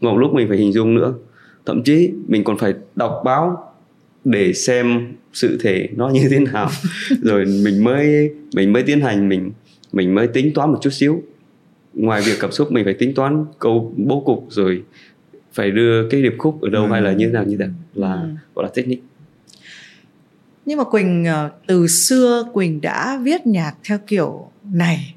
ngồi 0.00 0.20
lúc 0.20 0.34
mình 0.34 0.48
phải 0.48 0.58
hình 0.58 0.72
dung 0.72 0.94
nữa. 0.94 1.14
Thậm 1.66 1.82
chí 1.82 2.10
mình 2.28 2.44
còn 2.44 2.58
phải 2.58 2.74
đọc 2.96 3.22
báo 3.24 3.72
để 4.24 4.52
xem 4.52 5.14
sự 5.32 5.58
thể 5.62 5.88
nó 5.96 6.08
như 6.08 6.28
thế 6.30 6.38
nào. 6.38 6.70
Rồi 7.22 7.44
mình 7.64 7.84
mới 7.84 8.30
mình 8.54 8.72
mới 8.72 8.82
tiến 8.82 9.00
hành 9.00 9.28
mình 9.28 9.50
mình 9.92 10.14
mới 10.14 10.26
tính 10.26 10.54
toán 10.54 10.72
một 10.72 10.78
chút 10.82 10.90
xíu. 10.90 11.22
Ngoài 11.94 12.22
việc 12.26 12.36
cảm 12.40 12.52
xúc 12.52 12.72
mình 12.72 12.84
phải 12.84 12.94
tính 12.94 13.14
toán 13.14 13.44
câu 13.58 13.92
bố 13.96 14.20
cục 14.20 14.46
rồi 14.50 14.82
phải 15.58 15.70
đưa 15.70 16.08
cái 16.08 16.22
điệp 16.22 16.34
khúc 16.38 16.62
ở 16.62 16.68
đâu 16.68 16.84
ừ. 16.84 16.92
hay 16.92 17.02
là 17.02 17.12
như 17.12 17.26
thế 17.26 17.32
nào 17.32 17.44
như 17.44 17.56
thế 17.56 17.66
là 17.94 18.12
ừ. 18.12 18.28
gọi 18.54 18.64
là 18.64 18.70
technique 18.74 19.02
nhưng 20.66 20.78
mà 20.78 20.84
quỳnh 20.84 21.24
ờ, 21.24 21.50
từ 21.66 21.86
xưa 21.86 22.48
quỳnh 22.52 22.80
đã 22.80 23.18
viết 23.22 23.46
nhạc 23.46 23.72
theo 23.84 23.98
kiểu 24.06 24.50
này 24.72 25.14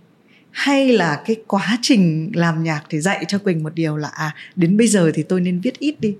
hay 0.51 0.93
là 0.93 1.21
cái 1.25 1.35
quá 1.47 1.77
trình 1.81 2.31
làm 2.33 2.63
nhạc 2.63 2.81
thì 2.89 2.99
dạy 2.99 3.25
cho 3.27 3.37
quỳnh 3.37 3.63
một 3.63 3.73
điều 3.75 3.97
là 3.97 4.07
à 4.07 4.35
đến 4.55 4.77
bây 4.77 4.87
giờ 4.87 5.11
thì 5.13 5.23
tôi 5.23 5.41
nên 5.41 5.59
viết 5.59 5.79
ít 5.79 5.95
đi 5.99 6.15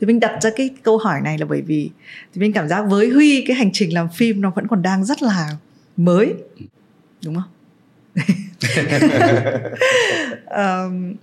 thì 0.00 0.06
mình 0.06 0.20
đặt 0.20 0.42
ra 0.42 0.50
cái 0.56 0.70
câu 0.82 0.98
hỏi 0.98 1.20
này 1.24 1.38
là 1.38 1.46
bởi 1.46 1.62
vì 1.62 1.90
thì 2.34 2.40
mình 2.40 2.52
cảm 2.52 2.68
giác 2.68 2.82
với 2.88 3.10
huy 3.10 3.44
cái 3.46 3.56
hành 3.56 3.70
trình 3.72 3.94
làm 3.94 4.08
phim 4.16 4.40
nó 4.40 4.52
vẫn 4.56 4.66
còn 4.68 4.82
đang 4.82 5.04
rất 5.04 5.22
là 5.22 5.48
mới 5.96 6.34
đúng 7.24 7.34
không 7.34 7.50
um, 10.56 11.14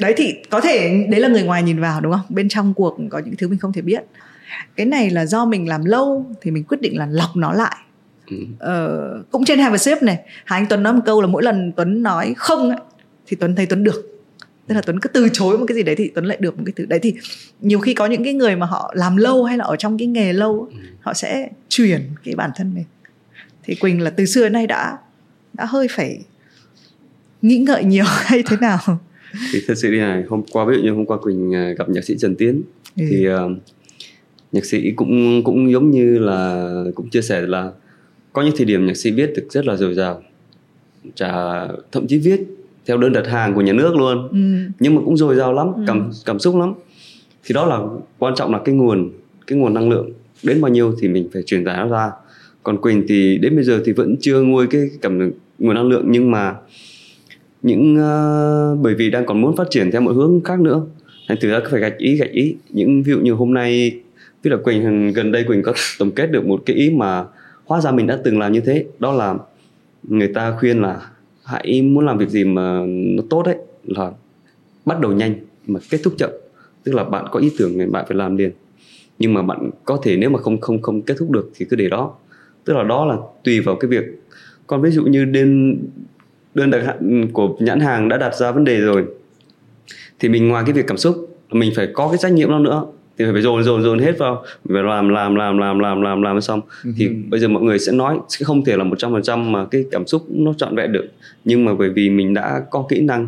đấy 0.00 0.14
thì 0.16 0.34
có 0.50 0.60
thể 0.60 1.06
đấy 1.08 1.20
là 1.20 1.28
người 1.28 1.42
ngoài 1.42 1.62
nhìn 1.62 1.80
vào 1.80 2.00
đúng 2.00 2.12
không? 2.12 2.26
Bên 2.28 2.48
trong 2.48 2.74
cuộc 2.74 2.98
có 3.10 3.18
những 3.18 3.36
thứ 3.36 3.48
mình 3.48 3.58
không 3.58 3.72
thể 3.72 3.82
biết. 3.82 4.02
Cái 4.76 4.86
này 4.86 5.10
là 5.10 5.26
do 5.26 5.44
mình 5.44 5.68
làm 5.68 5.84
lâu 5.84 6.26
thì 6.40 6.50
mình 6.50 6.64
quyết 6.64 6.80
định 6.80 6.98
là 6.98 7.06
lọc 7.06 7.36
nó 7.36 7.52
lại. 7.52 7.76
Ừ. 8.30 8.36
ờ, 8.58 9.22
cũng 9.30 9.44
trên 9.44 9.58
have 9.58 9.74
a 9.74 9.78
sip 9.78 10.02
này 10.02 10.18
hà 10.44 10.56
anh 10.56 10.66
tuấn 10.68 10.82
nói 10.82 10.92
một 10.92 11.00
câu 11.06 11.20
là 11.20 11.26
mỗi 11.26 11.42
lần 11.42 11.72
tuấn 11.76 12.02
nói 12.02 12.34
không 12.36 12.70
ấy, 12.70 12.78
thì 13.26 13.36
tuấn 13.40 13.56
thấy 13.56 13.66
tuấn 13.66 13.84
được. 13.84 14.24
Tức 14.66 14.74
là 14.74 14.80
tuấn 14.80 15.00
cứ 15.00 15.08
từ 15.08 15.28
chối 15.32 15.58
một 15.58 15.64
cái 15.68 15.74
gì 15.76 15.82
đấy 15.82 15.94
thì 15.96 16.10
tuấn 16.14 16.24
lại 16.24 16.36
được 16.40 16.56
một 16.58 16.62
cái 16.66 16.72
thứ 16.76 16.86
đấy. 16.86 16.98
Thì 17.02 17.14
nhiều 17.60 17.80
khi 17.80 17.94
có 17.94 18.06
những 18.06 18.24
cái 18.24 18.34
người 18.34 18.56
mà 18.56 18.66
họ 18.66 18.92
làm 18.96 19.16
lâu 19.16 19.44
hay 19.44 19.58
là 19.58 19.64
ở 19.64 19.76
trong 19.76 19.98
cái 19.98 20.06
nghề 20.08 20.32
lâu 20.32 20.68
ừ. 20.70 20.76
họ 21.00 21.14
sẽ 21.14 21.48
chuyển 21.68 22.10
cái 22.24 22.34
bản 22.34 22.50
thân 22.56 22.74
mình. 22.74 22.84
Thì 23.62 23.74
quỳnh 23.74 24.00
là 24.00 24.10
từ 24.10 24.26
xưa 24.26 24.42
đến 24.42 24.52
nay 24.52 24.66
đã 24.66 24.98
đã 25.52 25.64
hơi 25.64 25.88
phải 25.90 26.18
nghĩ 27.42 27.58
ngợi 27.58 27.84
nhiều 27.84 28.04
hay 28.08 28.42
thế 28.42 28.56
nào 28.60 28.78
thì 29.52 29.60
thật 29.66 29.74
sự 29.76 29.90
đi 29.90 29.98
này 29.98 30.22
hôm 30.28 30.42
qua 30.52 30.64
ví 30.64 30.76
dụ 30.76 30.82
như 30.82 30.90
hôm 30.90 31.06
qua 31.06 31.16
quỳnh 31.16 31.54
à, 31.54 31.72
gặp 31.78 31.88
nhạc 31.88 32.04
sĩ 32.04 32.16
trần 32.18 32.36
tiến 32.36 32.62
ừ. 32.96 33.04
thì 33.10 33.28
uh, 33.28 33.34
nhạc 34.52 34.64
sĩ 34.64 34.90
cũng 34.96 35.42
cũng 35.44 35.72
giống 35.72 35.90
như 35.90 36.18
là 36.18 36.68
cũng 36.94 37.10
chia 37.10 37.22
sẻ 37.22 37.40
là 37.40 37.70
có 38.32 38.42
những 38.42 38.54
thời 38.56 38.66
điểm 38.66 38.86
nhạc 38.86 38.96
sĩ 38.96 39.10
viết 39.10 39.32
được 39.36 39.46
rất 39.50 39.66
là 39.66 39.76
dồi 39.76 39.94
dào 39.94 40.22
chả 41.14 41.32
thậm 41.92 42.06
chí 42.06 42.18
viết 42.18 42.40
theo 42.86 42.96
đơn 42.96 43.12
đặt 43.12 43.26
hàng 43.26 43.54
của 43.54 43.60
nhà 43.60 43.72
nước 43.72 43.96
luôn 43.96 44.28
ừ. 44.28 44.70
nhưng 44.80 44.94
mà 44.94 45.00
cũng 45.04 45.16
dồi 45.16 45.36
dào 45.36 45.52
lắm 45.52 45.72
ừ. 45.74 45.82
cảm 45.86 46.10
cảm 46.24 46.38
xúc 46.38 46.56
lắm 46.56 46.74
thì 47.44 47.52
đó 47.52 47.66
là 47.66 47.80
quan 48.18 48.34
trọng 48.34 48.52
là 48.52 48.60
cái 48.64 48.74
nguồn 48.74 49.10
cái 49.46 49.58
nguồn 49.58 49.74
năng 49.74 49.90
lượng 49.90 50.12
đến 50.42 50.60
bao 50.60 50.70
nhiêu 50.70 50.94
thì 51.00 51.08
mình 51.08 51.28
phải 51.32 51.42
truyền 51.42 51.64
tải 51.64 51.76
nó 51.76 51.88
ra 51.88 52.10
còn 52.62 52.80
quỳnh 52.80 53.04
thì 53.08 53.38
đến 53.38 53.54
bây 53.54 53.64
giờ 53.64 53.82
thì 53.84 53.92
vẫn 53.92 54.16
chưa 54.20 54.42
nguôi 54.42 54.66
cái 54.66 54.90
cảm 55.02 55.30
nguồn 55.58 55.74
năng 55.74 55.88
lượng 55.88 56.04
nhưng 56.08 56.30
mà 56.30 56.54
những 57.62 57.96
uh, 57.96 58.78
bởi 58.82 58.94
vì 58.94 59.10
đang 59.10 59.26
còn 59.26 59.40
muốn 59.40 59.56
phát 59.56 59.70
triển 59.70 59.90
theo 59.90 60.00
một 60.00 60.12
hướng 60.12 60.40
khác 60.44 60.60
nữa. 60.60 60.82
Thành 61.28 61.38
thử 61.40 61.50
ra 61.50 61.60
phải 61.70 61.80
gạch 61.80 61.98
ý 61.98 62.16
gạch 62.16 62.30
ý. 62.30 62.56
Những 62.70 63.02
ví 63.02 63.12
dụ 63.12 63.20
như 63.20 63.32
hôm 63.32 63.54
nay 63.54 64.00
tức 64.42 64.50
là 64.50 64.56
quỳnh 64.56 65.12
gần 65.12 65.32
đây 65.32 65.44
quỳnh 65.44 65.62
có 65.62 65.72
tổng 65.98 66.10
kết 66.10 66.26
được 66.26 66.46
một 66.46 66.62
cái 66.66 66.76
ý 66.76 66.90
mà 66.90 67.24
hóa 67.64 67.80
ra 67.80 67.90
mình 67.90 68.06
đã 68.06 68.18
từng 68.24 68.38
làm 68.38 68.52
như 68.52 68.60
thế. 68.60 68.84
Đó 68.98 69.12
là 69.12 69.34
người 70.02 70.28
ta 70.28 70.56
khuyên 70.58 70.82
là 70.82 71.10
hãy 71.44 71.82
muốn 71.82 72.06
làm 72.06 72.18
việc 72.18 72.28
gì 72.28 72.44
mà 72.44 72.82
nó 72.88 73.22
tốt 73.30 73.42
đấy 73.46 73.56
là 73.84 74.12
bắt 74.84 75.00
đầu 75.00 75.12
nhanh 75.12 75.34
mà 75.66 75.80
kết 75.90 76.00
thúc 76.04 76.14
chậm. 76.18 76.30
Tức 76.84 76.94
là 76.94 77.04
bạn 77.04 77.24
có 77.30 77.40
ý 77.40 77.50
tưởng 77.58 77.78
thì 77.78 77.86
bạn 77.86 78.04
phải 78.08 78.16
làm 78.16 78.36
liền. 78.36 78.50
Nhưng 79.18 79.34
mà 79.34 79.42
bạn 79.42 79.70
có 79.84 80.00
thể 80.02 80.16
nếu 80.16 80.30
mà 80.30 80.38
không 80.38 80.60
không 80.60 80.82
không 80.82 81.02
kết 81.02 81.14
thúc 81.18 81.30
được 81.30 81.50
thì 81.54 81.66
cứ 81.70 81.76
để 81.76 81.88
đó. 81.88 82.14
Tức 82.64 82.74
là 82.74 82.82
đó 82.82 83.04
là 83.04 83.16
tùy 83.44 83.60
vào 83.60 83.76
cái 83.76 83.88
việc. 83.88 84.04
Còn 84.66 84.82
ví 84.82 84.90
dụ 84.90 85.04
như 85.04 85.24
đơn 85.24 85.78
đơn 86.58 86.70
đặt 86.70 86.82
hạn 86.86 87.28
của 87.32 87.56
nhãn 87.60 87.80
hàng 87.80 88.08
đã 88.08 88.16
đặt 88.16 88.34
ra 88.34 88.50
vấn 88.50 88.64
đề 88.64 88.80
rồi 88.80 89.04
thì 90.18 90.28
mình 90.28 90.48
ngoài 90.48 90.62
cái 90.66 90.72
việc 90.72 90.86
cảm 90.86 90.96
xúc 90.96 91.36
mình 91.50 91.72
phải 91.76 91.88
có 91.92 92.08
cái 92.08 92.18
trách 92.18 92.32
nhiệm 92.32 92.48
đó 92.48 92.58
nữa 92.58 92.86
thì 93.18 93.24
phải 93.32 93.42
dồn 93.42 93.64
dồn 93.64 93.82
dồn 93.82 93.98
hết 93.98 94.18
vào 94.18 94.44
phải 94.68 94.82
làm 94.82 95.08
làm 95.08 95.34
làm 95.34 95.58
làm 95.58 95.78
làm 95.78 96.02
làm 96.02 96.22
làm 96.22 96.40
xong 96.40 96.60
uh-huh. 96.60 96.92
thì 96.96 97.08
bây 97.08 97.40
giờ 97.40 97.48
mọi 97.48 97.62
người 97.62 97.78
sẽ 97.78 97.92
nói 97.92 98.18
sẽ 98.28 98.44
không 98.44 98.64
thể 98.64 98.76
là 98.76 98.84
một 98.84 98.98
trăm 98.98 99.12
phần 99.12 99.22
trăm 99.22 99.52
mà 99.52 99.64
cái 99.64 99.84
cảm 99.90 100.06
xúc 100.06 100.26
nó 100.30 100.52
trọn 100.52 100.76
vẹn 100.76 100.92
được 100.92 101.06
nhưng 101.44 101.64
mà 101.64 101.74
bởi 101.74 101.90
vì 101.90 102.10
mình 102.10 102.34
đã 102.34 102.62
có 102.70 102.86
kỹ 102.88 103.00
năng 103.00 103.26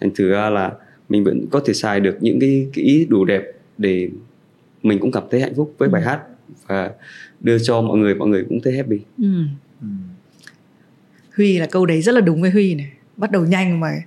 thành 0.00 0.10
thử 0.14 0.30
ra 0.30 0.50
là 0.50 0.72
mình 1.08 1.24
vẫn 1.24 1.46
có 1.50 1.60
thể 1.66 1.74
xài 1.74 2.00
được 2.00 2.16
những 2.20 2.40
cái, 2.40 2.66
cái 2.74 2.84
ý 2.84 3.06
đủ 3.08 3.24
đẹp 3.24 3.42
để 3.78 4.08
mình 4.82 4.98
cũng 4.98 5.12
cảm 5.12 5.22
thấy 5.30 5.40
hạnh 5.40 5.54
phúc 5.56 5.74
với 5.78 5.88
bài 5.88 6.02
ừ. 6.02 6.06
hát 6.06 6.20
và 6.66 6.90
đưa 7.40 7.58
cho 7.58 7.80
mọi 7.80 7.98
người 7.98 8.14
mọi 8.14 8.28
người 8.28 8.44
cũng 8.48 8.60
thấy 8.60 8.76
happy 8.76 8.98
ừ. 9.18 9.28
Ừ. 11.36 11.36
Huy 11.36 11.58
là 11.58 11.66
câu 11.66 11.86
đấy 11.86 12.02
rất 12.02 12.14
là 12.14 12.20
đúng 12.20 12.42
với 12.42 12.50
Huy 12.50 12.74
này 12.74 12.88
bắt 13.16 13.30
đầu 13.30 13.44
nhanh 13.44 13.80
mà 13.80 14.02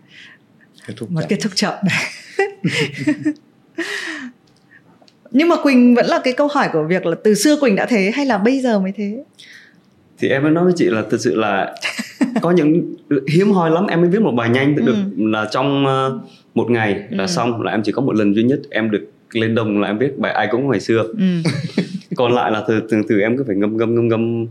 kết 0.88 0.94
thúc 0.98 1.12
mà 1.12 1.22
kết 1.30 1.38
thúc 1.42 1.52
chậm 1.56 1.74
này 1.84 2.04
nhưng 5.32 5.50
mà 5.50 5.56
quỳnh 5.64 5.96
vẫn 5.96 6.06
là 6.06 6.22
cái 6.24 6.34
câu 6.34 6.48
hỏi 6.48 6.70
của 6.74 6.84
việc 6.84 7.06
là 7.06 7.16
từ 7.24 7.34
xưa 7.34 7.58
quỳnh 7.60 7.76
đã 7.76 7.86
thế 7.86 8.12
hay 8.16 8.26
là 8.26 8.38
bây 8.38 8.62
giờ 8.62 8.80
mới 8.80 8.92
thế 8.96 9.24
thì 10.18 10.28
em 10.30 10.44
mới 10.44 10.52
nói 10.52 10.64
với 10.64 10.74
chị 10.76 10.86
là 10.86 11.04
thực 11.10 11.22
sự 11.22 11.36
là 11.36 11.76
có 12.42 12.52
những 12.52 12.96
hiếm 13.28 13.52
hoi 13.52 13.72
lắm 13.72 13.88
em 13.88 14.02
mới 14.02 14.10
viết 14.10 14.22
một 14.22 14.32
bài 14.32 14.50
nhanh 14.50 14.76
được 14.76 14.96
ừ. 15.18 15.30
là 15.32 15.48
trong 15.52 15.86
uh, 15.86 16.22
một 16.56 16.72
ngày 16.72 17.04
là 17.10 17.24
ừ. 17.24 17.28
xong 17.28 17.62
là 17.62 17.72
em 17.72 17.82
chỉ 17.84 17.92
có 17.92 18.02
một 18.02 18.16
lần 18.16 18.36
duy 18.36 18.44
nhất 18.44 18.60
em 18.70 18.92
được 18.92 19.12
lên 19.32 19.56
đồng 19.56 19.82
là 19.82 19.88
em 19.88 19.98
viết 19.98 20.18
bài 20.18 20.32
ai 20.32 20.48
cũng 20.52 20.70
ngày 20.70 20.80
xưa 20.80 21.04
ừ. 21.04 21.52
còn 22.16 22.34
lại 22.34 22.52
là 22.52 22.64
từ 22.68 22.82
từ 22.90 23.02
từ 23.08 23.20
em 23.20 23.38
cứ 23.38 23.44
phải 23.48 23.56
ngâm 23.56 23.78
ngâm 23.78 23.96
ngâm 23.96 24.08
ngâm 24.08 24.46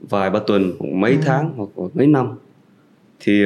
vài 0.00 0.30
ba 0.30 0.40
tuần 0.46 0.72
hoặc 0.78 0.88
mấy 0.92 1.12
ừ. 1.12 1.18
tháng 1.24 1.52
hoặc 1.56 1.90
mấy 1.94 2.06
năm 2.06 2.26
thì 3.20 3.44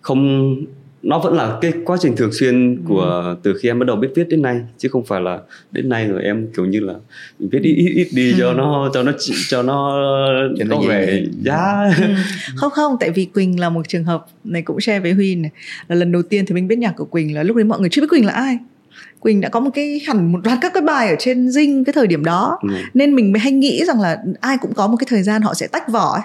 không 0.00 0.56
nó 1.02 1.18
vẫn 1.18 1.34
là 1.34 1.58
cái 1.60 1.72
quá 1.84 1.96
trình 2.00 2.16
thường 2.16 2.32
xuyên 2.32 2.82
của 2.88 3.02
ừ. 3.02 3.36
từ 3.42 3.54
khi 3.58 3.68
em 3.68 3.78
bắt 3.78 3.86
đầu 3.86 3.96
biết 3.96 4.08
viết 4.14 4.28
đến 4.28 4.42
nay 4.42 4.60
chứ 4.78 4.88
không 4.88 5.04
phải 5.04 5.20
là 5.20 5.40
đến 5.72 5.88
nay 5.88 6.08
rồi 6.08 6.22
em 6.22 6.46
kiểu 6.56 6.66
như 6.66 6.80
là 6.80 6.94
mình 7.38 7.48
viết 7.48 7.60
ít 7.62 7.74
ít, 7.74 7.92
ít 7.94 8.08
đi 8.14 8.32
ừ. 8.32 8.36
cho 8.38 8.52
nó 8.54 8.90
cho 8.94 9.02
nó 9.02 9.12
cho 9.48 9.62
nó 9.62 9.98
cho 10.58 10.64
có 10.70 10.82
vẻ 10.88 11.22
giá 11.42 11.90
ừ. 11.98 12.04
không 12.56 12.70
không 12.70 12.96
tại 13.00 13.10
vì 13.10 13.24
quỳnh 13.24 13.60
là 13.60 13.68
một 13.68 13.88
trường 13.88 14.04
hợp 14.04 14.26
này 14.44 14.62
cũng 14.62 14.80
share 14.80 15.00
với 15.00 15.12
huy 15.12 15.34
này 15.34 15.50
là 15.88 15.96
lần 15.96 16.12
đầu 16.12 16.22
tiên 16.22 16.46
thì 16.46 16.54
mình 16.54 16.68
biết 16.68 16.78
nhạc 16.78 16.92
của 16.96 17.04
quỳnh 17.04 17.34
là 17.34 17.42
lúc 17.42 17.56
đấy 17.56 17.64
mọi 17.64 17.80
người 17.80 17.88
chưa 17.88 18.02
biết 18.02 18.08
quỳnh 18.10 18.26
là 18.26 18.32
ai 18.32 18.58
Quỳnh 19.20 19.40
đã 19.40 19.48
có 19.48 19.60
một 19.60 19.70
cái 19.74 20.00
hẳn 20.06 20.32
một 20.32 20.38
loạt 20.44 20.58
các 20.60 20.72
cái 20.74 20.82
bài 20.82 21.08
ở 21.08 21.16
trên 21.18 21.50
Dinh 21.50 21.84
cái 21.84 21.92
thời 21.92 22.06
điểm 22.06 22.24
đó 22.24 22.58
ừ. 22.62 22.68
nên 22.94 23.14
mình 23.14 23.32
mới 23.32 23.40
hay 23.40 23.52
nghĩ 23.52 23.84
rằng 23.84 24.00
là 24.00 24.18
ai 24.40 24.56
cũng 24.60 24.74
có 24.74 24.86
một 24.86 24.96
cái 24.96 25.06
thời 25.10 25.22
gian 25.22 25.42
họ 25.42 25.54
sẽ 25.54 25.66
tách 25.66 25.88
vỏ 25.88 26.12
ấy 26.14 26.22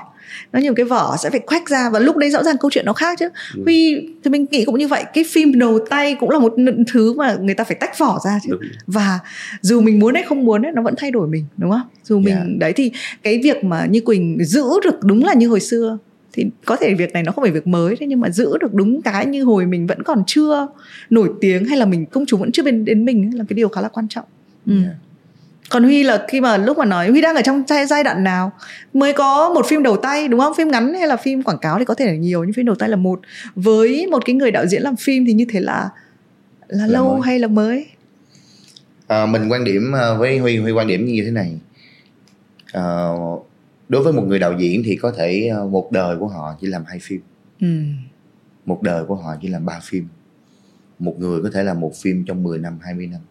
nó 0.54 0.60
một 0.60 0.74
cái 0.76 0.86
vỏ 0.86 1.18
sẽ 1.18 1.30
phải 1.30 1.40
khoách 1.46 1.70
ra 1.70 1.90
và 1.90 2.00
lúc 2.00 2.18
đấy 2.18 2.30
rõ 2.30 2.44
ràng 2.44 2.56
câu 2.60 2.72
chuyện 2.72 2.86
nó 2.86 2.94
khác 2.94 3.18
chứ 3.20 3.30
ừ. 3.56 3.62
huy 3.64 4.08
thì 4.24 4.30
mình 4.30 4.46
nghĩ 4.52 4.66
cũng 4.66 4.80
như 4.80 4.88
vậy 4.88 5.04
cái 5.14 5.24
phim 5.32 5.60
đầu 5.60 5.80
tay 5.90 6.16
cũng 6.20 6.30
là 6.30 6.40
một 6.40 6.54
thứ 6.94 7.14
mà 7.14 7.36
người 7.42 7.56
ta 7.56 7.64
phải 7.64 7.78
tách 7.80 8.00
vỏ 8.00 8.20
ra 8.26 8.40
chứ 8.44 8.50
đúng. 8.52 8.62
và 8.88 9.20
dù 9.62 9.82
mình 9.82 10.00
muốn 10.00 10.14
hay 10.14 10.24
không 10.24 10.46
muốn 10.46 10.66
ấy, 10.66 10.72
nó 10.72 10.82
vẫn 10.82 10.94
thay 10.98 11.12
đổi 11.12 11.28
mình 11.28 11.46
đúng 11.58 11.72
không 11.72 11.82
dù 12.04 12.20
mình 12.20 12.36
yeah. 12.36 12.48
đấy 12.58 12.74
thì 12.74 12.92
cái 13.24 13.40
việc 13.44 13.64
mà 13.64 13.86
như 13.86 14.02
quỳnh 14.02 14.38
giữ 14.46 14.66
được 14.84 15.04
đúng 15.04 15.24
là 15.24 15.34
như 15.34 15.48
hồi 15.48 15.60
xưa 15.60 15.98
thì 16.38 16.46
có 16.66 16.76
thể 16.76 16.94
việc 16.94 17.14
này 17.14 17.24
nó 17.24 17.32
không 17.32 17.44
phải 17.44 17.52
việc 17.52 17.68
mới 17.68 17.96
thế 17.96 18.08
nhưng 18.08 18.20
mà 18.20 18.30
giữ 18.30 18.58
được 18.58 18.74
đúng 18.74 19.02
cái 19.02 19.26
như 19.26 19.44
hồi 19.44 19.66
mình 19.66 19.88
vẫn 19.88 20.04
còn 20.04 20.24
chưa 20.28 20.68
nổi 21.10 21.30
tiếng 21.42 21.66
hay 21.66 21.78
là 21.78 21.86
mình 21.86 22.06
công 22.06 22.26
chúng 22.26 22.40
vẫn 22.40 22.52
chưa 22.52 22.64
bên 22.64 22.86
đến 22.86 23.06
mình 23.06 23.38
là 23.38 23.44
cái 23.50 23.56
điều 23.56 23.70
khá 23.70 23.82
là 23.82 23.88
quan 23.88 24.08
trọng. 24.08 24.26
Ừ. 24.66 24.84
yeah. 24.84 24.96
Còn 25.70 25.84
huy 25.84 26.04
là 26.04 26.26
khi 26.28 26.42
mà 26.42 26.58
lúc 26.58 26.78
mà 26.78 26.86
nói 26.86 27.10
huy 27.10 27.22
đang 27.22 27.36
ở 27.36 27.42
trong 27.42 27.64
giai, 27.68 27.86
giai 27.86 28.04
đoạn 28.04 28.24
nào? 28.24 28.52
Mới 28.94 29.14
có 29.14 29.54
một 29.54 29.66
phim 29.66 29.84
đầu 29.84 29.98
tay 29.98 30.28
đúng 30.28 30.40
không? 30.40 30.54
Phim 30.58 30.68
ngắn 30.68 30.94
hay 30.94 31.08
là 31.08 31.18
phim 31.18 31.44
quảng 31.44 31.58
cáo 31.58 31.80
thì 31.80 31.86
có 31.86 31.94
thể 31.94 32.06
là 32.06 32.16
nhiều 32.16 32.44
nhưng 32.44 32.54
phim 32.54 32.66
đầu 32.66 32.76
tay 32.76 32.90
là 32.90 32.96
một. 32.96 33.20
Với 33.56 34.08
một 34.08 34.26
cái 34.26 34.36
người 34.36 34.52
đạo 34.52 34.66
diễn 34.66 34.82
làm 34.82 34.96
phim 34.96 35.26
thì 35.26 35.34
như 35.34 35.46
thế 35.50 35.60
là 35.60 35.90
là, 36.68 36.86
là 36.86 36.88
lâu 36.88 37.12
mới. 37.12 37.22
hay 37.26 37.40
là 37.40 37.48
mới? 37.48 37.86
À, 39.08 39.26
mình 39.26 39.52
quan 39.52 39.64
điểm 39.64 39.96
à, 39.96 40.14
với 40.14 40.38
huy 40.38 40.58
huy 40.58 40.72
quan 40.72 40.88
điểm 40.88 41.06
như 41.06 41.22
thế 41.26 41.32
này. 41.32 41.60
À, 42.74 43.10
đối 43.90 44.04
với 44.04 44.14
một 44.14 44.24
người 44.28 44.40
đạo 44.40 44.56
diễn 44.60 44.84
thì 44.86 44.96
có 44.96 45.12
thể 45.12 45.48
à, 45.48 45.64
một 45.64 45.92
đời 45.92 46.18
của 46.18 46.28
họ 46.28 46.58
chỉ 46.62 46.68
làm 46.68 46.84
hai 46.88 47.00
phim. 47.00 47.22
Ừ. 47.60 47.68
một 48.66 48.82
đời 48.82 49.06
của 49.06 49.16
họ 49.16 49.36
chỉ 49.42 49.48
làm 49.48 49.66
ba 49.66 49.80
phim. 49.84 50.08
Một 51.00 51.16
người 51.20 51.42
có 51.44 51.50
thể 51.54 51.64
làm 51.64 51.80
một 51.80 51.92
phim 51.96 52.26
trong 52.26 52.44
10 52.44 52.60
năm 52.60 52.80
20 52.82 53.08
năm. 53.08 53.22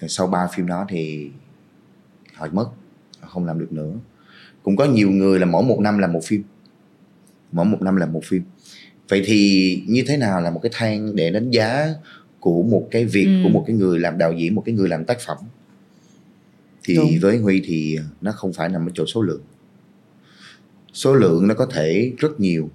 Rồi 0.00 0.08
sau 0.08 0.26
ba 0.26 0.46
phim 0.46 0.66
đó 0.66 0.86
thì 0.88 1.30
họ 2.34 2.48
mất 2.52 2.68
họ 3.20 3.28
không 3.28 3.44
làm 3.44 3.58
được 3.58 3.72
nữa. 3.72 3.92
Cũng 4.62 4.76
có 4.76 4.84
nhiều 4.84 5.10
người 5.10 5.38
là 5.38 5.46
mỗi 5.46 5.62
một 5.62 5.80
năm 5.80 5.98
làm 5.98 6.12
một 6.12 6.24
phim. 6.24 6.42
Mỗi 7.52 7.64
một 7.64 7.82
năm 7.82 7.96
làm 7.96 8.12
một 8.12 8.24
phim. 8.24 8.42
Vậy 9.08 9.22
thì 9.26 9.82
như 9.88 10.04
thế 10.06 10.16
nào 10.16 10.40
là 10.40 10.50
một 10.50 10.60
cái 10.62 10.70
thang 10.74 11.16
để 11.16 11.30
đánh 11.30 11.50
giá 11.50 11.94
của 12.40 12.62
một 12.62 12.88
cái 12.90 13.04
việc 13.04 13.26
ừ. 13.26 13.40
của 13.42 13.48
một 13.48 13.64
cái 13.66 13.76
người 13.76 13.98
làm 13.98 14.18
đạo 14.18 14.32
diễn 14.32 14.54
một 14.54 14.62
cái 14.66 14.74
người 14.74 14.88
làm 14.88 15.04
tác 15.04 15.18
phẩm? 15.26 15.36
Thì 16.84 16.94
Đúng. 16.94 17.10
với 17.22 17.38
huy 17.38 17.62
thì 17.64 17.98
nó 18.20 18.32
không 18.32 18.52
phải 18.52 18.68
nằm 18.68 18.86
ở 18.88 18.90
chỗ 18.94 19.06
số 19.06 19.22
lượng 19.22 19.42
số 20.98 21.14
lượng 21.14 21.48
nó 21.48 21.54
có 21.54 21.66
thể 21.66 22.12
rất 22.18 22.40
nhiều. 22.40 22.70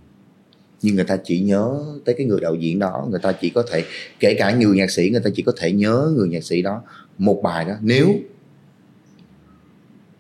Nhưng 0.82 0.95
người 0.95 1.05
ta 1.05 1.17
chỉ 1.24 1.39
nhớ 1.39 1.80
tới 2.05 2.15
cái 2.17 2.28
người 2.28 2.39
đạo 2.41 2.55
diễn 2.55 2.80
đó 2.80 3.07
người 3.09 3.19
ta 3.24 3.32
chỉ 3.32 3.49
có 3.49 3.63
thể 3.71 3.84
kể 4.19 4.36
cả 4.39 4.51
nhiều 4.51 4.74
nhạc 4.74 4.91
sĩ 4.91 5.09
người 5.09 5.21
ta 5.21 5.30
chỉ 5.36 5.43
có 5.43 5.53
thể 5.57 5.71
nhớ 5.71 6.13
người 6.15 6.28
nhạc 6.28 6.43
sĩ 6.43 6.61
đó 6.61 6.82
một 7.17 7.41
bài 7.43 7.65
đó. 7.65 7.74
Nếu 7.82 8.15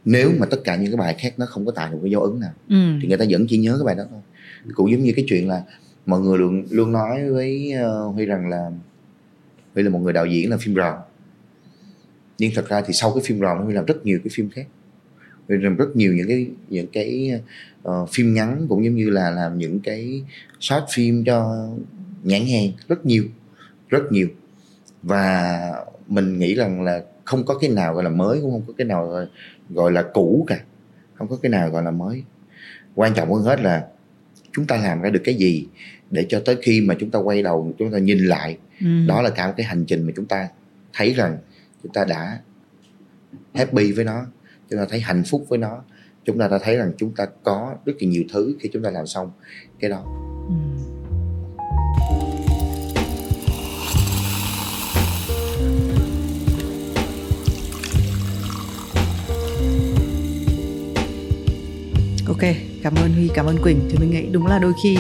nếu 0.05 0.31
mà 0.39 0.45
tất 0.45 0.57
cả 0.63 0.75
những 0.75 0.91
cái 0.91 0.97
bài 0.97 1.15
khác 1.19 1.33
nó 1.37 1.45
không 1.45 1.65
có 1.65 1.71
tạo 1.71 1.91
được 1.91 1.99
cái 2.01 2.11
dấu 2.11 2.21
ấn 2.21 2.39
nào 2.39 2.53
ừ. 2.69 2.75
thì 3.01 3.07
người 3.07 3.17
ta 3.17 3.25
vẫn 3.29 3.45
chỉ 3.49 3.57
nhớ 3.57 3.77
cái 3.77 3.85
bài 3.85 3.95
đó 3.95 4.03
thôi. 4.11 4.19
Cũng 4.73 4.91
giống 4.91 5.03
như 5.03 5.13
cái 5.15 5.25
chuyện 5.27 5.47
là 5.47 5.63
mọi 6.05 6.21
người 6.21 6.37
luôn 6.37 6.63
luôn 6.69 6.91
nói 6.91 7.29
với 7.29 7.73
uh, 8.07 8.15
huy 8.15 8.25
rằng 8.25 8.49
là 8.49 8.71
huy 9.73 9.83
là 9.83 9.89
một 9.89 9.99
người 9.99 10.13
đạo 10.13 10.25
diễn 10.25 10.49
làm 10.49 10.59
phim 10.59 10.75
rò 10.75 11.03
nhưng 12.37 12.51
thật 12.55 12.69
ra 12.69 12.81
thì 12.81 12.93
sau 12.93 13.11
cái 13.13 13.23
phim 13.23 13.39
rò 13.39 13.55
huy 13.55 13.73
làm 13.73 13.85
rất 13.85 14.05
nhiều 14.05 14.19
cái 14.23 14.31
phim 14.33 14.49
khác 14.49 14.67
rất 15.47 15.95
nhiều 15.95 16.13
những 16.13 16.27
cái 16.27 16.47
những 16.69 16.87
cái 16.93 17.31
uh, 17.87 18.09
phim 18.13 18.33
ngắn 18.33 18.65
cũng 18.69 18.85
giống 18.85 18.95
như 18.95 19.09
là 19.09 19.29
làm 19.29 19.57
những 19.57 19.79
cái 19.79 20.23
short 20.59 20.83
phim 20.93 21.23
cho 21.25 21.67
nhãn 22.23 22.41
hàng 22.45 22.71
rất 22.87 23.05
nhiều 23.05 23.23
rất 23.89 24.11
nhiều. 24.11 24.27
Và 25.03 25.59
mình 26.07 26.39
nghĩ 26.39 26.55
rằng 26.55 26.81
là 26.81 27.03
không 27.25 27.45
có 27.45 27.57
cái 27.57 27.69
nào 27.69 27.93
gọi 27.93 28.03
là 28.03 28.09
mới 28.09 28.41
cũng 28.41 28.51
không 28.51 28.63
có 28.67 28.73
cái 28.77 28.87
nào 28.87 29.27
gọi 29.69 29.91
là 29.91 30.03
cũ 30.13 30.45
cả 30.47 30.59
không 31.13 31.27
có 31.27 31.37
cái 31.41 31.49
nào 31.49 31.69
gọi 31.69 31.83
là 31.83 31.91
mới. 31.91 32.23
Quan 32.95 33.13
trọng 33.13 33.33
hơn 33.33 33.43
hết 33.43 33.61
là 33.61 33.87
chúng 34.51 34.65
ta 34.65 34.77
làm 34.77 35.01
ra 35.01 35.09
được 35.09 35.21
cái 35.23 35.35
gì 35.35 35.67
để 36.11 36.25
cho 36.29 36.41
tới 36.45 36.57
khi 36.61 36.81
mà 36.81 36.95
chúng 36.99 37.11
ta 37.11 37.19
quay 37.19 37.43
đầu 37.43 37.73
chúng 37.79 37.91
ta 37.91 37.97
nhìn 37.97 38.17
lại 38.17 38.57
ừ. 38.79 38.87
đó 39.07 39.21
là 39.21 39.29
cả 39.29 39.47
một 39.47 39.53
cái 39.57 39.65
hành 39.65 39.85
trình 39.85 40.03
mà 40.03 40.13
chúng 40.15 40.25
ta 40.25 40.47
thấy 40.93 41.13
rằng 41.13 41.37
chúng 41.83 41.93
ta 41.93 42.05
đã 42.05 42.39
happy 43.53 43.91
với 43.91 44.05
nó 44.05 44.25
chúng 44.73 44.79
ta 44.79 44.85
thấy 44.89 44.99
hạnh 44.99 45.23
phúc 45.29 45.45
với 45.49 45.59
nó, 45.59 45.83
chúng 46.25 46.39
ta 46.39 46.47
đã 46.47 46.57
thấy 46.57 46.77
rằng 46.77 46.91
chúng 46.97 47.11
ta 47.15 47.25
có 47.43 47.75
rất 47.85 47.93
là 47.99 48.07
nhiều 48.07 48.23
thứ 48.33 48.55
khi 48.59 48.69
chúng 48.73 48.83
ta 48.83 48.89
làm 48.89 49.07
xong 49.07 49.31
cái 49.79 49.89
đó 49.89 50.03
ừ. 50.49 50.62
Ok 62.43 62.55
cảm 62.83 62.95
ơn 62.95 63.13
huy 63.13 63.29
cảm 63.33 63.45
ơn 63.45 63.57
quỳnh 63.63 63.79
thì 63.89 63.97
mình 63.97 64.11
nghĩ 64.11 64.25
đúng 64.31 64.45
là 64.45 64.59
đôi 64.59 64.73
khi 64.83 64.97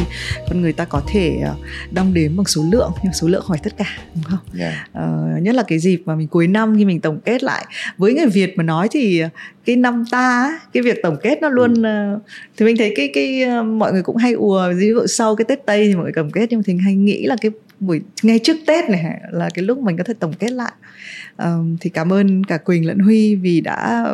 con 0.49 0.61
người 0.61 0.73
ta 0.73 0.85
có 0.85 1.01
thể 1.07 1.39
ờ, 1.45 1.55
đong 1.91 2.13
đếm 2.13 2.37
bằng 2.37 2.45
số 2.45 2.65
lượng 2.71 2.91
nhưng 3.03 3.13
số 3.13 3.27
lượng 3.27 3.43
khỏi 3.47 3.57
tất 3.63 3.77
cả 3.77 3.85
đúng 4.15 4.23
không 4.23 4.39
yeah. 4.59 4.73
Dạ. 4.93 5.01
uh, 5.01 5.41
nhất 5.41 5.55
là 5.55 5.63
cái 5.67 5.79
dịp 5.79 6.01
mà 6.05 6.15
mình 6.15 6.27
cuối 6.27 6.47
năm 6.47 6.75
khi 6.77 6.85
mình 6.85 7.01
tổng 7.01 7.19
kết 7.25 7.43
lại 7.43 7.65
với 7.97 8.13
người 8.13 8.25
việt 8.25 8.57
mà 8.57 8.63
nói 8.63 8.87
thì 8.91 9.19
ờ, 9.19 9.29
cái 9.65 9.75
năm 9.75 10.03
ta 10.11 10.59
cái 10.73 10.83
việc 10.83 10.97
tổng 11.03 11.17
kết 11.23 11.41
nó 11.41 11.49
luôn 11.49 11.73
uh, 11.73 12.21
thì 12.57 12.65
mình 12.65 12.77
thấy 12.77 12.93
cái 12.95 13.09
cái 13.13 13.43
uh, 13.59 13.65
mọi 13.65 13.93
người 13.93 14.03
cũng 14.03 14.17
hay 14.17 14.33
ùa 14.33 14.73
ví 14.75 14.87
dụ 14.87 15.07
sau 15.07 15.35
cái 15.35 15.45
tết 15.45 15.65
tây 15.65 15.87
thì 15.87 15.95
mọi 15.95 16.03
người 16.03 16.13
tổng 16.15 16.31
kết 16.31 16.47
nhưng 16.49 16.59
mà 16.59 16.63
thì 16.65 16.77
hay 16.83 16.95
nghĩ 16.95 17.25
là 17.25 17.35
cái 17.41 17.51
buổi 17.79 18.01
ngay 18.23 18.39
trước 18.39 18.57
tết 18.67 18.89
này 18.89 19.05
là 19.31 19.49
cái 19.53 19.65
lúc 19.65 19.79
mình 19.79 19.97
có 19.97 20.03
thể 20.03 20.13
tổng 20.19 20.33
kết 20.39 20.51
lại 20.51 20.71
um, 21.37 21.77
thì 21.81 21.89
cảm 21.89 22.13
ơn 22.13 22.43
cả 22.43 22.57
quỳnh 22.57 22.87
lẫn 22.87 22.99
huy 22.99 23.35
vì 23.35 23.61
đã 23.61 24.05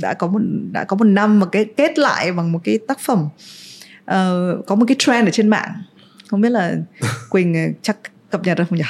đã 0.00 0.14
có 0.14 0.26
một 0.26 0.40
đã 0.72 0.84
có 0.84 0.96
một 0.96 1.04
năm 1.04 1.40
mà 1.40 1.46
cái 1.52 1.64
kết 1.76 1.98
lại 1.98 2.32
bằng 2.32 2.52
một 2.52 2.60
cái 2.64 2.78
tác 2.88 3.00
phẩm. 3.00 3.28
Uh, 4.04 4.66
có 4.66 4.74
một 4.74 4.84
cái 4.88 4.96
trend 4.98 5.28
ở 5.28 5.30
trên 5.30 5.48
mạng. 5.48 5.82
Không 6.28 6.40
biết 6.40 6.50
là 6.50 6.74
quỳnh 7.30 7.74
chắc 7.82 7.96
cập 8.30 8.44
nhật 8.44 8.58
được 8.58 8.64
không 8.68 8.78
nhỉ? 8.78 8.84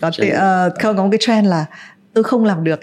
Có 0.00 0.10
thì, 0.18 0.32
uh, 0.32 0.38
không 0.82 0.96
có 0.96 1.02
một 1.02 1.08
cái 1.12 1.18
trend 1.20 1.48
là 1.48 1.66
tôi 2.14 2.24
không 2.24 2.44
làm 2.44 2.64
được 2.64 2.80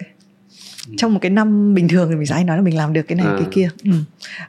trong 0.97 1.13
một 1.13 1.19
cái 1.21 1.29
năm 1.29 1.73
bình 1.73 1.87
thường 1.87 2.09
thì 2.09 2.15
mình 2.15 2.25
sẽ 2.25 2.43
nói 2.43 2.57
là 2.57 2.63
mình 2.63 2.77
làm 2.77 2.93
được 2.93 3.01
cái 3.01 3.15
này 3.15 3.27
à. 3.27 3.35
cái 3.37 3.47
kia 3.51 3.69
ừ. 3.83 3.91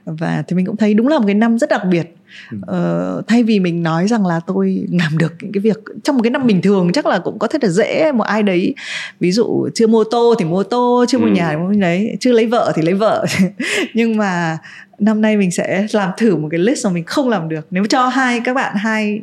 và 0.05 0.45
thì 0.49 0.57
mình 0.57 0.67
cũng 0.67 0.77
thấy 0.77 0.95
đúng 0.95 1.09
là 1.09 1.19
một 1.19 1.25
cái 1.27 1.35
năm 1.35 1.59
rất 1.59 1.71
đặc 1.71 1.83
biệt 1.91 2.15
ừ. 2.51 2.59
ờ, 2.67 3.23
thay 3.27 3.43
vì 3.43 3.61
mình 3.61 3.83
nói 3.83 4.09
rằng 4.09 4.27
là 4.27 4.41
tôi 4.47 4.87
làm 4.91 5.19
được 5.19 5.33
những 5.41 5.53
cái 5.53 5.61
việc 5.61 5.79
trong 6.05 6.17
một 6.17 6.23
cái 6.23 6.31
năm 6.31 6.47
bình 6.47 6.63
thường 6.63 6.91
chắc 6.93 7.07
là 7.07 7.19
cũng 7.19 7.39
có 7.39 7.47
thể 7.47 7.59
là 7.63 7.69
dễ 7.69 8.13
một 8.13 8.25
ai 8.25 8.43
đấy 8.43 8.75
ví 9.21 9.33
dụ 9.33 9.69
chưa 9.75 9.87
mua 9.87 10.05
tô 10.05 10.35
thì 10.39 10.45
mua 10.45 10.63
tô 10.63 11.05
chưa 11.09 11.19
mua 11.19 11.27
ừ. 11.27 11.33
nhà 11.33 11.49
thì 11.51 11.57
mua 11.57 11.73
đấy 11.73 12.17
chưa 12.21 12.33
lấy 12.33 12.47
vợ 12.47 12.73
thì 12.75 12.83
lấy 12.83 12.95
vợ 12.95 13.27
nhưng 13.95 14.17
mà 14.17 14.59
năm 14.99 15.21
nay 15.21 15.37
mình 15.37 15.51
sẽ 15.51 15.87
làm 15.93 16.11
thử 16.17 16.37
một 16.37 16.49
cái 16.51 16.61
list 16.61 16.87
mà 16.87 16.93
mình 16.93 17.05
không 17.05 17.29
làm 17.29 17.49
được 17.49 17.67
nếu 17.71 17.85
cho 17.85 18.09
hai 18.09 18.41
các 18.45 18.55
bạn 18.55 18.77
hai 18.77 19.21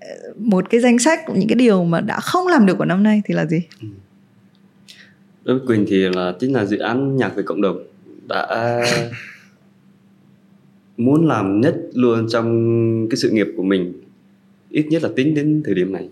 ờ, 0.00 0.08
một 0.38 0.70
cái 0.70 0.80
danh 0.80 0.98
sách 0.98 1.20
những 1.34 1.48
cái 1.48 1.56
điều 1.56 1.84
mà 1.84 2.00
đã 2.00 2.20
không 2.20 2.46
làm 2.46 2.66
được 2.66 2.78
của 2.78 2.84
năm 2.84 3.02
nay 3.02 3.22
thì 3.24 3.34
là 3.34 3.46
gì 3.46 3.62
ừ 3.82 3.88
đối 5.44 5.58
với 5.58 5.66
Quỳnh 5.66 5.86
thì 5.88 5.96
là 5.96 6.34
chính 6.40 6.52
là 6.52 6.64
dự 6.64 6.78
án 6.78 7.16
nhạc 7.16 7.36
về 7.36 7.42
cộng 7.42 7.60
đồng 7.60 7.84
đã 8.28 8.46
muốn 10.96 11.28
làm 11.28 11.60
nhất 11.60 11.76
luôn 11.94 12.26
trong 12.28 13.08
cái 13.10 13.16
sự 13.16 13.30
nghiệp 13.30 13.46
của 13.56 13.62
mình 13.62 13.92
ít 14.70 14.86
nhất 14.90 15.02
là 15.02 15.08
tính 15.16 15.34
đến 15.34 15.62
thời 15.64 15.74
điểm 15.74 15.92
này. 15.92 16.08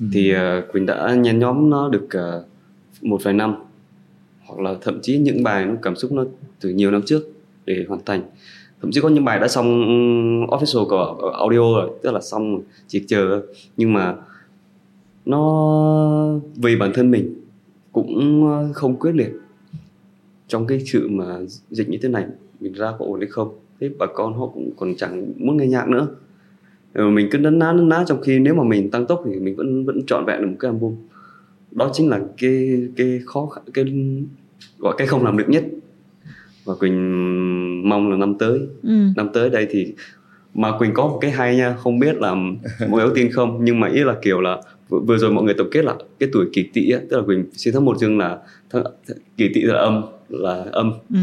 Ừ. 0.00 0.06
thì 0.12 0.34
uh, 0.34 0.72
Quỳnh 0.72 0.86
đã 0.86 1.14
nhen 1.14 1.38
nhóm 1.38 1.70
nó 1.70 1.88
được 1.88 2.04
uh, 2.04 2.44
một 3.02 3.20
vài 3.22 3.34
năm 3.34 3.54
hoặc 4.46 4.62
là 4.62 4.74
thậm 4.80 5.00
chí 5.02 5.18
những 5.18 5.42
bài 5.42 5.66
nó 5.66 5.74
cảm 5.82 5.96
xúc 5.96 6.12
nó 6.12 6.24
từ 6.60 6.70
nhiều 6.70 6.90
năm 6.90 7.02
trước 7.06 7.22
để 7.66 7.84
hoàn 7.88 8.00
thành. 8.04 8.22
Thậm 8.82 8.90
chí 8.92 9.00
có 9.00 9.08
những 9.08 9.24
bài 9.24 9.40
đã 9.40 9.48
xong 9.48 9.66
official 10.46 10.88
của 10.88 11.32
audio 11.38 11.58
rồi 11.58 11.90
tức 12.02 12.10
là 12.10 12.20
xong 12.20 12.60
chỉ 12.88 13.04
chờ 13.08 13.42
nhưng 13.76 13.92
mà 13.92 14.16
nó 15.26 16.38
vì 16.56 16.76
bản 16.76 16.92
thân 16.94 17.10
mình 17.10 17.39
cũng 17.92 18.44
ờ, 18.50 18.72
không 18.72 18.96
quyết 18.96 19.12
liệt 19.14 19.32
trong 20.48 20.66
cái 20.66 20.80
sự 20.86 21.08
mà 21.08 21.38
dịch 21.70 21.88
như 21.88 21.98
thế 22.02 22.08
này 22.08 22.24
mình 22.60 22.72
ra 22.72 22.92
có 22.98 23.04
ổn 23.04 23.20
hay 23.20 23.28
không. 23.28 23.58
Thế 23.80 23.90
bà 23.98 24.06
con 24.14 24.34
họ 24.34 24.46
cũng 24.46 24.70
còn 24.76 24.94
chẳng 24.96 25.32
muốn 25.36 25.56
nghe 25.56 25.66
nhạc 25.66 25.88
nữa. 25.88 26.08
Rồi 26.94 27.10
mình 27.10 27.28
cứ 27.30 27.38
nấn 27.38 27.58
ná 27.58 27.72
nấn 27.72 27.88
ná 27.88 28.04
trong 28.06 28.20
khi 28.22 28.38
nếu 28.38 28.54
mà 28.54 28.64
mình 28.64 28.90
tăng 28.90 29.06
tốc 29.06 29.22
thì 29.26 29.40
mình 29.40 29.56
vẫn 29.56 29.84
vẫn 29.84 30.02
trọn 30.06 30.24
vẹn 30.26 30.40
được 30.42 30.48
một 30.48 30.56
cái 30.60 30.70
album. 30.70 30.94
Đó 31.70 31.90
chính 31.92 32.08
là 32.08 32.20
cái 32.38 32.88
cái 32.96 33.20
khó 33.26 33.48
cái 33.74 33.84
gọi 34.78 34.94
cái 34.98 35.06
không 35.06 35.24
làm 35.24 35.36
được 35.36 35.48
nhất. 35.48 35.64
Và 36.64 36.74
quỳnh 36.74 37.88
mong 37.88 38.10
là 38.10 38.16
năm 38.16 38.34
tới 38.38 38.60
ừ. 38.82 38.94
năm 39.16 39.28
tới 39.32 39.50
đây 39.50 39.66
thì 39.70 39.94
mà 40.54 40.78
quỳnh 40.78 40.94
có 40.94 41.08
một 41.08 41.18
cái 41.20 41.30
hay 41.30 41.56
nha 41.56 41.76
không 41.78 41.98
biết 41.98 42.16
là 42.16 42.34
mọi 42.88 43.04
người 43.04 43.14
tin 43.14 43.32
không 43.32 43.64
nhưng 43.64 43.80
mà 43.80 43.88
ý 43.88 44.00
là 44.04 44.16
kiểu 44.22 44.40
là 44.40 44.62
vừa 44.90 45.18
rồi 45.18 45.30
mọi 45.30 45.44
người 45.44 45.54
tổng 45.54 45.68
kết 45.70 45.84
là 45.84 45.94
cái 46.18 46.28
tuổi 46.32 46.46
kỷ 46.52 46.62
tỵ 46.62 46.92
tức 47.10 47.16
là 47.16 47.22
quỳnh 47.26 47.44
sinh 47.52 47.74
tháng 47.74 47.84
một 47.84 47.98
dương 47.98 48.18
là 48.18 48.38
tháng, 48.70 48.84
kỷ 49.36 49.48
tỵ 49.54 49.60
là 49.60 49.78
âm 49.78 50.02
là 50.28 50.64
âm 50.72 50.92
ừ 51.14 51.18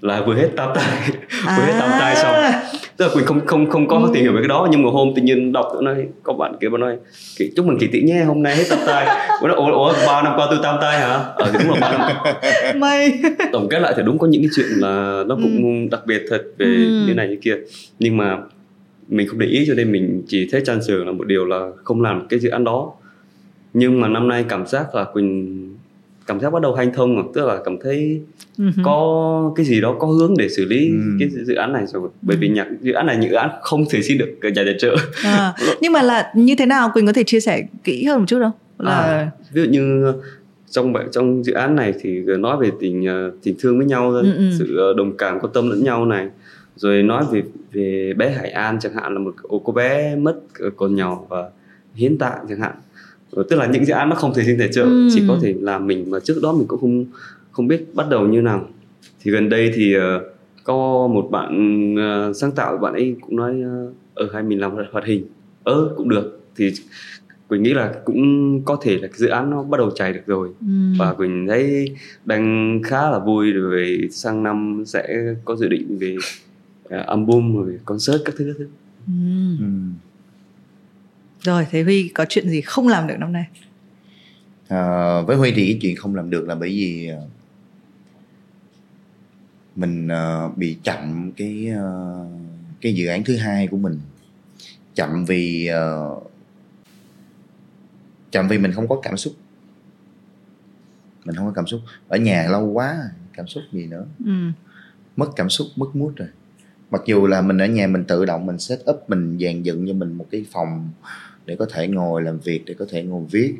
là 0.00 0.22
vừa 0.26 0.34
hết 0.34 0.48
tam 0.56 0.70
tai 0.74 1.10
vừa 1.56 1.62
hết 1.62 1.76
tam 1.80 1.90
tai 1.90 2.16
xong 2.16 2.34
à. 2.34 2.62
tức 2.96 3.06
là 3.06 3.14
quỳnh 3.14 3.24
không 3.24 3.46
không 3.46 3.70
không 3.70 3.88
có 3.88 3.96
ừ. 3.96 4.10
tìm 4.14 4.22
hiểu 4.22 4.32
về 4.32 4.40
cái 4.40 4.48
đó 4.48 4.68
nhưng 4.70 4.82
mà 4.82 4.90
hôm 4.90 5.12
tự 5.16 5.22
nhiên 5.22 5.52
đọc 5.52 5.66
nó 5.74 5.80
nói 5.80 6.06
có 6.22 6.32
bạn 6.32 6.56
kia 6.60 6.68
mà 6.68 6.78
nói 6.78 6.96
chúc 7.56 7.66
mừng 7.66 7.78
kỳ 7.78 7.86
tỷ 7.86 8.02
nhé 8.02 8.24
hôm 8.24 8.42
nay 8.42 8.56
hết 8.56 8.64
tam 8.70 8.78
tai 8.86 9.28
ủa, 9.40 9.48
ủa, 9.48 9.72
ủa 9.72 9.92
ba 10.06 10.22
năm 10.22 10.32
qua 10.36 10.46
tôi 10.50 10.58
tam 10.62 10.76
tai 10.80 10.98
hả 10.98 11.14
ờ 11.36 11.50
thì 11.52 11.58
đúng 11.58 11.72
là 11.72 11.78
ba 11.80 11.98
năm 11.98 12.16
may 12.80 13.12
tổng 13.52 13.68
kết 13.70 13.78
lại 13.78 13.92
thì 13.96 14.02
đúng 14.06 14.18
có 14.18 14.26
những 14.26 14.42
cái 14.42 14.50
chuyện 14.56 14.66
là 14.68 15.24
nó 15.26 15.34
cũng 15.34 15.80
ừ. 15.82 15.88
đặc 15.90 16.06
biệt 16.06 16.22
thật 16.30 16.42
về 16.58 16.66
ừ. 16.66 17.04
như 17.06 17.14
này 17.14 17.28
như 17.28 17.36
kia 17.42 17.56
nhưng 17.98 18.16
mà 18.16 18.38
mình 19.08 19.28
không 19.28 19.38
để 19.38 19.46
ý 19.46 19.64
cho 19.66 19.74
nên 19.74 19.92
mình 19.92 20.22
chỉ 20.28 20.48
thấy 20.52 20.60
chăn 20.64 20.82
sườn 20.82 21.06
là 21.06 21.12
một 21.12 21.26
điều 21.26 21.44
là 21.44 21.70
không 21.84 22.02
làm 22.02 22.26
cái 22.28 22.40
dự 22.40 22.48
án 22.48 22.64
đó. 22.64 22.92
Nhưng 23.74 24.00
mà 24.00 24.08
năm 24.08 24.28
nay 24.28 24.44
cảm 24.48 24.66
giác 24.66 24.94
là 24.94 25.04
quỳnh 25.04 25.76
cảm 26.26 26.40
giác 26.40 26.52
bắt 26.52 26.62
đầu 26.62 26.74
hanh 26.74 26.92
thông 26.92 27.16
rồi 27.16 27.24
tức 27.34 27.46
là 27.46 27.58
cảm 27.64 27.76
thấy 27.82 28.20
uh-huh. 28.58 28.72
có 28.84 29.52
cái 29.56 29.66
gì 29.66 29.80
đó 29.80 29.96
có 29.98 30.06
hướng 30.06 30.34
để 30.38 30.48
xử 30.48 30.64
lý 30.64 30.90
uh-huh. 30.90 31.16
cái 31.20 31.28
dự 31.44 31.54
án 31.54 31.72
này 31.72 31.86
rồi. 31.86 32.08
Bởi 32.22 32.36
vì 32.36 32.48
nhạc 32.48 32.66
dự 32.80 32.92
án 32.92 33.06
này 33.06 33.16
những 33.16 33.30
dự 33.30 33.36
án 33.36 33.50
không 33.62 33.84
thể 33.90 34.02
xin 34.02 34.18
được 34.18 34.38
nhà 34.42 34.62
tài 34.64 34.74
trợ. 34.78 34.96
À, 35.24 35.54
nhưng 35.80 35.92
mà 35.92 36.02
là 36.02 36.32
như 36.34 36.54
thế 36.58 36.66
nào? 36.66 36.90
Quỳnh 36.94 37.06
có 37.06 37.12
thể 37.12 37.24
chia 37.24 37.40
sẻ 37.40 37.66
kỹ 37.84 38.04
hơn 38.04 38.18
một 38.18 38.24
chút 38.28 38.38
không? 38.40 38.52
Là 38.78 38.92
à, 38.92 39.30
ví 39.52 39.62
dụ 39.62 39.68
như 39.70 40.12
trong 40.70 40.94
trong 41.12 41.44
dự 41.44 41.52
án 41.52 41.76
này 41.76 41.94
thì 42.00 42.20
nói 42.20 42.56
về 42.60 42.70
tình 42.80 43.06
ờ, 43.06 43.30
tình 43.42 43.54
thương 43.58 43.78
với 43.78 43.86
nhau 43.86 44.12
thôi 44.12 44.22
uh-huh. 44.24 44.58
sự 44.58 44.76
ờ, 44.76 44.94
đồng 44.96 45.16
cảm 45.16 45.40
quan 45.40 45.52
tâm 45.52 45.70
lẫn 45.70 45.84
nhau 45.84 46.06
này 46.06 46.28
rồi 46.76 47.02
nói 47.02 47.24
về 47.32 47.42
về 47.72 48.12
bé 48.16 48.30
Hải 48.30 48.50
An 48.50 48.78
chẳng 48.80 48.94
hạn 48.94 49.14
là 49.14 49.18
một 49.18 49.34
cô 49.64 49.72
bé 49.72 50.16
mất 50.16 50.40
còn 50.76 50.94
nhỏ 50.94 51.20
và 51.28 51.50
hiến 51.94 52.18
tạng 52.18 52.46
chẳng 52.48 52.60
hạn. 52.60 52.74
Ờ, 53.32 53.44
tức 53.50 53.56
là 53.56 53.66
những 53.66 53.84
dự 53.84 53.92
án 53.92 54.08
nó 54.08 54.16
không 54.16 54.34
thể 54.34 54.42
xin 54.46 54.58
tài 54.58 54.68
trợ 54.72 54.82
ừ. 54.82 55.08
chỉ 55.14 55.22
có 55.28 55.38
thể 55.42 55.54
là 55.60 55.78
mình 55.78 56.10
mà 56.10 56.20
trước 56.20 56.40
đó 56.42 56.52
mình 56.52 56.66
cũng 56.66 56.80
không 56.80 57.04
không 57.50 57.68
biết 57.68 57.86
bắt 57.94 58.06
đầu 58.10 58.28
như 58.28 58.40
nào. 58.40 58.68
Thì 59.22 59.30
gần 59.30 59.48
đây 59.48 59.72
thì 59.74 59.96
uh, 59.96 60.02
có 60.64 61.08
một 61.12 61.28
bạn 61.30 61.94
uh, 61.94 62.36
sáng 62.36 62.52
tạo 62.52 62.78
bạn 62.78 62.92
ấy 62.92 63.16
cũng 63.20 63.36
nói 63.36 63.62
ở 64.14 64.28
hay 64.32 64.42
mình 64.42 64.60
làm 64.60 64.72
hoạt 64.92 65.04
hình. 65.04 65.26
Ơ 65.64 65.74
ừ, 65.74 65.90
cũng 65.96 66.08
được. 66.08 66.40
Thì 66.56 66.72
Quỳnh 67.48 67.62
nghĩ 67.62 67.74
là 67.74 67.94
cũng 68.04 68.62
có 68.64 68.78
thể 68.82 68.98
là 68.98 69.06
cái 69.08 69.18
dự 69.18 69.28
án 69.28 69.50
nó 69.50 69.62
bắt 69.62 69.78
đầu 69.78 69.90
chạy 69.90 70.12
được 70.12 70.26
rồi. 70.26 70.48
Ừ. 70.60 70.66
và 70.98 71.14
Quỳnh 71.14 71.46
thấy 71.48 71.90
đang 72.24 72.80
khá 72.84 73.10
là 73.10 73.18
vui 73.18 73.52
rồi 73.52 74.08
sang 74.10 74.42
năm 74.42 74.82
sẽ 74.86 75.34
có 75.44 75.56
dự 75.56 75.68
định 75.68 75.98
về 76.00 76.16
album 76.90 77.56
rồi 77.56 77.78
concert 77.84 78.16
các 78.24 78.34
thứ 78.38 78.44
các 78.44 78.56
thứ 78.58 78.68
ừ. 79.06 79.56
Ừ. 79.60 79.66
Rồi 81.40 81.66
thế 81.70 81.82
Huy 81.82 82.08
có 82.08 82.24
chuyện 82.28 82.48
gì 82.48 82.60
không 82.60 82.88
làm 82.88 83.06
được 83.06 83.16
năm 83.18 83.32
nay? 83.32 83.44
À, 84.68 85.20
với 85.20 85.36
Huy 85.36 85.52
thì 85.56 85.66
cái 85.66 85.78
chuyện 85.82 85.96
không 85.96 86.14
làm 86.14 86.30
được 86.30 86.48
là 86.48 86.54
bởi 86.54 86.68
vì 86.68 87.08
ờ, 87.08 87.26
mình 89.76 90.08
uh, 90.08 90.58
bị 90.58 90.76
chậm 90.82 91.32
cái 91.36 91.72
uh, 91.72 92.30
cái 92.80 92.94
dự 92.94 93.06
án 93.06 93.24
thứ 93.24 93.36
hai 93.36 93.66
của 93.66 93.76
mình 93.76 94.00
chậm 94.94 95.24
vì 95.24 95.70
uh, 95.70 96.30
chậm 98.30 98.48
vì 98.48 98.58
mình 98.58 98.72
không 98.72 98.88
có 98.88 99.00
cảm 99.02 99.16
xúc 99.16 99.34
mình 101.24 101.36
không 101.36 101.46
có 101.46 101.52
cảm 101.52 101.66
xúc 101.66 101.80
ở 102.08 102.18
nhà 102.18 102.46
lâu 102.50 102.66
quá 102.66 102.96
cảm 103.32 103.46
xúc 103.46 103.62
gì 103.72 103.86
nữa 103.86 104.06
ừ. 104.24 104.32
mất 105.16 105.30
cảm 105.36 105.50
xúc 105.50 105.66
mất 105.76 105.96
mút 105.96 106.12
rồi 106.16 106.28
mặc 106.90 107.02
dù 107.06 107.26
là 107.26 107.42
mình 107.42 107.58
ở 107.58 107.66
nhà 107.66 107.86
mình 107.86 108.04
tự 108.04 108.24
động 108.24 108.46
mình 108.46 108.58
set 108.58 108.78
up, 108.90 109.04
mình 109.08 109.38
dàn 109.40 109.62
dựng 109.62 109.86
cho 109.88 109.94
mình 109.94 110.12
một 110.12 110.26
cái 110.30 110.44
phòng 110.52 110.90
để 111.46 111.56
có 111.56 111.66
thể 111.72 111.88
ngồi 111.88 112.22
làm 112.22 112.38
việc, 112.38 112.62
để 112.66 112.74
có 112.78 112.86
thể 112.90 113.02
ngồi 113.02 113.24
viết. 113.30 113.54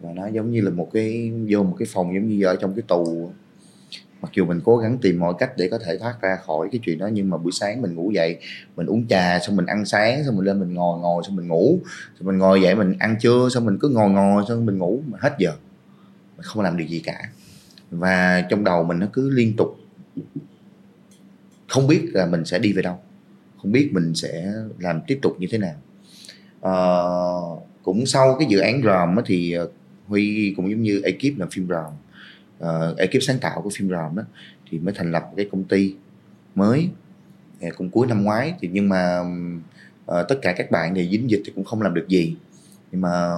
Và 0.00 0.12
nó 0.12 0.26
giống 0.26 0.50
như 0.50 0.60
là 0.60 0.70
một 0.70 0.88
cái, 0.92 1.32
vô 1.48 1.62
một 1.62 1.76
cái 1.78 1.88
phòng 1.92 2.14
giống 2.14 2.28
như 2.28 2.44
ở 2.44 2.56
trong 2.56 2.74
cái 2.74 2.82
tù. 2.88 3.32
Mặc 4.22 4.32
dù 4.34 4.44
mình 4.44 4.60
cố 4.64 4.76
gắng 4.76 4.98
tìm 5.02 5.20
mọi 5.20 5.34
cách 5.38 5.52
để 5.56 5.68
có 5.68 5.78
thể 5.78 5.98
thoát 5.98 6.14
ra 6.22 6.36
khỏi 6.46 6.68
cái 6.72 6.80
chuyện 6.84 6.98
đó, 6.98 7.06
nhưng 7.12 7.30
mà 7.30 7.36
buổi 7.36 7.52
sáng 7.52 7.82
mình 7.82 7.94
ngủ 7.94 8.10
dậy, 8.10 8.38
mình 8.76 8.86
uống 8.86 9.06
trà, 9.06 9.38
xong 9.38 9.56
mình 9.56 9.66
ăn 9.66 9.84
sáng, 9.84 10.24
xong 10.24 10.36
mình 10.36 10.44
lên 10.44 10.60
mình 10.60 10.74
ngồi 10.74 11.00
ngồi, 11.00 11.22
xong 11.26 11.36
mình 11.36 11.48
ngủ. 11.48 11.78
Xong 12.18 12.26
mình 12.26 12.38
ngồi 12.38 12.62
dậy 12.62 12.74
mình 12.74 12.94
ăn 12.98 13.16
trưa, 13.20 13.48
xong 13.54 13.64
mình 13.64 13.78
cứ 13.80 13.88
ngồi 13.88 14.10
ngồi, 14.10 14.44
xong 14.48 14.66
mình 14.66 14.78
ngủ, 14.78 15.02
mà 15.06 15.18
hết 15.20 15.34
giờ. 15.38 15.52
Mình 16.36 16.42
không 16.42 16.62
làm 16.62 16.76
được 16.76 16.84
gì 16.88 17.00
cả. 17.04 17.22
Và 17.90 18.44
trong 18.50 18.64
đầu 18.64 18.84
mình 18.84 18.98
nó 18.98 19.06
cứ 19.12 19.30
liên 19.30 19.56
tục 19.56 19.76
không 21.68 21.86
biết 21.86 22.08
là 22.12 22.26
mình 22.26 22.44
sẽ 22.44 22.58
đi 22.58 22.72
về 22.72 22.82
đâu 22.82 22.98
không 23.62 23.72
biết 23.72 23.90
mình 23.92 24.14
sẽ 24.14 24.52
làm 24.78 25.00
tiếp 25.06 25.18
tục 25.22 25.36
như 25.38 25.46
thế 25.50 25.58
nào. 25.58 25.74
À, 26.60 26.74
cũng 27.82 28.06
sau 28.06 28.36
cái 28.38 28.48
dự 28.50 28.58
án 28.58 28.82
ròm 28.84 29.16
thì 29.26 29.52
ờ, 29.52 29.68
huy 30.06 30.54
cũng 30.56 30.70
giống 30.70 30.82
như 30.82 31.00
ekip 31.04 31.38
làm 31.38 31.50
phim 31.50 31.68
ròm 31.68 31.86
uh, 31.86 32.58
ờ, 32.58 32.94
ekip 32.98 33.22
sáng 33.22 33.38
tạo 33.38 33.62
của 33.62 33.70
phim 33.74 33.90
ròm 33.90 34.16
đó 34.16 34.22
thì 34.70 34.78
mới 34.78 34.94
thành 34.96 35.12
lập 35.12 35.30
cái 35.36 35.48
công 35.52 35.64
ty 35.64 35.94
mới 36.54 36.88
cũng 37.76 37.90
cuối 37.90 38.06
năm 38.06 38.22
ngoái. 38.22 38.54
Thì 38.60 38.68
nhưng 38.72 38.88
mà 38.88 39.20
uh, 40.10 40.28
tất 40.28 40.38
cả 40.42 40.52
các 40.52 40.70
bạn 40.70 40.94
thì 40.94 41.08
dính 41.10 41.30
dịch 41.30 41.42
thì 41.44 41.52
cũng 41.54 41.64
không 41.64 41.82
làm 41.82 41.94
được 41.94 42.08
gì. 42.08 42.36
Nhưng 42.92 43.00
mà 43.00 43.34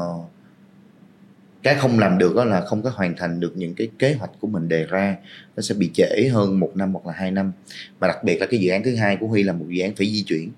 cái 1.63 1.75
không 1.75 1.99
làm 1.99 2.19
được 2.19 2.37
đó 2.37 2.45
là 2.45 2.61
không 2.61 2.83
có 2.83 2.91
hoàn 2.95 3.17
thành 3.17 3.41
được 3.41 3.57
những 3.57 3.75
cái 3.75 3.89
kế 3.99 4.15
hoạch 4.15 4.31
của 4.41 4.49
mình 4.49 4.69
đề 4.69 4.87
ra. 4.87 5.17
Nó 5.57 5.61
sẽ 5.61 5.75
bị 5.75 5.91
trễ 5.95 6.29
hơn 6.33 6.61
một 6.61 6.73
năm 6.75 6.93
hoặc 6.93 7.07
là 7.07 7.13
hai 7.13 7.31
năm. 7.31 7.53
Mà 8.01 8.07
đặc 8.07 8.25
biệt 8.25 8.39
là 8.41 8.47
cái 8.47 8.61
dự 8.61 8.71
án 8.71 8.83
thứ 8.83 8.97
hai 8.97 9.17
của 9.17 9.27
huy 9.27 9.43
là 9.43 9.53
một 9.53 9.67
dự 9.69 9.83
án 9.83 9.95
phải 9.95 10.07
di 10.07 10.23
chuyển. 10.23 10.51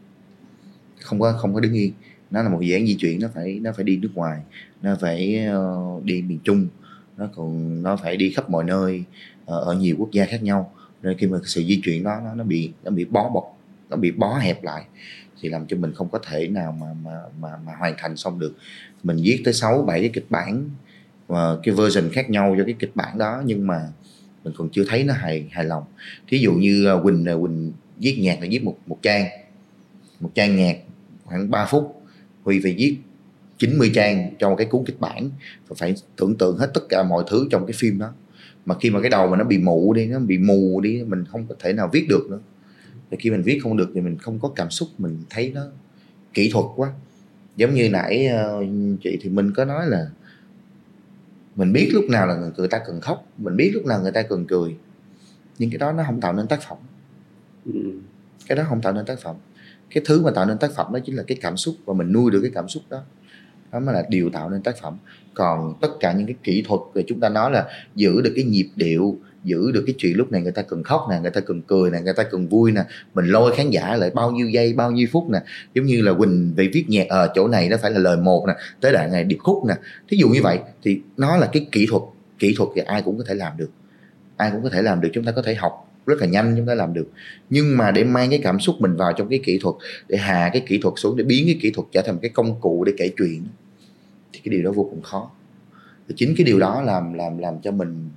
Không 1.00 1.20
có 1.20 1.32
không 1.32 1.55
có 1.55 1.61
đứng 1.61 1.72
yên. 1.72 1.92
Nó 2.30 2.42
là 2.42 2.48
một 2.48 2.61
dự 2.61 2.74
án 2.74 2.86
di 2.86 2.94
chuyển 2.94 3.20
nó 3.20 3.28
phải 3.34 3.59
nó 3.62 3.72
phải 3.72 3.84
đi 3.84 3.96
nước 3.96 4.11
ngoài. 4.14 4.40
Nó 4.82 4.96
phải 5.00 5.46
uh, 5.57 6.05
đi 6.05 6.22
miền 6.22 6.38
trung. 6.44 6.66
Nó 7.16 7.28
còn 7.34 7.82
nó 7.82 7.96
phải 7.96 8.16
đi 8.16 8.30
khắp 8.30 8.50
mọi 8.50 8.64
nơi 8.64 9.05
uh, 9.42 9.46
ở 9.46 9.74
nhiều 9.74 9.96
quốc 9.98 10.11
gia 10.12 10.24
khác 10.24 10.42
nhau. 10.42 10.72
Nên 11.03 11.18
khi 11.18 11.26
mà 11.26 11.38
sự 11.44 11.64
di 11.64 11.80
chuyển 11.84 12.05
đó 12.05 12.20
nó, 12.24 12.34
nó 12.34 12.44
bị 12.44 12.70
nó 12.84 12.90
bị 12.90 13.05
bó 13.05 13.30
bọc 13.34 13.59
nó 13.90 13.96
bị 13.96 14.11
bó 14.11 14.38
hẹp 14.38 14.64
lại 14.64 14.84
thì 15.40 15.48
làm 15.48 15.66
cho 15.66 15.76
mình 15.76 15.92
không 15.94 16.09
có 16.09 16.18
thể 16.18 16.48
nào 16.48 16.72
mà 16.80 16.86
mà 17.05 17.20
mà, 17.40 17.48
mà 17.66 17.72
hoàn 17.78 17.94
thành 17.98 18.16
xong 18.16 18.38
được. 18.38 18.55
Mình 19.03 19.16
viết 19.22 19.42
tới 19.44 19.55
sáu 19.55 19.82
bảy 19.82 20.00
cái 20.00 20.11
kịch 20.12 20.26
bản 20.30 20.70
và 21.26 21.56
cái 21.62 21.74
version 21.74 22.10
khác 22.12 22.30
nhau 22.30 22.54
cho 22.58 22.64
cái 22.64 22.74
kịch 22.78 22.96
bản 22.96 23.18
đó, 23.18 23.42
nhưng 23.44 23.66
mà 23.66 23.88
mình 24.44 24.54
còn 24.56 24.68
chưa 24.72 24.84
thấy 24.88 25.04
nó 25.04 25.14
hài 25.14 25.48
hài 25.50 25.64
lòng. 25.64 25.84
Thí 26.28 26.38
dụ 26.38 26.52
như 26.52 26.86
à, 26.86 26.94
quỳnh 27.02 27.24
à, 27.24 27.34
quỳnh 27.40 27.72
viết 27.98 28.16
nhạc 28.20 28.40
là 28.40 28.46
viết 28.50 28.64
một 28.64 28.76
một 28.86 28.98
trang. 29.02 29.26
Một 30.20 30.30
trang 30.34 30.56
nhạc 30.56 30.76
khoảng 31.24 31.50
3 31.50 31.66
phút, 31.66 32.02
Huy 32.42 32.60
phải 32.62 32.74
viết 32.78 32.96
90 33.58 33.90
trang 33.94 34.30
cho 34.38 34.50
một 34.50 34.56
cái 34.56 34.66
cuốn 34.66 34.84
kịch 34.86 35.00
bản 35.00 35.30
và 35.68 35.76
phải 35.78 35.94
tưởng 36.16 36.38
tượng 36.38 36.56
hết 36.56 36.70
tất 36.74 36.88
cả 36.88 37.02
mọi 37.02 37.24
thứ 37.26 37.46
trong 37.50 37.66
cái 37.66 37.74
phim 37.78 37.98
đó. 37.98 38.12
Mà 38.66 38.74
khi 38.80 38.90
mà 38.90 39.00
cái 39.00 39.10
đầu 39.10 39.28
mà 39.28 39.36
nó 39.36 39.44
bị 39.44 39.58
mụ 39.58 39.92
đi, 39.92 40.06
nó 40.06 40.18
bị 40.18 40.38
mù 40.38 40.80
đi, 40.80 41.02
mình 41.02 41.24
không 41.24 41.46
có 41.48 41.54
thể 41.58 41.72
nào 41.72 41.90
viết 41.92 42.06
được 42.08 42.26
nữa. 42.30 42.40
Và 43.10 43.16
khi 43.20 43.30
mình 43.30 43.42
viết 43.42 43.60
không 43.62 43.76
được 43.76 43.90
thì 43.94 44.00
mình 44.00 44.18
không 44.18 44.38
có 44.40 44.48
cảm 44.56 44.70
xúc, 44.70 44.88
mình 44.98 45.18
thấy 45.30 45.52
nó 45.54 45.62
kỹ 46.34 46.50
thuật 46.52 46.66
quá. 46.76 46.92
Giống 47.56 47.74
như 47.74 47.90
nãy 47.90 48.26
à, 48.26 48.44
chị 49.02 49.18
thì 49.22 49.30
mình 49.30 49.52
có 49.52 49.64
nói 49.64 49.86
là 49.86 50.06
mình 51.57 51.72
biết 51.72 51.90
lúc 51.92 52.05
nào 52.11 52.26
là 52.26 52.50
người 52.57 52.68
ta 52.68 52.78
cần 52.86 53.00
khóc 53.00 53.26
mình 53.38 53.57
biết 53.57 53.70
lúc 53.74 53.86
nào 53.86 54.00
người 54.03 54.12
ta 54.12 54.22
cần 54.22 54.46
cười. 54.46 54.76
Nhưng 55.59 55.70
cái 55.70 55.78
đó 55.78 55.92
nó 55.92 56.03
không 56.07 56.20
tạo 56.20 56.32
nên 56.32 56.46
tác 56.46 56.62
phẩm. 56.68 56.78
Ừ. 57.64 57.72
cái 58.46 58.57
đó 58.57 58.64
không 58.68 58.80
tạo 58.80 58.92
nên 58.92 59.07
tác 59.07 59.20
phẩm. 59.20 59.36
Cái 59.90 60.03
thứ 60.07 60.22
mà 60.22 60.30
tạo 60.30 60.46
nên 60.46 60.59
tác 60.59 60.72
phẩm 60.72 60.92
đó 60.92 60.98
chính 61.05 61.16
là 61.16 61.22
cái 61.22 61.38
cảm 61.40 61.57
xúc 61.57 61.74
và 61.84 61.94
mình 61.94 62.12
nuôi 62.12 62.30
được 62.30 62.40
cái 62.42 62.50
cảm 62.55 62.68
xúc 62.68 62.82
đó. 62.90 63.03
Đó 63.72 63.80
mới 63.80 63.94
là 63.94 64.05
điều 64.09 64.30
tạo 64.30 64.50
nên 64.50 64.62
tác 64.62 64.76
phẩm. 64.82 64.96
Còn 65.34 65.74
tất 65.80 65.88
cả 66.00 66.12
những 66.12 66.26
cái 66.26 66.36
kỹ 66.42 66.64
thuật 66.68 66.80
về 66.94 67.05
chúng 67.07 67.20
ta 67.20 67.28
nói 67.28 67.50
là 67.50 67.68
giữ 67.94 68.20
được 68.20 68.32
cái 68.36 68.44
nhịp 68.44 68.68
điệu 68.76 69.18
giữ 69.45 69.72
được 69.72 69.82
cái 69.86 69.95
chuyện 69.99 70.16
lúc 70.16 70.32
này 70.32 70.43
người 70.43 70.53
ta 70.53 70.62
cần 70.62 70.82
khóc 70.82 71.07
nè, 71.11 71.18
người 71.22 71.30
ta 71.30 71.40
cần 71.40 71.62
cười 71.62 71.90
nè, 71.90 72.01
người 72.01 72.14
ta 72.16 72.22
cần 72.22 72.49
vui 72.49 72.72
nè, 72.72 72.84
mình 73.14 73.26
lôi 73.26 73.55
khán 73.57 73.70
giả 73.70 73.97
lại 73.97 74.11
bao 74.11 74.30
nhiêu 74.30 74.49
giây, 74.49 74.72
bao 74.72 74.90
nhiêu 74.90 75.07
phút 75.12 75.30
nè. 75.30 75.38
Giống 75.74 75.86
như 75.86 76.03
là 76.03 76.14
quỳnh 76.14 76.53
về 76.57 76.70
viết 76.72 76.84
nhạc 76.88 77.09
ở 77.09 77.32
chỗ 77.34 77.49
này 77.49 77.68
nó 77.68 77.76
phải 77.82 77.90
là 77.90 77.99
lời 77.99 78.16
một 78.16 78.45
nè, 78.49 78.55
tới 78.80 78.93
đoạn 78.93 79.12
này 79.12 79.24
điệp 79.24 79.38
khúc 79.38 79.64
nè. 79.64 79.74
Thí 80.09 80.16
dụ 80.16 80.28
như 80.28 80.40
vậy 80.43 80.59
thì 80.82 81.01
nó 81.16 81.36
là 81.36 81.49
cái 81.53 81.66
kỹ 81.72 81.86
thuật 81.90 82.03
kỹ 82.38 82.55
thuật 82.57 82.68
thì 82.74 82.82
ai 82.82 83.03
cũng 83.03 83.18
có 83.18 83.24
thể 83.28 83.34
làm 83.34 83.53
được. 83.57 83.70
Ai 84.36 84.51
cũng 84.51 84.62
có 84.62 84.70
thể 84.70 84.82
làm 84.82 85.01
được, 85.01 85.09
chúng 85.12 85.24
ta 85.24 85.32
có 85.32 85.43
thể 85.43 85.55
học 85.55 85.88
rất 86.07 86.20
là 86.20 86.26
nhanh 86.26 86.55
chúng 86.57 86.66
ta 86.66 86.74
làm 86.74 86.95
được. 86.95 87.09
Nhưng 87.51 87.76
mà 87.76 87.90
để 87.90 88.05
mang 88.05 88.30
cái 88.30 88.40
cảm 88.43 88.61
xúc 88.61 88.76
mình 88.78 88.97
vào 88.97 89.12
trong 89.12 89.28
cái 89.28 89.40
kỹ 89.45 89.59
thuật, 89.62 89.74
để 90.09 90.16
hạ 90.16 90.51
cái 90.53 90.62
kỹ 90.66 90.78
thuật 90.82 90.95
xuống, 90.97 91.16
để 91.16 91.24
biến 91.24 91.47
cái 91.47 91.59
kỹ 91.62 91.70
thuật 91.70 91.88
trở 91.93 92.03
thành 92.03 92.14
một 92.14 92.18
cái 92.22 92.30
công 92.30 92.61
cụ 92.61 92.84
để 92.84 92.93
kể 92.99 93.11
chuyện, 93.18 93.45
thì 94.32 94.40
cái 94.45 94.53
điều 94.53 94.62
đó 94.62 94.70
vô 94.70 94.88
cùng 94.90 95.03
khó. 95.03 95.30
Thì 96.09 96.14
chính 96.18 96.34
cái 96.36 96.45
điều 96.45 96.59
đó 96.59 96.82
làm 96.82 97.14
làm 97.14 97.38
làm 97.38 97.61
cho 97.62 97.70
mình 97.70 98.09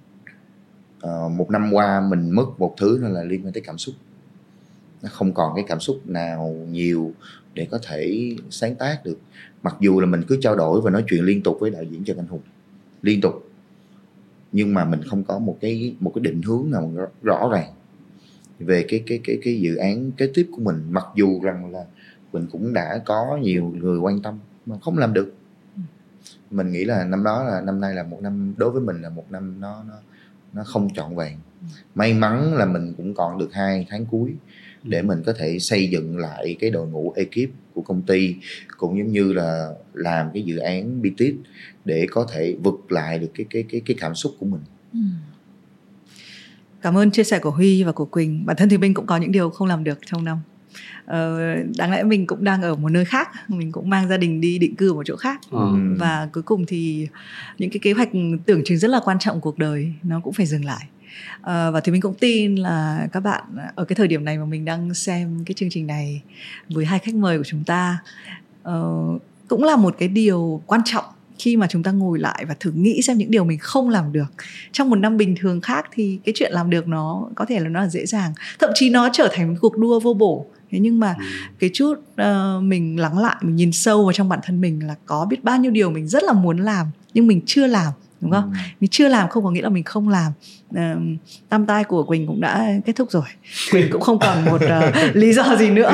uh, 1.05 1.31
một 1.31 1.51
năm 1.51 1.69
qua 1.73 2.01
mình 2.01 2.29
mất 2.29 2.45
một 2.59 2.73
thứ 2.77 2.99
đó 3.01 3.07
là 3.07 3.23
liên 3.23 3.45
quan 3.45 3.53
tới 3.53 3.63
cảm 3.65 3.77
xúc. 3.77 3.95
Nó 5.03 5.09
không 5.11 5.33
còn 5.33 5.55
cái 5.55 5.65
cảm 5.67 5.79
xúc 5.79 6.01
nào 6.05 6.55
nhiều 6.69 7.11
để 7.53 7.67
có 7.71 7.79
thể 7.83 8.35
sáng 8.49 8.75
tác 8.75 9.05
được. 9.05 9.19
Mặc 9.63 9.75
dù 9.79 9.99
là 9.99 10.05
mình 10.05 10.23
cứ 10.27 10.37
trao 10.41 10.55
đổi 10.55 10.81
và 10.81 10.91
nói 10.91 11.03
chuyện 11.09 11.23
liên 11.23 11.43
tục 11.43 11.57
với 11.59 11.71
đạo 11.71 11.83
diễn 11.83 12.03
trần 12.03 12.17
anh 12.17 12.27
hùng 12.27 12.41
liên 13.01 13.21
tục 13.21 13.49
nhưng 14.55 14.73
mà 14.73 14.85
mình 14.85 15.01
không 15.03 15.23
có 15.23 15.39
một 15.39 15.57
cái 15.61 15.95
một 15.99 16.11
cái 16.15 16.21
định 16.21 16.41
hướng 16.41 16.71
nào 16.71 16.91
rõ, 16.95 17.05
rõ 17.23 17.49
ràng 17.51 17.73
về 18.59 18.85
cái 18.87 19.03
cái 19.07 19.19
cái 19.23 19.37
cái 19.43 19.59
dự 19.59 19.75
án 19.75 20.11
kế 20.11 20.27
tiếp 20.33 20.49
của 20.51 20.61
mình. 20.61 20.83
Mặc 20.89 21.05
dù 21.15 21.41
rằng 21.41 21.71
là 21.71 21.85
mình 22.33 22.47
cũng 22.51 22.73
đã 22.73 23.01
có 23.05 23.37
nhiều 23.41 23.73
người 23.77 23.99
quan 23.99 24.21
tâm 24.21 24.39
mà 24.65 24.75
không 24.81 24.97
làm 24.97 25.13
được. 25.13 25.33
Mình 26.51 26.71
nghĩ 26.71 26.85
là 26.85 27.03
năm 27.03 27.23
đó 27.23 27.43
là 27.43 27.61
năm 27.61 27.79
nay 27.79 27.93
là 27.93 28.03
một 28.03 28.19
năm 28.21 28.53
đối 28.57 28.71
với 28.71 28.81
mình 28.81 29.01
là 29.01 29.09
một 29.09 29.25
năm 29.29 29.59
nó 29.59 29.83
nó 29.87 29.93
nó 30.55 30.63
không 30.63 30.93
trọn 30.93 31.15
vẹn 31.15 31.37
may 31.95 32.13
mắn 32.13 32.53
là 32.53 32.65
mình 32.65 32.93
cũng 32.97 33.13
còn 33.13 33.37
được 33.37 33.53
hai 33.53 33.87
tháng 33.89 34.05
cuối 34.05 34.31
để 34.83 35.01
mình 35.01 35.23
có 35.25 35.33
thể 35.33 35.59
xây 35.59 35.89
dựng 35.89 36.17
lại 36.17 36.55
cái 36.59 36.69
đội 36.69 36.87
ngũ 36.87 37.13
ekip 37.15 37.49
của 37.73 37.81
công 37.81 38.01
ty, 38.01 38.35
cũng 38.77 38.97
giống 38.97 39.11
như 39.11 39.33
là 39.33 39.69
làm 39.93 40.27
cái 40.33 40.43
dự 40.43 40.57
án 40.57 41.01
BTIT 41.01 41.35
để 41.85 42.05
có 42.11 42.27
thể 42.33 42.55
vực 42.63 42.91
lại 42.91 43.19
được 43.19 43.31
cái 43.33 43.45
cái 43.49 43.63
cái 43.69 43.81
cái 43.85 43.97
cảm 43.99 44.15
xúc 44.15 44.35
của 44.39 44.45
mình. 44.45 44.61
Ừ. 44.93 44.99
Cảm 46.81 46.97
ơn 46.97 47.11
chia 47.11 47.23
sẻ 47.23 47.39
của 47.39 47.51
Huy 47.51 47.83
và 47.83 47.91
của 47.91 48.05
Quỳnh. 48.05 48.45
Bản 48.45 48.55
thân 48.55 48.69
thì 48.69 48.77
mình 48.77 48.93
cũng 48.93 49.05
có 49.05 49.17
những 49.17 49.31
điều 49.31 49.49
không 49.49 49.67
làm 49.67 49.83
được 49.83 49.99
trong 50.05 50.25
năm. 50.25 50.37
Ờ, 51.05 51.55
đáng 51.77 51.91
lẽ 51.91 52.03
mình 52.03 52.27
cũng 52.27 52.43
đang 52.43 52.61
ở 52.61 52.75
một 52.75 52.89
nơi 52.89 53.05
khác 53.05 53.29
mình 53.47 53.71
cũng 53.71 53.89
mang 53.89 54.09
gia 54.09 54.17
đình 54.17 54.41
đi 54.41 54.59
định 54.59 54.75
cư 54.75 54.89
ở 54.89 54.93
một 54.93 55.03
chỗ 55.05 55.15
khác. 55.15 55.41
Ừ. 55.51 55.75
và 55.99 56.29
cuối 56.33 56.43
cùng 56.43 56.65
thì 56.65 57.07
những 57.57 57.69
cái 57.69 57.79
kế 57.79 57.93
hoạch 57.93 58.09
tưởng 58.45 58.61
chừng 58.65 58.77
rất 58.77 58.87
là 58.87 58.99
quan 59.03 59.19
trọng 59.19 59.41
cuộc 59.41 59.57
đời 59.57 59.93
nó 60.03 60.19
cũng 60.19 60.33
phải 60.33 60.45
dừng 60.45 60.65
lại. 60.65 60.85
Uh, 61.39 61.45
và 61.45 61.81
thì 61.83 61.91
mình 61.91 62.01
cũng 62.01 62.15
tin 62.19 62.55
là 62.55 63.07
các 63.11 63.19
bạn 63.19 63.43
ở 63.75 63.85
cái 63.85 63.95
thời 63.95 64.07
điểm 64.07 64.25
này 64.25 64.37
mà 64.37 64.45
mình 64.45 64.65
đang 64.65 64.93
xem 64.93 65.43
cái 65.45 65.53
chương 65.53 65.69
trình 65.69 65.87
này 65.87 66.21
với 66.69 66.85
hai 66.85 66.99
khách 66.99 67.15
mời 67.15 67.37
của 67.37 67.43
chúng 67.43 67.63
ta 67.63 67.97
uh, 68.69 69.21
cũng 69.47 69.63
là 69.63 69.75
một 69.75 69.95
cái 69.97 70.07
điều 70.07 70.61
quan 70.65 70.81
trọng 70.85 71.05
khi 71.39 71.57
mà 71.57 71.67
chúng 71.67 71.83
ta 71.83 71.91
ngồi 71.91 72.19
lại 72.19 72.45
và 72.47 72.55
thử 72.59 72.71
nghĩ 72.71 73.01
xem 73.01 73.17
những 73.17 73.31
điều 73.31 73.43
mình 73.43 73.59
không 73.59 73.89
làm 73.89 74.13
được. 74.13 74.33
Trong 74.71 74.89
một 74.89 74.95
năm 74.95 75.17
bình 75.17 75.35
thường 75.39 75.61
khác 75.61 75.85
thì 75.91 76.19
cái 76.25 76.33
chuyện 76.35 76.51
làm 76.51 76.69
được 76.69 76.87
nó 76.87 77.29
có 77.35 77.45
thể 77.45 77.59
là 77.59 77.69
nó 77.69 77.79
là 77.79 77.87
dễ 77.87 78.05
dàng 78.05 78.33
thậm 78.59 78.69
chí 78.75 78.89
nó 78.89 79.09
trở 79.13 79.29
thành 79.33 79.49
một 79.49 79.55
cuộc 79.61 79.77
đua 79.77 79.99
vô 79.99 80.13
bổ 80.13 80.45
thế 80.71 80.79
nhưng 80.79 80.99
mà 80.99 81.15
ừ. 81.17 81.23
cái 81.59 81.69
chút 81.73 81.93
uh, 81.93 82.63
mình 82.63 82.99
lắng 82.99 83.19
lại 83.19 83.35
mình 83.41 83.55
nhìn 83.55 83.71
sâu 83.71 84.03
vào 84.03 84.13
trong 84.13 84.29
bản 84.29 84.39
thân 84.43 84.61
mình 84.61 84.87
là 84.87 84.95
có 85.05 85.25
biết 85.29 85.43
bao 85.43 85.57
nhiêu 85.57 85.71
điều 85.71 85.89
mình 85.89 86.07
rất 86.07 86.23
là 86.23 86.33
muốn 86.33 86.57
làm 86.57 86.87
nhưng 87.13 87.27
mình 87.27 87.41
chưa 87.45 87.67
làm 87.67 87.91
đúng 88.21 88.31
không? 88.31 88.51
Ừ. 88.53 88.57
mình 88.79 88.89
chưa 88.89 89.07
làm 89.07 89.29
không 89.29 89.43
có 89.43 89.51
nghĩa 89.51 89.61
là 89.61 89.69
mình 89.69 89.83
không 89.83 90.09
làm. 90.09 90.31
Uh, 90.69 90.79
tam 91.49 91.65
tai 91.65 91.83
của 91.83 92.03
quỳnh 92.03 92.27
cũng 92.27 92.41
đã 92.41 92.67
kết 92.85 92.95
thúc 92.95 93.11
rồi. 93.11 93.23
Quỳnh 93.71 93.91
cũng 93.91 94.01
không 94.01 94.19
còn 94.19 94.45
một 94.45 94.61
uh, 94.63 94.95
lý 95.15 95.33
do 95.33 95.55
gì 95.59 95.69
nữa. 95.69 95.93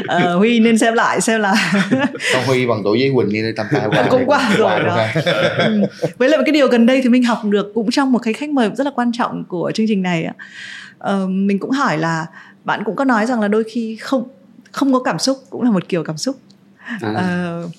Uh, 0.00 0.38
huy 0.38 0.60
nên 0.60 0.78
xem 0.78 0.94
lại 0.94 1.20
xem 1.20 1.40
là 1.40 1.72
con 2.34 2.44
huy 2.46 2.66
bằng 2.66 2.80
tuổi 2.84 2.98
với 2.98 3.12
quỳnh 3.14 3.32
đi 3.32 3.40
tam 3.56 3.66
tai 3.72 3.88
qua 3.88 4.06
cũng 4.10 4.22
qua 4.26 4.54
rồi 4.56 4.80
đó. 4.80 5.06
ừ. 5.58 5.80
với 6.18 6.28
lại 6.28 6.40
cái 6.46 6.52
điều 6.52 6.68
gần 6.68 6.86
đây 6.86 7.00
thì 7.02 7.08
mình 7.08 7.22
học 7.22 7.38
được 7.44 7.72
cũng 7.74 7.90
trong 7.90 8.12
một 8.12 8.18
cái 8.18 8.34
khách 8.34 8.50
mời 8.50 8.70
rất 8.74 8.84
là 8.84 8.90
quan 8.94 9.12
trọng 9.12 9.44
của 9.44 9.72
chương 9.74 9.86
trình 9.88 10.02
này 10.02 10.28
uh, 11.04 11.28
mình 11.28 11.58
cũng 11.58 11.70
hỏi 11.70 11.98
là 11.98 12.26
bạn 12.70 12.82
cũng 12.84 12.96
có 12.96 13.04
nói 13.04 13.26
rằng 13.26 13.40
là 13.40 13.48
đôi 13.48 13.64
khi 13.64 13.96
không 13.96 14.28
không 14.72 14.92
có 14.92 15.02
cảm 15.02 15.18
xúc 15.18 15.38
cũng 15.50 15.62
là 15.62 15.70
một 15.70 15.88
kiểu 15.88 16.04
cảm 16.04 16.16
xúc. 16.16 16.36
À. 17.00 17.62
uh, 17.64 17.70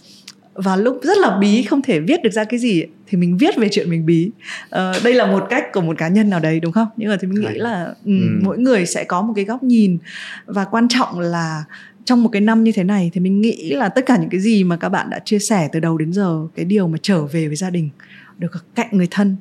và 0.53 0.75
lúc 0.75 0.99
rất 1.03 1.17
là 1.17 1.37
bí 1.37 1.63
không 1.63 1.81
thể 1.81 1.99
viết 1.99 2.23
được 2.23 2.29
ra 2.33 2.43
cái 2.43 2.59
gì 2.59 2.83
thì 3.07 3.17
mình 3.17 3.37
viết 3.37 3.57
về 3.57 3.69
chuyện 3.71 3.89
mình 3.89 4.05
bí. 4.05 4.31
Uh, 4.65 5.03
đây 5.03 5.13
là 5.13 5.25
một 5.25 5.47
cách 5.49 5.63
của 5.73 5.81
một 5.81 5.97
cá 5.97 6.07
nhân 6.07 6.29
nào 6.29 6.39
đấy 6.39 6.59
đúng 6.59 6.71
không? 6.71 6.87
Nhưng 6.97 7.09
mà 7.09 7.17
thì 7.21 7.27
mình 7.27 7.41
nghĩ 7.41 7.59
là 7.59 7.93
um, 8.05 8.19
ừ. 8.19 8.39
mỗi 8.43 8.57
người 8.57 8.85
sẽ 8.85 9.03
có 9.03 9.21
một 9.21 9.33
cái 9.35 9.45
góc 9.45 9.63
nhìn. 9.63 9.97
Và 10.45 10.65
quan 10.65 10.87
trọng 10.87 11.19
là 11.19 11.63
trong 12.05 12.23
một 12.23 12.29
cái 12.29 12.41
năm 12.41 12.63
như 12.63 12.71
thế 12.71 12.83
này 12.83 13.11
thì 13.13 13.21
mình 13.21 13.41
nghĩ 13.41 13.73
là 13.73 13.89
tất 13.89 14.05
cả 14.05 14.17
những 14.17 14.29
cái 14.29 14.41
gì 14.41 14.63
mà 14.63 14.77
các 14.77 14.89
bạn 14.89 15.09
đã 15.09 15.19
chia 15.19 15.39
sẻ 15.39 15.69
từ 15.71 15.79
đầu 15.79 15.97
đến 15.97 16.13
giờ 16.13 16.39
cái 16.55 16.65
điều 16.65 16.87
mà 16.87 16.97
trở 17.01 17.25
về 17.25 17.47
với 17.47 17.55
gia 17.55 17.69
đình 17.69 17.89
được 18.37 18.75
cạnh 18.75 18.87
người 18.91 19.07
thân 19.11 19.35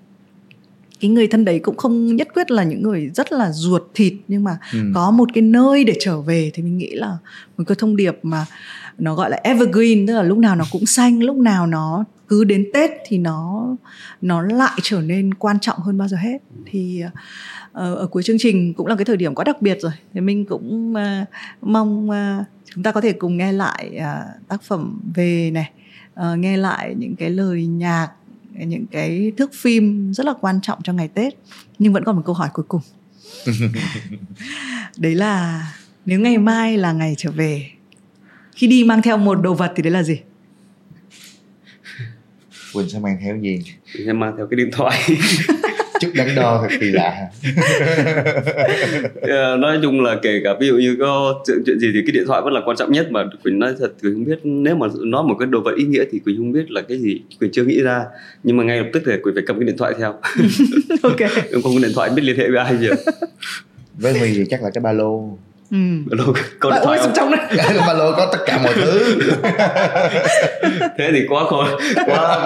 cái 1.01 1.11
người 1.11 1.27
thân 1.27 1.45
đấy 1.45 1.59
cũng 1.59 1.77
không 1.77 2.17
nhất 2.17 2.29
quyết 2.35 2.51
là 2.51 2.65
những 2.65 2.83
người 2.83 3.11
rất 3.15 3.33
là 3.33 3.53
ruột 3.53 3.83
thịt 3.95 4.13
nhưng 4.29 4.45
mà 4.45 4.59
ừ. 4.73 4.79
có 4.95 5.11
một 5.11 5.29
cái 5.35 5.43
nơi 5.43 5.85
để 5.85 5.97
trở 6.01 6.21
về 6.21 6.51
thì 6.55 6.63
mình 6.63 6.79
nghĩ 6.79 6.91
là 6.95 7.19
một 7.57 7.65
cái 7.67 7.77
thông 7.79 7.97
điệp 7.97 8.19
mà 8.23 8.47
nó 8.99 9.15
gọi 9.15 9.31
là 9.31 9.41
evergreen 9.45 10.07
tức 10.07 10.15
là 10.15 10.23
lúc 10.23 10.39
nào 10.39 10.57
nó 10.57 10.65
cũng 10.73 10.87
xanh 10.87 11.23
lúc 11.23 11.37
nào 11.37 11.67
nó 11.67 12.05
cứ 12.29 12.45
đến 12.45 12.67
tết 12.75 12.91
thì 13.07 13.19
nó 13.19 13.67
nó 14.21 14.43
lại 14.43 14.79
trở 14.83 15.01
nên 15.01 15.35
quan 15.35 15.61
trọng 15.61 15.79
hơn 15.79 15.99
bao 15.99 16.09
giờ 16.09 16.17
hết 16.17 16.39
thì 16.67 17.03
uh, 17.05 17.75
ở 17.75 18.09
cuối 18.11 18.23
chương 18.23 18.39
trình 18.39 18.75
cũng 18.75 18.87
là 18.87 18.97
cái 18.97 19.05
thời 19.05 19.17
điểm 19.17 19.35
quá 19.35 19.45
đặc 19.45 19.63
biệt 19.63 19.79
rồi 19.81 19.93
thì 20.15 20.21
mình 20.21 20.45
cũng 20.45 20.95
uh, 20.95 21.29
mong 21.63 22.11
uh, 22.11 22.47
chúng 22.75 22.85
ta 22.85 22.93
có 22.93 23.01
thể 23.01 23.13
cùng 23.13 23.37
nghe 23.37 23.53
lại 23.53 23.91
uh, 23.97 24.49
tác 24.49 24.63
phẩm 24.63 25.01
về 25.15 25.51
này 25.51 25.71
uh, 26.21 26.39
nghe 26.39 26.57
lại 26.57 26.95
những 26.99 27.17
cái 27.17 27.31
lời 27.31 27.67
nhạc 27.67 28.09
những 28.55 28.87
cái 28.87 29.33
thước 29.37 29.51
phim 29.55 30.13
rất 30.15 30.27
là 30.27 30.35
quan 30.41 30.61
trọng 30.61 30.83
cho 30.83 30.93
ngày 30.93 31.09
Tết 31.09 31.35
nhưng 31.79 31.93
vẫn 31.93 32.05
còn 32.05 32.17
một 32.17 32.23
câu 32.27 32.35
hỏi 32.35 32.49
cuối 32.53 32.65
cùng. 32.69 32.81
Đấy 34.97 35.15
là 35.15 35.67
nếu 36.07 36.21
ngày 36.21 36.39
mai 36.39 36.79
là 36.79 36.93
ngày 36.93 37.15
trở 37.19 37.31
về 37.31 37.71
khi 38.53 38.67
đi 38.67 38.85
mang 38.85 39.03
theo 39.03 39.17
một 39.17 39.35
đồ 39.35 39.55
vật 39.55 39.73
thì 39.77 39.83
đấy 39.83 39.91
là 39.91 40.03
gì? 40.03 40.21
Quỳnh 42.73 42.91
sẽ 42.91 42.99
mang 42.99 43.19
theo 43.21 43.39
gì? 43.41 43.63
Quỳnh 43.93 44.07
sẽ 44.07 44.13
mang 44.13 44.35
theo 44.37 44.47
cái 44.51 44.57
điện 44.57 44.71
thoại 44.73 45.01
chút 46.01 46.09
đắn 46.15 46.35
đo 46.37 46.59
thật 46.63 46.77
kỳ 46.81 46.91
lạ. 46.91 47.29
Yeah, 49.23 49.59
nói 49.61 49.79
chung 49.83 50.01
là 50.01 50.19
kể 50.23 50.41
cả 50.45 50.51
ví 50.61 50.67
dụ 50.67 50.75
như 50.75 50.97
có 51.01 51.43
chuyện, 51.47 51.63
chuyện 51.67 51.79
gì 51.79 51.91
thì 51.95 52.03
cái 52.07 52.13
điện 52.13 52.25
thoại 52.27 52.43
vẫn 52.45 52.53
là 52.53 52.61
quan 52.65 52.77
trọng 52.77 52.93
nhất 52.93 53.11
mà 53.11 53.25
quỳnh 53.45 53.59
nói 53.59 53.75
thật 53.79 53.93
quỳnh 54.03 54.15
không 54.15 54.25
biết 54.25 54.39
nếu 54.45 54.77
mà 54.77 54.87
nói 55.05 55.23
một 55.23 55.37
cái 55.39 55.47
đồ 55.47 55.61
vật 55.61 55.75
ý 55.77 55.85
nghĩa 55.85 56.05
thì 56.13 56.19
quỳnh 56.19 56.37
không 56.37 56.53
biết 56.53 56.71
là 56.71 56.83
cái 56.83 56.99
gì 56.99 57.21
quỳnh 57.41 57.51
chưa 57.53 57.65
nghĩ 57.65 57.83
ra. 57.83 58.05
Nhưng 58.43 58.57
mà 58.57 58.65
ngay 58.65 58.79
lập 58.79 58.91
tức 58.93 59.03
thì 59.07 59.13
quỳnh 59.23 59.35
phải 59.35 59.45
cầm 59.47 59.59
cái 59.59 59.67
điện 59.67 59.77
thoại 59.79 59.95
theo. 59.99 60.15
Ok. 61.03 61.31
Không 61.53 61.75
có 61.75 61.81
điện 61.83 61.93
thoại 61.95 62.11
biết 62.11 62.23
liên 62.23 62.37
hệ 62.37 62.51
với 62.51 62.59
ai 62.59 62.77
giờ 62.81 62.91
với 63.95 64.19
huy 64.19 64.35
thì 64.35 64.45
chắc 64.51 64.63
là 64.63 64.71
cái 64.75 64.83
ba 64.83 64.93
lô 64.93 65.39
ừ. 65.71 65.77
ba 66.11 66.17
lô 66.19 66.33
có 66.59 66.71
điện 66.71 66.81
thoại 66.85 66.99
không? 66.99 67.13
trong 67.17 67.31
đấy 67.31 67.41
ba 67.87 67.93
lô 67.93 68.13
có 68.17 68.29
tất 68.33 68.39
cả 68.47 68.61
mọi 68.65 68.73
thứ. 68.75 69.21
Thế 70.99 71.11
thì 71.13 71.27
quá 71.29 71.45
khô 71.49 71.65
quá 72.07 72.39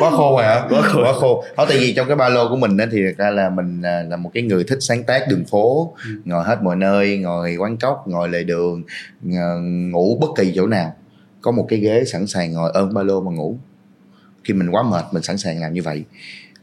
quá 0.00 0.10
khô 0.10 0.36
rồi 0.36 0.44
hả 0.44 0.62
quá 0.70 0.82
khô 0.82 1.02
quá 1.04 1.12
khô 1.12 1.44
đó 1.56 1.66
tại 1.68 1.78
vì 1.78 1.92
trong 1.92 2.06
cái 2.06 2.16
ba 2.16 2.28
lô 2.28 2.48
của 2.48 2.56
mình 2.56 2.76
thì 2.92 3.02
ra 3.02 3.30
là 3.30 3.50
mình 3.50 3.82
à, 3.82 4.02
là 4.08 4.16
một 4.16 4.30
cái 4.34 4.42
người 4.42 4.64
thích 4.64 4.78
sáng 4.80 5.04
tác 5.04 5.28
đường 5.28 5.44
phố 5.44 5.94
ừ. 6.04 6.10
ngồi 6.24 6.44
hết 6.44 6.62
mọi 6.62 6.76
nơi 6.76 7.18
ngồi 7.18 7.56
quán 7.58 7.76
cốc 7.76 8.04
ngồi 8.08 8.28
lề 8.28 8.44
đường 8.44 8.82
ngủ 9.90 10.18
bất 10.20 10.28
kỳ 10.36 10.52
chỗ 10.56 10.66
nào. 10.66 10.94
Có 11.40 11.50
một 11.50 11.66
cái 11.68 11.78
ghế 11.78 12.04
sẵn 12.04 12.26
sàng 12.26 12.52
ngồi 12.52 12.70
ôm 12.74 12.94
ba 12.94 13.02
lô 13.02 13.20
mà 13.20 13.30
ngủ. 13.30 13.56
Khi 14.44 14.54
mình 14.54 14.70
quá 14.70 14.82
mệt 14.82 15.04
mình 15.12 15.22
sẵn 15.22 15.38
sàng 15.38 15.60
làm 15.60 15.72
như 15.72 15.82
vậy 15.82 16.04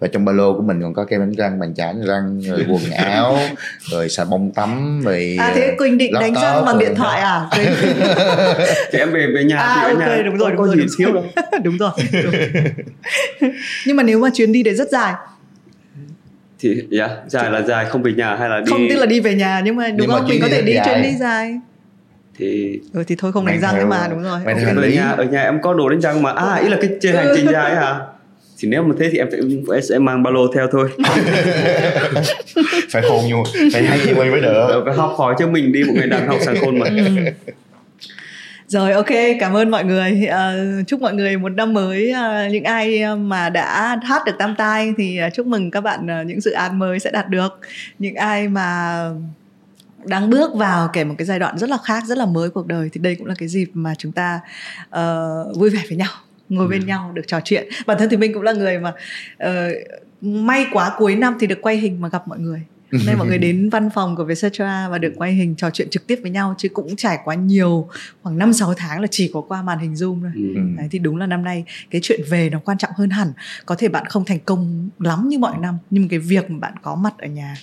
và 0.05 0.09
trong 0.11 0.25
ba 0.25 0.31
lô 0.31 0.53
của 0.53 0.61
mình 0.61 0.81
còn 0.81 0.93
có 0.93 1.05
kem 1.05 1.19
đánh 1.19 1.31
răng 1.31 1.59
bàn 1.59 1.73
chải 1.75 1.93
răng 2.07 2.41
rồi 2.41 2.65
quần 2.69 2.91
áo 2.97 3.37
rồi 3.81 4.09
xà 4.09 4.25
bông 4.25 4.51
tắm 4.51 5.01
rồi 5.05 5.37
à 5.39 5.51
thế 5.55 5.75
quỳnh 5.77 5.97
định 5.97 6.13
đánh 6.21 6.33
răng 6.33 6.65
bằng 6.65 6.79
điện 6.79 6.95
thoại 6.95 7.21
à? 7.21 7.47
Thì 8.91 8.99
em 8.99 9.11
về 9.11 9.27
về 9.35 9.43
nhà 9.43 9.57
à, 9.57 9.75
thì 9.75 9.89
ở 9.89 9.93
okay, 9.93 10.17
nhà. 10.17 10.23
đúng 10.25 10.37
rồi, 10.37 10.51
đúng 10.51 10.59
có 10.59 10.65
rồi, 10.65 10.75
gì 10.75 10.81
đúng 10.81 10.89
thiếu 10.97 11.13
đâu. 11.13 11.25
đúng 11.63 11.77
rồi 11.77 11.91
đúng. 12.23 12.33
nhưng 13.85 13.95
mà 13.95 14.03
nếu 14.03 14.19
mà 14.19 14.29
chuyến 14.33 14.51
đi 14.51 14.63
đấy 14.63 14.75
rất 14.75 14.89
dài? 14.89 15.13
Thì 16.59 16.81
yeah, 16.91 17.11
dài 17.27 17.51
là 17.51 17.61
dài 17.61 17.85
không 17.85 18.03
về 18.03 18.13
nhà 18.13 18.35
hay 18.35 18.49
là 18.49 18.59
đi 18.59 18.65
không 18.69 18.81
tức 18.89 18.95
là 18.95 19.05
đi 19.05 19.19
về 19.19 19.35
nhà 19.35 19.61
nhưng 19.65 19.75
mà 19.75 19.87
đúng 19.87 19.97
nhưng 19.99 20.09
không? 20.09 20.27
Mình 20.27 20.41
có 20.41 20.47
thể 20.47 20.61
đi 20.61 20.73
dài. 20.73 20.85
chuyến 20.85 21.01
đi 21.03 21.17
dài. 21.17 21.59
Thì 22.37 22.79
ừ 22.93 23.03
thì 23.07 23.15
thôi 23.19 23.31
không 23.31 23.45
đánh 23.45 23.61
răng 23.61 23.75
theo, 23.75 23.87
mà 23.87 24.07
đúng 24.11 24.23
rồi. 24.23 24.39
ở 24.45 24.89
nhà 24.89 25.09
ở 25.17 25.23
nhà 25.23 25.43
em 25.43 25.61
có 25.61 25.73
đồ 25.73 25.89
đánh 25.89 26.01
răng 26.01 26.21
mà. 26.21 26.31
À 26.31 26.55
ý 26.55 26.69
là 26.69 26.77
cái 26.81 26.89
trên 27.01 27.15
hành 27.15 27.27
trình 27.35 27.47
dài 27.51 27.75
hả 27.75 27.99
thì 28.59 28.67
nếu 28.67 28.83
mà 28.83 28.95
thế 28.99 29.09
thì 29.11 29.17
em 29.17 29.27
em 29.73 29.81
sẽ 29.89 29.99
mang 29.99 30.23
ba 30.23 30.31
lô 30.31 30.53
theo 30.53 30.67
thôi. 30.71 30.89
Phải 32.89 33.01
khôn 33.01 33.25
nhu 33.29 33.43
phải 33.73 33.83
hay 33.83 33.99
gì 33.99 34.13
quay 34.13 34.29
mới 34.29 34.41
được. 34.41 34.83
Phải 34.85 34.93
học 34.95 35.13
hỏi 35.17 35.35
cho 35.39 35.47
mình 35.47 35.71
đi 35.71 35.83
một 35.83 35.93
ngày 35.95 36.07
đàn 36.07 36.27
học 36.27 36.37
sàng 36.45 36.55
khôn 36.61 36.79
mà. 36.79 36.85
Ừ. 36.85 37.03
rồi 38.67 38.91
ok 38.91 39.09
cảm 39.39 39.53
ơn 39.53 39.71
mọi 39.71 39.83
người. 39.83 40.27
Uh, 40.27 40.87
chúc 40.87 41.01
mọi 41.01 41.13
người 41.13 41.37
một 41.37 41.49
năm 41.49 41.73
mới 41.73 42.13
uh, 42.13 42.51
những 42.51 42.63
ai 42.63 43.15
mà 43.15 43.49
đã 43.49 43.99
hát 44.03 44.21
được 44.25 44.35
tam 44.39 44.55
tai 44.57 44.93
thì 44.97 45.19
uh, 45.27 45.33
chúc 45.33 45.47
mừng 45.47 45.71
các 45.71 45.81
bạn 45.81 46.07
uh, 46.21 46.27
những 46.27 46.41
dự 46.41 46.51
án 46.51 46.79
mới 46.79 46.99
sẽ 46.99 47.11
đạt 47.11 47.29
được. 47.29 47.59
Những 47.99 48.15
ai 48.15 48.47
mà 48.47 48.99
đang 50.05 50.29
bước 50.29 50.55
vào 50.55 50.89
kể 50.93 51.03
một 51.03 51.15
cái 51.17 51.25
giai 51.25 51.39
đoạn 51.39 51.57
rất 51.57 51.69
là 51.69 51.77
khác 51.83 52.03
rất 52.07 52.17
là 52.17 52.25
mới 52.25 52.49
cuộc 52.49 52.67
đời 52.67 52.89
thì 52.93 52.99
đây 52.99 53.15
cũng 53.15 53.27
là 53.27 53.35
cái 53.37 53.47
dịp 53.47 53.69
mà 53.73 53.93
chúng 53.97 54.11
ta 54.11 54.39
uh, 54.87 55.57
vui 55.57 55.69
vẻ 55.69 55.81
với 55.89 55.97
nhau 55.97 56.11
ngồi 56.49 56.67
bên 56.67 56.81
ừ. 56.81 56.85
nhau 56.85 57.11
được 57.13 57.27
trò 57.27 57.39
chuyện 57.43 57.67
bản 57.85 57.97
thân 57.99 58.09
thì 58.09 58.17
mình 58.17 58.33
cũng 58.33 58.43
là 58.43 58.53
người 58.53 58.79
mà 58.79 58.93
uh, 59.43 59.51
may 60.21 60.65
quá 60.71 60.91
cuối 60.97 61.15
năm 61.15 61.37
thì 61.39 61.47
được 61.47 61.61
quay 61.61 61.77
hình 61.77 62.01
mà 62.01 62.09
gặp 62.09 62.27
mọi 62.27 62.39
người 62.39 62.61
nên 62.91 63.17
mọi 63.17 63.27
người 63.27 63.37
đến 63.37 63.69
văn 63.71 63.89
phòng 63.89 64.15
của 64.15 64.23
Vietcetera 64.23 64.89
và 64.89 64.97
được 64.97 65.13
quay 65.15 65.33
hình 65.33 65.55
trò 65.55 65.69
chuyện 65.69 65.89
trực 65.89 66.07
tiếp 66.07 66.19
với 66.21 66.31
nhau 66.31 66.55
chứ 66.57 66.69
cũng 66.69 66.95
trải 66.95 67.19
qua 67.23 67.35
nhiều 67.35 67.87
khoảng 68.23 68.37
5 68.37 68.53
6 68.53 68.73
tháng 68.73 69.01
là 69.01 69.07
chỉ 69.11 69.31
có 69.33 69.41
qua 69.41 69.61
màn 69.61 69.79
hình 69.79 69.93
Zoom 69.93 70.21
thôi. 70.21 70.31
Ừ. 70.35 70.61
Đấy, 70.77 70.87
thì 70.91 70.99
đúng 70.99 71.17
là 71.17 71.27
năm 71.27 71.43
nay 71.43 71.63
cái 71.91 72.01
chuyện 72.03 72.19
về 72.29 72.49
nó 72.49 72.59
quan 72.59 72.77
trọng 72.77 72.91
hơn 72.95 73.09
hẳn. 73.09 73.33
Có 73.65 73.75
thể 73.75 73.87
bạn 73.87 74.05
không 74.05 74.25
thành 74.25 74.39
công 74.39 74.89
lắm 74.99 75.29
như 75.29 75.39
mọi 75.39 75.57
năm 75.57 75.77
nhưng 75.89 76.09
cái 76.09 76.19
việc 76.19 76.51
mà 76.51 76.59
bạn 76.59 76.73
có 76.81 76.95
mặt 76.95 77.13
ở 77.17 77.27
nhà 77.27 77.55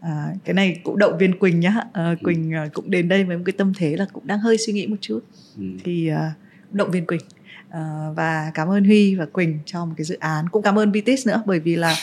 À, 0.00 0.26
cái 0.44 0.54
này 0.54 0.80
cũng 0.84 0.98
động 0.98 1.18
viên 1.18 1.38
Quỳnh 1.38 1.60
nhá 1.60 1.74
à, 1.92 2.14
Quỳnh 2.22 2.52
cũng 2.72 2.90
đến 2.90 3.08
đây 3.08 3.24
với 3.24 3.36
một 3.36 3.42
cái 3.46 3.52
tâm 3.52 3.72
thế 3.76 3.96
là 3.96 4.06
cũng 4.12 4.26
đang 4.26 4.38
hơi 4.38 4.58
suy 4.58 4.72
nghĩ 4.72 4.86
một 4.86 4.96
chút 5.00 5.20
ừ. 5.58 5.64
thì 5.84 6.10
uh, 6.12 6.74
động 6.74 6.90
viên 6.90 7.06
Quỳnh 7.06 7.20
uh, 7.76 8.16
và 8.16 8.50
cảm 8.54 8.68
ơn 8.68 8.84
Huy 8.84 9.14
và 9.14 9.26
Quỳnh 9.26 9.58
cho 9.66 9.84
một 9.84 9.94
cái 9.96 10.04
dự 10.04 10.16
án. 10.20 10.48
Cũng 10.48 10.62
cảm 10.62 10.78
ơn 10.78 10.92
BTS 10.92 11.26
nữa 11.26 11.42
bởi 11.46 11.60
vì 11.60 11.76
là 11.76 11.96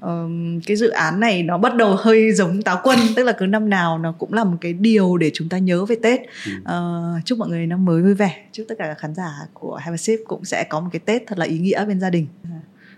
um, 0.00 0.60
cái 0.60 0.76
dự 0.76 0.90
án 0.90 1.20
này 1.20 1.42
nó 1.42 1.58
bắt 1.58 1.74
đầu 1.74 1.96
hơi 1.98 2.32
giống 2.32 2.62
táo 2.62 2.80
quân 2.82 2.98
tức 3.16 3.24
là 3.24 3.32
cứ 3.32 3.46
năm 3.46 3.70
nào 3.70 3.98
nó 3.98 4.12
cũng 4.12 4.32
là 4.32 4.44
một 4.44 4.56
cái 4.60 4.72
điều 4.72 5.16
để 5.16 5.30
chúng 5.34 5.48
ta 5.48 5.58
nhớ 5.58 5.84
về 5.84 5.96
Tết. 6.02 6.20
Uh, 6.60 7.24
chúc 7.24 7.38
mọi 7.38 7.48
người 7.48 7.66
năm 7.66 7.84
mới 7.84 8.02
vui 8.02 8.14
vẻ. 8.14 8.36
Chúc 8.52 8.66
tất 8.68 8.74
cả 8.78 8.84
các 8.86 8.98
khán 8.98 9.14
giả 9.14 9.30
của 9.52 9.76
Have 9.76 9.94
a 9.94 9.96
Sip 9.96 10.20
cũng 10.26 10.44
sẽ 10.44 10.64
có 10.64 10.80
một 10.80 10.88
cái 10.92 11.00
Tết 11.04 11.22
thật 11.26 11.38
là 11.38 11.44
ý 11.46 11.58
nghĩa 11.58 11.84
bên 11.84 12.00
gia 12.00 12.10
đình. 12.10 12.26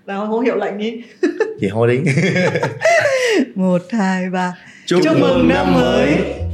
Nào 0.07 0.27
hô 0.27 0.41
hiệu 0.41 0.57
lệnh 0.57 0.79
đi. 0.79 1.03
Chị 1.61 1.69
hô 1.69 1.87
đi 1.87 1.99
một 3.55 3.83
hai 3.91 4.31
ba. 4.31 4.55
Chúc, 4.87 5.01
chúc 5.05 5.17
mừng 5.21 5.49
năm 5.49 5.75
mới 5.75 6.46